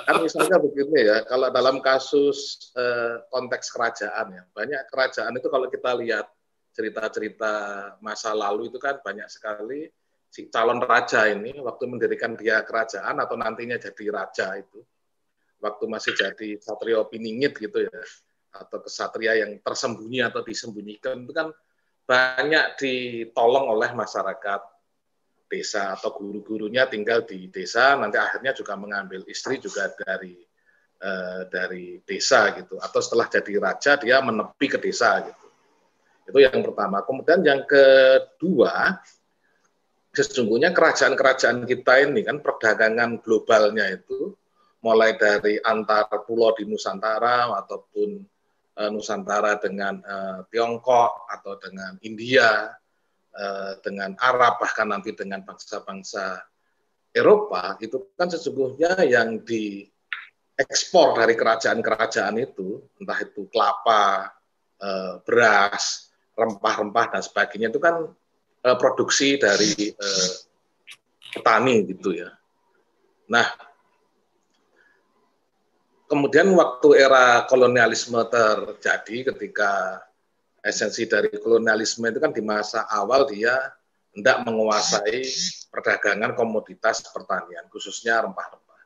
kan 0.04 0.16
misalnya 0.22 0.56
begini 0.62 1.00
ya, 1.10 1.16
kalau 1.26 1.48
dalam 1.50 1.82
kasus 1.82 2.70
eh, 2.76 3.24
konteks 3.32 3.72
kerajaan 3.74 4.26
ya, 4.30 4.42
banyak 4.54 4.80
kerajaan 4.92 5.34
itu 5.34 5.48
kalau 5.50 5.66
kita 5.66 5.90
lihat 5.98 6.26
cerita-cerita 6.74 7.52
masa 8.02 8.34
lalu 8.34 8.70
itu 8.70 8.78
kan 8.82 8.98
banyak 9.02 9.26
sekali 9.30 9.90
si 10.34 10.50
calon 10.50 10.82
raja 10.82 11.30
ini 11.30 11.54
waktu 11.62 11.86
mendirikan 11.86 12.34
dia 12.34 12.66
kerajaan 12.66 13.22
atau 13.22 13.38
nantinya 13.38 13.78
jadi 13.78 14.04
raja 14.10 14.58
itu, 14.58 14.82
waktu 15.62 15.84
masih 15.86 16.18
jadi 16.18 16.58
satrio 16.58 17.06
piningit 17.06 17.54
gitu 17.54 17.86
ya, 17.86 18.02
atau 18.50 18.82
kesatria 18.82 19.46
yang 19.46 19.54
tersembunyi 19.62 20.26
atau 20.26 20.42
disembunyikan 20.42 21.22
itu 21.22 21.30
kan 21.30 21.54
banyak 22.02 22.74
ditolong 22.82 23.70
oleh 23.70 23.94
masyarakat 23.94 24.60
desa 25.46 25.94
atau 25.94 26.10
guru-gurunya 26.18 26.90
tinggal 26.90 27.22
di 27.22 27.46
desa 27.46 27.94
nanti 27.94 28.18
akhirnya 28.18 28.50
juga 28.50 28.74
mengambil 28.74 29.22
istri 29.30 29.62
juga 29.62 29.86
dari 29.94 30.34
uh, 30.98 31.46
dari 31.46 32.02
desa 32.02 32.50
gitu. 32.58 32.74
Atau 32.82 32.98
setelah 32.98 33.30
jadi 33.30 33.52
raja 33.62 33.94
dia 34.02 34.18
menepi 34.18 34.66
ke 34.66 34.78
desa 34.82 35.22
gitu. 35.22 35.46
Itu 36.26 36.38
yang 36.42 36.58
pertama. 36.64 37.06
Kemudian 37.06 37.40
yang 37.46 37.62
kedua 37.64 38.98
sesungguhnya 40.22 40.70
kerajaan-kerajaan 40.70 41.66
kita 41.66 42.06
ini 42.06 42.22
kan 42.22 42.38
perdagangan 42.38 43.18
globalnya 43.18 43.90
itu 43.90 44.38
mulai 44.86 45.18
dari 45.18 45.58
antar 45.58 46.06
pulau 46.22 46.54
di 46.54 46.68
Nusantara 46.68 47.50
ataupun 47.50 48.22
uh, 48.78 48.90
Nusantara 48.94 49.58
dengan 49.58 49.98
uh, 50.04 50.46
Tiongkok 50.46 51.26
atau 51.26 51.58
dengan 51.58 51.98
India 52.06 52.70
Eh, 53.34 53.72
dengan 53.82 54.14
Arab 54.22 54.62
bahkan 54.62 54.86
nanti 54.86 55.10
dengan 55.10 55.42
bangsa-bangsa 55.42 56.38
Eropa 57.10 57.74
itu 57.82 58.14
kan 58.14 58.30
sesungguhnya 58.30 59.02
yang 59.10 59.42
diekspor 59.42 61.18
dari 61.18 61.34
kerajaan-kerajaan 61.34 62.38
itu 62.38 62.78
entah 63.02 63.18
itu 63.18 63.50
kelapa, 63.50 64.30
beras, 65.26 66.14
rempah-rempah 66.38 67.06
dan 67.10 67.22
sebagainya 67.26 67.74
itu 67.74 67.82
kan 67.82 68.06
eh, 68.64 68.76
produksi 68.80 69.36
dari 69.36 69.92
petani 71.34 71.84
gitu 71.84 72.16
ya. 72.16 72.32
Nah, 73.28 73.46
kemudian 76.08 76.52
waktu 76.54 77.00
era 77.00 77.44
kolonialisme 77.48 78.20
terjadi 78.30 79.34
ketika 79.34 80.00
esensi 80.64 81.04
dari 81.04 81.28
kolonialisme 81.36 82.08
itu 82.08 82.20
kan 82.22 82.32
di 82.32 82.40
masa 82.40 82.88
awal 82.88 83.28
dia 83.28 83.52
hendak 84.14 84.46
menguasai 84.46 85.26
perdagangan 85.68 86.38
komoditas 86.38 87.02
pertanian, 87.10 87.66
khususnya 87.66 88.22
rempah-rempah. 88.22 88.82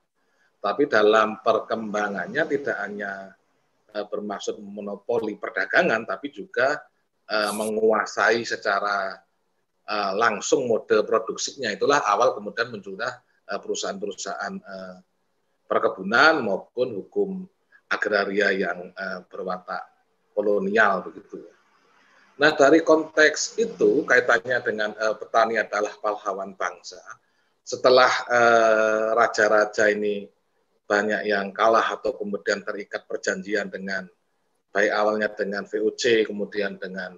Tapi 0.59 0.89
dalam 0.89 1.39
perkembangannya 1.45 2.43
tidak 2.49 2.77
hanya 2.81 3.37
uh, 3.93 4.07
bermaksud 4.09 4.57
monopoli 4.59 5.37
perdagangan, 5.37 6.09
tapi 6.09 6.33
juga 6.33 6.81
uh, 7.29 7.53
menguasai 7.53 8.43
secara 8.43 9.21
uh, 9.89 10.13
langsung 10.15 10.69
mode 10.69 11.03
produksinya. 11.09 11.73
Itulah 11.73 12.05
awal 12.05 12.37
kemudian 12.37 12.69
munculnya 12.69 13.09
perusahaan-perusahaan 13.49 14.61
perkebunan 15.65 16.45
maupun 16.45 17.01
hukum 17.01 17.49
agraria 17.89 18.53
yang 18.53 18.93
berwatak 19.33 19.81
kolonial 20.37 21.01
begitu. 21.01 21.41
Nah, 22.37 22.53
dari 22.53 22.85
konteks 22.85 23.57
itu 23.57 24.05
kaitannya 24.05 24.61
dengan 24.61 24.93
uh, 25.01 25.17
petani 25.17 25.57
adalah 25.57 25.97
pahlawan 25.97 26.53
bangsa. 26.61 27.01
Setelah 27.65 28.13
raja-raja 29.17 29.89
ini 29.89 30.29
banyak 30.89 31.29
yang 31.29 31.53
kalah 31.53 31.85
atau 31.97 32.13
kemudian 32.17 32.65
terikat 32.65 33.05
perjanjian 33.09 33.69
dengan 33.69 34.09
baik 34.73 34.93
awalnya 34.93 35.29
dengan 35.33 35.69
VOC, 35.69 36.29
kemudian 36.29 36.81
dengan 36.81 37.17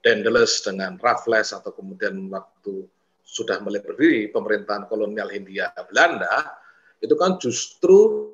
Daedalus, 0.00 0.64
dengan 0.64 0.96
Raffles, 0.96 1.52
atau 1.52 1.70
kemudian 1.76 2.16
waktu 2.32 2.88
sudah 3.20 3.60
mulai 3.62 3.84
berdiri 3.84 4.32
pemerintahan 4.32 4.88
kolonial 4.88 5.28
Hindia 5.28 5.70
Belanda, 5.86 6.56
itu 7.00 7.14
kan 7.16 7.36
justru 7.40 8.28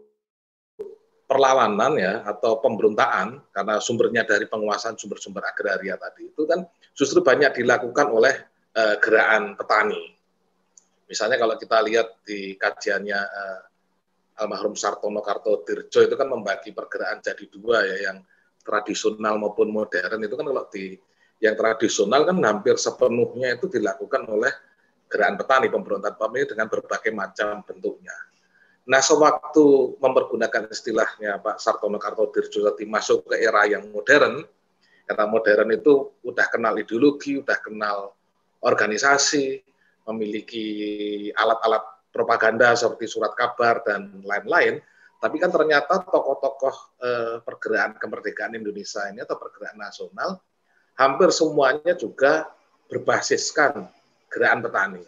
perlawanan 1.26 1.98
ya 1.98 2.22
atau 2.22 2.62
pemberontakan 2.62 3.50
karena 3.50 3.82
sumbernya 3.82 4.22
dari 4.22 4.46
penguasaan 4.46 4.94
sumber-sumber 4.94 5.42
agraria 5.42 5.98
tadi 5.98 6.30
itu 6.30 6.46
kan 6.46 6.62
justru 6.94 7.18
banyak 7.18 7.50
dilakukan 7.50 8.06
oleh 8.14 8.34
uh, 8.78 8.94
gerakan 9.02 9.58
petani. 9.58 10.14
Misalnya 11.10 11.38
kalau 11.38 11.58
kita 11.58 11.82
lihat 11.82 12.22
di 12.22 12.54
kajiannya 12.54 13.20
uh, 13.20 13.60
almarhum 14.42 14.78
Sartono 14.78 15.18
Kartodirjo 15.18 16.06
itu 16.06 16.14
kan 16.14 16.30
membagi 16.30 16.70
pergerakan 16.70 17.18
jadi 17.18 17.44
dua 17.50 17.82
ya 17.82 17.96
yang 18.10 18.18
tradisional 18.62 19.38
maupun 19.38 19.70
modern 19.70 20.22
itu 20.22 20.34
kan 20.34 20.46
kalau 20.46 20.64
di 20.70 20.94
yang 21.40 21.54
tradisional 21.54 22.24
kan 22.24 22.36
hampir 22.40 22.80
sepenuhnya 22.80 23.60
itu 23.60 23.68
dilakukan 23.68 24.24
oleh 24.28 24.52
gerakan 25.06 25.36
petani 25.38 25.66
pemberontakan 25.68 26.16
petani 26.16 26.40
dengan 26.48 26.66
berbagai 26.66 27.12
macam 27.12 27.62
bentuknya. 27.62 28.16
Nah, 28.86 29.02
sewaktu 29.02 29.98
mempergunakan 29.98 30.70
istilahnya 30.70 31.42
Pak 31.42 31.58
Sartono 31.58 31.98
Kartodirjo 31.98 32.70
tadi 32.70 32.86
masuk 32.86 33.26
ke 33.26 33.42
era 33.42 33.66
yang 33.66 33.90
modern, 33.90 34.46
era 35.10 35.26
modern 35.26 35.74
itu 35.74 36.14
udah 36.22 36.46
kenal 36.46 36.78
ideologi, 36.78 37.34
udah 37.34 37.58
kenal 37.58 38.14
organisasi, 38.62 39.58
memiliki 40.06 40.66
alat-alat 41.34 41.82
propaganda 42.14 42.78
seperti 42.78 43.10
surat 43.10 43.34
kabar 43.34 43.82
dan 43.82 44.22
lain-lain, 44.22 44.78
tapi 45.18 45.36
kan 45.42 45.50
ternyata 45.50 46.06
tokoh-tokoh 46.06 46.76
eh, 47.02 47.36
pergerakan 47.42 47.98
kemerdekaan 47.98 48.54
Indonesia 48.54 49.02
ini 49.10 49.26
atau 49.26 49.34
pergerakan 49.34 49.82
nasional 49.82 50.38
hampir 50.96 51.28
semuanya 51.30 51.92
juga 51.94 52.48
berbasiskan 52.88 53.88
gerakan 54.32 54.60
petani. 54.64 55.04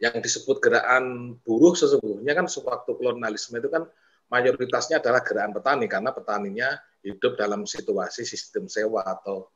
Yang 0.00 0.14
disebut 0.24 0.64
gerakan 0.64 1.36
buruh 1.44 1.76
sesungguhnya 1.76 2.32
kan 2.32 2.48
sewaktu 2.48 2.96
kolonialisme 2.96 3.60
itu 3.60 3.68
kan 3.68 3.84
mayoritasnya 4.32 4.98
adalah 4.98 5.20
gerakan 5.20 5.52
petani 5.52 5.86
karena 5.86 6.10
petaninya 6.10 6.68
hidup 7.04 7.36
dalam 7.36 7.68
situasi 7.68 8.24
sistem 8.24 8.68
sewa 8.68 9.04
atau 9.04 9.48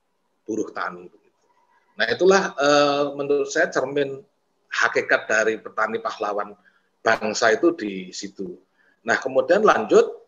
buruh 0.45 0.69
tani. 0.77 1.09
Nah 1.97 2.07
itulah 2.11 2.53
eh, 2.57 3.05
menurut 3.17 3.49
saya 3.49 3.73
cermin 3.73 4.21
hakikat 4.69 5.31
dari 5.31 5.55
petani 5.57 6.03
pahlawan 6.03 6.53
bangsa 7.01 7.55
itu 7.55 7.73
di 7.73 8.13
situ. 8.13 8.59
Nah 9.07 9.17
kemudian 9.17 9.65
lanjut 9.65 10.24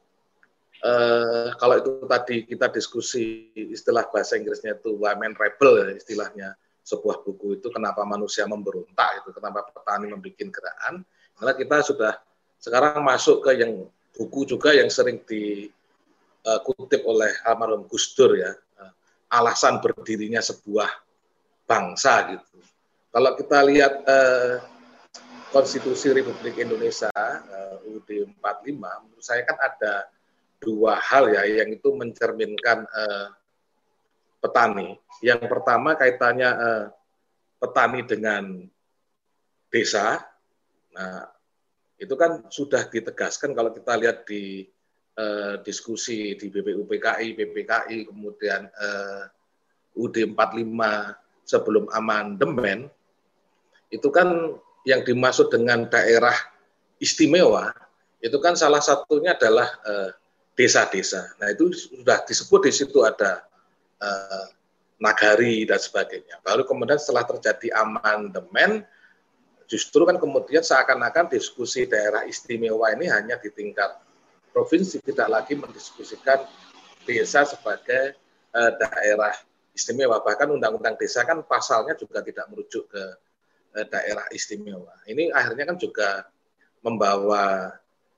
eh, 0.87 1.49
kalau 1.59 1.75
itu 1.83 1.91
tadi 2.07 2.47
kita 2.47 2.71
diskusi 2.71 3.51
istilah 3.55 4.07
bahasa 4.07 4.39
Inggrisnya 4.39 4.79
itu 4.79 4.95
women 4.95 5.35
rebel 5.35 5.83
ya, 5.83 5.89
istilahnya. 5.99 6.55
Sebuah 6.87 7.27
buku 7.27 7.59
itu 7.59 7.67
kenapa 7.75 8.07
manusia 8.07 8.47
memberontak 8.47 9.27
itu 9.27 9.35
kenapa 9.35 9.67
petani 9.67 10.15
membuat 10.15 10.39
gerakan. 10.39 11.03
Karena 11.35 11.53
kita 11.59 11.77
sudah 11.83 12.15
sekarang 12.63 13.03
masuk 13.03 13.43
ke 13.43 13.59
yang 13.59 13.91
buku 14.15 14.47
juga 14.47 14.71
yang 14.71 14.87
sering 14.87 15.19
dikutip 15.27 17.03
eh, 17.03 17.11
oleh 17.11 17.33
almarhum 17.43 17.91
Gus 17.91 18.15
Dur 18.15 18.39
ya. 18.39 18.55
Eh, 18.55 18.93
alasan 19.35 19.83
berdirinya 19.83 20.39
sebuah 20.39 20.87
bangsa 21.67 22.39
gitu. 22.39 22.63
Kalau 23.11 23.35
kita 23.35 23.59
lihat 23.67 23.95
eh, 24.07 24.63
Konstitusi 25.51 26.15
Republik 26.15 26.55
Indonesia 26.63 27.11
eh, 27.51 27.89
UUD 27.91 28.31
45 28.39 28.79
menurut 28.79 29.25
saya 29.27 29.43
kan 29.43 29.59
ada 29.59 30.07
dua 30.61 30.99
hal 30.99 31.31
ya 31.33 31.43
yang 31.63 31.73
itu 31.73 31.93
mencerminkan 31.93 32.89
uh, 32.89 33.29
petani. 34.41 34.97
Yang 35.21 35.49
pertama 35.49 35.97
kaitannya 35.97 36.51
uh, 36.51 36.85
petani 37.61 38.01
dengan 38.05 38.65
desa. 39.73 40.23
Nah, 40.97 41.29
itu 41.97 42.15
kan 42.17 42.45
sudah 42.53 42.89
ditegaskan 42.89 43.57
kalau 43.57 43.73
kita 43.73 43.97
lihat 43.97 44.29
di 44.29 44.69
uh, 45.17 45.61
diskusi 45.65 46.37
di 46.37 46.53
BPUPKI, 46.53 47.37
BPKI, 47.37 47.99
kemudian 48.09 48.69
uh, 48.69 49.25
UD 49.97 50.37
45 50.37 51.49
sebelum 51.49 51.89
amandemen, 51.93 52.93
itu 53.89 54.09
kan 54.13 54.61
yang 54.85 55.03
dimaksud 55.03 55.49
dengan 55.49 55.89
daerah 55.89 56.37
istimewa, 57.01 57.73
itu 58.21 58.37
kan 58.41 58.55
salah 58.57 58.81
satunya 58.81 59.33
adalah 59.37 59.69
uh, 59.85 60.11
desa-desa. 60.57 61.37
Nah 61.37 61.53
itu 61.53 61.69
sudah 61.71 62.25
disebut 62.25 62.61
di 62.67 62.73
situ 62.73 63.05
ada 63.05 63.45
uh, 64.01 64.47
nagari 64.97 65.69
dan 65.69 65.77
sebagainya. 65.77 66.41
Baru 66.41 66.65
kemudian 66.65 66.97
setelah 66.97 67.29
terjadi 67.29 67.77
amandemen, 67.77 68.83
justru 69.69 70.09
kan 70.09 70.17
kemudian 70.17 70.65
seakan-akan 70.65 71.29
diskusi 71.29 71.85
daerah 71.85 72.25
istimewa 72.25 72.89
ini 72.97 73.13
hanya 73.13 73.37
di 73.37 73.53
tingkat 73.53 74.01
provinsi, 74.57 75.05
tidak 75.05 75.29
lagi 75.29 75.53
mendiskusikan 75.53 76.49
desa 77.05 77.45
sebagai 77.45 78.17
uh, 78.57 78.73
daerah 78.81 79.37
istimewa. 79.77 80.25
Bahkan 80.25 80.49
undang-undang 80.49 80.97
desa 80.97 81.21
kan 81.29 81.45
pasalnya 81.45 81.93
juga 82.01 82.25
tidak 82.25 82.49
merujuk 82.49 82.89
ke 82.89 83.05
uh, 83.77 83.87
daerah 83.93 84.25
istimewa. 84.33 84.97
Ini 85.05 85.37
akhirnya 85.37 85.69
kan 85.69 85.77
juga 85.77 86.25
membawa 86.81 87.77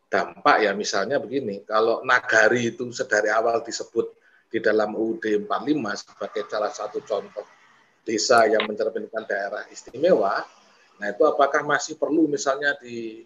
dampak 0.08 0.64
ya 0.64 0.72
misalnya 0.72 1.20
begini, 1.20 1.62
kalau 1.68 2.00
nagari 2.00 2.72
itu 2.72 2.88
sedari 2.96 3.28
awal 3.28 3.60
disebut 3.60 4.08
di 4.48 4.58
dalam 4.64 4.96
UUD 4.96 5.44
45 5.44 6.00
sebagai 6.00 6.42
salah 6.48 6.72
satu 6.72 7.04
contoh 7.04 7.44
desa 8.08 8.48
yang 8.48 8.64
mencerminkan 8.64 9.28
daerah 9.28 9.68
istimewa, 9.68 10.40
nah 10.96 11.06
itu 11.12 11.22
apakah 11.28 11.60
masih 11.60 12.00
perlu 12.00 12.24
misalnya 12.24 12.72
di 12.80 13.20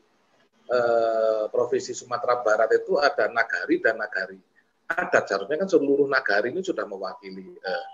eh, 0.67 1.45
provinsi 1.47 1.95
Sumatera 1.95 2.43
Barat 2.43 2.75
itu 2.75 2.99
ada 2.99 3.31
nagari 3.31 3.79
dan 3.79 4.03
nagari 4.03 4.43
adat, 4.91 5.25
seharusnya 5.31 5.57
kan 5.63 5.71
seluruh 5.71 6.11
nagari 6.11 6.51
ini 6.51 6.67
sudah 6.67 6.83
mewakili 6.83 7.55
eh, 7.63 7.87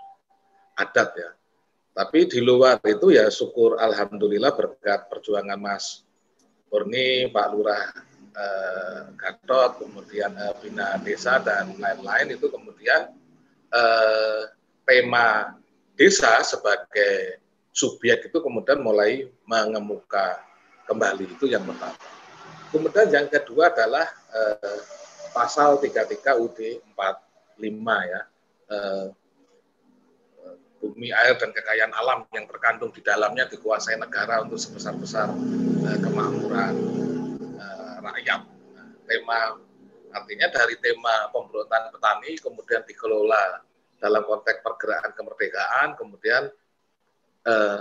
adat 0.81 1.09
ya. 1.13 1.29
Tapi 1.93 2.25
di 2.25 2.41
luar 2.41 2.81
itu 2.89 3.13
ya 3.13 3.29
syukur 3.29 3.77
alhamdulillah 3.77 4.55
berkat 4.57 5.05
perjuangan 5.13 5.59
Mas 5.61 6.01
Murni, 6.73 7.29
Pak 7.29 7.47
Lurah 7.53 8.08
eh, 8.33 9.01
Gatot, 9.15 9.85
kemudian 9.85 10.31
eh, 10.35 10.53
Bina 10.61 10.97
Desa 11.01 11.41
dan 11.41 11.75
lain-lain 11.77 12.35
itu 12.37 12.47
kemudian 12.49 13.13
eh, 13.73 14.41
tema 14.85 15.53
desa 15.93 16.41
sebagai 16.41 17.43
subjek 17.69 18.31
itu 18.31 18.37
kemudian 18.41 18.81
mulai 18.81 19.29
mengemuka 19.45 20.41
kembali 20.89 21.37
itu 21.37 21.45
yang 21.45 21.61
pertama. 21.67 21.99
Kemudian 22.69 23.07
yang 23.09 23.27
kedua 23.29 23.69
adalah 23.69 24.07
eh, 24.33 24.81
pasal 25.33 25.77
33 25.77 26.41
UD 26.41 26.59
45 26.97 28.11
ya. 28.11 28.21
Eh, 28.69 29.07
bumi, 30.79 31.11
air, 31.11 31.35
dan 31.35 31.51
kekayaan 31.51 31.91
alam 31.91 32.23
yang 32.31 32.47
terkandung 32.47 32.89
di 32.95 33.03
dalamnya 33.03 33.45
dikuasai 33.51 33.99
negara 33.99 34.39
untuk 34.41 34.55
sebesar-besar 34.55 35.27
eh, 35.85 35.99
kemakmuran 35.99 36.98
rakyat. 38.01 38.41
tema 39.09 39.57
artinya 40.13 40.47
dari 40.53 40.77
tema 40.81 41.29
pemberontakan 41.33 41.93
petani 41.93 42.37
kemudian 42.37 42.81
dikelola 42.85 43.61
dalam 43.99 44.23
konteks 44.23 44.63
pergerakan 44.63 45.11
kemerdekaan, 45.13 45.87
kemudian 45.99 46.47
eh, 47.45 47.79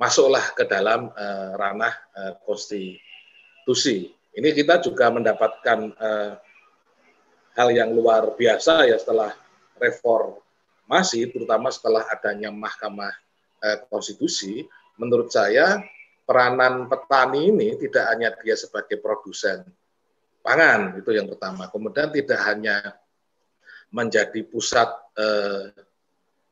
masuklah 0.00 0.42
ke 0.56 0.66
dalam 0.66 1.12
eh, 1.14 1.52
ranah 1.54 1.94
eh, 2.16 2.34
konstitusi. 2.42 4.10
Ini 4.34 4.50
kita 4.50 4.82
juga 4.82 5.14
mendapatkan 5.14 5.78
eh, 5.94 6.32
hal 7.54 7.68
yang 7.70 7.94
luar 7.94 8.34
biasa 8.34 8.90
ya 8.90 8.98
setelah 8.98 9.30
reformasi, 9.78 11.30
terutama 11.30 11.70
setelah 11.70 12.02
adanya 12.10 12.50
Mahkamah 12.50 13.14
eh, 13.62 13.78
Konstitusi. 13.86 14.66
Menurut 14.98 15.30
saya 15.30 15.82
peranan 16.24 16.88
petani 16.88 17.52
ini 17.52 17.76
tidak 17.76 18.04
hanya 18.10 18.32
dia 18.40 18.56
sebagai 18.56 18.96
produsen 19.00 19.64
pangan 20.44 21.00
itu 21.00 21.10
yang 21.16 21.24
pertama. 21.24 21.72
Kemudian 21.72 22.12
tidak 22.12 22.40
hanya 22.44 23.00
menjadi 23.88 24.44
pusat 24.44 24.92
eh, 25.16 25.72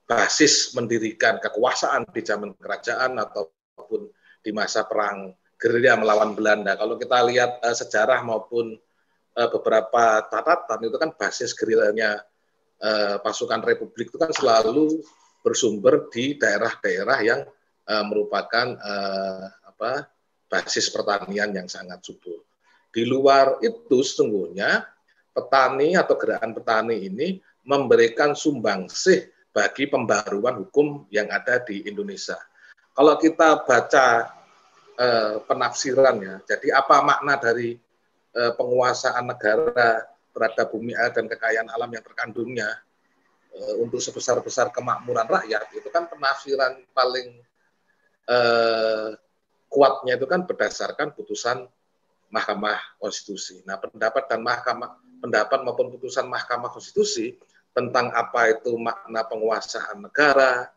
basis 0.08 0.72
mendirikan 0.72 1.36
kekuasaan 1.36 2.08
di 2.08 2.24
zaman 2.24 2.56
kerajaan 2.56 3.20
ataupun 3.20 4.08
di 4.40 4.50
masa 4.56 4.88
perang 4.88 5.36
gerilya 5.60 6.00
melawan 6.00 6.32
Belanda. 6.32 6.74
Kalau 6.80 6.96
kita 6.96 7.20
lihat 7.28 7.60
eh, 7.60 7.76
sejarah 7.76 8.24
maupun 8.24 8.72
eh, 9.36 9.48
beberapa 9.52 10.24
catatan 10.24 10.80
itu 10.88 10.96
kan 10.96 11.10
basis 11.12 11.52
gerilyanya 11.52 12.24
eh, 12.80 13.16
pasukan 13.20 13.60
Republik 13.60 14.08
itu 14.08 14.16
kan 14.16 14.32
selalu 14.32 15.04
bersumber 15.44 16.08
di 16.08 16.40
daerah-daerah 16.40 17.18
yang 17.20 17.40
eh, 17.84 18.04
merupakan 18.08 18.66
eh, 18.72 19.46
apa 19.72 20.06
basis 20.52 20.92
pertanian 20.92 21.48
yang 21.56 21.64
sangat 21.64 22.04
subur. 22.04 22.44
Di 22.92 23.08
luar 23.08 23.56
itu 23.64 24.04
sesungguhnya 24.04 24.84
petani 25.32 25.96
atau 25.96 26.12
gerakan 26.20 26.52
petani 26.52 27.08
ini 27.08 27.40
memberikan 27.64 28.36
sumbangsih 28.36 29.32
bagi 29.48 29.88
pembaruan 29.88 30.60
hukum 30.60 31.08
yang 31.08 31.32
ada 31.32 31.56
di 31.64 31.88
Indonesia. 31.88 32.36
Kalau 32.92 33.16
kita 33.16 33.64
baca 33.64 34.28
eh, 35.00 35.36
penafsirannya, 35.48 36.44
jadi 36.44 36.76
apa 36.76 37.00
makna 37.00 37.40
dari 37.40 37.80
eh, 38.36 38.52
penguasaan 38.52 39.24
negara 39.24 40.04
terhadap 40.32 40.72
bumi 40.72 40.92
air 40.92 41.12
dan 41.16 41.28
kekayaan 41.28 41.72
alam 41.72 41.88
yang 41.88 42.04
terkandungnya 42.04 42.68
eh, 43.56 43.74
untuk 43.80 44.04
sebesar-besar 44.04 44.68
kemakmuran 44.68 45.28
rakyat, 45.28 45.72
itu 45.72 45.88
kan 45.88 46.12
penafsiran 46.12 46.76
paling 46.92 47.40
eh, 48.28 49.08
kuatnya 49.72 50.20
itu 50.20 50.28
kan 50.28 50.44
berdasarkan 50.44 51.16
putusan 51.16 51.64
Mahkamah 52.28 53.00
Konstitusi. 53.00 53.64
Nah, 53.64 53.80
pendapat 53.80 54.28
dan 54.28 54.44
Mahkamah 54.44 55.00
pendapat 55.24 55.64
maupun 55.64 55.88
putusan 55.96 56.28
Mahkamah 56.28 56.68
Konstitusi 56.68 57.36
tentang 57.72 58.12
apa 58.12 58.52
itu 58.52 58.76
makna 58.76 59.24
penguasaan 59.24 60.04
negara, 60.04 60.68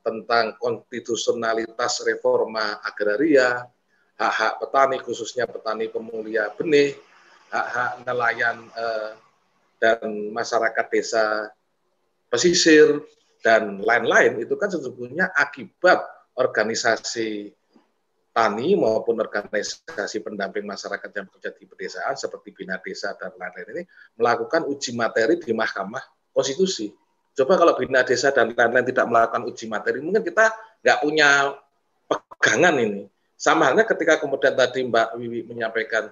tentang 0.00 0.56
konstitusionalitas 0.58 2.02
reforma 2.02 2.80
agraria, 2.82 3.62
hak-hak 4.16 4.58
petani 4.58 4.96
khususnya 4.98 5.44
petani 5.46 5.86
pemulia 5.92 6.50
benih, 6.56 6.96
hak-hak 7.52 8.02
nelayan 8.08 8.58
eh, 8.74 9.12
dan 9.80 10.32
masyarakat 10.32 10.86
desa 10.92 11.52
pesisir 12.28 13.00
dan 13.40 13.80
lain-lain 13.80 14.38
itu 14.40 14.54
kan 14.54 14.68
sesungguhnya 14.68 15.32
akibat 15.32 16.04
organisasi 16.36 17.52
tani 18.40 18.72
maupun 18.72 19.20
organisasi 19.20 20.24
pendamping 20.24 20.64
masyarakat 20.64 21.12
yang 21.12 21.28
bekerja 21.28 21.52
di 21.52 21.68
pedesaan 21.68 22.16
seperti 22.16 22.56
Bina 22.56 22.80
Desa 22.80 23.12
dan 23.20 23.36
lain-lain 23.36 23.68
ini 23.76 23.82
melakukan 24.16 24.64
uji 24.64 24.96
materi 24.96 25.36
di 25.36 25.52
Mahkamah 25.52 26.00
Konstitusi. 26.32 26.88
Coba 27.36 27.60
kalau 27.60 27.76
Bina 27.76 28.00
Desa 28.00 28.32
dan 28.32 28.56
lain-lain 28.56 28.88
tidak 28.88 29.04
melakukan 29.12 29.44
uji 29.44 29.68
materi, 29.68 30.00
mungkin 30.00 30.24
kita 30.24 30.56
nggak 30.80 30.98
punya 31.04 31.52
pegangan 32.08 32.80
ini. 32.80 33.02
Sama 33.36 33.68
halnya 33.68 33.84
ketika 33.84 34.16
kemudian 34.16 34.56
tadi 34.56 34.88
Mbak 34.88 35.20
Wiwi 35.20 35.40
menyampaikan 35.44 36.08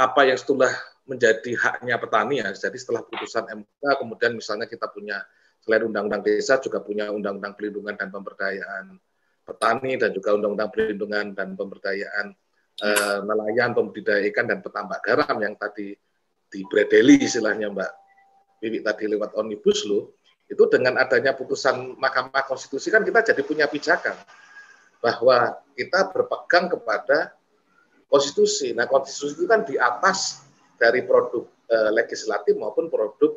apa 0.00 0.20
yang 0.24 0.40
setelah 0.40 0.72
menjadi 1.04 1.60
haknya 1.60 2.00
petani 2.00 2.40
ya. 2.40 2.48
Jadi 2.56 2.80
setelah 2.80 3.04
putusan 3.04 3.44
MK 3.52 3.84
kemudian 4.00 4.32
misalnya 4.32 4.64
kita 4.64 4.88
punya 4.88 5.20
selain 5.60 5.84
undang-undang 5.92 6.24
desa 6.24 6.56
juga 6.56 6.80
punya 6.80 7.12
undang-undang 7.12 7.52
pelindungan 7.52 7.96
dan 8.00 8.08
pemberdayaan 8.08 8.96
petani 9.44 10.00
dan 10.00 10.10
juga 10.16 10.34
undang-undang 10.34 10.72
pelindungan 10.72 11.36
dan 11.36 11.54
pemberdayaan 11.54 12.32
eh, 12.80 13.18
nelayan, 13.22 13.76
pembudidaya 13.76 14.24
ikan 14.32 14.48
dan 14.48 14.64
petambak 14.64 15.04
garam 15.04 15.36
yang 15.38 15.54
tadi 15.54 15.94
dibredeli 16.48 17.20
istilahnya 17.22 17.68
Mbak 17.70 17.92
Wiwi 18.64 18.80
tadi 18.80 19.04
lewat 19.12 19.36
omnibus 19.36 19.84
law 19.84 20.08
itu 20.48 20.64
dengan 20.68 21.00
adanya 21.00 21.36
putusan 21.36 21.96
Mahkamah 22.00 22.44
Konstitusi 22.48 22.88
kan 22.88 23.04
kita 23.04 23.20
jadi 23.32 23.42
punya 23.44 23.68
pijakan 23.68 24.16
bahwa 25.04 25.60
kita 25.76 26.08
berpegang 26.16 26.72
kepada 26.72 27.36
konstitusi. 28.08 28.72
Nah, 28.72 28.88
konstitusi 28.88 29.42
itu 29.42 29.44
kan 29.44 29.66
di 29.68 29.76
atas 29.76 30.48
dari 30.80 31.04
produk 31.04 31.44
eh, 31.68 31.90
legislatif 31.92 32.56
maupun 32.56 32.88
produk 32.88 33.36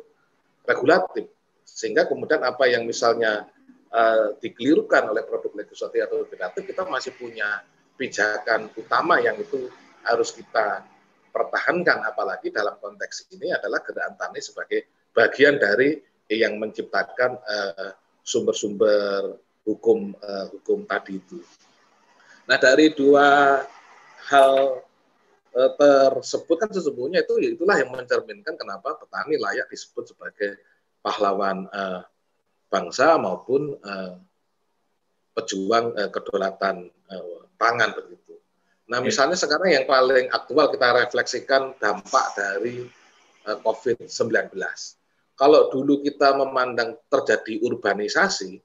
regulatif. 0.64 1.28
Sehingga 1.68 2.08
kemudian 2.08 2.40
apa 2.40 2.64
yang 2.70 2.88
misalnya 2.88 3.44
eh, 3.92 4.28
dikelirukan 4.40 5.12
oleh 5.12 5.22
produk 5.24 5.52
legislatif 5.56 6.04
atau 6.08 6.24
regulatif, 6.24 6.62
kita 6.68 6.82
masih 6.88 7.12
punya 7.16 7.64
pijakan 7.98 8.70
utama 8.78 9.18
yang 9.18 9.34
itu 9.36 9.68
harus 10.06 10.30
kita 10.30 10.86
pertahankan 11.28 12.06
apalagi 12.06 12.48
dalam 12.48 12.78
konteks 12.80 13.28
ini 13.34 13.52
adalah 13.52 13.82
gerakan 13.84 14.16
tani 14.16 14.40
sebagai 14.40 15.10
bagian 15.12 15.58
dari 15.58 15.98
yang 16.28 16.60
menciptakan 16.60 17.40
eh, 17.42 17.92
sumber-sumber 18.28 19.40
hukum 19.68 20.16
uh, 20.16 20.46
hukum 20.52 20.88
tadi 20.88 21.20
itu. 21.20 21.40
Nah 22.48 22.56
dari 22.56 22.88
dua 22.96 23.60
hal 24.32 24.80
uh, 25.52 25.72
tersebut 25.76 26.56
kan 26.56 26.70
sesungguhnya 26.72 27.24
itu 27.24 27.56
itulah 27.56 27.76
yang 27.76 27.92
mencerminkan 27.92 28.56
kenapa 28.56 28.96
petani 28.96 29.36
layak 29.36 29.68
disebut 29.68 30.12
sebagai 30.16 30.56
pahlawan 31.04 31.68
uh, 31.68 32.00
bangsa 32.68 33.16
maupun 33.16 33.76
uh, 33.80 34.16
pejuang 35.36 35.96
uh, 35.96 36.10
kedaulatan 36.12 36.88
uh, 37.08 37.42
pangan 37.56 37.92
begitu. 37.96 38.36
Nah 38.88 39.04
misalnya 39.04 39.36
sekarang 39.36 39.68
yang 39.72 39.84
paling 39.84 40.32
aktual 40.32 40.72
kita 40.72 40.88
refleksikan 41.04 41.76
dampak 41.76 42.26
dari 42.36 42.88
uh, 43.44 43.58
COVID-19. 43.60 44.56
Kalau 45.38 45.70
dulu 45.70 46.02
kita 46.02 46.34
memandang 46.34 46.98
terjadi 47.06 47.62
urbanisasi, 47.62 48.58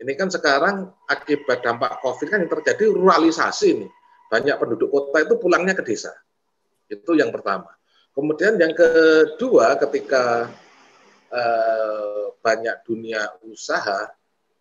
ini 0.00 0.12
kan 0.16 0.32
sekarang 0.32 0.88
akibat 1.06 1.60
dampak 1.62 2.00
COVID 2.00 2.26
kan 2.26 2.38
yang 2.42 2.52
terjadi 2.52 2.90
ruralisasi 2.90 3.66
ini. 3.76 3.88
Banyak 4.32 4.56
penduduk 4.56 4.88
kota 4.90 5.22
itu 5.22 5.36
pulangnya 5.36 5.76
ke 5.76 5.84
desa. 5.84 6.10
Itu 6.88 7.14
yang 7.14 7.30
pertama. 7.30 7.70
Kemudian 8.14 8.56
yang 8.56 8.72
kedua 8.72 9.74
ketika 9.78 10.48
eh, 11.34 12.24
banyak 12.38 12.76
dunia 12.86 13.42
usaha, 13.42 14.06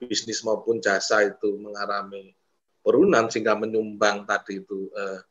bisnis 0.01 0.41
maupun 0.41 0.81
jasa 0.81 1.23
itu 1.23 1.55
mengalami 1.61 2.33
penurunan 2.81 3.29
sehingga 3.29 3.55
menyumbang 3.55 4.25
tadi 4.25 4.59
itu 4.65 4.89
eh, 4.89 5.21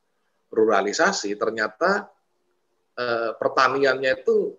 ruralisasi, 0.54 1.34
ternyata 1.34 2.06
eh, 2.94 3.34
pertaniannya 3.34 4.12
itu 4.22 4.54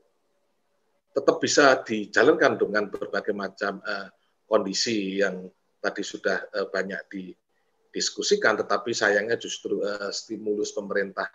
tetap 1.13 1.37
bisa 1.39 1.79
dijalankan 1.81 2.59
dengan 2.59 2.91
berbagai 2.91 3.31
macam 3.31 3.79
eh, 3.79 4.11
kondisi 4.53 5.17
yang 5.17 5.49
tadi 5.83 5.99
sudah 5.99 6.47
uh, 6.55 6.67
banyak 6.71 7.01
didiskusikan, 7.11 8.55
tetapi 8.63 8.95
sayangnya 8.95 9.35
justru 9.35 9.83
uh, 9.83 10.07
stimulus 10.15 10.71
pemerintah 10.71 11.27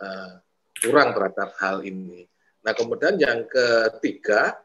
uh, 0.00 0.40
kurang 0.80 1.12
terhadap 1.12 1.52
hal 1.60 1.84
ini. 1.84 2.24
Nah, 2.64 2.72
kemudian 2.72 3.20
yang 3.20 3.44
ketiga, 3.44 4.56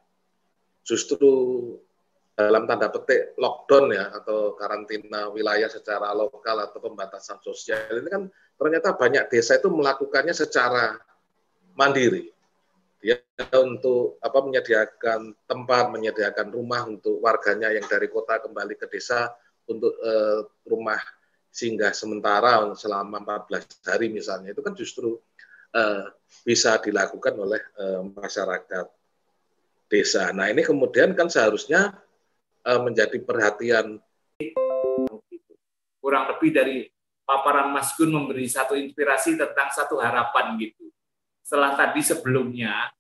justru 0.86 1.34
dalam 2.36 2.68
tanda 2.68 2.92
petik 2.92 3.34
lockdown 3.40 3.96
ya 3.96 4.12
atau 4.12 4.54
karantina 4.60 5.32
wilayah 5.32 5.72
secara 5.72 6.12
lokal 6.12 6.68
atau 6.68 6.84
pembatasan 6.84 7.40
sosial 7.40 7.96
ini 7.96 8.12
kan 8.12 8.24
ternyata 8.60 8.92
banyak 8.92 9.32
desa 9.32 9.56
itu 9.56 9.72
melakukannya 9.72 10.36
secara 10.36 11.00
mandiri. 11.74 12.32
Ya 13.00 13.22
untuk 13.62 14.18
apa 14.20 14.42
menyediakan 14.42 15.46
tempat, 15.46 15.94
menyediakan 15.94 16.50
rumah 16.50 16.90
untuk 16.90 17.22
warganya 17.22 17.70
yang 17.70 17.86
dari 17.86 18.10
kota 18.10 18.42
kembali 18.42 18.76
ke 18.82 18.90
desa 18.90 19.30
untuk 19.70 19.94
eh, 20.02 20.42
rumah 20.66 20.98
singgah 21.54 21.94
sementara 21.94 22.66
selama 22.74 23.22
14 23.22 23.86
hari 23.86 24.10
misalnya. 24.10 24.58
Itu 24.58 24.66
kan 24.66 24.74
justru 24.74 25.22
eh, 25.72 26.10
bisa 26.42 26.82
dilakukan 26.82 27.38
oleh 27.38 27.62
eh, 27.78 28.02
masyarakat 28.10 28.86
desa. 29.90 30.34
Nah 30.34 30.50
ini 30.50 30.62
kemudian 30.66 31.14
kan 31.14 31.30
seharusnya 31.30 31.94
eh, 32.66 32.82
menjadi 32.82 33.18
perhatian. 33.22 34.02
Kurang 36.02 36.24
lebih 36.36 36.50
dari 36.54 36.78
paparan 37.26 37.74
Mas 37.74 37.98
Gun 37.98 38.14
memberi 38.14 38.46
satu 38.46 38.78
inspirasi 38.78 39.36
tentang 39.36 39.74
satu 39.74 39.98
harapan 39.98 40.54
gitu. 40.62 40.94
Setelah 41.42 41.74
tadi 41.74 42.02
sebelumnya 42.06 42.94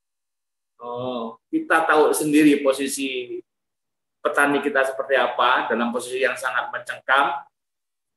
oh, 0.81 1.37
kita 1.49 1.85
tahu 1.85 2.13
sendiri 2.13 2.61
posisi 2.65 3.39
petani 4.25 4.57
kita 4.61 4.81
seperti 4.81 5.13
apa 5.13 5.69
dalam 5.69 5.93
posisi 5.93 6.21
yang 6.21 6.33
sangat 6.33 6.73
mencengkam. 6.73 7.45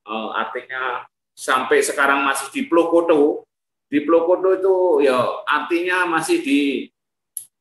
Oh, 0.08 0.32
artinya 0.32 1.04
sampai 1.36 1.84
sekarang 1.84 2.24
masih 2.24 2.48
di 2.48 2.64
Plokoto. 2.64 3.44
Di 3.88 4.04
Plokoto 4.04 4.56
itu 4.56 4.76
ya 5.04 5.44
artinya 5.44 6.08
masih 6.08 6.40
di 6.40 6.60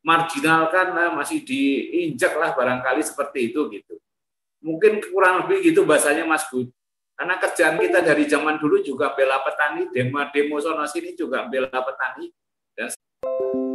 marginalkan 0.07 0.95
lah, 0.95 1.11
masih 1.11 1.43
diinjak 1.43 2.31
lah 2.39 2.55
barangkali 2.55 3.03
seperti 3.03 3.51
itu 3.51 3.67
gitu. 3.75 3.99
Mungkin 4.63 5.03
kurang 5.11 5.43
lebih 5.43 5.67
gitu 5.67 5.83
bahasanya 5.83 6.23
Mas 6.23 6.47
Bud. 6.47 6.71
Karena 7.17 7.35
kerjaan 7.41 7.75
kita 7.81 7.99
dari 8.05 8.23
zaman 8.29 8.55
dulu 8.61 8.79
juga 8.79 9.11
bela 9.17 9.43
petani, 9.43 9.91
demo-demo 9.91 10.61
sono 10.63 10.87
sini 10.87 11.11
juga 11.17 11.49
bela 11.51 11.67
petani. 11.67 12.31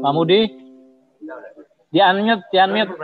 Pak 0.02 0.12
Mudi, 0.14 0.46
di 1.90 1.98
unmute, 2.00 2.46
di 2.48 2.56
unmute. 2.58 2.94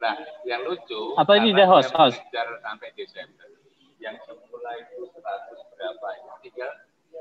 Nah, 0.00 0.16
yang 0.48 0.64
lucu. 0.64 1.12
Apa 1.16 1.36
ini 1.36 1.52
dia 1.52 1.68
host, 1.68 1.92
host? 1.92 2.16
Sampai 2.64 2.88
Desember. 2.96 3.48
Yang 4.00 4.24
semula 4.24 4.70
itu 4.80 5.04
100 5.12 5.76
berapa? 5.76 6.08
Tinggal 6.40 6.72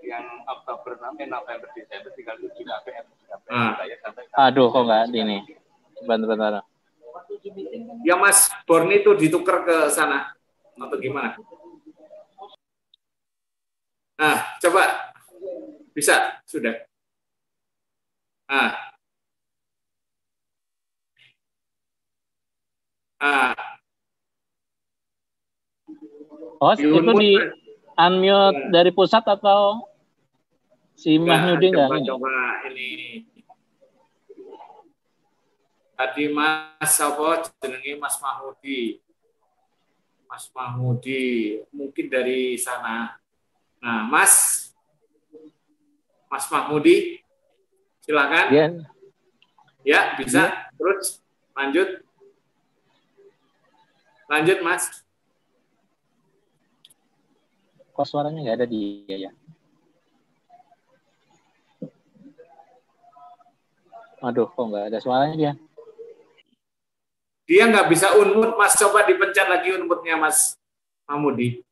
yang 0.04 0.26
Oktober 0.48 0.96
sampai 1.00 1.26
November 1.28 1.70
Desember 1.76 2.12
tinggal 2.16 2.36
7 2.40 2.54
KPM. 2.56 3.06
Hmm. 3.50 3.74
Aduh, 4.50 4.70
kok 4.70 4.84
nggak 4.86 5.14
ini? 5.14 5.44
Bentar-bentar. 6.06 6.64
Ya 8.06 8.16
Mas 8.16 8.50
Borni 8.66 9.02
itu 9.04 9.12
ditukar 9.16 9.66
ke 9.68 9.78
sana 9.92 10.34
atau 10.80 10.98
gimana? 10.98 11.36
Nah, 14.20 14.38
coba 14.60 14.84
bisa 15.96 16.44
sudah. 16.44 16.76
Ah. 18.50 18.92
Ah. 23.20 23.56
Oh, 26.60 26.76
itu 26.76 27.00
di 27.20 27.40
unmute 27.96 28.60
dari 28.72 28.92
pusat 28.92 29.24
atau 29.24 29.89
si 31.00 31.16
Mahyudin 31.16 31.72
enggak? 31.72 31.88
Coba, 32.04 32.20
coba 32.20 32.36
ini. 32.68 33.24
Tadi 35.96 36.24
Mas 36.32 36.96
apa 37.00 37.48
jenenge 37.64 37.92
Mas 37.96 38.16
Mahmudi. 38.20 39.00
Mas 40.28 40.46
Mahmudi, 40.52 41.24
mungkin 41.72 42.06
dari 42.12 42.60
sana. 42.60 43.16
Nah, 43.80 44.04
Mas 44.12 44.68
Mas 46.28 46.46
Mahmudi, 46.52 47.24
Silakan. 48.04 48.46
Ya. 48.52 48.66
Ya, 49.88 50.02
bisa. 50.20 50.44
Ya. 50.52 50.70
Terus 50.76 51.24
Lanjut. 51.60 51.90
Lanjut, 54.32 54.58
Mas. 54.64 55.04
Kok 57.92 58.08
suaranya 58.08 58.40
nggak 58.40 58.58
ada 58.64 58.68
di 58.70 59.04
ya? 59.12 59.36
Aduh, 64.20 64.52
kok 64.52 64.66
nggak 64.68 64.86
ada 64.92 65.00
suaranya 65.00 65.36
dia? 65.36 65.54
Dia 67.48 67.66
nggak 67.72 67.88
bisa 67.88 68.14
unmut, 68.20 68.60
Mas. 68.60 68.76
Coba 68.76 69.08
dipencet 69.08 69.48
lagi 69.48 69.74
unmutnya, 69.74 70.20
Mas 70.20 70.60
Mahmudi. 71.08 71.64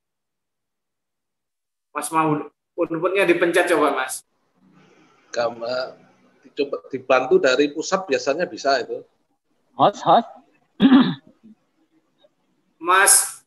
Mas 1.91 2.07
Mahmud, 2.09 2.49
unmutnya 2.73 3.27
dipencet 3.27 3.69
coba, 3.75 3.93
Mas. 3.93 4.23
Kamu 5.29 5.67
coba 6.57 6.75
dibantu 6.89 7.37
dari 7.37 7.69
pusat 7.69 8.09
biasanya 8.09 8.49
bisa 8.49 8.81
itu. 8.81 9.05
Host, 9.77 10.01
host. 10.01 10.29
Mas, 12.87 13.43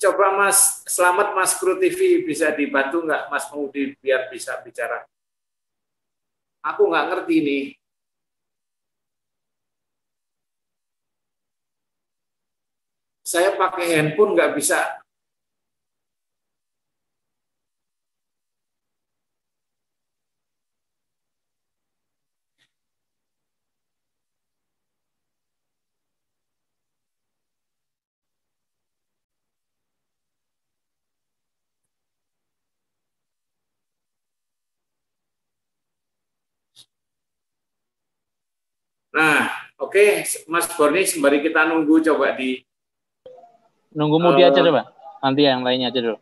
coba 0.00 0.32
Mas 0.36 0.84
Selamat 0.88 1.36
Mas 1.36 1.56
Kru 1.56 1.76
TV 1.76 2.24
bisa 2.24 2.52
dibantu 2.56 3.04
nggak 3.04 3.28
Mas 3.28 3.44
Mahmudi 3.52 3.92
biar 4.00 4.32
bisa 4.32 4.56
bicara? 4.64 5.04
Aku 6.64 6.88
nggak 6.88 7.06
ngerti 7.12 7.36
nih. 7.44 7.64
Saya 13.26 13.58
pakai 13.58 13.90
handphone 13.90 14.38
nggak 14.38 14.54
bisa 14.54 15.02
Nah, 39.16 39.48
oke, 39.80 39.96
okay. 39.96 40.28
Mas 40.44 40.68
Borni, 40.76 41.00
sembari 41.08 41.40
kita 41.40 41.64
nunggu 41.64 42.04
coba 42.04 42.36
di 42.36 42.60
nunggu 43.96 44.20
Mudi 44.20 44.44
uh, 44.44 44.52
aja 44.52 44.60
coba. 44.60 44.92
Nanti 45.24 45.48
yang 45.48 45.64
lainnya 45.64 45.88
aja 45.88 46.00
dulu. 46.04 46.20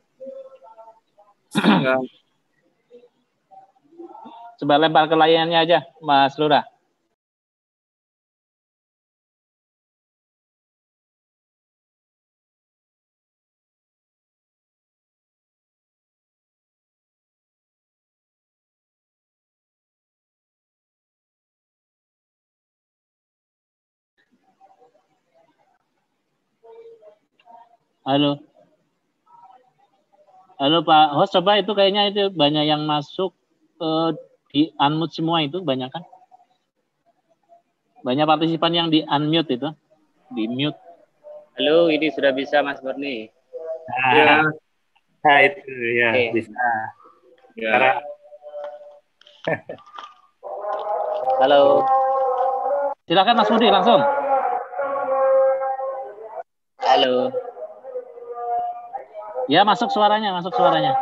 coba 4.54 4.74
lempar 4.78 5.10
ke 5.10 5.16
layarnya 5.18 5.58
aja, 5.66 5.78
Mas 5.98 6.38
Lurah. 6.38 6.64
Halo. 28.04 28.36
Halo 30.60 30.84
Pak 30.84 31.16
host, 31.16 31.32
coba 31.32 31.56
itu 31.56 31.72
kayaknya 31.72 32.12
itu 32.12 32.28
banyak 32.28 32.68
yang 32.68 32.84
masuk 32.84 33.32
uh, 33.80 34.12
di 34.52 34.68
unmute 34.76 35.16
semua 35.16 35.40
itu 35.40 35.64
banyak 35.64 35.88
kan? 35.88 36.04
Banyak 38.04 38.28
partisipan 38.28 38.76
yang 38.76 38.88
di 38.92 39.08
unmute 39.08 39.56
itu, 39.56 39.72
di 40.36 40.44
mute. 40.52 40.76
Halo, 41.56 41.88
ini 41.88 42.12
sudah 42.12 42.36
bisa 42.36 42.60
Mas 42.60 42.76
Berni. 42.84 43.32
Nah, 43.88 44.12
ya. 44.12 44.36
nah 45.24 45.38
itu 45.40 45.72
ya 45.96 46.08
okay. 46.12 46.28
bisa. 46.36 46.68
Ya. 47.56 48.04
Halo. 51.40 51.88
Silakan 53.08 53.36
Mas 53.40 53.48
Budi 53.48 53.72
langsung. 53.72 54.04
Halo. 56.84 57.32
Ya, 59.44 59.60
masuk 59.60 59.92
suaranya, 59.92 60.32
masuk 60.32 60.56
suaranya. 60.56 60.96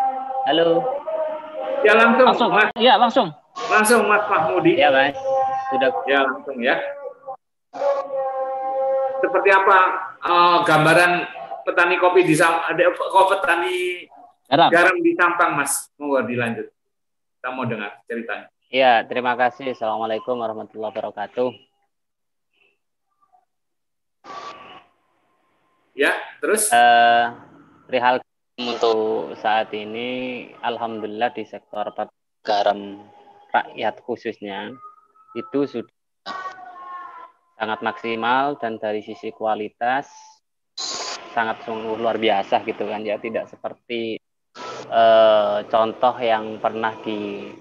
Halo. 0.51 0.83
Ya 1.87 1.95
langsung. 1.95 2.27
Langsung. 2.27 2.51
Mas. 2.51 2.71
Ya, 2.75 2.95
langsung. 2.99 3.29
Langsung 3.71 4.01
Mas 4.11 4.25
Mahmudi. 4.27 4.75
Ya, 4.79 4.91
Mas. 4.91 5.15
Sudah. 5.71 5.91
Ya, 6.11 6.27
langsung 6.27 6.59
ya. 6.59 6.77
Seperti 9.23 9.49
apa 9.55 9.79
uh, 10.27 10.59
gambaran 10.67 11.23
petani 11.63 11.95
kopi 12.03 12.27
di 12.27 12.35
ada 12.35 12.83
kok 12.91 13.27
petani 13.31 14.11
garam. 14.51 14.71
garam 14.75 14.97
di 14.99 15.15
Sampang, 15.15 15.55
Mas? 15.55 15.87
Mau 15.95 16.19
dilanjut. 16.27 16.67
Kita 17.39 17.49
mau 17.55 17.63
dengar 17.63 18.03
ceritanya. 18.11 18.51
Ya, 18.75 19.07
terima 19.07 19.39
kasih. 19.39 19.71
Assalamualaikum 19.71 20.35
warahmatullahi 20.35 20.91
wabarakatuh. 20.91 21.51
Ya, 25.95 26.19
terus? 26.43 26.73
Uh, 26.73 27.37
perihal 27.87 28.19
untuk 28.61 29.33
saat 29.41 29.73
ini, 29.73 30.51
alhamdulillah 30.61 31.33
di 31.33 31.49
sektor 31.49 31.89
garam 32.45 33.01
rakyat 33.53 34.01
khususnya 34.05 34.73
itu 35.33 35.65
sudah 35.65 35.93
sangat 37.57 37.81
maksimal 37.81 38.59
dan 38.59 38.77
dari 38.77 39.01
sisi 39.01 39.31
kualitas 39.33 40.11
sangat 41.33 41.65
sungguh 41.65 41.97
luar 41.97 42.21
biasa 42.21 42.61
gitu 42.69 42.85
kan 42.85 43.01
ya 43.07 43.17
tidak 43.17 43.49
seperti 43.49 44.21
eh, 44.93 45.59
contoh 45.71 46.13
yang 46.21 46.61
pernah 46.61 46.93
disuguhkan 47.01 47.57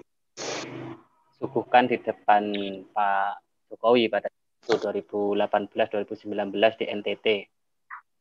di 1.88 1.96
depan 2.02 2.52
Pak 2.92 3.40
Jokowi 3.72 4.12
pada 4.12 4.28
2018-2019 4.62 6.52
di 6.78 6.84
NTT. 6.86 7.26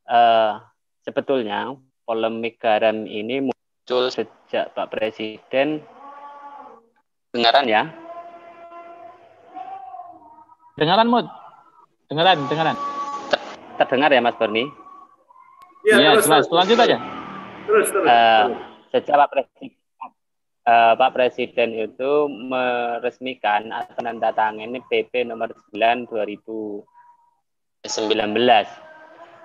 Eh, 0.07 0.53
sebetulnya 1.03 1.76
polemik 2.03 2.57
garam 2.61 3.06
ini 3.07 3.49
muncul 3.49 4.10
sejak 4.10 4.73
Pak 4.73 4.90
Presiden. 4.91 5.84
Dengaran 7.32 7.65
ya? 7.69 7.88
Dengaran 10.76 11.07
Mud 11.07 11.28
dengaran 12.11 12.44
dengaran. 12.52 12.76
Terdengar 13.80 14.11
ya 14.11 14.22
Mas 14.22 14.36
Berni 14.36 14.68
ya, 15.88 15.98
ya 15.98 16.10
terus, 16.19 16.28
terus, 16.28 16.48
lanjut 16.52 16.78
aja. 16.78 16.98
Terus, 17.65 17.88
terus, 17.94 18.06
uh, 18.06 18.45
sejak 18.91 19.15
Pak 19.15 19.30
Presiden 19.32 19.80
uh, 20.68 20.94
Pak 20.98 21.11
Presiden 21.15 21.69
itu 21.76 22.11
meresmikan 22.30 23.72
atau 23.72 23.94
menandatangani 23.99 24.80
PP 24.88 25.28
nomor 25.28 25.52
9 25.73 26.07
2019 26.10 26.86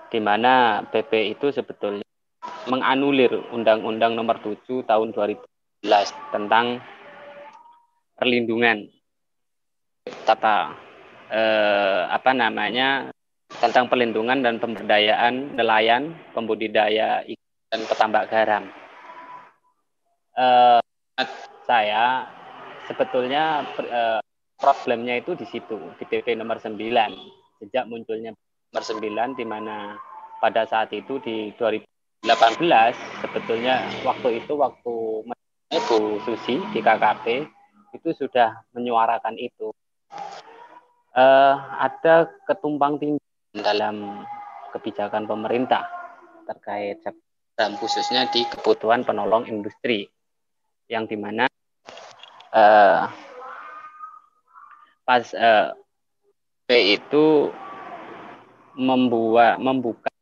di 0.07 0.21
mana 0.23 0.87
PP 0.87 1.35
itu 1.35 1.51
sebetulnya 1.51 2.06
menganulir 2.67 3.31
Undang-Undang 3.55 4.19
Nomor 4.19 4.43
7 4.43 4.83
Tahun 4.83 5.09
2011 5.15 6.35
tentang 6.35 6.83
perlindungan 8.19 8.91
tata 10.27 10.75
eh, 11.31 12.03
apa 12.11 12.31
namanya 12.35 13.11
tentang 13.63 13.87
perlindungan 13.87 14.43
dan 14.43 14.59
pemberdayaan 14.59 15.55
nelayan, 15.55 16.15
pembudidaya 16.35 17.23
ikan 17.25 17.67
dan 17.71 17.81
petambak 17.87 18.25
garam. 18.29 18.65
Eh, 20.37 20.81
saya 21.67 22.27
sebetulnya 22.91 23.67
eh, 23.81 24.21
problemnya 24.59 25.19
itu 25.19 25.35
di 25.39 25.47
situ 25.47 25.79
di 25.99 26.05
PP 26.07 26.35
nomor 26.39 26.59
9 26.59 26.79
sejak 27.63 27.85
munculnya 27.89 28.33
nomor 28.73 28.85
9 28.85 29.39
di 29.39 29.45
mana 29.45 29.97
pada 30.41 30.69
saat 30.69 30.93
itu 30.93 31.19
di 31.25 31.51
2000 31.57 31.83
18 31.83 31.96
sebetulnya 33.23 33.87
waktu 34.03 34.43
itu 34.43 34.59
waktu 34.59 34.95
Ibu 35.71 35.99
Susi 36.27 36.59
di 36.75 36.83
KKP 36.83 37.47
itu 37.95 38.09
sudah 38.19 38.67
menyuarakan 38.75 39.39
itu. 39.39 39.71
Uh, 41.17 41.57
ada 41.81 42.29
ketumpang 42.45 43.01
tindih 43.01 43.25
dalam 43.57 44.27
kebijakan 44.75 45.25
pemerintah 45.25 45.89
terkait 46.45 47.01
dan 47.57 47.73
khususnya 47.81 48.29
di 48.29 48.45
kebutuhan 48.45 49.01
penolong 49.01 49.49
industri 49.49 50.05
yang 50.93 51.09
di 51.09 51.17
mana 51.17 51.49
uh, 52.53 53.09
pas 55.09 55.25
uh, 55.33 55.73
P 56.67 57.01
itu 57.01 57.49
membuat 58.77 59.57
membuka 59.57 60.13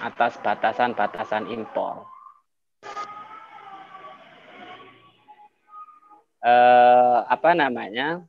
atas 0.00 0.40
batasan-batasan 0.40 1.52
impor. 1.52 2.08
Eh, 6.40 7.18
apa 7.28 7.52
namanya? 7.52 8.24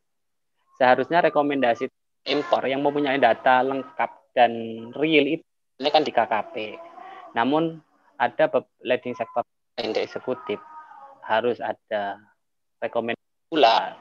Seharusnya 0.75 1.23
rekomendasi 1.23 1.87
impor 2.27 2.67
yang 2.67 2.83
mempunyai 2.83 3.17
data 3.17 3.63
lengkap 3.63 4.11
dan 4.35 4.51
real 4.93 5.25
itu 5.25 5.45
ini 5.77 5.89
kan 5.89 6.03
di 6.03 6.11
KKP. 6.13 6.55
Namun 7.33 7.79
ada 8.17 8.49
leading 8.83 9.13
sektor 9.13 9.45
indeks 9.77 10.13
eksekutif 10.13 10.57
harus 11.21 11.61
ada 11.61 12.17
rekomendasi 12.81 13.45
pula 13.49 13.93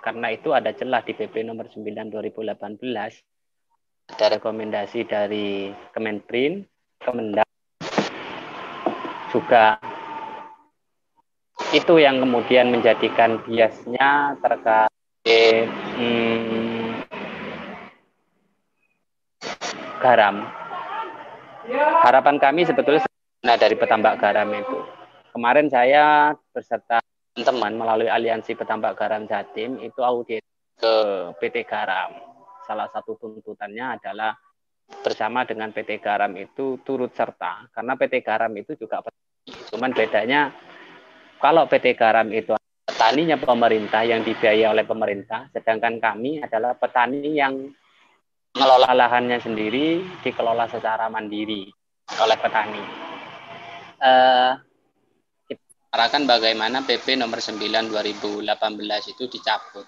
karena 0.00 0.32
itu 0.32 0.56
ada 0.56 0.72
celah 0.72 1.04
di 1.04 1.12
PP 1.12 1.44
nomor 1.44 1.68
9 1.68 1.84
2018 1.84 2.64
ada 4.08 4.40
rekomendasi 4.40 5.04
dari 5.04 5.72
Kemenprin, 5.92 6.64
Kemendak 6.98 7.48
juga 9.28 9.76
itu 11.76 12.00
yang 12.00 12.24
kemudian 12.24 12.72
menjadikan 12.72 13.44
biasnya 13.44 14.40
terkait 14.40 15.68
hmm, 15.68 17.04
garam. 20.00 20.48
Harapan 22.00 22.40
kami 22.40 22.64
sebetulnya 22.64 23.04
dari 23.44 23.76
petambak 23.76 24.16
garam 24.16 24.48
itu. 24.56 24.80
Kemarin 25.36 25.68
saya 25.68 26.32
beserta 26.56 27.04
teman-teman 27.36 27.76
melalui 27.76 28.08
aliansi 28.08 28.56
petambak 28.56 28.96
garam 28.96 29.28
Jatim 29.28 29.76
itu 29.84 30.00
audit 30.00 30.42
ke 30.80 30.94
PT 31.38 31.68
Garam. 31.68 32.37
Salah 32.68 32.92
satu 32.92 33.16
tuntutannya 33.16 33.96
adalah 33.96 34.36
bersama 35.00 35.48
dengan 35.48 35.72
PT 35.72 36.04
Garam 36.04 36.36
itu 36.36 36.80
turut 36.84 37.16
serta 37.16 37.72
karena 37.72 37.96
PT 37.96 38.14
Garam 38.20 38.52
itu 38.60 38.76
juga. 38.76 39.00
Cuman 39.72 39.96
bedanya 39.96 40.52
kalau 41.40 41.64
PT 41.64 41.96
Garam 41.96 42.28
itu 42.28 42.52
petaninya 42.84 43.40
pemerintah 43.40 44.02
yang 44.04 44.20
dibiayai 44.20 44.68
oleh 44.68 44.84
pemerintah, 44.84 45.48
sedangkan 45.54 45.96
kami 45.96 46.44
adalah 46.44 46.76
petani 46.76 47.36
yang 47.36 47.72
mengelola 48.52 48.90
lahannya 48.96 49.38
sendiri, 49.38 50.02
dikelola 50.24 50.66
secara 50.66 51.06
mandiri 51.06 51.68
oleh 52.18 52.36
petani. 52.40 52.82
Uh, 54.02 54.52
kita 55.46 55.64
arahkan 55.94 56.26
bagaimana 56.26 56.82
PP 56.82 57.16
nomor 57.20 57.38
9 57.38 57.60
2018 57.92 58.44
itu 59.14 59.24
dicabut. 59.30 59.86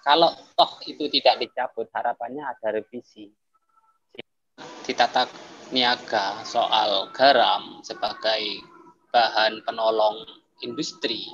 Kalau 0.00 0.32
toh 0.56 0.80
itu 0.88 1.06
tidak 1.12 1.40
dicabut, 1.44 1.88
harapannya 1.92 2.44
ada 2.44 2.72
revisi. 2.72 3.28
Di 4.80 4.92
tata 4.96 5.28
niaga 5.70 6.40
soal 6.42 7.12
garam 7.12 7.84
sebagai 7.84 8.64
bahan 9.12 9.60
penolong 9.62 10.24
industri, 10.64 11.28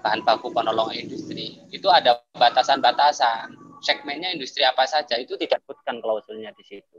bahan 0.00 0.22
baku 0.22 0.54
penolong 0.54 0.94
industri, 0.94 1.58
itu 1.74 1.90
ada 1.90 2.22
batasan-batasan 2.38 3.52
segmennya 3.84 4.32
industri 4.32 4.64
apa 4.64 4.88
saja 4.88 5.20
itu 5.20 5.36
tidak 5.36 5.60
disebutkan 5.60 6.00
klausulnya 6.00 6.54
di 6.56 6.64
situ. 6.64 6.98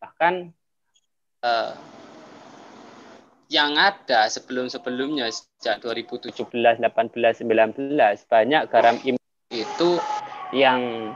Bahkan 0.00 0.34
eh, 1.44 1.72
yang 3.52 3.78
ada 3.78 4.26
sebelum-sebelumnya 4.26 5.30
sejak 5.30 5.84
2017, 5.84 6.32
18, 6.32 6.82
19 6.82 7.94
banyak 8.26 8.62
garam 8.72 8.96
impor 9.04 9.25
itu 9.64 10.00
yang 10.52 11.12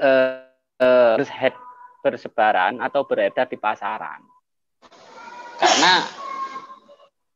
eh, 0.00 0.40
eh, 0.80 1.52
bersebaran 2.00 2.78
atau 2.78 3.02
beredar 3.04 3.50
di 3.50 3.58
pasaran. 3.58 4.22
Karena 5.58 6.06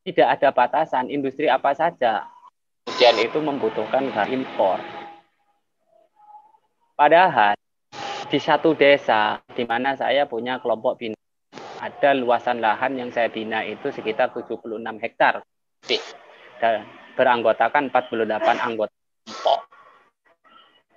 tidak 0.07 0.29
ada 0.39 0.49
batasan 0.55 1.11
industri 1.11 1.47
apa 1.47 1.75
saja 1.75 2.27
kemudian 2.87 3.19
itu 3.23 3.39
membutuhkan 3.39 4.11
garam 4.11 4.31
impor 4.31 4.79
Padahal 6.93 7.59
di 8.31 8.39
satu 8.39 8.79
desa 8.79 9.43
di 9.59 9.67
mana 9.67 9.99
saya 9.99 10.23
punya 10.29 10.63
kelompok 10.63 11.03
bina 11.03 11.19
ada 11.83 12.15
luasan 12.15 12.63
lahan 12.63 12.95
yang 12.95 13.11
saya 13.11 13.27
bina 13.27 13.67
itu 13.67 13.91
sekitar 13.91 14.31
76 14.31 14.79
hektar 15.03 15.43
dan 16.63 16.87
beranggotakan 17.19 17.91
48 17.91 18.39
anggota. 18.63 18.95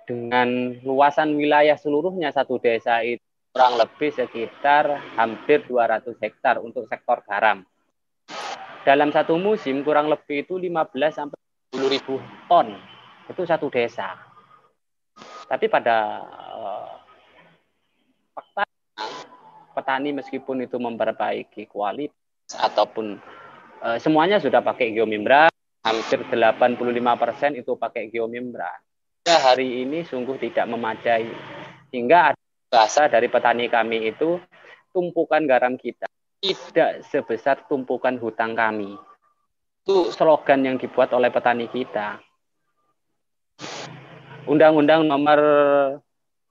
Dengan 0.06 0.78
luasan 0.86 1.34
wilayah 1.34 1.74
seluruhnya 1.74 2.30
satu 2.30 2.62
desa 2.62 3.02
itu 3.02 3.18
kurang 3.50 3.74
lebih 3.74 4.14
sekitar 4.14 5.02
hampir 5.18 5.66
200 5.66 6.14
hektar 6.22 6.62
untuk 6.62 6.86
sektor 6.86 7.26
garam. 7.26 7.66
Dalam 8.86 9.10
satu 9.10 9.34
musim 9.34 9.82
kurang 9.82 10.06
lebih 10.06 10.46
itu 10.46 10.62
15 10.62 10.94
sampai 11.10 11.38
10 11.74 11.90
ribu 11.90 12.22
ton. 12.46 12.78
Itu 13.26 13.42
satu 13.42 13.66
desa. 13.66 14.14
Tapi 15.50 15.66
pada 15.66 16.22
uh, 16.54 16.94
fakta 18.30 18.62
petani 19.74 20.14
meskipun 20.14 20.62
itu 20.62 20.78
memperbaiki 20.78 21.66
kualitas 21.66 22.54
ataupun 22.54 23.18
uh, 23.82 23.98
semuanya 23.98 24.38
sudah 24.38 24.62
pakai 24.62 24.94
geomimbra, 24.94 25.50
hampir 25.82 26.22
85% 26.30 27.58
itu 27.58 27.74
pakai 27.74 28.06
geomimbra. 28.06 28.85
Hari 29.26 29.82
ini 29.82 30.06
sungguh 30.06 30.38
tidak 30.38 30.70
memadai. 30.70 31.26
Hingga 31.90 32.18
ada 32.30 32.42
bahasa 32.70 33.10
dari 33.10 33.26
petani 33.26 33.66
kami 33.66 34.14
itu 34.14 34.38
tumpukan 34.94 35.42
garam 35.44 35.74
kita 35.74 36.06
tidak 36.40 37.02
sebesar 37.08 37.64
tumpukan 37.66 38.14
hutang 38.20 38.54
kami. 38.54 38.94
Itu 39.82 40.10
slogan 40.14 40.66
yang 40.66 40.76
dibuat 40.78 41.14
oleh 41.14 41.30
petani 41.30 41.66
kita. 41.70 42.22
Undang-Undang 44.46 45.10
Nomor 45.10 45.40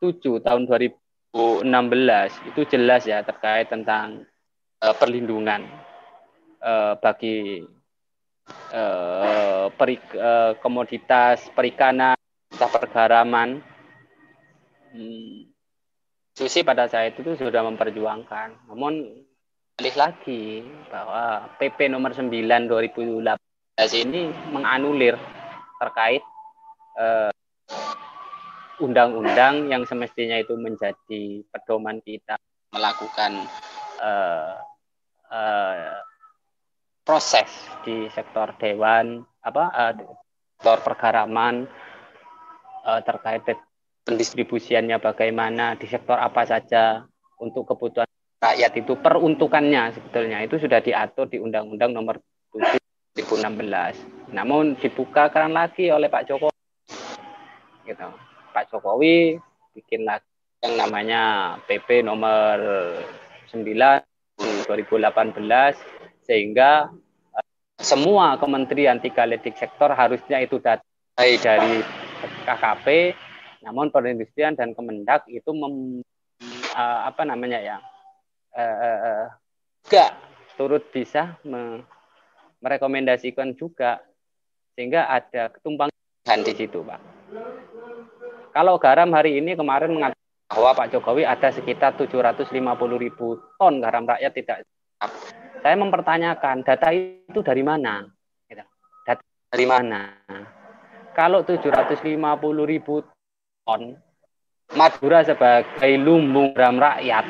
7 0.04 0.44
tahun 0.44 0.68
2016 0.68 2.52
itu 2.52 2.62
jelas 2.68 3.08
ya 3.08 3.24
terkait 3.24 3.72
tentang 3.72 4.28
uh, 4.84 4.92
perlindungan 4.92 5.64
uh, 6.60 7.00
bagi 7.00 7.64
uh, 8.76 9.72
peri, 9.72 9.96
uh, 10.20 10.60
komoditas 10.60 11.48
perikanan, 11.56 12.15
pergaraman. 12.58 13.60
Hmm, 14.96 15.52
Susi 16.36 16.68
pada 16.68 16.88
saat 16.92 17.16
itu 17.16 17.36
sudah 17.40 17.64
memperjuangkan. 17.64 18.68
Namun 18.68 19.24
balik 19.76 19.96
lagi 19.96 20.64
bahwa 20.92 21.52
PP 21.60 21.92
nomor 21.92 22.12
9 22.12 22.28
2018 22.32 24.04
ini 24.04 24.32
menganulir 24.52 25.16
terkait 25.80 26.24
uh, 27.00 27.32
undang-undang 28.80 29.72
yang 29.72 29.88
semestinya 29.88 30.40
itu 30.40 30.56
menjadi 30.60 31.44
pedoman 31.52 32.04
kita 32.04 32.36
melakukan 32.76 33.48
uh, 34.04 34.60
uh, 35.32 36.00
proses 37.08 37.48
di 37.88 38.12
sektor 38.12 38.52
dewan 38.60 39.24
apa 39.40 39.64
uh, 39.72 39.94
sektor 40.56 40.78
pergaraman 40.84 41.68
uh, 42.86 43.02
terkait 43.02 43.44
pendistribusiannya 44.06 45.02
bagaimana 45.02 45.74
di 45.76 45.90
sektor 45.90 46.16
apa 46.16 46.46
saja 46.46 47.04
untuk 47.42 47.66
kebutuhan 47.66 48.08
rakyat 48.38 48.72
itu 48.78 48.94
peruntukannya 49.02 49.98
sebetulnya 49.98 50.46
itu 50.46 50.62
sudah 50.62 50.80
diatur 50.80 51.26
di 51.26 51.42
Undang-Undang 51.42 51.92
Nomor 51.92 52.22
7 52.54 52.78
2016. 53.16 54.36
Namun 54.36 54.76
dibukakan 54.76 55.56
lagi 55.56 55.88
oleh 55.90 56.12
Pak 56.12 56.28
Jokowi 56.28 56.60
gitu. 57.88 58.08
Pak 58.52 58.70
Jokowi 58.70 59.40
bikin 59.72 60.04
lagi 60.04 60.28
yang 60.60 60.76
namanya 60.76 61.56
PP 61.66 62.04
nomor 62.04 62.60
9 63.50 63.66
2018 64.68 66.28
sehingga 66.28 66.90
uh, 67.32 67.46
semua 67.80 68.36
kementerian 68.36 69.00
tiga 69.00 69.24
leading 69.24 69.56
sektor 69.56 69.94
harusnya 69.94 70.44
itu 70.44 70.60
datang 70.60 70.84
dari 71.16 71.80
KKP 72.46 73.18
namun 73.66 73.90
perindustrian 73.90 74.54
dan 74.54 74.78
Kemendak 74.78 75.26
itu 75.26 75.50
mem, 75.50 76.06
uh, 76.78 77.00
apa 77.10 77.26
namanya 77.26 77.58
ya 77.58 77.78
uh, 78.54 79.28
uh, 79.90 80.10
turut 80.54 80.86
bisa 80.94 81.36
me, 81.42 81.82
merekomendasikan 82.62 83.58
juga 83.58 84.02
sehingga 84.78 85.10
ada 85.10 85.50
ketumpangan 85.50 86.40
di 86.46 86.54
situ 86.54 86.86
Pak. 86.86 87.02
Kalau 88.56 88.80
garam 88.80 89.12
hari 89.12 89.42
ini 89.42 89.58
kemarin 89.58 89.92
mengatakan 89.92 90.48
bahwa 90.48 90.72
Pak 90.78 90.88
Jokowi 90.96 91.28
ada 91.28 91.52
sekitar 91.52 91.98
750 92.00 92.56
ribu 92.96 93.42
ton 93.60 93.84
garam 93.84 94.08
rakyat 94.08 94.32
tidak 94.32 94.58
Saya 95.60 95.76
mempertanyakan 95.76 96.62
data 96.62 96.94
itu 96.94 97.40
dari 97.42 97.66
mana? 97.66 98.06
Gitu. 98.48 98.64
Data 99.04 99.24
dari 99.52 99.66
mana? 99.68 100.02
Kalau 101.16 101.48
750 101.48 102.12
ribu 102.68 103.00
ton 103.64 103.96
Madura 104.76 105.24
sebagai 105.24 105.94
lumbung 105.96 106.52
garam 106.52 106.76
rakyat, 106.76 107.24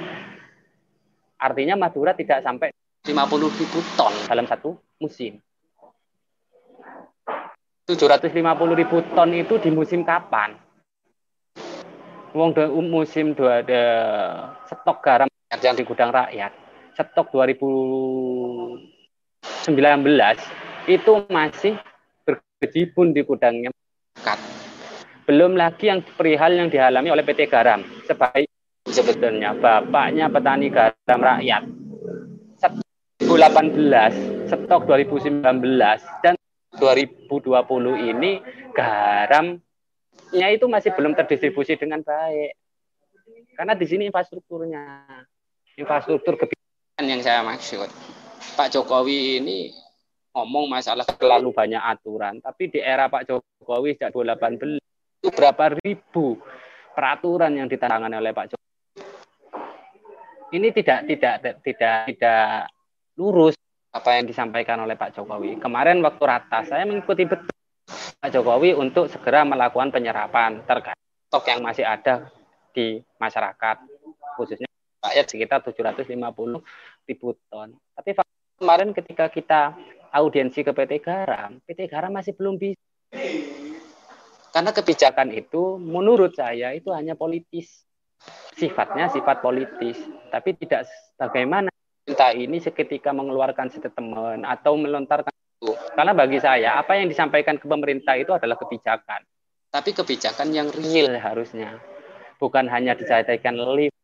artinya 1.38 1.78
Madura 1.78 2.18
tidak 2.18 2.42
sampai 2.42 2.74
50 3.06 3.14
ribu 3.62 3.80
ton 3.94 4.10
dalam 4.26 4.50
satu 4.50 4.82
musim. 4.98 5.38
750 7.86 8.34
ribu 8.74 9.06
ton 9.14 9.30
itu 9.38 9.62
di 9.62 9.70
musim 9.70 10.02
kapan? 10.02 10.58
Wong 12.34 12.58
do- 12.58 12.74
musim 12.82 13.38
dua 13.38 13.62
ada 13.62 13.84
stok 14.66 15.06
garam 15.06 15.30
yang 15.62 15.78
di 15.78 15.86
gudang 15.86 16.10
rakyat, 16.10 16.52
stok 16.98 17.30
2019 17.30 18.82
itu 20.90 21.14
masih 21.30 21.78
berkecimpung 22.56 23.12
di 23.12 23.22
gudangnya 23.28 23.70
Kat. 24.16 24.40
Belum 25.28 25.60
lagi 25.60 25.92
yang 25.92 26.00
perihal 26.02 26.56
yang 26.56 26.72
dialami 26.72 27.12
oleh 27.12 27.28
PT 27.28 27.52
Garam 27.52 27.84
sebagai 28.08 28.48
sebetulnya 28.88 29.52
bapaknya 29.52 30.32
petani 30.32 30.72
garam 30.72 31.20
rakyat. 31.20 31.64
Stok 32.56 32.80
2018, 33.20 34.48
stok 34.48 34.82
2019 34.88 35.44
dan 36.24 36.40
2020 36.80 38.08
ini 38.16 38.40
garamnya 38.72 40.48
itu 40.48 40.66
masih 40.72 40.96
belum 40.96 41.12
terdistribusi 41.18 41.76
dengan 41.76 42.00
baik. 42.00 42.56
Karena 43.60 43.76
di 43.76 43.86
sini 43.90 44.08
infrastrukturnya, 44.08 45.04
infrastruktur 45.76 46.40
kebijakan 46.40 47.04
yang 47.04 47.20
saya 47.20 47.44
maksud. 47.44 47.92
Pak 48.56 48.72
Jokowi 48.72 49.44
ini 49.44 49.74
ngomong 50.36 50.68
masalah 50.68 51.08
terlalu 51.08 51.56
banyak 51.56 51.80
aturan, 51.80 52.44
tapi 52.44 52.68
di 52.68 52.84
era 52.84 53.08
Pak 53.08 53.24
Jokowi 53.24 53.96
sejak 53.96 54.12
2018 54.12 54.84
itu 55.24 55.30
berapa 55.32 55.80
ribu 55.80 56.44
peraturan 56.92 57.56
yang 57.56 57.72
ditangani 57.72 58.20
oleh 58.20 58.36
Pak 58.36 58.52
Jokowi. 58.52 58.74
Ini 60.60 60.68
tidak 60.76 61.00
tidak 61.08 61.36
tidak 61.64 61.96
tidak 62.12 62.68
lurus 63.16 63.56
apa 63.96 64.20
yang 64.20 64.28
disampaikan 64.28 64.84
oleh 64.84 65.00
Pak 65.00 65.16
Jokowi. 65.16 65.56
Kemarin 65.64 66.04
waktu 66.04 66.24
ratas 66.28 66.68
saya 66.68 66.84
mengikuti 66.84 67.24
betul 67.24 67.56
Pak 68.20 68.30
Jokowi 68.36 68.76
untuk 68.76 69.08
segera 69.08 69.48
melakukan 69.48 69.96
penyerapan 69.96 70.68
terkait 70.68 71.00
stok 71.32 71.48
yang 71.48 71.64
masih 71.64 71.88
ada 71.88 72.28
di 72.76 73.00
masyarakat 73.24 73.78
khususnya 74.36 74.68
rakyat 75.00 75.26
sekitar 75.32 75.60
750 75.64 76.12
ribu 77.08 77.28
ton. 77.48 77.72
Tapi 77.96 78.10
kemarin 78.60 78.92
ketika 78.92 79.32
kita 79.32 79.62
audiensi 80.16 80.64
ke 80.64 80.72
PT 80.72 81.04
Garam, 81.04 81.60
PT 81.68 81.92
Garam 81.92 82.16
masih 82.16 82.32
belum 82.40 82.56
bisa. 82.56 82.80
Karena 84.56 84.72
kebijakan 84.72 85.36
itu 85.36 85.76
menurut 85.76 86.32
saya 86.32 86.72
itu 86.72 86.96
hanya 86.96 87.20
politis. 87.20 87.84
Sifatnya 88.56 89.12
sifat 89.12 89.44
politis, 89.44 90.00
tapi 90.32 90.56
tidak 90.56 90.88
bagaimana 91.20 91.68
kita 92.08 92.32
ini 92.32 92.64
seketika 92.64 93.12
mengeluarkan 93.12 93.68
statement 93.68 94.48
atau 94.48 94.80
melontarkan 94.80 95.36
itu. 95.36 95.76
Karena 95.92 96.16
bagi 96.16 96.40
saya 96.40 96.80
apa 96.80 96.96
yang 96.96 97.12
disampaikan 97.12 97.60
ke 97.60 97.68
pemerintah 97.68 98.16
itu 98.16 98.32
adalah 98.32 98.56
kebijakan. 98.56 99.28
Tapi 99.68 99.92
kebijakan 99.92 100.56
yang 100.56 100.72
real 100.72 101.20
harusnya. 101.20 101.84
Bukan 102.40 102.72
hanya 102.72 102.96
dijadikan 102.96 103.60
lift 103.76 103.96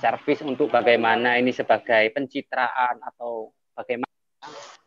servis 0.00 0.40
untuk 0.40 0.72
bagaimana 0.72 1.36
ini 1.36 1.52
sebagai 1.52 2.08
pencitraan 2.16 3.00
atau 3.04 3.52
bagaimana 3.76 4.08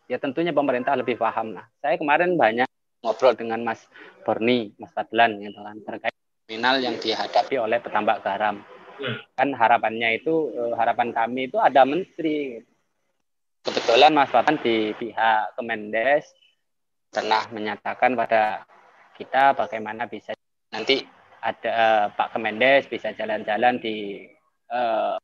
ya 0.09 0.17
tentunya 0.17 0.49
pemerintah 0.49 0.97
lebih 0.97 1.21
paham 1.21 1.53
lah. 1.53 1.69
Saya 1.77 1.95
kemarin 2.01 2.33
banyak 2.33 2.65
ngobrol 3.05 3.37
dengan 3.37 3.61
Mas 3.61 3.85
Berni, 4.25 4.73
Mas 4.81 4.89
Fadlan 4.91 5.37
gitu 5.37 5.61
kan 5.61 5.77
terkait 5.85 6.15
kriminal 6.49 6.81
yang 6.81 6.97
dihadapi 6.97 7.55
oleh 7.61 7.77
petambak 7.77 8.25
garam. 8.25 8.65
Kan 9.37 9.53
harapannya 9.53 10.17
itu 10.17 10.49
eh, 10.51 10.73
harapan 10.75 11.13
kami 11.13 11.47
itu 11.47 11.61
ada 11.61 11.85
menteri. 11.85 12.59
Kebetulan 13.61 14.11
Mas 14.17 14.33
Fadlan 14.33 14.57
di 14.59 14.91
pihak 14.97 15.53
Kemendes 15.53 16.33
pernah 17.13 17.45
menyatakan 17.53 18.17
pada 18.17 18.65
kita 19.13 19.53
bagaimana 19.53 20.09
bisa 20.09 20.33
nanti 20.73 21.05
ada 21.39 21.69
eh, 21.69 22.05
Pak 22.17 22.33
Kemendes 22.33 22.89
bisa 22.89 23.13
jalan-jalan 23.13 23.77
di 23.77 24.25
eh, 24.73 25.15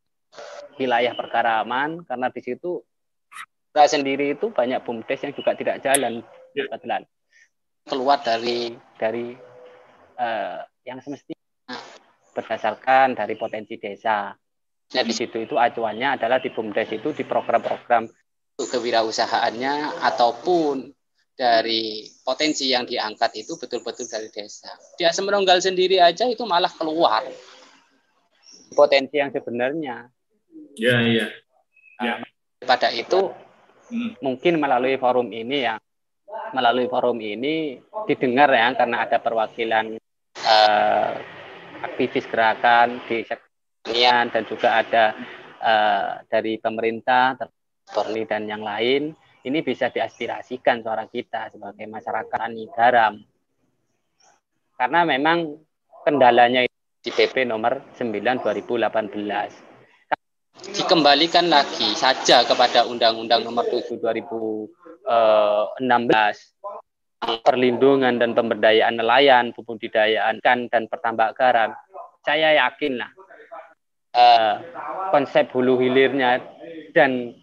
wilayah 0.77 1.13
perkaraman 1.17 2.05
karena 2.05 2.27
di 2.29 2.41
situ 2.43 2.79
saya 3.75 3.91
sendiri 3.91 4.39
itu 4.39 4.55
banyak 4.55 4.79
bumdes 4.87 5.19
yang 5.19 5.35
juga 5.35 5.51
tidak 5.51 5.83
jalan 5.83 6.23
kebetulan 6.55 7.03
keluar 7.83 8.23
dari 8.23 8.71
dari 8.95 9.35
uh, 10.15 10.63
yang 10.87 11.03
semestinya 11.03 11.75
berdasarkan 12.31 13.19
dari 13.19 13.35
potensi 13.35 13.75
desa. 13.75 14.31
Nah 14.95 15.03
di 15.03 15.11
situ 15.11 15.43
itu 15.43 15.59
acuannya 15.59 16.15
adalah 16.15 16.39
di 16.39 16.55
bumdes 16.55 16.87
itu 16.87 17.11
di 17.11 17.27
program-program 17.27 18.07
kewirausahaannya 18.55 19.99
ataupun 20.07 20.95
dari 21.35 22.07
potensi 22.23 22.71
yang 22.71 22.87
diangkat 22.87 23.43
itu 23.43 23.59
betul-betul 23.59 24.07
dari 24.07 24.31
desa. 24.31 24.71
Di 24.95 25.03
Asem 25.03 25.27
Ronggal 25.27 25.59
sendiri 25.59 25.99
aja 25.99 26.23
itu 26.31 26.47
malah 26.47 26.71
keluar 26.71 27.27
potensi 28.71 29.19
yang 29.19 29.35
sebenarnya. 29.35 30.07
Ya, 30.79 30.95
iya. 31.03 31.27
Nah, 31.99 32.23
pada 32.63 32.87
itu 32.95 33.35
mungkin 34.21 34.57
melalui 34.57 34.97
forum 34.97 35.29
ini 35.29 35.57
yang 35.65 35.79
melalui 36.51 36.87
forum 36.89 37.17
ini 37.21 37.79
didengar 38.09 38.49
ya 38.51 38.73
karena 38.73 39.05
ada 39.05 39.17
perwakilan 39.21 39.97
uh, 40.45 41.11
aktivis 41.85 42.25
gerakan 42.29 43.01
di 43.05 43.25
pertanian 43.25 44.29
dan 44.33 44.43
juga 44.49 44.81
ada 44.81 45.03
uh, 45.61 46.09
dari 46.29 46.57
pemerintah, 46.57 47.37
Berni 47.85 48.25
dan 48.25 48.49
yang 48.49 48.65
lain. 48.65 49.13
Ini 49.45 49.61
bisa 49.61 49.93
diaspirasikan 49.93 50.81
suara 50.81 51.05
kita 51.05 51.53
sebagai 51.53 51.85
masyarakat 51.85 52.33
tani 52.33 52.65
garam. 52.73 53.13
Karena 54.73 55.05
memang 55.05 55.61
kendalanya 56.01 56.65
di 56.65 57.11
PP 57.13 57.45
nomor 57.45 57.85
9 57.93 58.41
2018 58.41 59.64
dikembalikan 60.73 61.45
lagi 61.51 61.93
saja 61.93 62.41
kepada 62.41 62.89
Undang-Undang 62.89 63.45
Nomor 63.45 63.65
7 63.69 64.01
2016 64.01 65.77
perlindungan 67.45 68.21
dan 68.21 68.33
pemberdayaan 68.37 68.97
nelayan, 68.97 69.53
pembudidayaan 69.53 70.41
ikan 70.41 70.69
dan 70.69 70.85
pertambak 70.89 71.37
garam. 71.37 71.73
Saya 72.25 72.57
yakin 72.57 72.97
lah 72.97 73.11
uh, 74.13 74.53
konsep 75.13 75.49
hulu 75.53 75.77
hilirnya 75.81 76.41
dan 76.93 77.33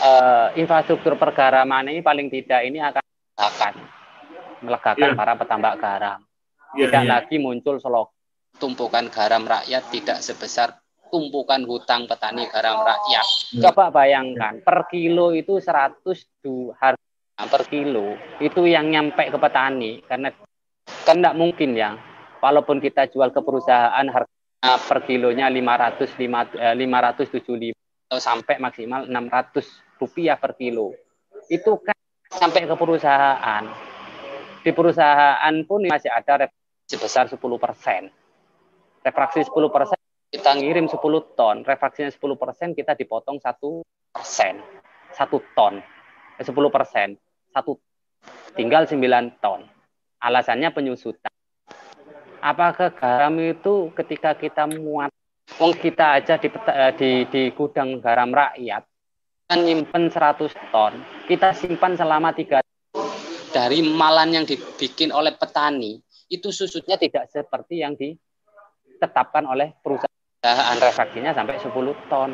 uh, 0.00 0.52
infrastruktur 0.56 1.16
pergaraman 1.16 1.88
ini 1.88 2.00
paling 2.04 2.28
tidak 2.28 2.60
ini 2.64 2.80
akan 2.80 3.04
akan 3.36 3.74
melegakan 4.64 5.12
Ya. 5.12 5.16
para 5.16 5.32
petambak 5.36 5.76
garam. 5.80 6.20
Ya, 6.76 6.88
tidak 6.88 7.04
ya. 7.04 7.10
lagi 7.20 7.36
muncul 7.40 7.80
selok 7.80 8.12
tumpukan 8.56 9.08
garam 9.12 9.44
rakyat 9.44 9.84
tidak 9.92 10.18
sebesar 10.24 10.76
tumpukan 11.10 11.62
hutang 11.64 12.06
petani 12.10 12.46
garam 12.50 12.82
rakyat. 12.82 13.26
Coba 13.62 13.90
bayangkan 13.90 14.60
per 14.62 14.90
kilo 14.90 15.32
itu 15.32 15.58
100 15.58 16.02
du 16.42 16.72
harga 16.76 17.44
per 17.46 17.62
kilo 17.68 18.16
itu 18.40 18.64
yang 18.64 18.88
nyampe 18.88 19.28
ke 19.28 19.38
petani 19.38 20.00
karena 20.04 20.32
kan 21.04 21.16
tidak 21.20 21.36
mungkin 21.36 21.76
ya. 21.76 21.96
Walaupun 22.40 22.78
kita 22.78 23.08
jual 23.10 23.32
ke 23.32 23.40
perusahaan 23.40 24.06
harga 24.06 24.72
per 24.86 24.98
kilonya 25.08 25.50
500 25.50 26.14
lima- 26.20 26.52
eh, 26.56 26.74
575 26.74 27.74
atau 28.06 28.18
sampai 28.22 28.56
maksimal 28.62 29.08
600 29.08 29.66
rupiah 29.98 30.38
per 30.38 30.54
kilo. 30.54 30.94
Itu 31.50 31.80
kan 31.82 31.96
sampai 32.30 32.68
ke 32.68 32.74
perusahaan. 32.78 33.64
Di 34.62 34.70
perusahaan 34.74 35.54
pun 35.66 35.86
masih 35.86 36.10
ada 36.10 36.50
sebesar 36.86 37.26
10 37.26 37.58
persen. 37.58 38.10
Refraksi 39.02 39.46
10 39.46 39.70
persen 39.70 39.98
kita 40.30 40.50
ngirim 40.58 40.86
10 40.90 40.98
ton 41.38 41.56
refraksinya 41.62 42.10
10 42.10 42.18
persen 42.36 42.68
kita 42.74 42.98
dipotong 42.98 43.38
satu 43.38 43.86
persen. 44.10 44.60
Satu 45.12 45.40
ton. 45.56 45.80
Eh, 46.36 46.44
10 46.44 46.52
persen. 46.68 47.16
Satu. 47.52 47.80
Tinggal 48.56 48.88
9 48.88 49.40
ton. 49.40 49.64
Alasannya 50.20 50.72
penyusutan. 50.72 51.32
Apakah 52.40 52.92
garam 52.92 53.36
itu 53.40 53.90
ketika 53.96 54.36
kita 54.36 54.68
muat 54.68 55.12
Wong 55.56 55.78
kita 55.78 56.18
aja 56.18 56.42
di, 56.42 56.50
eh, 56.50 56.92
di 56.98 57.10
di 57.30 57.42
gudang 57.54 58.02
garam 58.02 58.34
rakyat 58.34 58.82
kita 59.46 59.54
nyimpen 59.62 60.10
100 60.10 60.50
ton 60.74 60.92
kita 61.30 61.54
simpan 61.54 61.94
selama 61.94 62.34
tiga 62.34 62.58
dari 63.54 63.78
malan 63.86 64.34
yang 64.34 64.42
dibikin 64.42 65.14
oleh 65.14 65.38
petani 65.38 66.02
itu 66.26 66.50
susutnya 66.50 66.98
tidak 66.98 67.30
seperti 67.30 67.78
yang 67.78 67.94
ditetapkan 67.94 69.46
oleh 69.46 69.70
perusahaan 69.78 70.15
refraksinya 70.80 71.32
sampai 71.32 71.58
10 71.58 71.72
ton. 72.08 72.30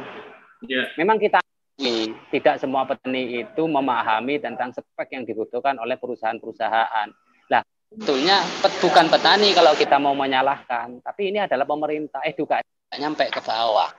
Ya. 0.66 0.86
Memang 0.98 1.18
kita 1.18 1.42
akui 1.42 2.14
tidak 2.30 2.60
semua 2.62 2.86
petani 2.86 3.42
itu 3.42 3.62
memahami 3.66 4.38
tentang 4.38 4.70
spek 4.70 5.08
yang 5.10 5.24
dibutuhkan 5.26 5.74
oleh 5.80 5.98
perusahaan-perusahaan. 5.98 7.08
Lah, 7.50 7.62
sebetulnya 7.90 8.38
pet- 8.62 8.78
bukan 8.78 9.06
petani 9.10 9.50
kalau 9.56 9.72
kita 9.74 9.96
mau 9.98 10.14
menyalahkan, 10.14 11.02
tapi 11.02 11.34
ini 11.34 11.42
adalah 11.42 11.66
pemerintah 11.66 12.22
edukasi 12.22 12.66
nyampe 13.00 13.26
ke 13.32 13.40
bawah. 13.42 13.90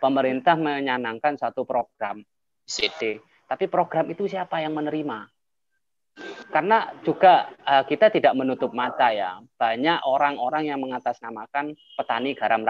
Pemerintah 0.00 0.56
menyanangkan 0.56 1.36
satu 1.36 1.68
program 1.68 2.24
CD, 2.64 3.20
tapi 3.44 3.68
program 3.68 4.08
itu 4.08 4.24
siapa 4.24 4.64
yang 4.64 4.72
menerima? 4.72 5.28
Karena 6.50 6.90
juga 7.02 7.50
eh, 7.66 7.84
kita 7.86 8.10
tidak 8.14 8.34
menutup 8.38 8.70
mata 8.70 9.10
ya, 9.10 9.42
banyak 9.58 10.06
orang-orang 10.06 10.70
yang 10.70 10.78
mengatasnamakan 10.78 11.74
petani 11.98 12.34
garam. 12.38 12.69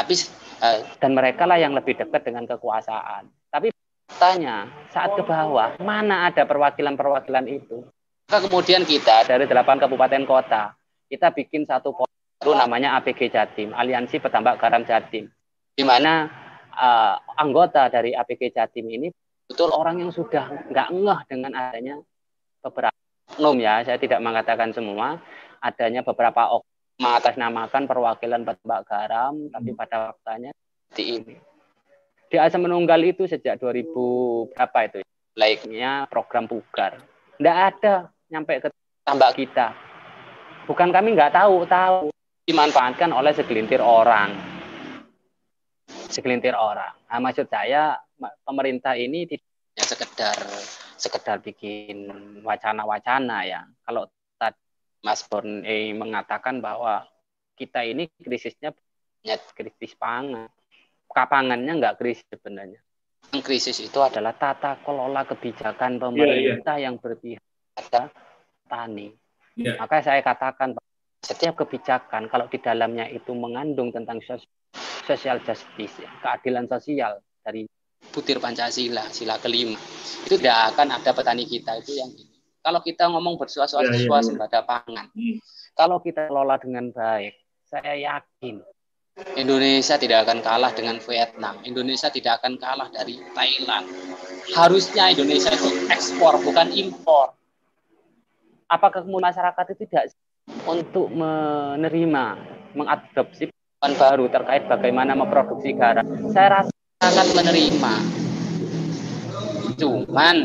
Tapi 0.00 0.16
uh, 0.64 0.80
dan 0.96 1.12
mereka 1.12 1.44
lah 1.44 1.60
yang 1.60 1.76
lebih 1.76 2.00
dekat 2.00 2.24
dengan 2.24 2.48
kekuasaan. 2.48 3.28
Tapi 3.52 3.68
tanya 4.16 4.66
saat 4.88 5.12
ke 5.12 5.22
bawah 5.22 5.76
mana 5.84 6.32
ada 6.32 6.48
perwakilan-perwakilan 6.48 7.46
itu? 7.46 7.84
Maka 8.30 8.46
kemudian 8.48 8.88
kita 8.88 9.28
dari 9.28 9.44
delapan 9.44 9.76
kabupaten 9.76 10.24
kota 10.24 10.72
kita 11.10 11.34
bikin 11.34 11.66
satu 11.66 11.92
baru 11.92 12.54
namanya 12.54 12.96
APG 13.02 13.34
Jatim, 13.34 13.74
Aliansi 13.74 14.22
Petambak 14.22 14.62
Garam 14.62 14.86
Jatim, 14.86 15.26
di 15.74 15.82
mana 15.82 16.30
uh, 16.70 17.18
anggota 17.36 17.90
dari 17.90 18.14
APG 18.14 18.54
Jatim 18.54 18.86
ini 18.86 19.10
betul 19.50 19.74
orang 19.74 19.98
yang 19.98 20.14
sudah 20.14 20.70
nggak 20.70 20.88
ngeh 20.94 21.20
dengan 21.26 21.52
adanya 21.58 21.98
beberapa 22.62 22.94
oknum 23.34 23.58
ya, 23.58 23.82
saya 23.82 23.98
tidak 23.98 24.22
mengatakan 24.22 24.70
semua, 24.70 25.18
adanya 25.58 26.06
beberapa 26.06 26.54
oknum 26.54 26.69
mengatasnamakan 27.00 27.88
perwakilan 27.88 28.44
petambak 28.44 28.84
garam, 28.84 29.32
hmm. 29.34 29.50
tapi 29.56 29.70
pada 29.72 30.12
faktanya 30.12 30.52
seperti 30.52 31.04
ini. 31.16 31.34
Di 32.30 32.36
Asam 32.38 32.62
Menunggal 32.68 33.02
itu 33.02 33.26
sejak 33.26 33.58
2000 33.58 34.54
berapa 34.54 34.78
itu? 34.86 34.98
Laiknya 35.34 36.06
program 36.06 36.46
pugar. 36.46 37.00
Tidak 37.40 37.56
ada 37.56 38.12
nyampe 38.28 38.60
ke 38.62 38.68
tambak 39.02 39.34
kita. 39.34 39.74
Bukan 40.68 40.94
kami 40.94 41.16
nggak 41.16 41.34
tahu, 41.34 41.66
tahu 41.66 42.14
dimanfaatkan 42.46 43.10
oleh 43.10 43.34
segelintir 43.34 43.82
orang. 43.82 44.30
Segelintir 46.06 46.54
orang. 46.54 46.94
Nah, 47.10 47.18
maksud 47.18 47.50
saya 47.50 47.98
pemerintah 48.46 48.94
ini 48.94 49.26
tidak 49.26 49.86
sekedar 49.88 50.36
sekedar 51.00 51.40
bikin 51.40 52.06
wacana-wacana 52.44 53.48
ya. 53.48 53.64
Kalau 53.82 54.06
Mas 55.00 55.24
Borne 55.24 55.64
mengatakan 55.96 56.60
bahwa 56.60 57.08
kita 57.56 57.84
ini 57.84 58.08
krisisnya 58.20 58.72
krisis 59.52 59.92
pangan. 59.96 60.48
Kapangannya 61.10 61.72
nggak 61.76 61.96
krisis 61.98 62.24
sebenarnya. 62.30 62.80
Yang 63.34 63.42
krisis 63.44 63.76
itu 63.82 63.98
adalah 64.00 64.34
tata 64.34 64.78
kelola 64.80 65.26
kebijakan 65.26 65.98
iya, 65.98 66.00
pemerintah 66.00 66.36
yeah, 66.38 66.62
yeah. 66.64 66.78
yang 66.78 66.94
berpihak 66.98 67.44
pada 67.74 68.10
petani. 68.64 69.14
Yeah. 69.58 69.76
Maka 69.76 70.06
saya 70.06 70.22
katakan 70.22 70.78
setiap 71.20 71.58
kebijakan 71.60 72.30
kalau 72.30 72.48
di 72.48 72.58
dalamnya 72.62 73.10
itu 73.10 73.34
mengandung 73.36 73.92
tentang 73.92 74.22
social 75.04 75.38
justice, 75.42 76.00
ya, 76.00 76.10
keadilan 76.22 76.70
sosial 76.70 77.18
dari 77.42 77.66
butir 78.14 78.40
Pancasila, 78.40 79.04
sila 79.12 79.36
kelima, 79.42 79.76
itu 80.24 80.40
tidak 80.40 80.74
akan 80.74 80.96
ada 80.96 81.10
petani 81.12 81.44
kita 81.44 81.76
itu 81.82 81.98
yang. 82.00 82.10
Kalau 82.60 82.80
kita 82.84 83.08
ngomong 83.08 83.40
bersuas-suas 83.40 83.88
ya, 83.88 83.96
ya, 83.96 84.46
ya. 84.52 84.60
pangan, 84.62 85.08
hmm. 85.16 85.40
kalau 85.72 85.96
kita 86.04 86.28
kelola 86.28 86.60
dengan 86.60 86.92
baik, 86.92 87.32
saya 87.64 87.96
yakin 87.96 88.60
Indonesia 89.36 90.00
tidak 90.00 90.28
akan 90.28 90.38
kalah 90.40 90.72
dengan 90.72 90.96
Vietnam. 91.02 91.54
Indonesia 91.66 92.08
tidak 92.08 92.40
akan 92.40 92.56
kalah 92.56 92.88
dari 92.88 93.20
Thailand. 93.36 93.86
Harusnya 94.56 95.12
Indonesia 95.12 95.52
itu 95.52 95.68
ekspor, 95.92 96.40
bukan 96.40 96.72
impor. 96.72 97.36
Apakah 98.70 99.02
kemudian 99.02 99.28
masyarakat 99.34 99.64
itu 99.76 99.84
tidak 99.90 100.14
untuk 100.64 101.10
menerima, 101.10 102.24
mengadopsi 102.72 103.50
bahan 103.80 103.92
baru 103.98 104.24
terkait 104.30 104.64
bagaimana 104.70 105.12
memproduksi 105.18 105.74
garam? 105.74 106.06
Saya 106.30 106.62
rasa 106.62 106.72
akan 107.00 107.26
menerima. 107.34 107.94
Cuman 109.80 110.36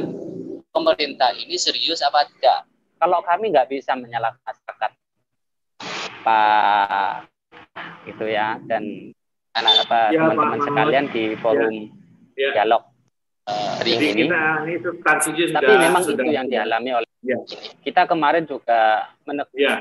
pemerintah 0.75 1.31
ini 1.31 1.55
serius 1.55 2.03
apa 2.03 2.27
tidak? 2.27 2.67
Kalau 2.99 3.23
kami 3.23 3.55
nggak 3.55 3.71
bisa 3.71 3.95
menyalahkan 3.95 4.43
masyarakat, 4.43 4.91
Pak 6.27 7.31
itu 8.05 8.25
ya 8.27 8.59
dan 8.67 8.83
anak 9.55 9.87
apa 9.87 9.99
ya, 10.11 10.19
teman-teman 10.19 10.59
ya, 10.59 10.65
sekalian 10.67 11.05
di 11.09 11.23
forum 11.39 11.75
ya. 12.35 12.51
dialog 12.59 12.83
uh, 13.47 13.69
hari 13.79 13.91
ini. 13.95 14.27
Kita, 14.27 14.43
ini 14.67 15.53
Tapi 15.55 15.73
memang 15.79 16.01
sudah, 16.03 16.23
itu 16.23 16.33
yang 16.35 16.47
dialami 16.51 16.89
oleh 16.91 17.09
ya. 17.23 17.37
kita 17.81 18.03
kemarin 18.05 18.43
juga 18.43 19.09
menek. 19.23 19.47
Ya. 19.55 19.79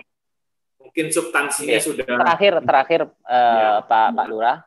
Mungkin 0.78 1.06
substansinya 1.10 1.80
ya. 1.80 1.82
sudah. 1.82 2.06
Terakhir 2.06 2.54
terakhir 2.62 3.00
uh, 3.26 3.82
ya. 3.82 3.88
Pak 3.88 4.08
Pak 4.14 4.26
Lurah, 4.30 4.58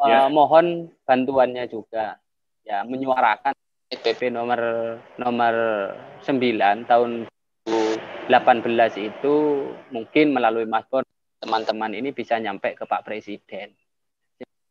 uh, 0.00 0.08
ya. 0.08 0.18
mohon 0.32 0.88
bantuannya 1.04 1.68
juga 1.68 2.16
ya 2.66 2.82
menyuarakan 2.82 3.54
PP 3.86 4.34
nomor 4.34 4.58
nomor 5.14 5.54
9 6.26 6.90
tahun 6.90 7.30
2018 8.26 9.06
itu 9.14 9.34
mungkin 9.94 10.34
melalui 10.34 10.66
Mas 10.66 10.82
Bon 10.90 11.06
teman-teman 11.38 11.94
ini 11.94 12.10
bisa 12.10 12.34
nyampe 12.42 12.74
ke 12.74 12.82
Pak 12.82 13.06
Presiden. 13.06 13.70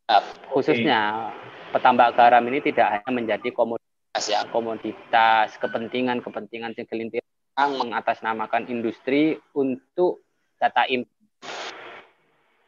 Ya, 0.06 0.20
khususnya 0.52 1.32
petambak 1.72 2.20
garam 2.20 2.44
ini 2.52 2.60
tidak 2.60 3.00
hanya 3.00 3.12
menjadi 3.16 3.50
komoditas 3.56 4.24
ya, 4.28 4.44
komoditas 4.52 5.56
kepentingan-kepentingan 5.64 6.76
segelintir 6.76 7.24
orang 7.56 7.80
mengatasnamakan 7.80 8.68
industri 8.68 9.40
untuk 9.56 10.28
data 10.60 10.84
impor. 10.92 11.16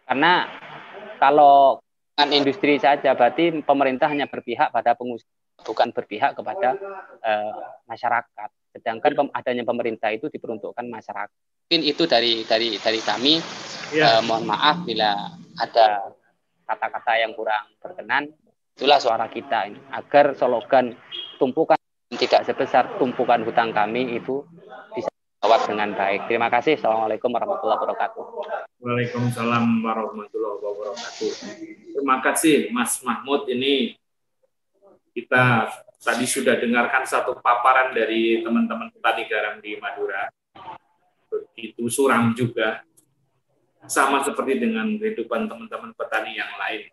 Karena 0.07 0.47
kalau 1.19 1.83
industri 2.31 2.79
saja 2.79 3.11
berarti 3.11 3.59
pemerintah 3.67 4.07
hanya 4.07 4.31
berpihak 4.31 4.71
pada 4.71 4.95
pengusaha 4.95 5.36
bukan 5.65 5.89
berpihak 5.93 6.37
kepada 6.37 6.77
uh, 7.23 7.51
masyarakat. 7.89 8.49
Sedangkan 8.77 9.11
pem 9.17 9.27
adanya 9.33 9.63
pemerintah 9.65 10.13
itu 10.13 10.29
diperuntukkan 10.29 10.85
masyarakat. 10.85 11.33
Mungkin 11.67 11.81
itu 11.83 12.03
dari 12.05 12.45
dari 12.45 12.77
dari 12.77 12.99
kami. 13.01 13.41
Ya. 13.95 14.19
Uh, 14.19 14.21
mohon 14.27 14.45
maaf 14.45 14.83
bila 14.83 15.31
ada 15.57 16.13
kata-kata 16.67 17.13
yang 17.17 17.31
kurang 17.33 17.65
berkenan. 17.79 18.29
Itulah 18.77 19.01
suara 19.01 19.25
kita 19.25 19.73
ini 19.73 19.79
agar 19.89 20.37
slogan 20.37 20.93
tumpukan 21.41 21.79
tidak 22.13 22.45
sebesar 22.45 23.01
tumpukan 23.01 23.41
hutang 23.41 23.73
kami 23.73 24.15
itu 24.15 24.45
bisa 24.93 25.09
jawab 25.41 25.65
dengan 25.65 25.97
baik. 25.97 26.29
Terima 26.29 26.47
kasih. 26.47 26.77
Assalamualaikum 26.77 27.33
warahmatullahi 27.33 27.79
wabarakatuh. 27.83 28.23
Waalaikumsalam 28.77 29.81
warahmatullahi 29.81 30.59
wabarakatuh. 30.61 31.31
Terima 31.97 32.17
kasih 32.21 32.69
Mas 32.69 33.01
Mahmud 33.01 33.49
ini 33.49 33.97
kita 35.17 35.73
tadi 35.97 36.29
sudah 36.29 36.61
dengarkan 36.61 37.01
satu 37.01 37.41
paparan 37.41 37.89
dari 37.89 38.45
teman-teman 38.45 38.93
petani 38.93 39.25
garam 39.25 39.57
di 39.57 39.73
Madura. 39.81 40.29
Begitu 41.33 41.89
suram 41.89 42.37
juga. 42.37 42.85
Sama 43.89 44.21
seperti 44.21 44.61
dengan 44.61 44.85
kehidupan 44.99 45.49
teman-teman 45.49 45.95
petani 45.97 46.37
yang 46.37 46.53
lain. 46.59 46.91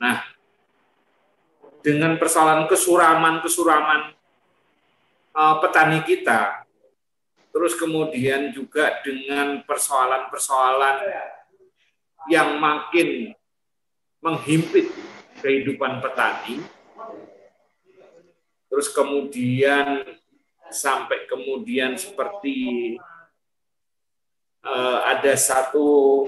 Nah, 0.00 0.26
dengan 1.84 2.16
persoalan 2.16 2.66
kesuraman-kesuraman 2.66 4.16
uh, 5.36 5.54
petani 5.60 6.00
kita, 6.08 6.64
terus 7.52 7.76
kemudian 7.76 8.50
juga 8.56 9.04
dengan 9.04 9.60
persoalan-persoalan 9.68 10.96
yang 12.32 12.56
makin 12.56 13.36
menghimpit 14.24 14.88
kehidupan 15.44 16.00
petani, 16.00 16.64
terus 18.74 18.90
kemudian 18.90 20.02
sampai 20.66 21.30
kemudian 21.30 21.94
seperti 21.94 22.98
uh, 24.66 24.98
ada 25.14 25.30
satu 25.38 26.26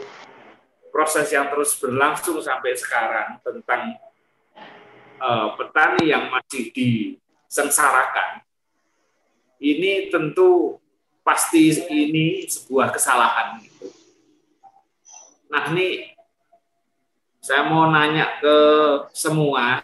proses 0.94 1.26
yang 1.34 1.50
terus 1.50 1.74
berlangsung 1.74 2.38
sampai 2.38 2.78
sekarang 2.78 3.42
tentang 3.42 3.98
uh, 5.18 5.58
petani 5.58 6.14
yang 6.14 6.30
masih 6.30 6.70
disengsarakan 6.70 8.46
ini 9.58 10.06
tentu 10.14 10.78
pasti 11.26 11.74
ini 11.90 12.46
sebuah 12.46 12.94
kesalahan 12.94 13.58
gitu. 13.66 13.90
Nah 15.50 15.74
ini 15.74 16.14
saya 17.42 17.66
mau 17.66 17.90
nanya 17.90 18.38
ke 18.38 18.56
semua 19.10 19.82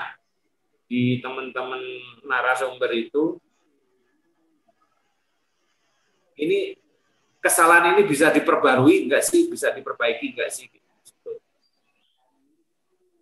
di 0.92 1.24
teman-teman 1.24 1.80
narasumber 2.28 2.92
itu 2.92 3.40
ini 6.36 6.76
kesalahan 7.40 7.96
ini 7.96 8.04
bisa 8.04 8.28
diperbarui 8.28 9.08
enggak 9.08 9.24
sih? 9.24 9.48
Bisa 9.48 9.72
diperbaiki 9.72 10.36
enggak 10.36 10.52
sih? 10.52 10.68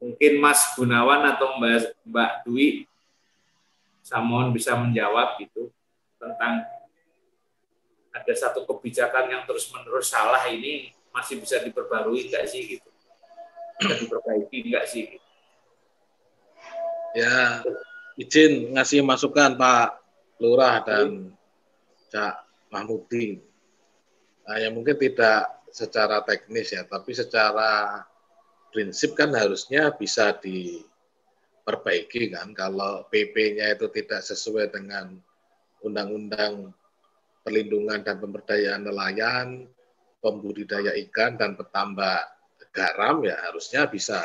Mungkin 0.02 0.42
Mas 0.42 0.74
Gunawan 0.74 1.22
atau 1.30 1.62
Mbak, 1.62 1.94
Mbak 2.10 2.32
Dwi 2.50 2.90
Samon 4.02 4.50
bisa 4.50 4.74
menjawab 4.74 5.38
gitu 5.38 5.70
tentang 6.18 6.66
ada 8.10 8.34
satu 8.34 8.66
kebijakan 8.66 9.30
yang 9.30 9.42
terus 9.46 9.70
menerus 9.70 10.10
salah 10.10 10.42
ini 10.50 10.90
masih 11.14 11.38
bisa 11.38 11.62
diperbarui 11.62 12.26
enggak 12.26 12.50
sih 12.50 12.66
gitu? 12.66 12.90
Bisa 13.78 13.94
diperbaiki 13.94 14.58
enggak 14.66 14.90
sih 14.90 15.06
gitu. 15.06 15.29
Ya, 17.10 17.66
izin 18.14 18.74
ngasih 18.78 19.02
masukan 19.02 19.58
Pak 19.58 19.98
Lurah 20.38 20.78
dan 20.86 21.34
Cak 22.10 22.46
Mahmudin. 22.70 23.42
Nah, 24.46 24.56
yang 24.58 24.78
mungkin 24.78 24.94
tidak 24.98 25.66
secara 25.70 26.22
teknis 26.22 26.74
ya, 26.74 26.86
tapi 26.86 27.14
secara 27.14 28.02
prinsip 28.70 29.18
kan 29.18 29.34
harusnya 29.34 29.90
bisa 29.94 30.34
diperbaiki 30.38 32.30
kan 32.30 32.54
kalau 32.54 33.06
PP-nya 33.10 33.74
itu 33.74 33.90
tidak 33.90 34.22
sesuai 34.22 34.70
dengan 34.70 35.18
undang-undang 35.82 36.70
perlindungan 37.42 38.06
dan 38.06 38.22
pemberdayaan 38.22 38.86
nelayan, 38.86 39.66
pembudidaya 40.22 40.94
ikan 41.08 41.34
dan 41.34 41.58
petambak 41.58 42.22
garam 42.70 43.26
ya 43.26 43.34
harusnya 43.50 43.90
bisa 43.90 44.22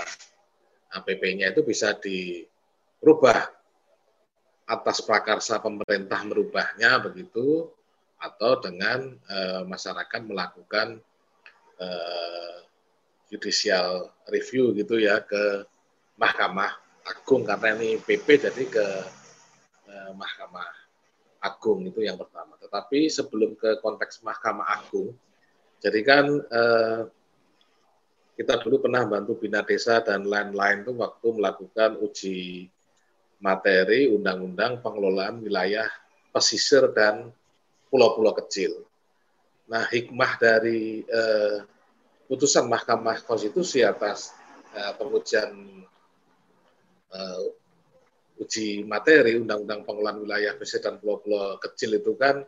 nah, 0.94 1.02
PP-nya 1.02 1.50
itu 1.50 1.66
bisa 1.66 1.98
dirubah 3.06 3.38
atas 4.66 4.98
prakarsa 5.06 5.62
pemerintah 5.62 6.26
merubahnya 6.26 6.98
begitu 7.06 7.70
atau 8.18 8.58
dengan 8.58 9.14
uh, 9.30 9.62
masyarakat 9.62 10.26
melakukan 10.26 10.98
uh, 11.78 12.58
judicial 13.30 14.10
review 14.26 14.74
gitu 14.74 14.98
ya 14.98 15.22
ke 15.22 15.70
Mahkamah 16.18 16.74
Agung 17.06 17.46
karena 17.46 17.78
ini 17.78 18.02
PP 18.02 18.50
jadi 18.50 18.64
ke 18.74 18.88
uh, 19.86 20.12
Mahkamah 20.18 20.66
Agung 21.46 21.86
itu 21.86 22.02
yang 22.02 22.18
pertama. 22.18 22.58
Tetapi 22.58 23.06
sebelum 23.06 23.54
ke 23.54 23.78
konteks 23.86 24.26
Mahkamah 24.26 24.82
Agung, 24.82 25.14
jadi 25.78 26.02
kan 26.02 26.26
uh, 26.42 27.06
kita 28.34 28.58
dulu 28.66 28.90
pernah 28.90 29.06
bantu 29.06 29.38
Bina 29.38 29.62
Desa 29.62 30.02
dan 30.02 30.26
lain-lain 30.26 30.82
itu 30.82 30.98
waktu 30.98 31.28
melakukan 31.38 32.02
uji 32.02 32.74
materi 33.46 34.10
undang-undang 34.10 34.82
pengelolaan 34.82 35.46
wilayah 35.46 35.86
pesisir 36.34 36.90
dan 36.98 37.30
pulau-pulau 37.94 38.34
kecil. 38.42 38.82
Nah, 39.70 39.86
hikmah 39.86 40.42
dari 40.42 41.06
eh, 41.06 41.58
putusan 42.26 42.66
Mahkamah 42.66 43.22
Konstitusi 43.22 43.86
atas 43.86 44.34
eh, 44.74 44.94
pengujian 44.98 45.54
eh, 47.14 47.46
uji 48.36 48.84
materi 48.84 49.40
Undang-Undang 49.40 49.88
Pengelolaan 49.88 50.20
Wilayah 50.28 50.54
Pesisir 50.60 50.84
dan 50.84 51.00
Pulau-Pulau 51.00 51.56
Kecil 51.64 52.04
itu 52.04 52.20
kan 52.20 52.44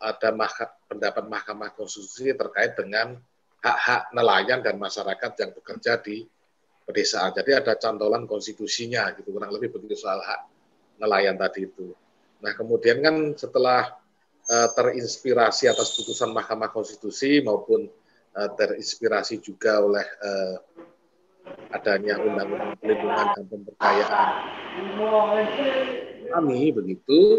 ada 0.00 0.28
mah 0.32 0.48
pendapat 0.86 1.26
Mahkamah 1.26 1.74
Konstitusi 1.74 2.32
terkait 2.32 2.78
dengan 2.78 3.18
hak-hak 3.60 4.14
nelayan 4.16 4.64
dan 4.64 4.80
masyarakat 4.80 5.32
yang 5.36 5.50
bekerja 5.52 6.00
di 6.00 6.24
pedesaan. 6.90 7.30
Jadi 7.30 7.54
ada 7.54 7.78
cantolan 7.78 8.26
konstitusinya 8.26 9.14
gitu 9.14 9.30
kurang 9.30 9.54
lebih 9.54 9.70
begitu 9.70 9.94
soal 10.02 10.18
hak 10.18 10.50
nelayan 10.98 11.38
tadi 11.38 11.70
itu. 11.70 11.94
Nah 12.42 12.52
kemudian 12.58 12.98
kan 12.98 13.16
setelah 13.38 13.94
uh, 14.50 14.68
terinspirasi 14.74 15.70
atas 15.70 15.94
putusan 15.94 16.34
Mahkamah 16.34 16.74
Konstitusi 16.74 17.38
maupun 17.46 17.86
uh, 18.34 18.50
terinspirasi 18.58 19.38
juga 19.38 19.78
oleh 19.78 20.02
uh, 20.02 20.56
adanya 21.70 22.18
undang-undang 22.18 22.74
pelindungan 22.82 23.26
dan 23.34 23.44
pemberdayaan 23.46 24.28
kami 26.30 26.70
begitu 26.70 27.38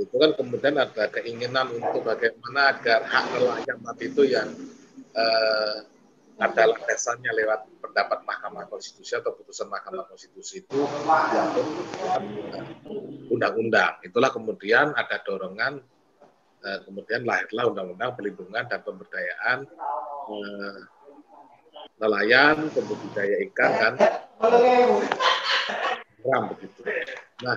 itu 0.00 0.14
kan 0.16 0.32
kemudian 0.32 0.80
ada 0.80 1.12
keinginan 1.12 1.68
untuk 1.76 2.02
bagaimana 2.02 2.74
agar 2.74 3.04
hak 3.04 3.24
nelayan 3.36 3.78
tadi 3.84 4.04
itu 4.08 4.22
yang 4.24 4.48
eh, 5.12 5.76
ada 6.40 6.62
landasannya 6.72 7.32
lewat 7.36 7.60
pendapat 7.84 8.24
Mahkamah 8.24 8.64
Konstitusi 8.72 9.12
atau 9.12 9.36
putusan 9.36 9.68
Mahkamah 9.68 10.08
Konstitusi 10.08 10.64
itu 10.64 10.80
undang-undang. 13.28 14.00
Itulah 14.00 14.32
kemudian 14.32 14.96
ada 14.96 15.20
dorongan 15.20 15.84
eh, 16.64 16.78
kemudian 16.88 17.28
lahirlah 17.28 17.68
undang-undang 17.68 18.16
pelindungan 18.16 18.64
dan 18.66 18.80
pemberdayaan 18.80 19.68
eh, 20.32 20.78
nelayan, 22.00 22.72
pembudidaya 22.72 23.36
ikan 23.52 23.70
dan 23.76 23.92
ram 26.24 26.52
begitu. 26.52 26.80
Nah, 27.40 27.56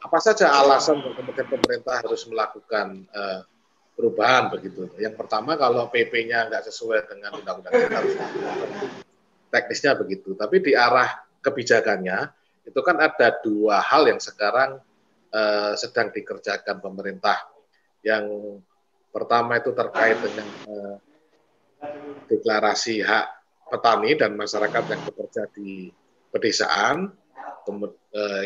apa 0.00 0.18
saja 0.20 0.52
alasan 0.56 1.00
kemudian 1.16 1.48
pemerintah 1.48 2.00
harus 2.00 2.24
melakukan 2.28 3.04
uh, 3.12 3.44
perubahan 3.98 4.46
begitu. 4.54 4.86
Yang 4.94 5.18
pertama 5.18 5.58
kalau 5.58 5.90
PP-nya 5.90 6.46
nggak 6.46 6.70
sesuai 6.70 7.10
dengan 7.10 7.34
undang-undang 7.42 7.74
harus 7.90 8.14
teknisnya 9.50 9.98
begitu. 9.98 10.38
Tapi 10.38 10.62
di 10.62 10.78
arah 10.78 11.18
kebijakannya 11.42 12.30
itu 12.62 12.78
kan 12.86 13.02
ada 13.02 13.34
dua 13.42 13.82
hal 13.82 14.06
yang 14.06 14.22
sekarang 14.22 14.78
uh, 15.34 15.74
sedang 15.74 16.14
dikerjakan 16.14 16.78
pemerintah. 16.78 17.42
Yang 18.06 18.62
pertama 19.10 19.58
itu 19.58 19.74
terkait 19.74 20.14
dengan 20.22 20.46
uh, 20.70 20.96
deklarasi 22.30 23.02
hak 23.02 23.26
petani 23.66 24.14
dan 24.14 24.38
masyarakat 24.38 24.84
yang 24.94 25.02
bekerja 25.10 25.42
di 25.50 25.90
pedesaan 26.30 27.10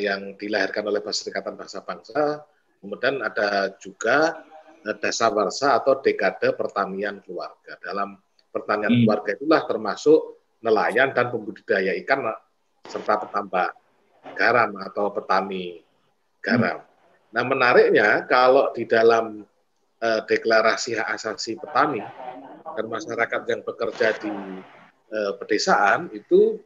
yang 0.03 0.35
dilahirkan 0.35 0.83
oleh 0.83 0.99
Perserikatan 0.99 1.55
Bangsa 1.55 1.79
Bangsa. 1.87 2.43
Kemudian 2.83 3.23
ada 3.23 3.71
juga 3.79 4.43
dasar 4.83 5.31
warsa 5.31 5.79
atau 5.79 6.03
dekade 6.03 6.53
pertanian 6.59 7.23
keluarga. 7.23 7.79
Dalam 7.79 8.19
pertanian 8.51 8.91
hmm. 8.91 9.01
keluarga 9.07 9.31
itulah 9.39 9.63
termasuk 9.65 10.21
nelayan 10.63 11.15
dan 11.15 11.31
pembudidaya 11.31 11.95
ikan 12.03 12.31
serta 12.87 13.23
petambak 13.27 13.75
garam 14.35 14.75
atau 14.83 15.11
petani 15.15 15.83
garam. 16.43 16.83
Hmm. 16.83 16.91
Nah 17.33 17.43
menariknya 17.47 18.27
kalau 18.27 18.75
di 18.75 18.85
dalam 18.85 19.47
uh, 20.03 20.21
deklarasi 20.27 20.99
hak 20.99 21.09
asasi 21.15 21.57
petani 21.57 22.03
dan 22.73 22.87
masyarakat 22.91 23.43
yang 23.49 23.61
bekerja 23.63 24.09
di 24.19 24.33
uh, 25.13 25.33
pedesaan 25.39 26.11
itu 26.11 26.59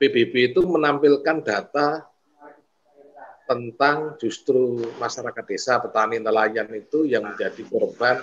PBB 0.00 0.56
itu 0.56 0.64
menampilkan 0.64 1.44
data 1.44 2.09
tentang 3.50 4.14
justru 4.22 4.78
masyarakat 5.02 5.42
desa, 5.42 5.82
petani, 5.82 6.22
nelayan 6.22 6.70
itu 6.70 7.02
yang 7.02 7.26
menjadi 7.26 7.66
korban 7.66 8.22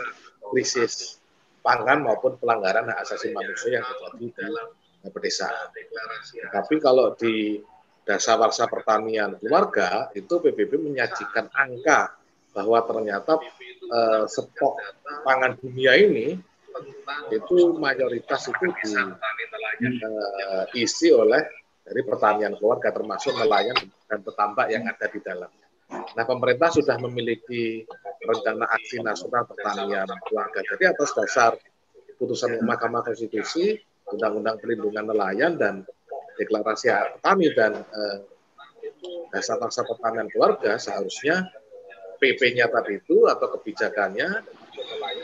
krisis 0.55 1.19
pangan 1.59 1.99
maupun 1.99 2.39
pelanggaran 2.39 2.87
hak 2.87 3.03
asasi 3.03 3.35
manusia 3.35 3.83
yang 3.83 3.83
terjadi 3.83 4.23
di 5.03 5.09
pedesaan. 5.11 5.67
Tapi 6.47 6.79
kalau 6.79 7.11
di 7.19 7.59
dasar 8.07 8.39
warsa 8.39 8.71
pertanian 8.71 9.35
keluarga 9.35 10.07
itu 10.15 10.39
PBB 10.39 10.79
menyajikan 10.79 11.51
angka 11.51 12.15
bahwa 12.55 12.79
ternyata 12.87 13.35
eh, 13.83 14.23
stok 14.31 14.79
pangan 15.27 15.59
dunia 15.59 15.91
ini 15.99 16.39
itu 17.35 17.55
mayoritas 17.75 18.47
itu 18.47 18.65
diisi 20.71 21.11
eh, 21.11 21.19
oleh 21.19 21.66
dari 21.87 22.01
pertanian 22.03 22.53
keluarga 22.59 22.91
termasuk 22.91 23.31
nelayan 23.39 23.77
dan 24.11 24.19
petambak 24.19 24.67
yang 24.67 24.83
ada 24.83 25.07
di 25.07 25.19
dalamnya. 25.23 25.67
Nah, 25.87 26.25
pemerintah 26.27 26.67
sudah 26.67 26.99
memiliki 26.99 27.87
rencana 28.19 28.67
aksi 28.75 28.99
nasional 28.99 29.47
pertanian 29.47 30.07
keluarga. 30.27 30.59
Jadi 30.75 30.83
atas 30.83 31.15
dasar 31.15 31.55
putusan 32.19 32.59
Mahkamah 32.59 33.07
Konstitusi, 33.07 33.79
Undang-Undang 34.11 34.59
Perlindungan 34.59 35.07
Nelayan 35.07 35.55
dan 35.55 35.87
deklarasi 36.35 36.91
petani 36.91 37.47
dan 37.55 37.71
eh, 37.79 38.17
dasar-dasar 39.31 39.87
pertanian 39.87 40.27
keluarga 40.27 40.75
seharusnya 40.75 41.47
PP-nya 42.17 42.67
tadi 42.73 42.97
itu 42.97 43.29
atau 43.29 43.47
kebijakannya 43.57 44.41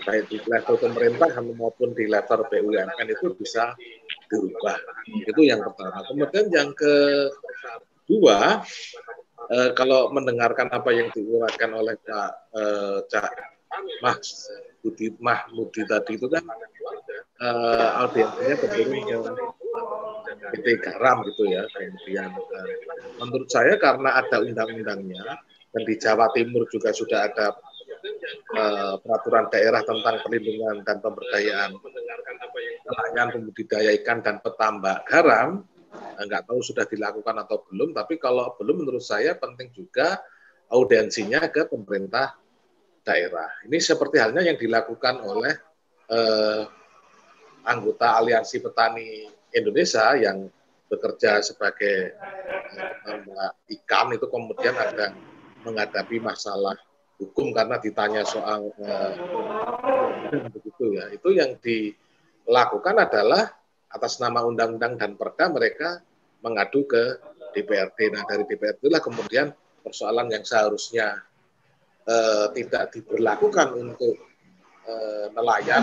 baik 0.04 0.26
di 0.30 0.38
level 0.46 0.76
pemerintah 0.78 1.30
maupun 1.42 1.94
di 1.94 2.06
level 2.10 2.46
BUMN 2.50 3.08
itu 3.10 3.34
bisa 3.38 3.74
dirubah. 4.30 4.78
Itu 5.28 5.42
yang 5.44 5.62
pertama. 5.64 6.04
Kemudian 6.08 6.46
yang 6.52 6.70
kedua, 6.76 8.40
eh, 9.52 9.70
kalau 9.76 10.12
mendengarkan 10.12 10.72
apa 10.72 10.90
yang 10.92 11.10
diuraikan 11.12 11.72
oleh 11.76 11.96
Pak 12.00 12.32
eh, 12.56 12.98
Cak 13.08 13.34
Mas 14.06 14.48
Budi 14.84 15.10
Mahmudi 15.18 15.82
tadi 15.88 16.20
itu 16.20 16.28
kan 16.30 16.44
eh, 17.42 17.90
audiensnya 18.04 18.56
cenderung 18.60 19.36
PT 20.54 20.68
Garam 20.84 21.26
gitu 21.28 21.44
ya. 21.50 21.64
Kemudian 21.72 22.30
eh, 22.32 22.70
menurut 23.18 23.50
saya 23.50 23.76
karena 23.80 24.20
ada 24.22 24.44
undang-undangnya 24.44 25.24
dan 25.74 25.82
di 25.90 25.96
Jawa 25.98 26.30
Timur 26.38 26.70
juga 26.70 26.94
sudah 26.94 27.34
ada 27.34 27.58
uh, 28.54 28.96
peraturan 29.02 29.50
daerah 29.50 29.82
tentang 29.82 30.22
perlindungan 30.22 30.86
dan 30.86 31.02
pemberdayaan 31.02 31.72
nelayan, 32.84 33.28
pembudidaya 33.34 33.92
ikan 34.02 34.20
dan 34.24 34.40
petambak 34.44 35.06
garam. 35.08 35.64
Enggak 36.18 36.50
tahu 36.50 36.60
sudah 36.66 36.90
dilakukan 36.90 37.38
atau 37.46 37.62
belum, 37.70 37.94
tapi 37.94 38.18
kalau 38.18 38.54
belum 38.58 38.86
menurut 38.86 39.04
saya 39.04 39.38
penting 39.38 39.70
juga 39.74 40.18
audiensinya 40.74 41.46
ke 41.54 41.70
pemerintah 41.70 42.34
daerah. 43.06 43.52
Ini 43.68 43.78
seperti 43.78 44.18
halnya 44.18 44.42
yang 44.42 44.58
dilakukan 44.58 45.22
oleh 45.22 45.54
eh, 46.10 46.64
anggota 47.68 48.18
Aliansi 48.18 48.58
Petani 48.64 49.28
Indonesia 49.54 50.18
yang 50.18 50.50
bekerja 50.90 51.44
sebagai 51.46 52.16
eh, 52.18 53.52
ikan 53.80 54.16
itu 54.16 54.26
kemudian 54.26 54.74
ada 54.74 55.14
menghadapi 55.64 56.20
masalah 56.20 56.76
hukum 57.22 57.54
karena 57.54 57.78
ditanya 57.78 58.24
soal 58.26 58.72
eh, 58.82 59.14
begitu 60.50 60.98
ya. 60.98 61.06
Itu 61.14 61.30
yang 61.36 61.60
dilakukan 62.44 62.96
adalah 63.00 63.44
atas 63.94 64.20
nama 64.20 64.44
undang-undang 64.44 64.98
dan 64.98 65.16
perda 65.16 65.48
mereka 65.54 66.02
mengadu 66.44 66.84
ke 66.90 67.22
DPRD. 67.54 68.12
Nah 68.12 68.24
dari 68.26 68.44
DPRD 68.44 68.90
itulah 68.90 69.00
kemudian 69.00 69.54
persoalan 69.86 70.28
yang 70.34 70.44
seharusnya 70.44 71.24
eh, 72.04 72.48
tidak 72.58 72.92
diberlakukan 72.98 73.68
untuk 73.78 74.16
eh, 74.90 75.26
nelayan 75.32 75.82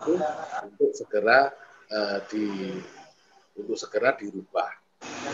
itu 0.00 0.16
untuk 0.64 0.90
segera 0.96 1.52
eh, 1.88 2.18
di 2.28 2.44
untuk 3.56 3.76
segera 3.76 4.16
dirubah. 4.16 4.70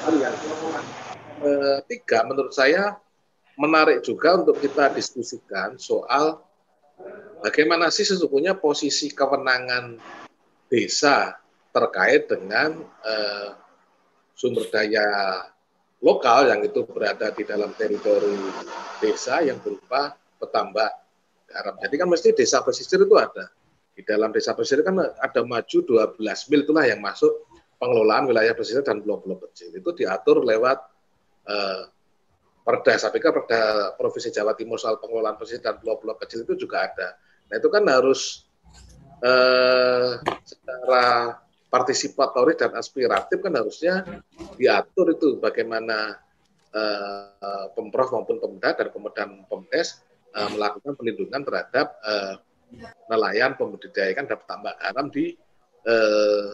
Yang 0.07 0.39
eh, 1.91 2.23
menurut 2.27 2.55
saya 2.55 2.99
menarik 3.57 4.05
juga 4.05 4.37
untuk 4.39 4.61
kita 4.61 4.93
diskusikan 4.93 5.81
soal 5.81 6.46
bagaimana 7.47 7.95
sih 7.95 8.03
sesungguhnya 8.03 8.59
posisi 8.59 9.15
kewenangan 9.15 10.03
desa 10.67 11.39
terkait 11.71 12.27
dengan 12.27 12.75
eh, 13.07 13.49
sumber 14.35 14.67
daya 14.75 15.07
lokal 16.03 16.51
yang 16.51 16.67
itu 16.67 16.83
berada 16.83 17.31
di 17.31 17.47
dalam 17.47 17.71
teritori 17.79 18.35
desa 18.99 19.47
yang 19.47 19.63
berupa 19.63 20.19
petambak 20.43 20.91
garam. 21.47 21.79
Jadi 21.79 21.95
kan 21.95 22.09
mesti 22.11 22.35
desa 22.35 22.67
pesisir 22.67 23.07
itu 23.07 23.15
ada. 23.15 23.49
Di 23.95 24.03
dalam 24.05 24.35
desa 24.35 24.53
pesisir 24.53 24.83
kan 24.83 24.99
ada 24.99 25.41
maju 25.47 25.79
12 26.19 26.19
mil 26.51 26.61
itulah 26.67 26.85
yang 26.85 26.99
masuk 26.99 27.47
pengelolaan 27.79 28.27
wilayah 28.29 28.53
pesisir 28.53 28.83
dan 28.83 29.01
pulau-pulau 29.01 29.39
kecil. 29.49 29.71
Itu 29.73 29.95
diatur 29.95 30.43
lewat 30.43 30.79
eh, 31.47 31.83
Perda, 32.67 32.99
saya 32.99 33.15
pikir 33.15 33.31
Perda 33.31 33.95
Provinsi 33.95 34.35
Jawa 34.35 34.59
Timur 34.59 34.75
soal 34.75 34.99
pengelolaan 34.99 35.39
pesisir 35.39 35.63
dan 35.63 35.79
pulau-pulau 35.79 36.19
kecil 36.19 36.43
itu 36.43 36.67
juga 36.67 36.91
ada. 36.91 37.15
Nah 37.47 37.57
itu 37.59 37.69
kan 37.71 37.85
harus 37.87 38.47
eh, 39.23 40.11
secara 40.43 41.39
partisipatoris 41.71 42.59
dan 42.59 42.73
aspiratif 42.79 43.39
kan 43.43 43.55
harusnya 43.55 44.07
diatur 44.57 45.15
itu 45.15 45.39
bagaimana 45.39 46.19
eh, 46.75 47.67
pemprov 47.75 48.13
maupun 48.15 48.39
pemda 48.39 48.75
dan 48.75 48.89
kemudian 48.91 49.47
pemdes 49.47 50.03
eh, 50.35 50.49
melakukan 50.55 50.95
pelindungan 50.95 51.43
terhadap 51.43 51.97
eh, 52.03 52.35
nelayan 53.07 53.55
pembudidaya 53.55 54.11
dan 54.15 54.27
tambak 54.27 54.75
garam 54.83 55.07
di 55.11 55.39
eh, 55.87 56.51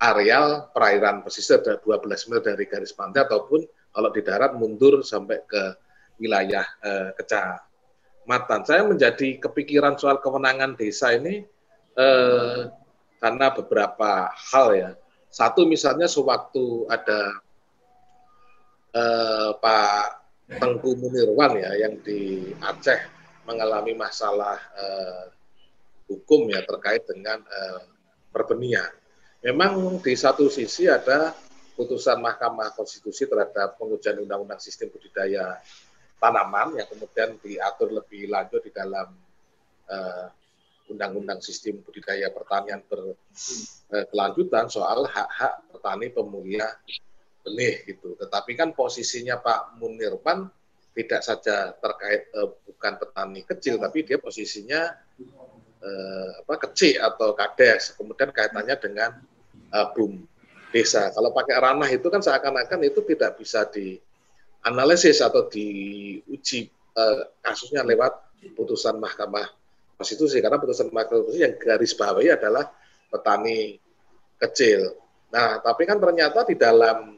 areal 0.00 0.72
perairan 0.72 1.20
pesisir 1.20 1.60
12 1.60 1.84
mil 2.30 2.40
dari 2.40 2.64
garis 2.64 2.96
pantai 2.96 3.28
ataupun 3.28 3.60
kalau 3.90 4.10
di 4.14 4.22
darat 4.22 4.54
mundur 4.56 5.02
sampai 5.02 5.42
ke 5.44 5.62
wilayah 6.22 6.64
eh, 6.84 7.10
kecamatan. 8.30 8.62
Saya 8.62 8.82
menjadi 8.86 9.42
kepikiran 9.42 9.98
soal 9.98 10.22
kewenangan 10.22 10.78
desa 10.78 11.10
ini 11.18 11.42
eh, 11.98 12.60
karena 13.18 13.46
beberapa 13.50 14.30
hal 14.30 14.68
ya. 14.78 14.90
Satu 15.30 15.66
misalnya 15.66 16.06
sewaktu 16.06 16.86
ada 16.86 17.42
eh, 18.94 19.50
Pak 19.58 20.06
Tengku 20.62 20.94
Munirwan 20.94 21.58
ya 21.58 21.74
yang 21.74 21.98
di 22.06 22.54
Aceh 22.62 23.02
mengalami 23.50 23.98
masalah 23.98 24.62
eh, 24.78 25.24
hukum 26.06 26.46
ya 26.54 26.62
terkait 26.62 27.02
dengan 27.10 27.42
eh, 27.42 27.82
perbenihan. 28.30 28.94
Memang 29.42 29.98
di 30.04 30.14
satu 30.14 30.46
sisi 30.46 30.86
ada 30.86 31.34
putusan 31.74 32.22
Mahkamah 32.22 32.76
Konstitusi 32.78 33.24
terhadap 33.26 33.74
pengujian 33.80 34.20
Undang-Undang 34.22 34.60
Sistem 34.60 34.92
Budidaya 34.92 35.58
Tanaman 36.20 36.76
yang 36.76 36.84
kemudian 36.84 37.40
diatur 37.40 37.88
lebih 37.96 38.28
lanjut 38.28 38.60
di 38.60 38.68
dalam 38.70 39.08
uh, 39.88 40.28
Undang-Undang 40.92 41.40
Sistem 41.40 41.80
Budidaya 41.80 42.28
Pertanian 42.28 42.84
berkelanjutan 42.84 44.68
uh, 44.68 44.72
soal 44.72 45.08
hak-hak 45.08 45.64
petani 45.72 46.12
pemulia 46.12 46.68
benih 47.40 47.88
gitu. 47.88 48.20
Tetapi 48.20 48.52
kan 48.52 48.76
posisinya 48.76 49.40
Pak 49.40 49.80
Munirman 49.80 50.52
tidak 50.92 51.24
saja 51.24 51.72
terkait 51.78 52.28
uh, 52.36 52.52
bukan 52.68 53.00
petani 53.00 53.40
kecil, 53.46 53.80
tapi 53.80 54.04
dia 54.04 54.20
posisinya 54.20 54.92
uh, 55.80 56.30
apa 56.44 56.68
kecil 56.68 57.00
atau 57.00 57.32
kades, 57.32 57.96
kemudian 57.96 58.28
kaitannya 58.28 58.76
dengan 58.76 59.10
uh, 59.72 59.88
boom 59.96 60.28
desa. 60.74 61.08
Kalau 61.14 61.32
pakai 61.32 61.56
ranah 61.56 61.88
itu 61.88 62.06
kan 62.12 62.20
seakan-akan 62.20 62.84
itu 62.84 63.00
tidak 63.08 63.38
bisa 63.38 63.64
dianalisis 64.60 65.24
atau 65.24 65.48
diuji 65.48 66.60
eh, 66.70 67.20
kasusnya 67.40 67.80
lewat 67.82 68.12
putusan 68.52 69.00
Mahkamah 69.00 69.48
Konstitusi 69.96 70.40
karena 70.44 70.60
putusan 70.60 70.92
Mahkamah 70.92 71.24
Konstitusi 71.24 71.40
yang 71.44 71.54
garis 71.56 71.96
bawahi 71.96 72.28
adalah 72.36 72.68
petani 73.08 73.80
kecil. 74.36 74.96
Nah, 75.32 75.60
tapi 75.64 75.88
kan 75.88 75.96
ternyata 75.96 76.44
di 76.44 76.56
dalam 76.60 77.16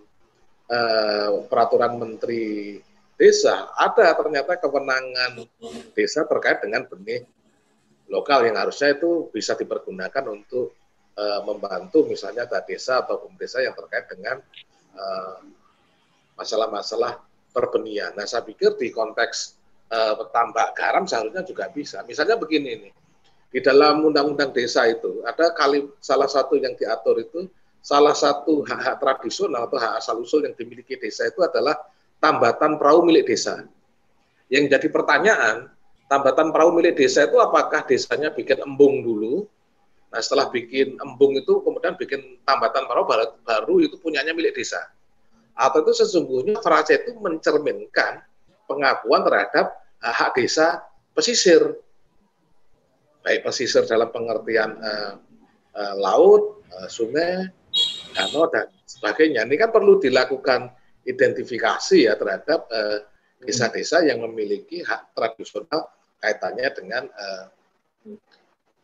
eh, 0.71 1.31
peraturan 1.51 1.99
Menteri 1.99 2.79
Desa 3.19 3.71
ada 3.79 4.19
ternyata 4.19 4.59
kewenangan 4.59 5.47
desa 5.95 6.27
terkait 6.27 6.59
dengan 6.65 6.83
benih 6.91 7.23
lokal 8.11 8.43
yang 8.51 8.59
harusnya 8.59 8.99
itu 8.99 9.31
bisa 9.31 9.55
dipergunakan 9.55 10.27
untuk 10.27 10.75
uh, 11.15 11.41
membantu 11.47 12.09
misalnya 12.09 12.49
desa 12.67 13.05
atau 13.05 13.23
desa 13.39 13.63
yang 13.63 13.77
terkait 13.79 14.11
dengan 14.11 14.43
uh, 14.97 15.39
masalah-masalah 16.35 17.21
perbenihan. 17.53 18.17
Nah, 18.17 18.27
saya 18.27 18.43
pikir 18.43 18.75
di 18.81 18.91
konteks 18.91 19.57
uh, 19.93 20.19
tambak 20.33 20.75
garam 20.75 21.05
seharusnya 21.05 21.45
juga 21.45 21.69
bisa. 21.69 22.01
Misalnya 22.09 22.41
begini 22.41 22.89
nih, 22.89 22.93
di 23.53 23.61
dalam 23.61 24.03
undang-undang 24.03 24.51
desa 24.51 24.89
itu 24.89 25.21
ada 25.29 25.53
kali 25.53 25.85
salah 26.01 26.27
satu 26.27 26.57
yang 26.57 26.73
diatur 26.75 27.21
itu 27.21 27.47
salah 27.85 28.17
satu 28.17 28.65
hak-hak 28.65 28.97
tradisional 28.97 29.69
atau 29.69 29.77
hak 29.77 30.01
asal 30.01 30.17
usul 30.23 30.49
yang 30.49 30.57
dimiliki 30.57 30.97
desa 30.97 31.29
itu 31.29 31.45
adalah 31.45 31.77
tambatan 32.19 32.81
perahu 32.81 33.05
milik 33.05 33.29
desa. 33.29 33.69
Yang 34.49 34.73
jadi 34.73 34.89
pertanyaan, 34.89 35.69
tambatan 36.09 36.49
perahu 36.51 36.73
milik 36.73 36.97
desa 36.97 37.29
itu 37.29 37.37
apakah 37.37 37.85
desanya 37.85 38.33
bikin 38.33 38.59
embung 38.65 39.05
dulu 39.05 39.45
Nah 40.13 40.21
setelah 40.21 40.53
bikin 40.53 41.01
embung 41.01 41.33
itu 41.33 41.65
kemudian 41.65 41.97
bikin 41.97 42.45
tambatan 42.45 42.85
perahu 42.85 43.09
baru 43.49 43.75
itu 43.81 43.97
punyanya 43.97 44.37
milik 44.37 44.53
desa. 44.53 44.93
Atau 45.53 45.85
itu 45.85 45.93
sesungguhnya 46.05 46.59
frasa 46.65 46.97
itu 46.97 47.13
mencerminkan 47.21 48.25
pengakuan 48.65 49.23
terhadap 49.27 49.77
hak 50.01 50.37
desa 50.37 50.83
pesisir. 51.13 51.77
Baik 53.23 53.47
pesisir 53.47 53.87
dalam 53.87 54.11
pengertian 54.11 54.75
uh, 54.83 55.15
uh, 55.79 55.95
laut, 55.95 56.67
uh, 56.75 56.91
sungai, 56.91 57.47
danau, 58.19 58.51
dan 58.51 58.67
sebagainya. 58.83 59.47
Ini 59.47 59.55
kan 59.63 59.71
perlu 59.71 60.03
dilakukan 60.03 60.75
identifikasi 61.07 62.11
ya 62.11 62.19
terhadap 62.19 62.67
desa-desa 63.39 64.03
uh, 64.03 64.07
yang 64.11 64.27
memiliki 64.27 64.83
hak 64.83 65.15
tradisional 65.15 65.87
kaitannya 66.23 66.69
dengan 66.71 67.05
uh, 67.11 67.47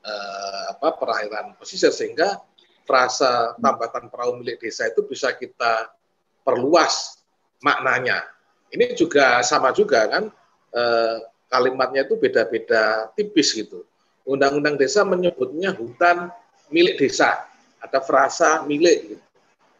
eh, 0.02 0.62
apa 0.74 0.98
perairan 0.98 1.54
pesisir 1.54 1.94
sehingga 1.94 2.42
frasa 2.82 3.54
tambatan 3.60 4.10
perahu 4.10 4.42
milik 4.42 4.58
desa 4.58 4.90
itu 4.90 5.06
bisa 5.06 5.36
kita 5.38 5.92
perluas 6.48 7.20
maknanya. 7.60 8.24
Ini 8.72 8.96
juga 8.96 9.44
sama 9.44 9.76
juga 9.76 10.08
kan 10.08 10.32
eh, 10.72 11.16
kalimatnya 11.52 12.08
itu 12.08 12.16
beda-beda 12.16 13.12
tipis 13.12 13.52
gitu. 13.52 13.84
Undang-undang 14.24 14.80
desa 14.80 15.04
menyebutnya 15.04 15.76
hutan 15.76 16.32
milik 16.72 16.96
desa, 16.96 17.44
ada 17.84 18.00
frasa 18.00 18.64
milik. 18.64 19.12
Gitu. 19.12 19.24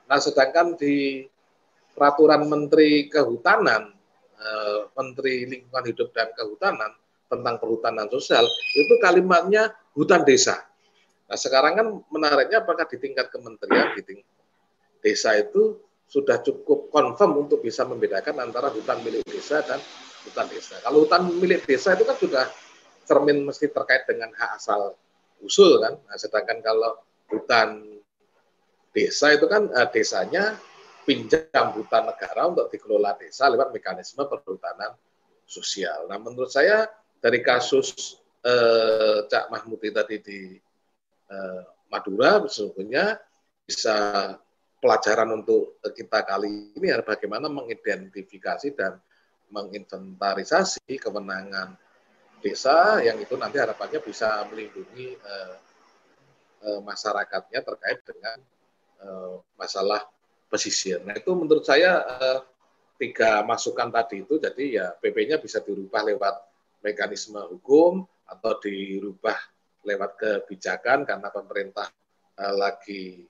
Nah, 0.09 0.21
sedangkan 0.21 0.77
di 0.77 1.25
peraturan 1.93 2.49
Menteri 2.49 3.09
Kehutanan, 3.09 3.93
eh, 4.37 4.81
Menteri 4.93 5.49
Lingkungan 5.49 5.85
Hidup 5.89 6.13
dan 6.13 6.33
Kehutanan 6.37 6.93
tentang 7.29 7.61
perhutanan 7.61 8.09
sosial 8.09 8.45
itu 8.73 8.95
kalimatnya 9.05 9.73
hutan 9.93 10.25
desa. 10.25 10.65
Nah 11.29 11.37
sekarang 11.37 11.77
kan 11.77 11.87
menariknya 12.09 12.65
apakah 12.65 12.89
di 12.89 12.97
tingkat 12.97 13.29
kementerian, 13.29 13.93
di 13.93 14.01
tingkat 14.01 14.33
desa 15.05 15.37
itu 15.37 15.77
sudah 16.09 16.41
cukup 16.41 16.89
confirm 16.89 17.45
untuk 17.45 17.61
bisa 17.61 17.85
membedakan 17.85 18.41
antara 18.41 18.73
hutan 18.73 19.05
milik 19.05 19.21
desa 19.29 19.61
dan 19.61 19.77
hutan 20.25 20.49
desa. 20.49 20.81
Kalau 20.81 21.05
hutan 21.05 21.29
milik 21.37 21.69
desa 21.69 21.93
itu 21.93 22.09
kan 22.09 22.17
sudah 22.17 22.45
cermin 23.05 23.45
mesti 23.45 23.69
terkait 23.69 24.09
dengan 24.09 24.33
hak 24.33 24.57
asal 24.57 24.97
usul 25.45 25.77
kan. 25.85 26.01
Nah, 26.01 26.17
sedangkan 26.17 26.65
kalau 26.65 26.97
hutan 27.29 28.01
desa 28.97 29.37
itu 29.37 29.45
kan 29.45 29.69
eh, 29.69 29.89
desanya 29.93 30.57
pinjam 31.05 31.77
hutan 31.77 32.09
negara 32.09 32.49
untuk 32.49 32.73
dikelola 32.73 33.17
desa 33.21 33.53
lewat 33.53 33.73
mekanisme 33.73 34.25
perhutanan 34.25 34.97
sosial. 35.45 36.09
Nah, 36.09 36.17
menurut 36.17 36.49
saya 36.49 36.89
dari 37.21 37.45
kasus 37.45 38.17
eh, 38.45 39.29
Cak 39.29 39.53
Mahmudi 39.53 39.93
tadi 39.93 40.17
di 40.25 40.41
eh, 41.29 41.63
Madura 41.93 42.45
sesungguhnya 42.49 43.17
bisa 43.69 44.33
pelajaran 44.79 45.43
untuk 45.43 45.83
kita 45.83 46.23
kali 46.23 46.75
ini 46.79 46.95
adalah 46.95 47.19
bagaimana 47.19 47.47
mengidentifikasi 47.51 48.75
dan 48.79 48.99
menginventarisasi 49.51 50.99
kewenangan 51.03 51.75
desa 52.39 53.03
yang 53.03 53.19
itu 53.19 53.35
nanti 53.35 53.59
harapannya 53.59 53.99
bisa 53.99 54.47
melindungi 54.47 55.19
eh, 55.19 55.55
uh, 56.63 56.81
masyarakatnya 56.83 57.61
terkait 57.63 57.99
dengan 58.07 58.39
uh, 59.03 59.43
masalah 59.59 60.07
pesisir. 60.47 61.03
Nah 61.03 61.15
itu 61.15 61.31
menurut 61.35 61.67
saya 61.67 62.03
uh, 62.03 62.41
tiga 62.99 63.43
masukan 63.47 63.91
tadi 63.95 64.27
itu 64.27 64.39
jadi 64.43 64.65
ya 64.67 64.87
PP-nya 64.99 65.39
bisa 65.39 65.63
dirubah 65.63 66.03
lewat 66.03 66.35
mekanisme 66.83 67.39
hukum 67.39 68.07
atau 68.27 68.53
dirubah 68.59 69.39
lewat 69.87 70.11
kebijakan 70.19 71.07
karena 71.07 71.29
pemerintah 71.31 71.89
uh, 72.39 72.55
lagi 72.55 73.23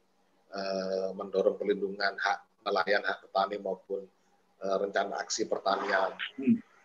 uh, 0.52 1.10
mendorong 1.16 1.56
pelindungan 1.56 2.14
hak 2.16 2.38
nelayan, 2.64 3.02
hak 3.04 3.24
petani 3.24 3.56
maupun 3.60 4.04
uh, 4.64 4.76
rencana 4.80 5.20
aksi 5.20 5.48
pertanian 5.48 6.12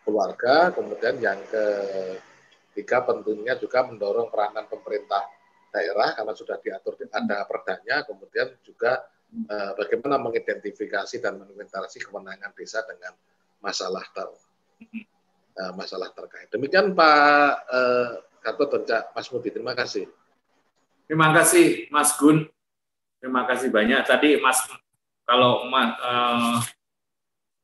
keluarga. 0.04 0.72
Kemudian 0.72 1.16
yang 1.20 1.40
ketiga 1.48 3.04
tentunya 3.08 3.56
juga 3.56 3.88
mendorong 3.88 4.28
peranan 4.28 4.68
pemerintah 4.68 5.24
daerah 5.74 6.14
karena 6.14 6.34
sudah 6.36 6.56
diatur 6.62 6.94
ada 7.10 7.42
perdanya, 7.48 8.06
kemudian 8.06 8.54
juga 8.62 9.04
uh, 9.50 9.72
bagaimana 9.74 10.20
mengidentifikasi 10.22 11.18
dan 11.18 11.40
menginventarisasi 11.40 12.04
kemenangan 12.04 12.52
desa 12.54 12.84
dengan 12.86 13.16
masalah 13.64 14.04
ter 14.12 14.28
masalah 15.78 16.10
terkait. 16.10 16.50
Demikian 16.50 16.98
Pak 16.98 17.70
Gatot 18.42 18.82
dan 18.82 19.06
Mas 19.14 19.30
Mudi. 19.30 19.54
Terima 19.54 19.70
kasih. 19.70 20.10
Terima 21.06 21.30
kasih 21.30 21.88
Mas 21.94 22.10
Gun. 22.18 22.53
Terima 23.24 23.48
kasih 23.48 23.72
banyak. 23.72 24.04
Tadi 24.04 24.36
Mas 24.36 24.68
kalau 25.24 25.64
uh, 25.64 26.60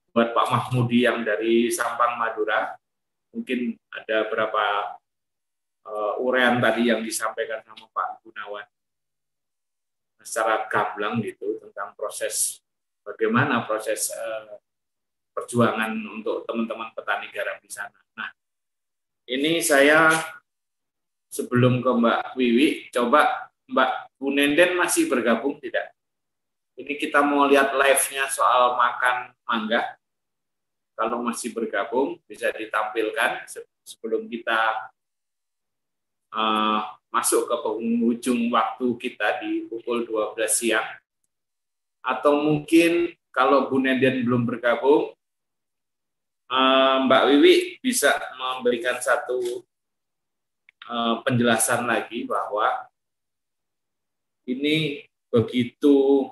buat 0.08 0.32
Pak 0.32 0.46
Mahmudi 0.48 1.04
yang 1.04 1.20
dari 1.20 1.68
Sampang 1.68 2.16
Madura, 2.16 2.80
mungkin 3.28 3.76
ada 3.92 4.24
berapa 4.32 4.96
uh, 5.84 6.16
urean 6.24 6.64
tadi 6.64 6.88
yang 6.88 7.04
disampaikan 7.04 7.60
sama 7.60 7.92
Pak 7.92 8.24
Gunawan 8.24 8.64
secara 10.24 10.64
gamblang 10.64 11.20
gitu 11.20 11.60
tentang 11.60 11.92
proses 11.92 12.64
bagaimana 13.04 13.68
proses 13.68 14.08
uh, 14.16 14.56
perjuangan 15.36 15.92
untuk 16.08 16.48
teman-teman 16.48 16.88
petani 16.96 17.28
garam 17.28 17.60
di 17.60 17.68
sana. 17.68 18.00
Nah, 18.16 18.32
ini 19.28 19.60
saya 19.60 20.08
sebelum 21.28 21.84
ke 21.84 21.90
Mbak 21.92 22.32
Wiwi, 22.32 22.88
coba 22.88 23.52
Mbak 23.68 24.09
Bunenden 24.20 24.76
masih 24.76 25.08
bergabung 25.08 25.56
tidak? 25.56 25.96
Ini 26.76 26.92
kita 27.00 27.24
mau 27.24 27.48
lihat 27.48 27.72
live-nya 27.72 28.28
soal 28.28 28.76
makan 28.76 29.32
mangga. 29.48 29.96
Kalau 30.92 31.24
masih 31.24 31.56
bergabung, 31.56 32.20
bisa 32.28 32.52
ditampilkan 32.52 33.48
sebelum 33.80 34.28
kita 34.28 34.92
uh, 36.36 37.00
masuk 37.08 37.48
ke 37.48 37.56
penghujung 37.64 38.52
waktu 38.52 38.86
kita 39.00 39.40
di 39.40 39.64
pukul 39.72 40.04
12 40.04 40.36
siang. 40.52 40.84
Atau 42.04 42.44
mungkin 42.44 43.16
kalau 43.32 43.72
Bu 43.72 43.80
Nenden 43.80 44.24
belum 44.24 44.44
bergabung, 44.44 45.12
eh, 46.50 46.96
Mbak 47.06 47.22
Wiwi 47.28 47.54
bisa 47.84 48.16
memberikan 48.36 48.98
satu 48.98 49.64
eh, 50.90 51.16
penjelasan 51.22 51.86
lagi 51.86 52.24
bahwa 52.24 52.89
ini 54.48 55.04
begitu 55.30 56.26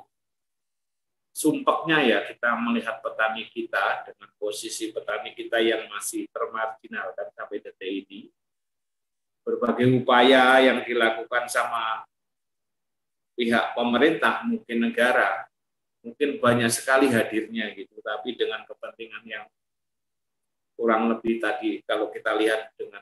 sumpeknya 1.39 2.03
ya 2.03 2.19
kita 2.27 2.51
melihat 2.59 2.99
petani 2.99 3.47
kita 3.47 4.11
dengan 4.11 4.27
posisi 4.43 4.91
petani 4.91 5.39
kita 5.39 5.63
yang 5.63 5.87
masih 5.87 6.27
termarginalkan 6.35 7.31
sampai 7.31 7.63
detik 7.63 7.87
ini. 7.87 8.35
Berbagai 9.47 9.87
upaya 10.03 10.61
yang 10.61 10.83
dilakukan 10.83 11.47
sama 11.47 12.05
pihak 13.39 13.73
pemerintah, 13.79 14.43
mungkin 14.45 14.91
negara, 14.91 15.47
mungkin 16.03 16.43
banyak 16.43 16.69
sekali 16.75 17.07
hadirnya 17.15 17.71
gitu, 17.73 18.03
tapi 18.03 18.35
dengan 18.35 18.67
kepentingan 18.67 19.23
yang 19.25 19.47
kurang 20.75 21.07
lebih 21.07 21.39
tadi 21.39 21.81
kalau 21.87 22.11
kita 22.11 22.35
lihat 22.35 22.75
dengan 22.75 23.01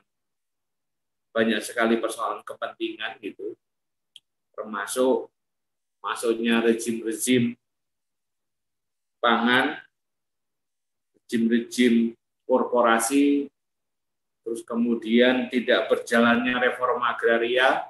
banyak 1.33 1.57
sekali 1.59 1.97
persoalan 1.97 2.45
kepentingan 2.45 3.17
gitu, 3.19 3.57
termasuk 4.57 5.29
masuknya 6.01 6.65
rezim-rezim 6.65 7.53
pangan, 9.21 9.77
rezim-rezim 11.13 12.17
korporasi 12.49 13.45
terus 14.47 14.63
kemudian 14.63 15.51
tidak 15.51 15.91
berjalannya 15.91 16.55
reforma 16.71 17.11
agraria, 17.11 17.83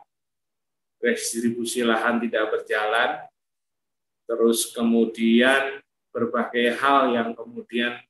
redistribusi 0.98 1.86
lahan 1.86 2.18
tidak 2.18 2.50
berjalan, 2.50 3.30
terus 4.26 4.74
kemudian 4.74 5.78
berbagai 6.10 6.74
hal 6.82 7.14
yang 7.14 7.38
kemudian 7.38 8.02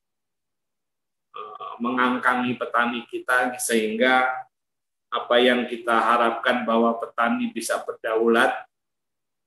eh, 1.36 1.72
mengangkangi 1.76 2.56
petani 2.56 3.04
kita 3.12 3.60
sehingga 3.60 4.47
apa 5.08 5.40
yang 5.40 5.64
kita 5.64 5.96
harapkan 5.96 6.68
bahwa 6.68 6.96
petani 7.00 7.48
bisa 7.48 7.80
berdaulat, 7.80 8.52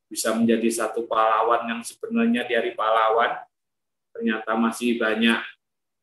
bisa 0.10 0.34
menjadi 0.34 0.68
satu 0.68 1.06
pahlawan 1.06 1.70
yang 1.70 1.82
sebenarnya 1.86 2.50
dari 2.50 2.74
pahlawan, 2.74 3.38
ternyata 4.12 4.58
masih 4.58 4.98
banyak 4.98 5.40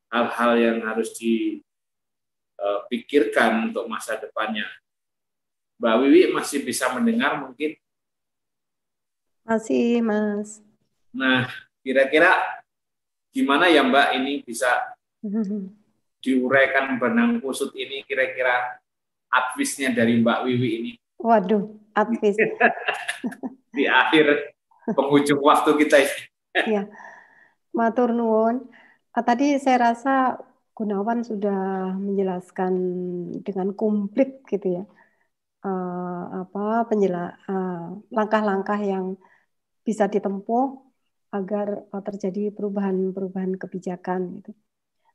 hal-hal 0.09 0.51
yang 0.57 0.77
harus 0.81 1.13
di 1.19 1.59
uh, 2.57 2.87
pikirkan 2.87 3.69
untuk 3.69 3.85
masa 3.85 4.15
depannya. 4.17 4.65
Mbak 5.79 5.95
Wiwi 6.03 6.21
masih 6.35 6.63
bisa 6.63 6.91
mendengar 6.91 7.39
mungkin? 7.39 7.75
Masih, 9.47 10.03
Mas. 10.03 10.59
Nah, 11.15 11.47
kira-kira 11.79 12.35
gimana 13.31 13.71
ya 13.71 13.85
Mbak 13.85 14.07
ini 14.19 14.43
bisa 14.43 14.67
diuraikan 16.23 16.99
benang 16.99 17.39
kusut 17.39 17.71
ini 17.79 18.03
kira-kira 18.03 18.81
advisnya 19.29 19.93
dari 19.93 20.19
Mbak 20.19 20.39
Wiwi 20.45 20.69
ini? 20.81 20.91
Waduh, 21.21 21.69
advis. 21.93 22.35
Di 23.77 23.85
akhir 23.85 24.53
penghujung 24.97 25.39
waktu 25.39 25.71
kita 25.77 25.95
ini. 26.01 26.17
ya, 26.75 26.83
matur 27.71 28.11
nuwun. 28.11 28.65
Ah, 29.13 29.23
tadi 29.25 29.57
saya 29.61 29.93
rasa 29.93 30.37
Gunawan 30.73 31.27
sudah 31.27 31.91
menjelaskan 31.99 32.73
dengan 33.43 33.75
komplit 33.75 34.47
gitu 34.47 34.79
ya 34.79 34.83
uh, 35.65 36.23
apa 36.45 36.87
penjela 36.87 37.35
uh, 37.47 37.99
langkah-langkah 38.11 38.79
yang 38.79 39.19
bisa 39.83 40.07
ditempuh 40.07 40.65
agar 41.29 41.85
terjadi 42.07 42.49
perubahan-perubahan 42.55 43.53
kebijakan 43.61 44.41
gitu. 44.41 44.51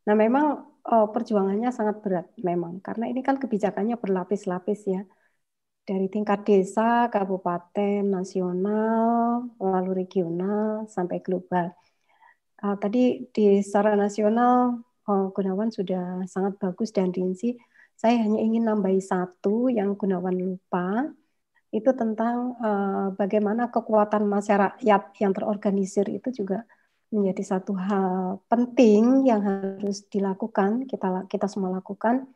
Nah 0.04 0.14
memang 0.14 0.44
uh, 0.84 1.06
perjuangannya 1.08 1.70
sangat 1.72 1.96
berat 2.04 2.26
memang 2.40 2.80
karena 2.84 3.08
ini 3.08 3.20
kan 3.24 3.36
kebijakannya 3.40 3.96
berlapis-lapis 3.96 4.80
ya 4.84 5.02
dari 5.84 6.08
tingkat 6.08 6.48
desa, 6.48 7.12
kabupaten, 7.12 8.08
nasional, 8.08 9.52
lalu 9.60 10.04
regional 10.04 10.88
sampai 10.88 11.20
global. 11.20 11.76
Uh, 12.64 12.76
tadi 12.80 13.28
di 13.28 13.60
secara 13.60 13.92
nasional 13.92 14.80
oh, 15.08 15.28
Gunawan 15.36 15.68
sudah 15.68 16.24
sangat 16.24 16.56
bagus 16.56 16.88
dan 16.96 17.12
rinci. 17.12 17.60
Saya 17.94 18.16
hanya 18.24 18.40
ingin 18.40 18.64
nambahi 18.64 18.98
satu 18.98 19.68
yang 19.68 19.94
Gunawan 19.94 20.34
lupa, 20.34 21.04
itu 21.74 21.90
tentang 21.92 22.54
uh, 22.62 23.12
bagaimana 23.18 23.68
kekuatan 23.68 24.24
masyarakat 24.30 25.02
yang 25.20 25.32
terorganisir 25.34 26.06
itu 26.06 26.30
juga 26.30 26.64
menjadi 27.14 27.56
satu 27.56 27.78
hal 27.78 28.42
penting 28.50 29.30
yang 29.30 29.40
harus 29.40 30.02
dilakukan 30.10 30.90
kita 30.90 31.30
kita 31.30 31.46
semua 31.46 31.78
lakukan 31.78 32.26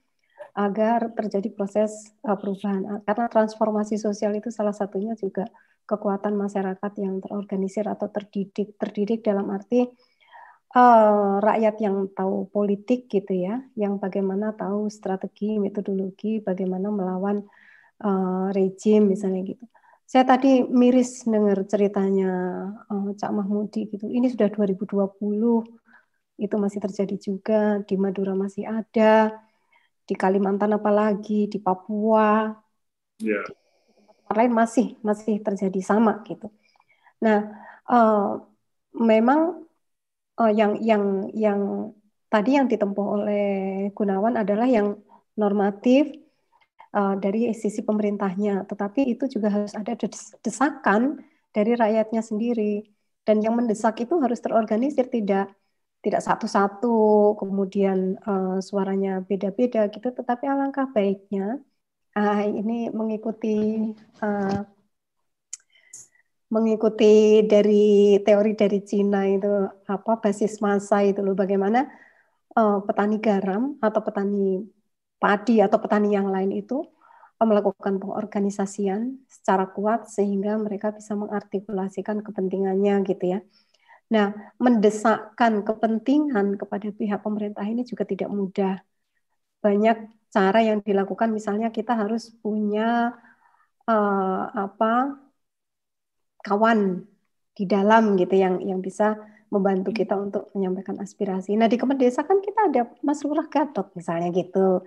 agar 0.55 1.11
terjadi 1.19 1.51
proses 1.51 2.15
uh, 2.23 2.39
perubahan 2.39 3.03
karena 3.03 3.27
transformasi 3.27 3.99
sosial 3.99 4.39
itu 4.39 4.55
salah 4.55 4.73
satunya 4.73 5.19
juga 5.19 5.51
kekuatan 5.89 6.39
masyarakat 6.39 6.93
yang 7.03 7.19
terorganisir 7.19 7.91
atau 7.91 8.07
terdidik 8.09 8.79
terdidik 8.79 9.27
dalam 9.27 9.51
arti 9.51 9.91
uh, 10.77 11.41
rakyat 11.41 11.77
yang 11.81 11.97
tahu 12.13 12.51
politik 12.53 13.09
gitu 13.09 13.33
ya, 13.33 13.65
yang 13.79 13.97
bagaimana 13.97 14.53
tahu 14.53 14.93
strategi, 14.93 15.57
metodologi, 15.57 16.45
bagaimana 16.45 16.93
melawan 16.93 17.45
uh, 18.05 18.49
rejim 18.53 19.09
misalnya 19.09 19.55
gitu. 19.55 19.65
Saya 20.09 20.25
tadi 20.25 20.65
miris 20.65 21.29
dengar 21.29 21.69
ceritanya 21.69 22.33
uh, 22.89 23.13
Cak 23.13 23.29
Mahmudi 23.29 23.93
gitu. 23.93 24.09
Ini 24.09 24.33
sudah 24.33 24.49
2020, 24.49 24.97
itu 26.41 26.57
masih 26.57 26.81
terjadi 26.81 27.17
juga 27.21 27.85
di 27.85 28.01
Madura 28.01 28.33
masih 28.33 28.65
ada, 28.65 29.37
di 30.09 30.15
Kalimantan 30.17 30.81
apalagi, 30.81 31.53
di 31.53 31.61
Papua, 31.61 32.57
yeah. 33.21 33.45
tempat 34.25 34.35
lain 34.41 34.53
masih 34.57 34.97
masih 35.05 35.45
terjadi 35.45 35.81
sama 35.85 36.25
gitu. 36.25 36.49
Nah, 37.21 37.53
uh, 37.85 38.41
memang 38.97 39.61
uh, 40.41 40.53
yang 40.57 40.81
yang 40.81 41.29
yang 41.37 41.93
tadi 42.33 42.57
yang 42.57 42.65
ditempuh 42.65 43.07
oleh 43.21 43.47
Gunawan 43.93 44.41
adalah 44.41 44.65
yang 44.65 44.97
normatif 45.37 46.17
dari 46.94 47.52
sisi 47.52 47.85
pemerintahnya, 47.85 48.65
tetapi 48.65 49.01
itu 49.12 49.28
juga 49.28 49.48
harus 49.52 49.77
ada 49.77 49.93
desakan 50.40 51.20
dari 51.52 51.73
rakyatnya 51.77 52.23
sendiri. 52.24 52.86
Dan 53.27 53.44
yang 53.44 53.55
mendesak 53.60 54.01
itu 54.01 54.16
harus 54.24 54.40
terorganisir, 54.40 55.06
tidak 55.12 55.52
tidak 56.05 56.23
satu-satu, 56.24 57.36
kemudian 57.40 58.16
uh, 58.24 58.56
suaranya 58.62 59.20
beda-beda 59.28 59.90
gitu. 59.93 60.09
Tetapi 60.15 60.44
alangkah 60.48 60.86
baiknya 60.94 61.60
uh, 62.16 62.43
ini 62.47 62.89
mengikuti 62.94 63.55
uh, 64.23 64.59
mengikuti 66.48 67.44
dari 67.44 68.16
teori 68.24 68.52
dari 68.56 68.81
Cina 68.89 69.28
itu 69.28 69.69
apa 69.85 70.12
basis 70.23 70.65
masa 70.65 71.05
itu 71.05 71.20
loh 71.20 71.36
bagaimana 71.36 71.85
uh, 72.56 72.81
petani 72.86 73.20
garam 73.20 73.77
atau 73.85 74.01
petani 74.01 74.65
padi 75.23 75.61
atau 75.66 75.78
petani 75.82 76.15
yang 76.19 76.28
lain 76.35 76.51
itu 76.55 76.86
melakukan 77.39 78.03
pengorganisasian 78.03 79.23
secara 79.31 79.70
kuat 79.70 80.11
sehingga 80.11 80.59
mereka 80.59 80.90
bisa 80.90 81.15
mengartikulasikan 81.15 82.19
kepentingannya 82.27 83.07
gitu 83.07 83.24
ya. 83.39 83.39
Nah, 84.11 84.35
mendesakkan 84.59 85.62
kepentingan 85.62 86.59
kepada 86.59 86.89
pihak 86.90 87.20
pemerintah 87.23 87.62
ini 87.62 87.86
juga 87.86 88.03
tidak 88.09 88.31
mudah. 88.32 88.82
Banyak 89.62 89.97
cara 90.35 90.59
yang 90.65 90.78
dilakukan 90.82 91.31
misalnya 91.31 91.69
kita 91.70 91.93
harus 91.95 92.32
punya 92.43 93.15
uh, 93.86 94.43
apa 94.65 95.19
kawan 96.43 97.07
di 97.57 97.65
dalam 97.66 98.15
gitu 98.20 98.35
yang 98.35 98.55
yang 98.62 98.81
bisa 98.82 99.19
membantu 99.55 99.90
kita 99.97 100.15
untuk 100.19 100.53
menyampaikan 100.55 100.97
aspirasi. 101.01 101.57
Nah, 101.57 101.66
di 101.73 101.77
Kementerian 101.81 102.12
Desa 102.12 102.23
kan 102.27 102.39
kita 102.45 102.69
ada 102.69 102.82
Mas 103.07 103.20
Lurah 103.24 103.49
Gatot 103.49 103.95
misalnya 103.97 104.28
gitu. 104.35 104.85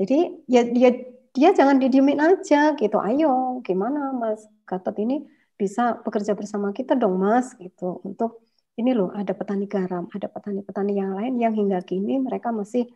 Jadi 0.00 0.42
ya 0.50 0.66
dia 0.66 0.90
dia 1.34 1.50
jangan 1.50 1.82
didiemin 1.82 2.22
aja 2.22 2.78
gitu. 2.78 2.98
Ayo, 3.02 3.58
gimana 3.66 4.14
Mas 4.14 4.46
Gatot 4.66 4.94
ini 5.02 5.26
bisa 5.54 5.98
bekerja 6.02 6.34
bersama 6.34 6.74
kita 6.74 6.98
dong 6.98 7.18
Mas 7.18 7.54
gitu 7.58 8.02
untuk 8.02 8.42
ini 8.74 8.90
loh 8.90 9.14
ada 9.14 9.34
petani 9.34 9.70
garam, 9.70 10.10
ada 10.10 10.26
petani-petani 10.26 10.98
yang 10.98 11.14
lain 11.14 11.38
yang 11.38 11.54
hingga 11.54 11.78
kini 11.86 12.18
mereka 12.18 12.50
masih 12.50 12.90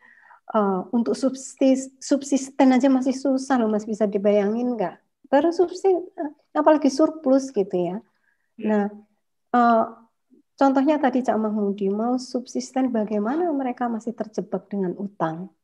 uh, 0.55 0.87
untuk 0.91 1.15
subsist, 1.15 1.95
subsisten 2.03 2.75
aja 2.75 2.91
masih 2.91 3.15
susah 3.15 3.63
loh 3.63 3.71
Mas 3.71 3.87
bisa 3.87 4.07
dibayangin 4.07 4.75
nggak? 4.75 4.99
Baru 5.31 5.55
subsisten 5.55 6.11
apalagi 6.51 6.91
surplus 6.91 7.55
gitu 7.55 7.75
ya. 7.79 7.97
Nah, 8.59 8.91
uh, 9.55 9.85
contohnya 10.59 10.99
tadi 10.99 11.23
Cak 11.23 11.39
Mahmudi 11.39 11.87
mau 11.95 12.19
subsisten 12.19 12.91
bagaimana 12.91 13.47
mereka 13.55 13.87
masih 13.87 14.19
terjebak 14.19 14.67
dengan 14.67 14.99
utang 14.99 15.55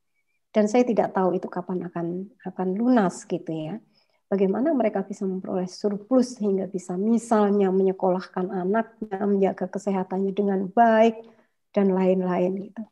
dan 0.54 0.70
saya 0.70 0.86
tidak 0.86 1.10
tahu 1.10 1.34
itu 1.34 1.50
kapan 1.50 1.90
akan 1.90 2.06
akan 2.46 2.68
lunas 2.78 3.26
gitu 3.26 3.50
ya. 3.50 3.82
Bagaimana 4.30 4.70
mereka 4.70 5.02
bisa 5.02 5.26
memperoleh 5.26 5.66
surplus 5.66 6.38
hingga 6.38 6.70
bisa 6.70 6.94
misalnya 6.94 7.68
menyekolahkan 7.74 8.46
anaknya, 8.54 9.18
menjaga 9.26 9.66
kesehatannya 9.68 10.32
dengan 10.32 10.70
baik 10.70 11.18
dan 11.74 11.90
lain-lain 11.90 12.70
gitu. 12.70 12.82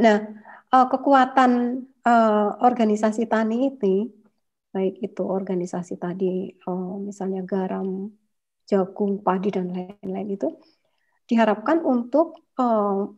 Nah, 0.00 0.16
eh, 0.72 0.86
kekuatan 0.92 1.52
eh, 2.08 2.48
organisasi 2.64 3.28
tani 3.28 3.76
ini 3.76 3.96
baik 4.74 4.94
itu 5.04 5.22
organisasi 5.24 6.00
tadi 6.00 6.56
eh, 6.56 6.94
misalnya 7.04 7.44
garam, 7.44 8.08
jagung, 8.64 9.20
padi 9.20 9.48
dan 9.52 9.72
lain-lain 9.76 10.28
itu 10.32 10.48
diharapkan 11.28 11.82
untuk 11.84 12.38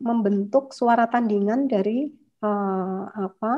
membentuk 0.02 0.74
suara 0.74 1.06
tandingan 1.06 1.70
dari 1.70 2.10
uh, 2.44 3.02
apa 3.14 3.52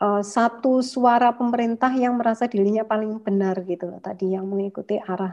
uh, 0.00 0.22
satu 0.24 0.80
suara 0.80 1.30
pemerintah 1.36 1.92
yang 1.92 2.16
merasa 2.16 2.48
dirinya 2.48 2.82
paling 2.82 3.20
benar 3.20 3.60
gitu 3.68 3.86
tadi 4.00 4.34
yang 4.34 4.48
mengikuti 4.48 4.96
arah 4.96 5.32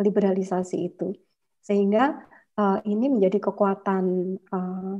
liberalisasi 0.00 0.76
itu. 0.90 1.14
Sehingga 1.60 2.18
uh, 2.58 2.78
ini 2.88 3.06
menjadi 3.12 3.38
kekuatan 3.50 4.04
uh, 4.50 4.94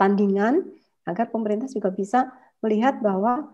tandingan 0.00 0.64
agar 1.06 1.30
pemerintah 1.30 1.68
juga 1.70 1.92
bisa 1.94 2.32
melihat 2.64 2.98
bahwa 2.98 3.52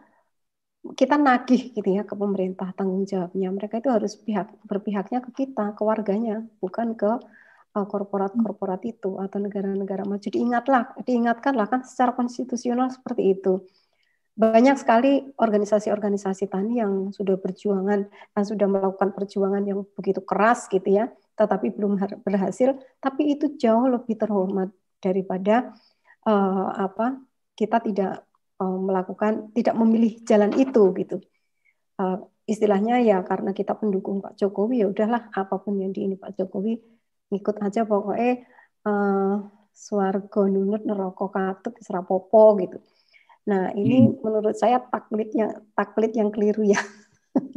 kita 0.99 1.15
nagih 1.15 1.71
gitu 1.79 1.89
ya 1.95 2.03
ke 2.03 2.15
pemerintah 2.19 2.75
tanggung 2.75 3.07
jawabnya. 3.07 3.55
Mereka 3.55 3.79
itu 3.79 3.91
harus 3.93 4.19
pihak 4.19 4.51
berpihaknya 4.67 5.23
ke 5.23 5.31
kita 5.45 5.79
ke 5.79 5.83
warganya 5.87 6.43
bukan 6.59 6.99
ke 6.99 7.11
korporat-korporat 7.73 8.85
itu 8.85 9.16
atau 9.16 9.40
negara-negara 9.40 10.05
maju 10.05 10.28
diingatlah 10.28 10.93
diingatkanlah 11.09 11.66
kan 11.73 11.81
secara 11.89 12.12
konstitusional 12.12 12.93
seperti 12.93 13.32
itu. 13.32 13.65
Banyak 14.32 14.81
sekali 14.81 15.32
organisasi-organisasi 15.36 16.49
tani 16.53 16.81
yang 16.81 17.12
sudah 17.12 17.36
berjuangan 17.40 18.09
yang 18.09 18.44
sudah 18.44 18.69
melakukan 18.69 19.12
perjuangan 19.16 19.65
yang 19.65 19.85
begitu 19.97 20.20
keras 20.24 20.69
gitu 20.69 20.89
ya 20.89 21.12
tetapi 21.36 21.73
belum 21.73 21.97
berhasil 22.24 22.77
tapi 23.01 23.36
itu 23.36 23.57
jauh 23.57 23.89
lebih 23.89 24.20
terhormat 24.20 24.69
daripada 25.01 25.73
uh, 26.28 26.69
apa 26.77 27.20
kita 27.57 27.81
tidak 27.81 28.24
uh, 28.61 28.78
melakukan 28.81 29.49
tidak 29.57 29.74
memilih 29.81 30.20
jalan 30.28 30.53
itu 30.61 30.93
gitu. 30.97 31.16
Uh, 31.97 32.24
istilahnya 32.44 33.01
ya 33.01 33.23
karena 33.24 33.57
kita 33.57 33.73
pendukung 33.78 34.20
Pak 34.20 34.36
Jokowi 34.36 34.85
ya 34.85 34.86
udahlah 34.90 35.31
apa 35.32 35.57
pun 35.62 35.78
yang 35.78 35.94
di 35.94 36.05
ini 36.11 36.16
Pak 36.19 36.36
Jokowi 36.36 36.74
ikut 37.33 37.57
aja 37.65 37.89
pokoknya 37.89 38.45
uh, 38.85 39.49
swargo 39.73 40.45
nunut 40.47 40.85
neraka 40.85 41.27
katut 41.33 41.75
serapopo 41.81 42.61
gitu. 42.61 42.79
Nah, 43.49 43.75
ini 43.75 44.07
hmm. 44.07 44.23
menurut 44.23 44.55
saya 44.55 44.79
taklid 44.79 45.35
yang 45.35 45.51
taklid 45.75 46.13
yang 46.15 46.31
keliru 46.31 46.63
ya. 46.63 46.79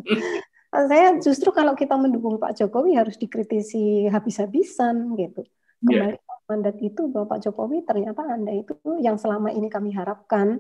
saya 0.90 1.16
justru 1.22 1.54
kalau 1.54 1.78
kita 1.78 1.96
mendukung 1.96 2.42
Pak 2.42 2.58
Jokowi 2.58 2.98
harus 2.98 3.16
dikritisi 3.20 4.10
habis-habisan 4.10 5.14
gitu. 5.20 5.46
Iya. 5.86 6.18
Kembali 6.18 6.18
yeah. 6.18 6.46
mandat 6.50 6.78
itu 6.82 7.02
bahwa 7.12 7.38
Pak 7.38 7.40
Jokowi 7.46 7.86
ternyata 7.86 8.26
Anda 8.26 8.56
itu 8.56 8.74
yang 9.04 9.22
selama 9.22 9.54
ini 9.54 9.70
kami 9.70 9.94
harapkan 9.94 10.58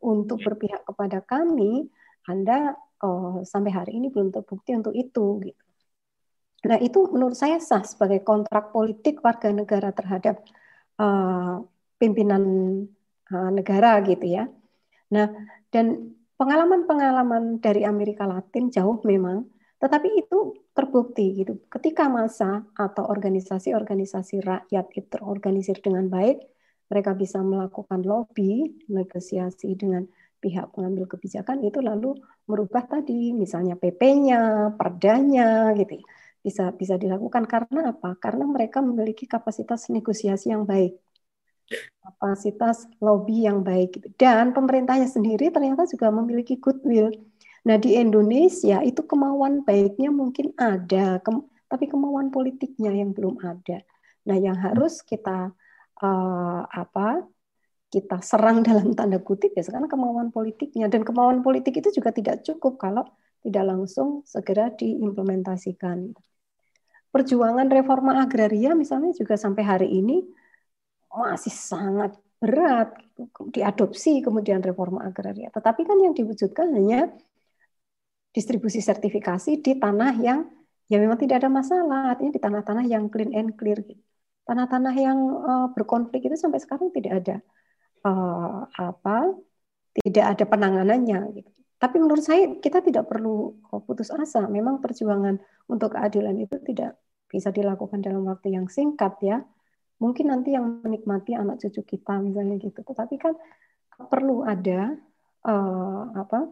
untuk 0.00 0.40
yeah. 0.40 0.46
berpihak 0.48 0.82
kepada 0.88 1.20
kami, 1.20 1.92
Anda 2.24 2.74
oh, 3.04 3.44
sampai 3.44 3.70
hari 3.74 3.92
ini 4.00 4.08
belum 4.08 4.32
terbukti 4.32 4.72
untuk 4.72 4.96
itu 4.96 5.42
gitu. 5.44 5.62
Nah, 6.62 6.78
itu 6.78 7.10
menurut 7.10 7.34
saya 7.34 7.58
sah 7.58 7.82
sebagai 7.82 8.22
kontrak 8.22 8.70
politik 8.70 9.18
warga 9.26 9.50
negara 9.50 9.90
terhadap 9.90 10.46
uh, 11.02 11.58
pimpinan 11.98 12.42
uh, 13.34 13.50
negara 13.50 13.98
gitu 14.06 14.26
ya. 14.26 14.46
Nah, 15.10 15.26
dan 15.74 16.14
pengalaman-pengalaman 16.38 17.58
dari 17.58 17.82
Amerika 17.82 18.30
Latin 18.30 18.70
jauh 18.70 19.02
memang, 19.02 19.46
tetapi 19.82 20.22
itu 20.22 20.54
terbukti 20.70 21.42
gitu. 21.42 21.58
Ketika 21.66 22.06
masa 22.06 22.62
atau 22.78 23.10
organisasi-organisasi 23.10 24.42
rakyat 24.46 24.86
itu 24.94 25.06
terorganisir 25.10 25.82
dengan 25.82 26.06
baik, 26.06 26.46
mereka 26.86 27.18
bisa 27.18 27.42
melakukan 27.42 28.06
lobby, 28.06 28.70
negosiasi 28.86 29.74
dengan 29.74 30.06
pihak 30.42 30.74
pengambil 30.74 31.06
kebijakan 31.06 31.62
itu 31.62 31.78
lalu 31.78 32.18
merubah 32.50 32.86
tadi 32.86 33.30
misalnya 33.34 33.78
PP-nya, 33.78 34.74
perdanya 34.74 35.74
gitu. 35.78 35.98
Ya 35.98 36.21
bisa 36.42 36.74
bisa 36.74 36.98
dilakukan 36.98 37.46
karena 37.46 37.94
apa? 37.94 38.18
Karena 38.18 38.44
mereka 38.44 38.82
memiliki 38.82 39.24
kapasitas 39.30 39.86
negosiasi 39.88 40.50
yang 40.50 40.66
baik, 40.66 40.98
kapasitas 42.02 42.90
lobby 42.98 43.46
yang 43.46 43.62
baik, 43.62 44.02
dan 44.18 44.50
pemerintahnya 44.50 45.06
sendiri 45.06 45.54
ternyata 45.54 45.86
juga 45.86 46.10
memiliki 46.10 46.58
goodwill. 46.58 47.14
Nah 47.62 47.78
di 47.78 47.94
Indonesia 47.94 48.82
itu 48.82 49.06
kemauan 49.06 49.62
baiknya 49.62 50.10
mungkin 50.10 50.50
ada, 50.58 51.22
ke, 51.22 51.30
tapi 51.70 51.86
kemauan 51.86 52.34
politiknya 52.34 52.90
yang 52.90 53.14
belum 53.14 53.38
ada. 53.38 53.86
Nah 54.26 54.36
yang 54.36 54.58
harus 54.58 55.00
kita 55.06 55.54
uh, 56.02 56.62
apa? 56.66 57.22
kita 57.92 58.24
serang 58.24 58.64
dalam 58.66 58.96
tanda 58.96 59.20
kutip 59.20 59.52
ya 59.52 59.60
sekarang 59.60 59.86
kemauan 59.86 60.32
politiknya 60.32 60.88
dan 60.88 61.04
kemauan 61.04 61.44
politik 61.44 61.76
itu 61.76 61.92
juga 61.92 62.08
tidak 62.08 62.40
cukup 62.40 62.80
kalau 62.80 63.04
tidak 63.44 63.68
langsung 63.68 64.24
segera 64.24 64.72
diimplementasikan 64.72 66.16
perjuangan 67.12 67.68
reforma 67.68 68.24
agraria 68.24 68.72
misalnya 68.72 69.12
juga 69.12 69.36
sampai 69.36 69.62
hari 69.62 69.88
ini 69.92 70.24
masih 71.12 71.52
sangat 71.52 72.16
berat 72.40 72.96
diadopsi 73.54 74.24
kemudian 74.24 74.64
reforma 74.64 75.04
agraria. 75.06 75.52
Tetapi 75.52 75.84
kan 75.84 76.00
yang 76.00 76.16
diwujudkan 76.16 76.72
hanya 76.74 77.12
distribusi 78.32 78.80
sertifikasi 78.80 79.60
di 79.60 79.72
tanah 79.76 80.16
yang 80.18 80.48
ya 80.88 80.96
memang 80.98 81.20
tidak 81.20 81.44
ada 81.44 81.52
masalah, 81.52 82.16
artinya 82.16 82.32
di 82.34 82.42
tanah-tanah 82.42 82.84
yang 82.88 83.06
clean 83.12 83.30
and 83.36 83.54
clear. 83.54 83.78
Tanah-tanah 84.48 84.94
yang 84.96 85.18
uh, 85.38 85.66
berkonflik 85.70 86.26
itu 86.26 86.34
sampai 86.34 86.58
sekarang 86.58 86.90
tidak 86.90 87.12
ada 87.22 87.36
uh, 88.08 88.66
apa, 88.74 89.36
tidak 90.02 90.24
ada 90.34 90.44
penanganannya. 90.48 91.20
Gitu. 91.38 91.50
Tapi 91.82 91.98
menurut 91.98 92.22
saya 92.22 92.46
kita 92.62 92.78
tidak 92.78 93.10
perlu 93.10 93.58
putus 93.82 94.14
asa. 94.14 94.46
Memang 94.46 94.78
perjuangan 94.78 95.34
untuk 95.66 95.98
keadilan 95.98 96.38
itu 96.38 96.62
tidak 96.62 96.94
bisa 97.26 97.50
dilakukan 97.50 97.98
dalam 97.98 98.22
waktu 98.30 98.54
yang 98.54 98.70
singkat 98.70 99.18
ya. 99.18 99.42
Mungkin 99.98 100.30
nanti 100.30 100.54
yang 100.54 100.78
menikmati 100.86 101.34
anak 101.34 101.58
cucu 101.58 101.82
kita 101.82 102.22
misalnya 102.22 102.54
gitu. 102.62 102.86
Tetapi 102.86 103.18
kan 103.18 103.34
perlu 104.06 104.46
ada 104.46 104.94
uh, 105.42 106.04
apa 106.14 106.46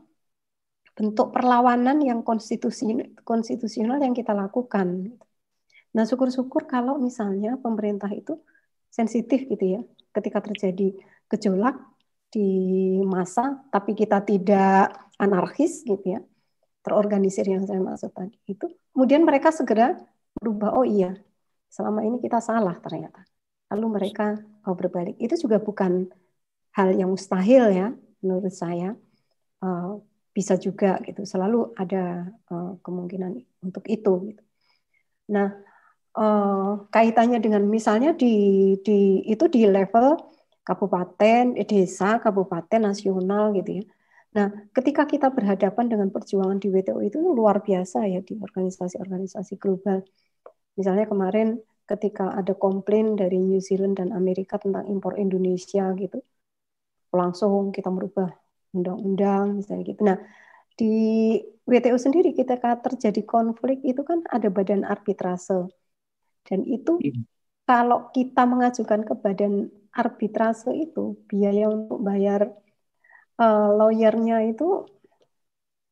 bentuk 0.98 1.30
perlawanan 1.30 2.02
yang 2.02 2.26
konstitusi- 2.26 3.14
konstitusional 3.22 4.02
yang 4.02 4.12
kita 4.18 4.34
lakukan. 4.34 5.14
Nah, 5.94 6.04
syukur-syukur 6.06 6.66
kalau 6.66 6.98
misalnya 6.98 7.54
pemerintah 7.58 8.10
itu 8.10 8.34
sensitif 8.90 9.46
gitu 9.46 9.78
ya, 9.78 9.80
ketika 10.10 10.42
terjadi 10.42 10.94
gejolak 11.30 11.78
di 12.30 12.98
masa, 13.06 13.62
tapi 13.70 13.94
kita 13.94 14.22
tidak 14.22 15.09
anarkis 15.20 15.84
gitu 15.84 16.16
ya, 16.16 16.20
terorganisir 16.80 17.44
yang 17.44 17.68
saya 17.68 17.78
maksud 17.84 18.10
tadi 18.16 18.40
itu, 18.48 18.72
kemudian 18.96 19.22
mereka 19.28 19.52
segera 19.52 20.00
berubah, 20.40 20.72
oh 20.72 20.86
iya, 20.88 21.12
selama 21.68 22.00
ini 22.02 22.18
kita 22.24 22.40
salah 22.40 22.74
ternyata. 22.80 23.22
Lalu 23.70 23.86
mereka 24.00 24.34
mau 24.66 24.74
berbalik. 24.74 25.14
Itu 25.22 25.38
juga 25.46 25.62
bukan 25.62 26.10
hal 26.74 26.90
yang 26.96 27.14
mustahil 27.14 27.70
ya, 27.70 27.94
menurut 28.24 28.50
saya. 28.50 28.98
Uh, 29.60 30.00
bisa 30.30 30.54
juga 30.56 30.96
gitu, 31.04 31.26
selalu 31.26 31.74
ada 31.74 32.30
uh, 32.50 32.78
kemungkinan 32.80 33.38
untuk 33.66 33.84
itu. 33.86 34.32
Gitu. 34.32 34.42
Nah, 35.34 35.54
uh, 36.16 36.86
kaitannya 36.88 37.38
dengan 37.42 37.66
misalnya 37.66 38.14
di, 38.14 38.74
di 38.82 39.26
itu 39.26 39.46
di 39.50 39.66
level 39.66 40.16
kabupaten, 40.62 41.58
desa, 41.66 42.22
kabupaten, 42.22 42.90
nasional 42.90 43.54
gitu 43.58 43.82
ya. 43.82 43.84
Nah, 44.30 44.46
ketika 44.70 45.10
kita 45.10 45.34
berhadapan 45.34 45.90
dengan 45.90 46.08
perjuangan 46.14 46.62
di 46.62 46.70
WTO 46.70 47.02
itu 47.02 47.18
luar 47.18 47.66
biasa 47.66 48.06
ya 48.06 48.22
di 48.22 48.38
organisasi-organisasi 48.38 49.58
global. 49.58 50.06
Misalnya 50.78 51.10
kemarin 51.10 51.58
ketika 51.82 52.30
ada 52.38 52.54
komplain 52.54 53.18
dari 53.18 53.42
New 53.42 53.58
Zealand 53.58 53.98
dan 53.98 54.14
Amerika 54.14 54.62
tentang 54.62 54.86
impor 54.86 55.18
Indonesia 55.18 55.90
gitu, 55.98 56.22
langsung 57.10 57.74
kita 57.74 57.90
merubah 57.90 58.30
undang-undang 58.70 59.58
misalnya 59.58 59.82
gitu. 59.90 60.00
Nah, 60.06 60.18
di 60.78 60.94
WTO 61.66 61.98
sendiri 61.98 62.30
ketika 62.30 62.78
terjadi 62.78 63.26
konflik 63.26 63.82
itu 63.82 64.06
kan 64.06 64.22
ada 64.30 64.46
badan 64.46 64.86
arbitrase. 64.86 65.66
Dan 66.46 66.62
itu 66.70 67.02
hmm. 67.02 67.26
kalau 67.66 68.14
kita 68.14 68.46
mengajukan 68.46 69.02
ke 69.02 69.14
badan 69.18 69.68
arbitrase 69.90 70.70
itu 70.70 71.18
biaya 71.26 71.66
untuk 71.66 71.98
bayar 71.98 72.46
uh, 73.40 73.68
lawyernya 73.80 74.44
itu 74.52 74.84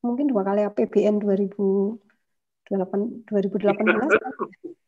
mungkin 0.05 0.31
dua 0.31 0.45
kali 0.47 0.63
APBN 0.69 1.19
2018 1.25 1.99
2018 3.27 4.79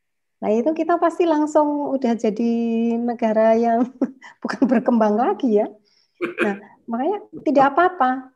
Nah, 0.41 0.49
itu 0.57 0.73
kita 0.73 0.97
pasti 0.97 1.29
langsung 1.29 1.93
udah 1.93 2.17
jadi 2.17 2.53
negara 2.97 3.53
yang 3.61 3.85
bukan 4.43 4.63
berkembang 4.65 5.13
lagi 5.21 5.61
ya. 5.61 5.69
Nah, 6.41 6.57
makanya 6.89 7.19
tidak 7.45 7.65
apa-apa. 7.77 8.33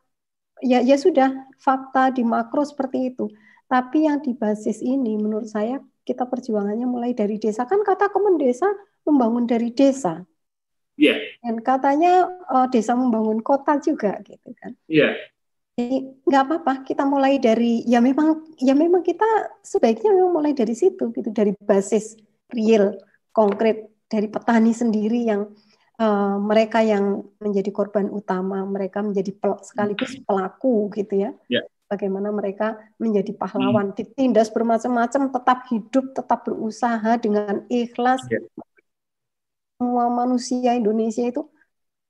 Ya 0.61 0.85
ya 0.85 0.95
sudah, 1.01 1.33
fakta 1.57 2.13
di 2.13 2.21
makro 2.21 2.61
seperti 2.61 3.09
itu. 3.09 3.25
Tapi 3.65 4.05
yang 4.05 4.21
di 4.21 4.37
basis 4.37 4.85
ini 4.85 5.17
menurut 5.17 5.49
saya 5.49 5.81
kita 6.05 6.29
perjuangannya 6.29 6.85
mulai 6.85 7.17
dari 7.17 7.41
desa. 7.41 7.65
Kan 7.65 7.81
kata 7.81 8.13
Kemen 8.13 8.37
Desa 8.37 8.69
membangun 9.01 9.49
dari 9.49 9.73
desa. 9.73 10.21
Iya. 10.95 11.15
Yeah. 11.15 11.17
Dan 11.43 11.55
katanya 11.61 12.13
uh, 12.47 12.67
desa 12.71 12.95
membangun 12.95 13.43
kota 13.43 13.79
juga 13.83 14.19
gitu 14.23 14.51
kan. 14.57 14.73
Iya. 14.87 15.11
Yeah. 15.11 15.13
Jadi 15.75 15.97
nggak 16.23 16.43
apa-apa 16.47 16.73
kita 16.87 17.03
mulai 17.03 17.35
dari 17.35 17.83
ya 17.83 17.99
memang 17.99 18.55
ya 18.63 18.71
memang 18.71 19.03
kita 19.03 19.27
sebaiknya 19.59 20.15
memang 20.15 20.31
mulai 20.31 20.55
dari 20.55 20.71
situ 20.71 21.11
gitu 21.11 21.35
dari 21.35 21.51
basis 21.59 22.15
real 22.55 22.95
konkret 23.35 23.91
dari 24.07 24.31
petani 24.31 24.71
sendiri 24.71 25.27
yang 25.27 25.51
uh, 25.99 26.39
mereka 26.39 26.79
yang 26.79 27.27
menjadi 27.43 27.75
korban 27.75 28.07
utama 28.07 28.63
mereka 28.63 29.03
menjadi 29.03 29.35
pel 29.35 29.59
sekaligus 29.67 30.15
pelaku 30.23 30.87
gitu 30.95 31.27
ya. 31.27 31.35
Yeah. 31.51 31.67
Bagaimana 31.91 32.31
mereka 32.31 32.79
menjadi 32.97 33.35
pahlawan 33.35 33.91
hmm. 33.91 33.97
ditindas 33.99 34.49
bermacam-macam 34.55 35.27
tetap 35.27 35.59
hidup 35.69 36.05
tetap 36.15 36.39
berusaha 36.47 37.19
dengan 37.19 37.67
ikhlas 37.67 38.23
yeah 38.31 38.41
semua 39.75 40.07
manusia 40.07 40.71
Indonesia 40.75 41.23
itu 41.27 41.43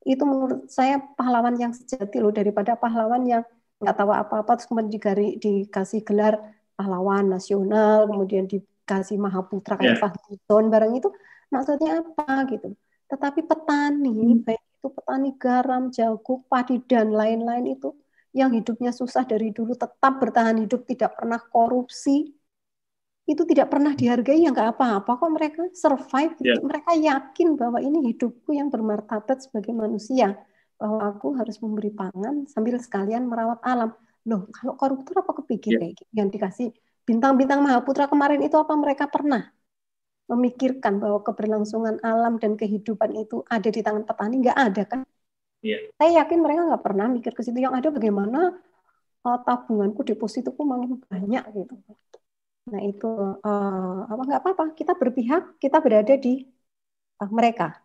itu 0.05 0.21
menurut 0.21 0.69
saya 0.69 1.01
pahlawan 1.17 1.57
yang 1.57 1.73
sejati 1.73 2.21
loh 2.21 2.29
daripada 2.29 2.77
pahlawan 2.77 3.25
yang 3.25 3.43
nggak 3.81 3.95
tahu 3.97 4.11
apa-apa 4.13 4.61
terus 4.61 4.69
kemudian 4.69 4.93
digari, 4.93 5.35
dikasih 5.41 6.05
gelar 6.05 6.37
pahlawan 6.77 7.25
nasional 7.25 8.05
kemudian 8.05 8.45
dikasih 8.45 9.17
mahaputra 9.17 9.75
kayak 9.75 9.97
yeah. 9.97 10.01
Fahrizon 10.01 10.63
barang 10.69 10.93
itu 10.93 11.09
maksudnya 11.49 12.05
apa 12.05 12.45
gitu 12.53 12.77
tetapi 13.09 13.41
petani 13.45 14.13
hmm. 14.13 14.45
baik 14.45 14.61
itu 14.61 14.87
petani 14.93 15.29
garam 15.35 15.83
jagung 15.89 16.45
padi 16.45 16.77
dan 16.85 17.09
lain-lain 17.09 17.73
itu 17.73 17.89
yang 18.35 18.53
hidupnya 18.53 18.91
susah 18.93 19.25
dari 19.25 19.49
dulu 19.49 19.73
tetap 19.73 20.21
bertahan 20.21 20.61
hidup 20.61 20.85
tidak 20.85 21.17
pernah 21.17 21.39
korupsi 21.39 22.29
itu 23.25 23.41
tidak 23.49 23.73
pernah 23.73 23.97
dihargai 23.97 24.45
ya 24.45 24.53
nggak 24.53 24.77
apa-apa. 24.77 25.11
Kok 25.17 25.31
mereka 25.33 25.61
survive? 25.73 26.37
Yeah. 26.37 26.61
mereka 26.61 26.93
yakin 26.93 27.57
bahwa 27.57 27.81
ini 27.81 28.13
hidupku 28.13 28.53
yang 28.53 28.69
bermartabat 28.69 29.41
sebagai 29.41 29.73
manusia 29.73 30.37
bahwa 30.77 31.09
aku 31.09 31.33
harus 31.33 31.57
memberi 31.57 31.89
pangan 31.89 32.45
sambil 32.45 32.77
sekalian 32.77 33.25
merawat 33.25 33.57
alam. 33.65 33.97
Loh 34.29 34.45
kalau 34.53 34.77
koruptor 34.77 35.25
apa 35.25 35.41
kepikir 35.41 35.77
yeah. 35.77 35.81
kayak 35.81 35.93
gitu? 35.97 36.11
Yang 36.13 36.29
dikasih 36.37 36.67
bintang-bintang 37.05 37.65
Mahaputra 37.65 38.05
kemarin 38.05 38.45
itu 38.45 38.57
apa 38.61 38.73
mereka 38.77 39.09
pernah 39.09 39.49
memikirkan 40.25 40.97
bahwa 40.97 41.21
keberlangsungan 41.21 42.01
alam 42.01 42.41
dan 42.41 42.57
kehidupan 42.57 43.13
itu 43.17 43.41
ada 43.49 43.69
di 43.73 43.81
tangan 43.81 44.05
petani? 44.05 44.45
Nggak 44.45 44.57
ada 44.57 44.83
kan? 44.85 45.01
Yeah. 45.65 45.81
saya 45.97 46.21
yakin 46.21 46.45
mereka 46.45 46.61
nggak 46.69 46.83
pernah 46.85 47.09
mikir 47.09 47.33
ke 47.33 47.41
situ. 47.41 47.57
Yang 47.57 47.73
ada 47.81 47.89
bagaimana 47.89 48.53
uh, 49.25 49.39
tabunganku 49.41 50.05
depositoku 50.05 50.61
makin 50.61 51.01
banyak 51.01 51.41
gitu 51.57 51.73
Nah 52.65 52.81
itu 52.81 53.09
uh, 53.45 53.99
apa 54.09 54.21
nggak 54.25 54.41
apa-apa 54.41 54.65
kita 54.73 54.97
berpihak 54.97 55.61
kita 55.61 55.77
berada 55.81 56.17
di 56.17 56.49
uh, 57.21 57.29
mereka. 57.29 57.77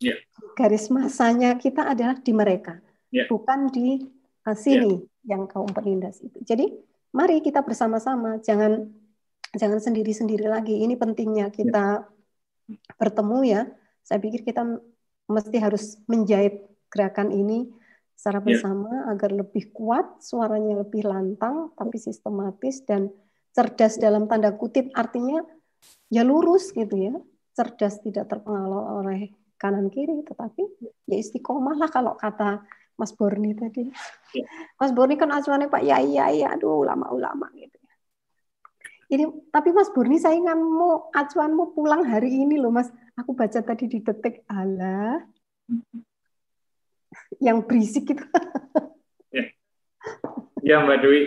Yeah. 0.00 0.18
Garis 0.56 0.88
masanya 0.88 1.54
kita 1.60 1.84
adalah 1.84 2.16
di 2.18 2.32
mereka, 2.32 2.80
yeah. 3.12 3.28
bukan 3.28 3.68
di 3.68 4.00
uh, 4.48 4.56
sini 4.56 4.96
yeah. 4.96 5.36
yang 5.36 5.44
kaum 5.44 5.68
penindas 5.70 6.24
itu. 6.24 6.40
Jadi 6.40 6.72
mari 7.12 7.44
kita 7.44 7.60
bersama-sama, 7.60 8.40
jangan 8.40 8.88
jangan 9.52 9.78
sendiri-sendiri 9.78 10.48
lagi. 10.48 10.80
Ini 10.80 10.96
pentingnya 10.96 11.52
kita 11.52 12.08
yeah. 12.66 12.94
bertemu 12.96 13.38
ya. 13.44 13.62
Saya 14.00 14.18
pikir 14.18 14.42
kita 14.42 14.64
mesti 15.30 15.56
harus 15.60 16.00
menjahit 16.10 16.66
gerakan 16.90 17.30
ini 17.30 17.70
secara 18.16 18.42
bersama 18.42 18.90
yeah. 18.90 19.12
agar 19.12 19.30
lebih 19.36 19.70
kuat, 19.70 20.18
suaranya 20.24 20.80
lebih 20.80 21.06
lantang, 21.06 21.70
tapi 21.76 22.00
sistematis 22.00 22.82
dan 22.88 23.12
cerdas 23.50 23.98
dalam 23.98 24.30
tanda 24.30 24.54
kutip 24.54 24.90
artinya 24.94 25.42
ya 26.10 26.22
lurus 26.22 26.70
gitu 26.70 26.94
ya. 26.96 27.14
Cerdas 27.54 27.98
tidak 28.00 28.30
terpengaruh 28.30 29.02
oleh 29.02 29.34
kanan 29.60 29.92
kiri 29.92 30.24
tetapi 30.24 30.64
ya 31.04 31.16
istiqomah 31.20 31.76
lah 31.76 31.90
kalau 31.92 32.16
kata 32.16 32.64
Mas 32.96 33.12
Borni 33.12 33.52
tadi. 33.56 33.88
Ya. 34.32 34.44
Mas 34.80 34.92
Borni 34.94 35.20
kan 35.20 35.28
acuannya 35.32 35.68
Pak 35.68 35.82
ya 35.84 36.00
iya 36.00 36.30
iya 36.30 36.46
aduh 36.54 36.84
ulama-ulama 36.84 37.50
gitu. 37.58 37.76
Ya 39.10 39.18
ini 39.18 39.24
tapi 39.50 39.74
Mas 39.74 39.90
Borni 39.90 40.22
saya 40.22 40.38
mau 40.54 41.10
acuanmu 41.10 41.74
pulang 41.74 42.06
hari 42.06 42.30
ini 42.30 42.56
loh 42.56 42.70
Mas. 42.70 42.88
Aku 43.18 43.36
baca 43.36 43.60
tadi 43.60 43.90
di 43.90 44.00
detik 44.00 44.46
Allah 44.48 45.26
yang 47.42 47.66
berisik 47.66 48.14
itu. 48.14 48.24
Ya, 49.34 49.44
ya 50.64 50.76
Mbak 50.86 50.98
Dwi. 51.04 51.20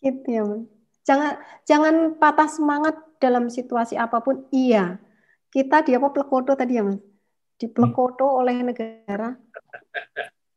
Gitu 0.00 0.28
ya 0.28 0.42
Mas 0.44 0.79
Jangan 1.04 1.40
jangan 1.64 1.94
patah 2.20 2.48
semangat 2.48 2.96
dalam 3.20 3.48
situasi 3.48 3.96
apa 3.96 4.20
pun. 4.20 4.44
Iya. 4.52 5.00
Kita 5.50 5.82
dia 5.82 5.98
apa 5.98 6.14
plekodo 6.14 6.54
tadi 6.54 6.78
ya, 6.78 6.86
Mas? 6.86 7.02
Diplekodo 7.60 8.24
hmm. 8.24 8.40
oleh 8.40 8.56
negara. 8.62 9.36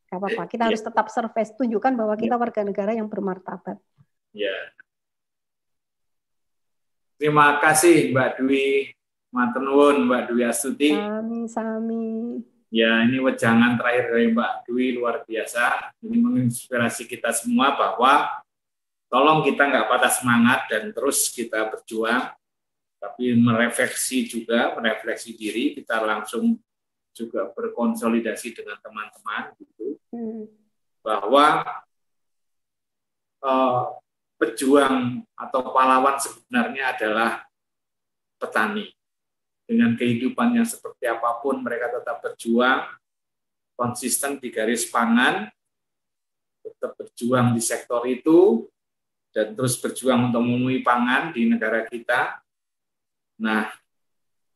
Gak 0.07 0.17
apa-apa. 0.21 0.45
Kita 0.45 0.63
ya. 0.63 0.67
harus 0.69 0.81
tetap 0.85 1.09
surface 1.09 1.51
tunjukkan 1.57 1.97
bahwa 1.97 2.13
kita 2.13 2.37
ya. 2.37 2.41
warga 2.41 2.61
negara 2.61 2.91
yang 2.93 3.09
bermartabat. 3.09 3.81
Ya. 4.31 4.53
Terima 7.17 7.57
kasih 7.61 8.13
Mbak 8.13 8.29
Dwi 8.41 8.93
Matenwun, 9.33 10.05
Mbak 10.05 10.21
Dwi 10.29 10.43
Astuti. 10.45 10.93
Sami, 10.93 11.49
sami. 11.49 12.05
Ya, 12.73 13.05
ini 13.05 13.21
wejangan 13.21 13.77
terakhir 13.77 14.13
dari 14.13 14.33
Mbak 14.33 14.53
Dwi 14.65 14.97
luar 14.97 15.21
biasa. 15.25 15.93
Ini 16.01 16.17
menginspirasi 16.17 17.05
kita 17.05 17.29
semua 17.29 17.73
bahwa 17.77 18.42
tolong 19.13 19.45
kita 19.45 19.69
nggak 19.69 19.85
patah 19.93 20.09
semangat 20.09 20.65
dan 20.73 20.89
terus 20.89 21.29
kita 21.29 21.69
berjuang, 21.69 22.33
tapi 22.97 23.37
merefleksi 23.37 24.25
juga, 24.25 24.73
merefleksi 24.73 25.37
diri, 25.37 25.77
kita 25.77 26.01
langsung 26.01 26.57
juga 27.13 27.45
berkonsolidasi 27.53 28.57
dengan 28.57 28.81
teman-teman 28.81 29.53
gitu, 29.61 30.01
hmm. 30.09 30.49
bahwa 31.05 31.61
uh, 33.45 34.01
pejuang 34.41 35.21
atau 35.37 35.61
pahlawan 35.69 36.17
sebenarnya 36.17 36.97
adalah 36.97 37.45
petani. 38.41 38.89
Dengan 39.63 39.93
kehidupan 39.93 40.57
yang 40.57 40.65
seperti 40.65 41.05
apa 41.05 41.37
pun, 41.37 41.61
mereka 41.61 42.01
tetap 42.01 42.17
berjuang, 42.17 42.97
konsisten 43.77 44.41
di 44.41 44.49
garis 44.49 44.89
pangan, 44.89 45.53
tetap 46.65 46.97
berjuang 46.97 47.53
di 47.53 47.61
sektor 47.61 48.01
itu 48.09 48.67
dan 49.33 49.57
terus 49.57 49.81
berjuang 49.81 50.29
untuk 50.29 50.45
memenuhi 50.45 50.85
pangan 50.85 51.33
di 51.33 51.49
negara 51.49 51.83
kita. 51.89 52.37
Nah, 53.41 53.73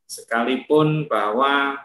sekalipun 0.05 1.09
bahwa 1.09 1.81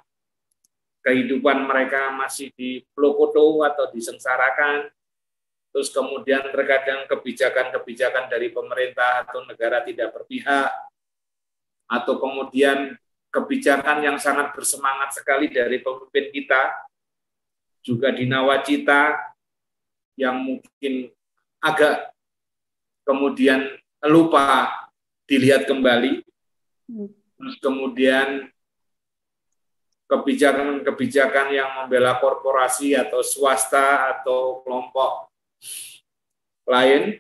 kehidupan 1.03 1.67
mereka 1.67 2.15
masih 2.15 2.53
di 2.55 2.85
dipelokoto 2.85 3.65
atau 3.67 3.91
disengsarakan, 3.91 4.93
terus 5.75 5.91
kemudian 5.91 6.47
terkadang 6.53 7.09
kebijakan-kebijakan 7.11 8.31
dari 8.31 8.53
pemerintah 8.53 9.27
atau 9.27 9.43
negara 9.49 9.83
tidak 9.83 10.13
berpihak, 10.15 10.71
atau 11.89 12.15
kemudian 12.21 12.95
kebijakan 13.33 14.05
yang 14.05 14.21
sangat 14.21 14.53
bersemangat 14.53 15.17
sekali 15.17 15.49
dari 15.49 15.81
pemimpin 15.81 16.29
kita, 16.31 16.77
juga 17.83 18.15
di 18.15 18.29
nawacita 18.31 19.33
yang 20.15 20.39
mungkin 20.39 21.11
agak 21.59 22.12
kemudian 23.03 23.67
lupa 24.07 24.71
dilihat 25.27 25.67
kembali, 25.67 26.23
hmm. 26.91 27.09
terus 27.39 27.57
kemudian 27.63 28.51
kebijakan-kebijakan 30.11 31.57
yang 31.57 31.71
membela 31.83 32.21
korporasi 32.21 32.93
atau 32.93 33.25
swasta 33.25 34.13
atau 34.13 34.61
kelompok 34.61 35.33
lain 36.69 37.17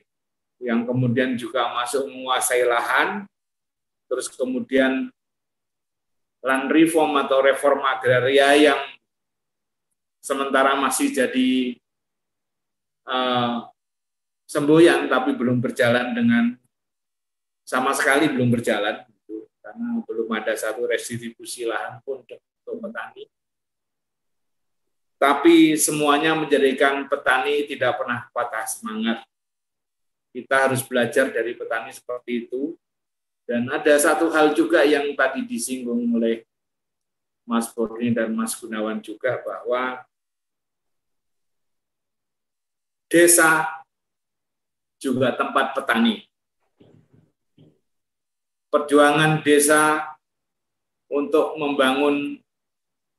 yang 0.60 0.84
kemudian 0.86 1.34
juga 1.34 1.72
masuk 1.72 2.06
menguasai 2.06 2.62
lahan, 2.68 3.24
terus 4.06 4.28
kemudian 4.30 5.10
land 6.44 6.68
reform 6.68 7.16
atau 7.16 7.40
reform 7.40 7.80
agraria 7.86 8.54
yang 8.59 8.80
sementara 10.20 10.78
masih 10.78 11.10
jadi 11.10 11.80
uh, 13.09 13.72
semboyan 14.53 15.09
tapi 15.09 15.33
belum 15.33 15.65
berjalan 15.65 16.12
dengan 16.12 16.53
sama 17.65 17.97
sekali 17.97 18.29
belum 18.29 18.53
berjalan 18.53 19.01
gitu, 19.09 19.49
karena 19.65 20.05
belum 20.05 20.29
ada 20.37 20.53
satu 20.53 20.85
restitusi 20.85 21.65
lahan 21.65 22.05
pun 22.05 22.20
untuk 22.20 22.77
petani. 22.85 23.24
Tapi 25.16 25.79
semuanya 25.79 26.37
menjadikan 26.37 27.09
petani 27.09 27.65
tidak 27.65 27.97
pernah 27.97 28.29
patah 28.35 28.66
semangat. 28.69 29.24
Kita 30.35 30.69
harus 30.69 30.83
belajar 30.85 31.31
dari 31.33 31.55
petani 31.57 31.95
seperti 31.95 32.45
itu. 32.45 32.74
Dan 33.47 33.70
ada 33.70 33.95
satu 33.99 34.31
hal 34.35 34.51
juga 34.55 34.83
yang 34.83 35.15
tadi 35.15 35.47
disinggung 35.47 36.11
oleh 36.19 36.43
Mas 37.47 37.70
Borni 37.70 38.11
dan 38.11 38.35
Mas 38.35 38.59
Gunawan 38.59 38.99
juga 38.99 39.39
bahwa 39.43 40.03
desa 43.07 43.81
juga 45.03 45.35
tempat 45.35 45.74
petani. 45.74 46.23
Perjuangan 48.70 49.43
desa 49.43 50.15
untuk 51.11 51.59
membangun 51.59 52.39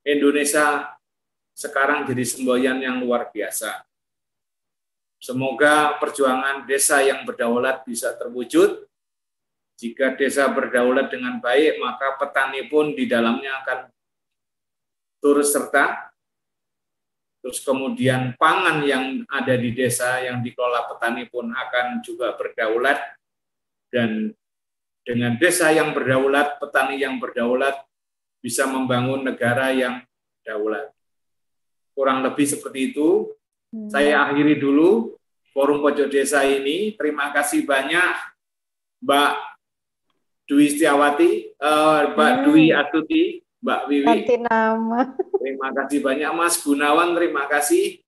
Indonesia 0.08 0.96
sekarang 1.54 2.08
jadi 2.08 2.24
semboyan 2.24 2.80
yang 2.80 3.04
luar 3.04 3.30
biasa. 3.30 3.84
Semoga 5.20 6.00
perjuangan 6.00 6.64
desa 6.64 7.04
yang 7.04 7.28
berdaulat 7.28 7.84
bisa 7.84 8.16
terwujud. 8.16 8.88
Jika 9.78 10.16
desa 10.16 10.48
berdaulat 10.48 11.12
dengan 11.12 11.44
baik, 11.44 11.80
maka 11.84 12.16
petani 12.18 12.68
pun 12.72 12.96
di 12.96 13.06
dalamnya 13.06 13.64
akan 13.64 13.80
turut 15.20 15.48
serta 15.48 16.12
terus 17.44 17.60
kemudian 17.60 18.40
pangan 18.40 18.80
yang 18.88 19.28
ada 19.28 19.60
di 19.60 19.76
desa 19.76 20.24
yang 20.24 20.40
dikelola 20.40 20.88
petani 20.88 21.28
pun 21.28 21.52
akan 21.52 21.99
juga 21.99 22.40
berdaulat 22.40 23.03
dan 23.91 24.32
dengan 25.03 25.36
desa 25.36 25.68
yang 25.76 25.91
berdaulat, 25.91 26.57
petani 26.57 26.95
yang 26.98 27.20
berdaulat 27.20 27.76
bisa 28.40 28.64
membangun 28.64 29.28
negara 29.28 29.76
yang 29.76 29.99
daulat. 30.48 30.90
Kurang 31.91 32.24
lebih 32.24 32.48
seperti 32.48 32.95
itu. 32.95 33.36
Hmm. 33.70 33.91
Saya 33.91 34.24
akhiri 34.24 34.57
dulu 34.57 35.20
forum 35.52 35.84
pojok 35.84 36.07
desa 36.07 36.48
ini. 36.48 36.95
Terima 36.95 37.36
kasih 37.36 37.68
banyak 37.68 38.15
Mbak 39.03 39.34
Dwi 40.48 40.65
Setiawati, 40.72 41.32
uh, 41.60 42.15
Mbak 42.15 42.32
hmm. 42.32 42.44
Dwi 42.48 42.65
Atuti, 42.72 43.24
Mbak 43.64 43.81
Wiwi. 43.88 44.06
Ganti 44.06 44.35
nama. 44.44 45.15
Terima 45.40 45.69
kasih 45.72 45.99
banyak 46.03 46.31
Mas 46.35 46.56
Gunawan, 46.60 47.15
terima 47.15 47.44
kasih. 47.48 48.03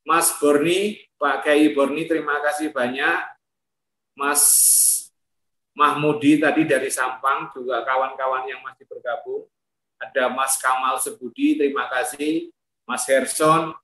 Mas 0.00 0.32
Borni, 0.40 1.04
Pak 1.20 1.44
Kiai 1.44 1.76
Borni, 1.76 2.08
terima 2.08 2.40
kasih 2.40 2.72
banyak. 2.72 3.20
Mas 4.16 4.42
Mahmudi 5.76 6.40
tadi 6.40 6.64
dari 6.64 6.88
Sampang, 6.88 7.52
juga 7.52 7.84
kawan-kawan 7.84 8.48
yang 8.48 8.64
masih 8.64 8.88
bergabung. 8.88 9.44
Ada 10.00 10.32
Mas 10.32 10.56
Kamal 10.56 10.96
Sebudi, 11.04 11.60
terima 11.60 11.84
kasih. 11.92 12.48
Mas 12.88 13.04
Herson, 13.04 13.76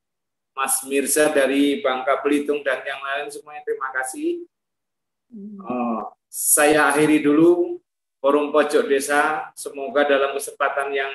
Mas 0.57 0.81
Mirza 0.89 1.29
dari 1.29 1.85
Bangka 1.85 2.17
Belitung, 2.25 2.65
dan 2.65 2.81
yang 2.81 3.03
lain 3.05 3.29
semuanya 3.29 3.61
terima 3.61 3.93
kasih. 3.93 4.49
Uh, 5.61 6.09
saya 6.33 6.89
akhiri 6.89 7.21
dulu 7.21 7.81
forum 8.23 8.55
pojok 8.55 8.87
desa. 8.87 9.51
Semoga 9.59 10.07
dalam 10.07 10.39
kesempatan 10.39 10.95
yang 10.95 11.11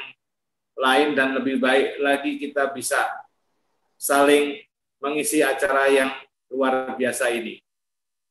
lain 0.75 1.15
dan 1.15 1.34
lebih 1.39 1.57
baik 1.57 2.03
lagi 2.03 2.35
kita 2.38 2.69
bisa 2.75 2.99
saling 3.95 4.59
mengisi 4.99 5.39
acara 5.41 5.88
yang 5.88 6.11
luar 6.51 6.93
biasa 6.99 7.31
ini. 7.31 7.63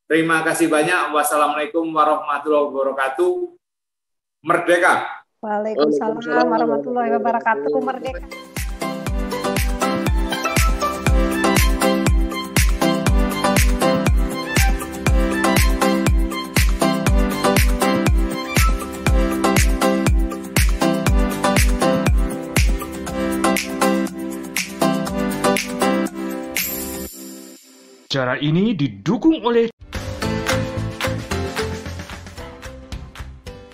Terima 0.06 0.44
kasih 0.46 0.70
banyak. 0.70 1.10
Wassalamualaikum 1.10 1.82
warahmatullahi 1.90 2.70
wabarakatuh. 2.70 3.34
Merdeka. 4.46 4.94
Waalaikumsalam 5.42 6.46
warahmatullahi 6.46 7.10
wabarakatuh. 7.18 7.74
Merdeka. 7.82 8.45
Cara 28.06 28.38
ini 28.38 28.70
didukung 28.70 29.42
oleh 29.42 29.66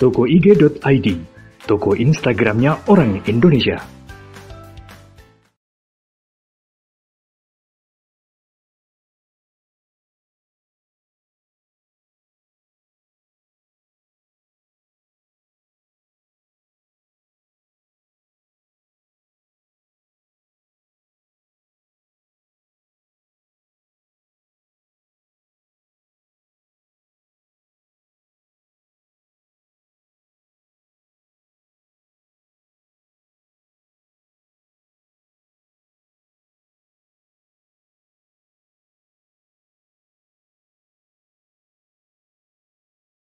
Toko 0.00 0.24
IG.id, 0.24 1.06
toko 1.68 1.92
Instagramnya 1.92 2.88
orang 2.88 3.20
Indonesia. 3.28 3.76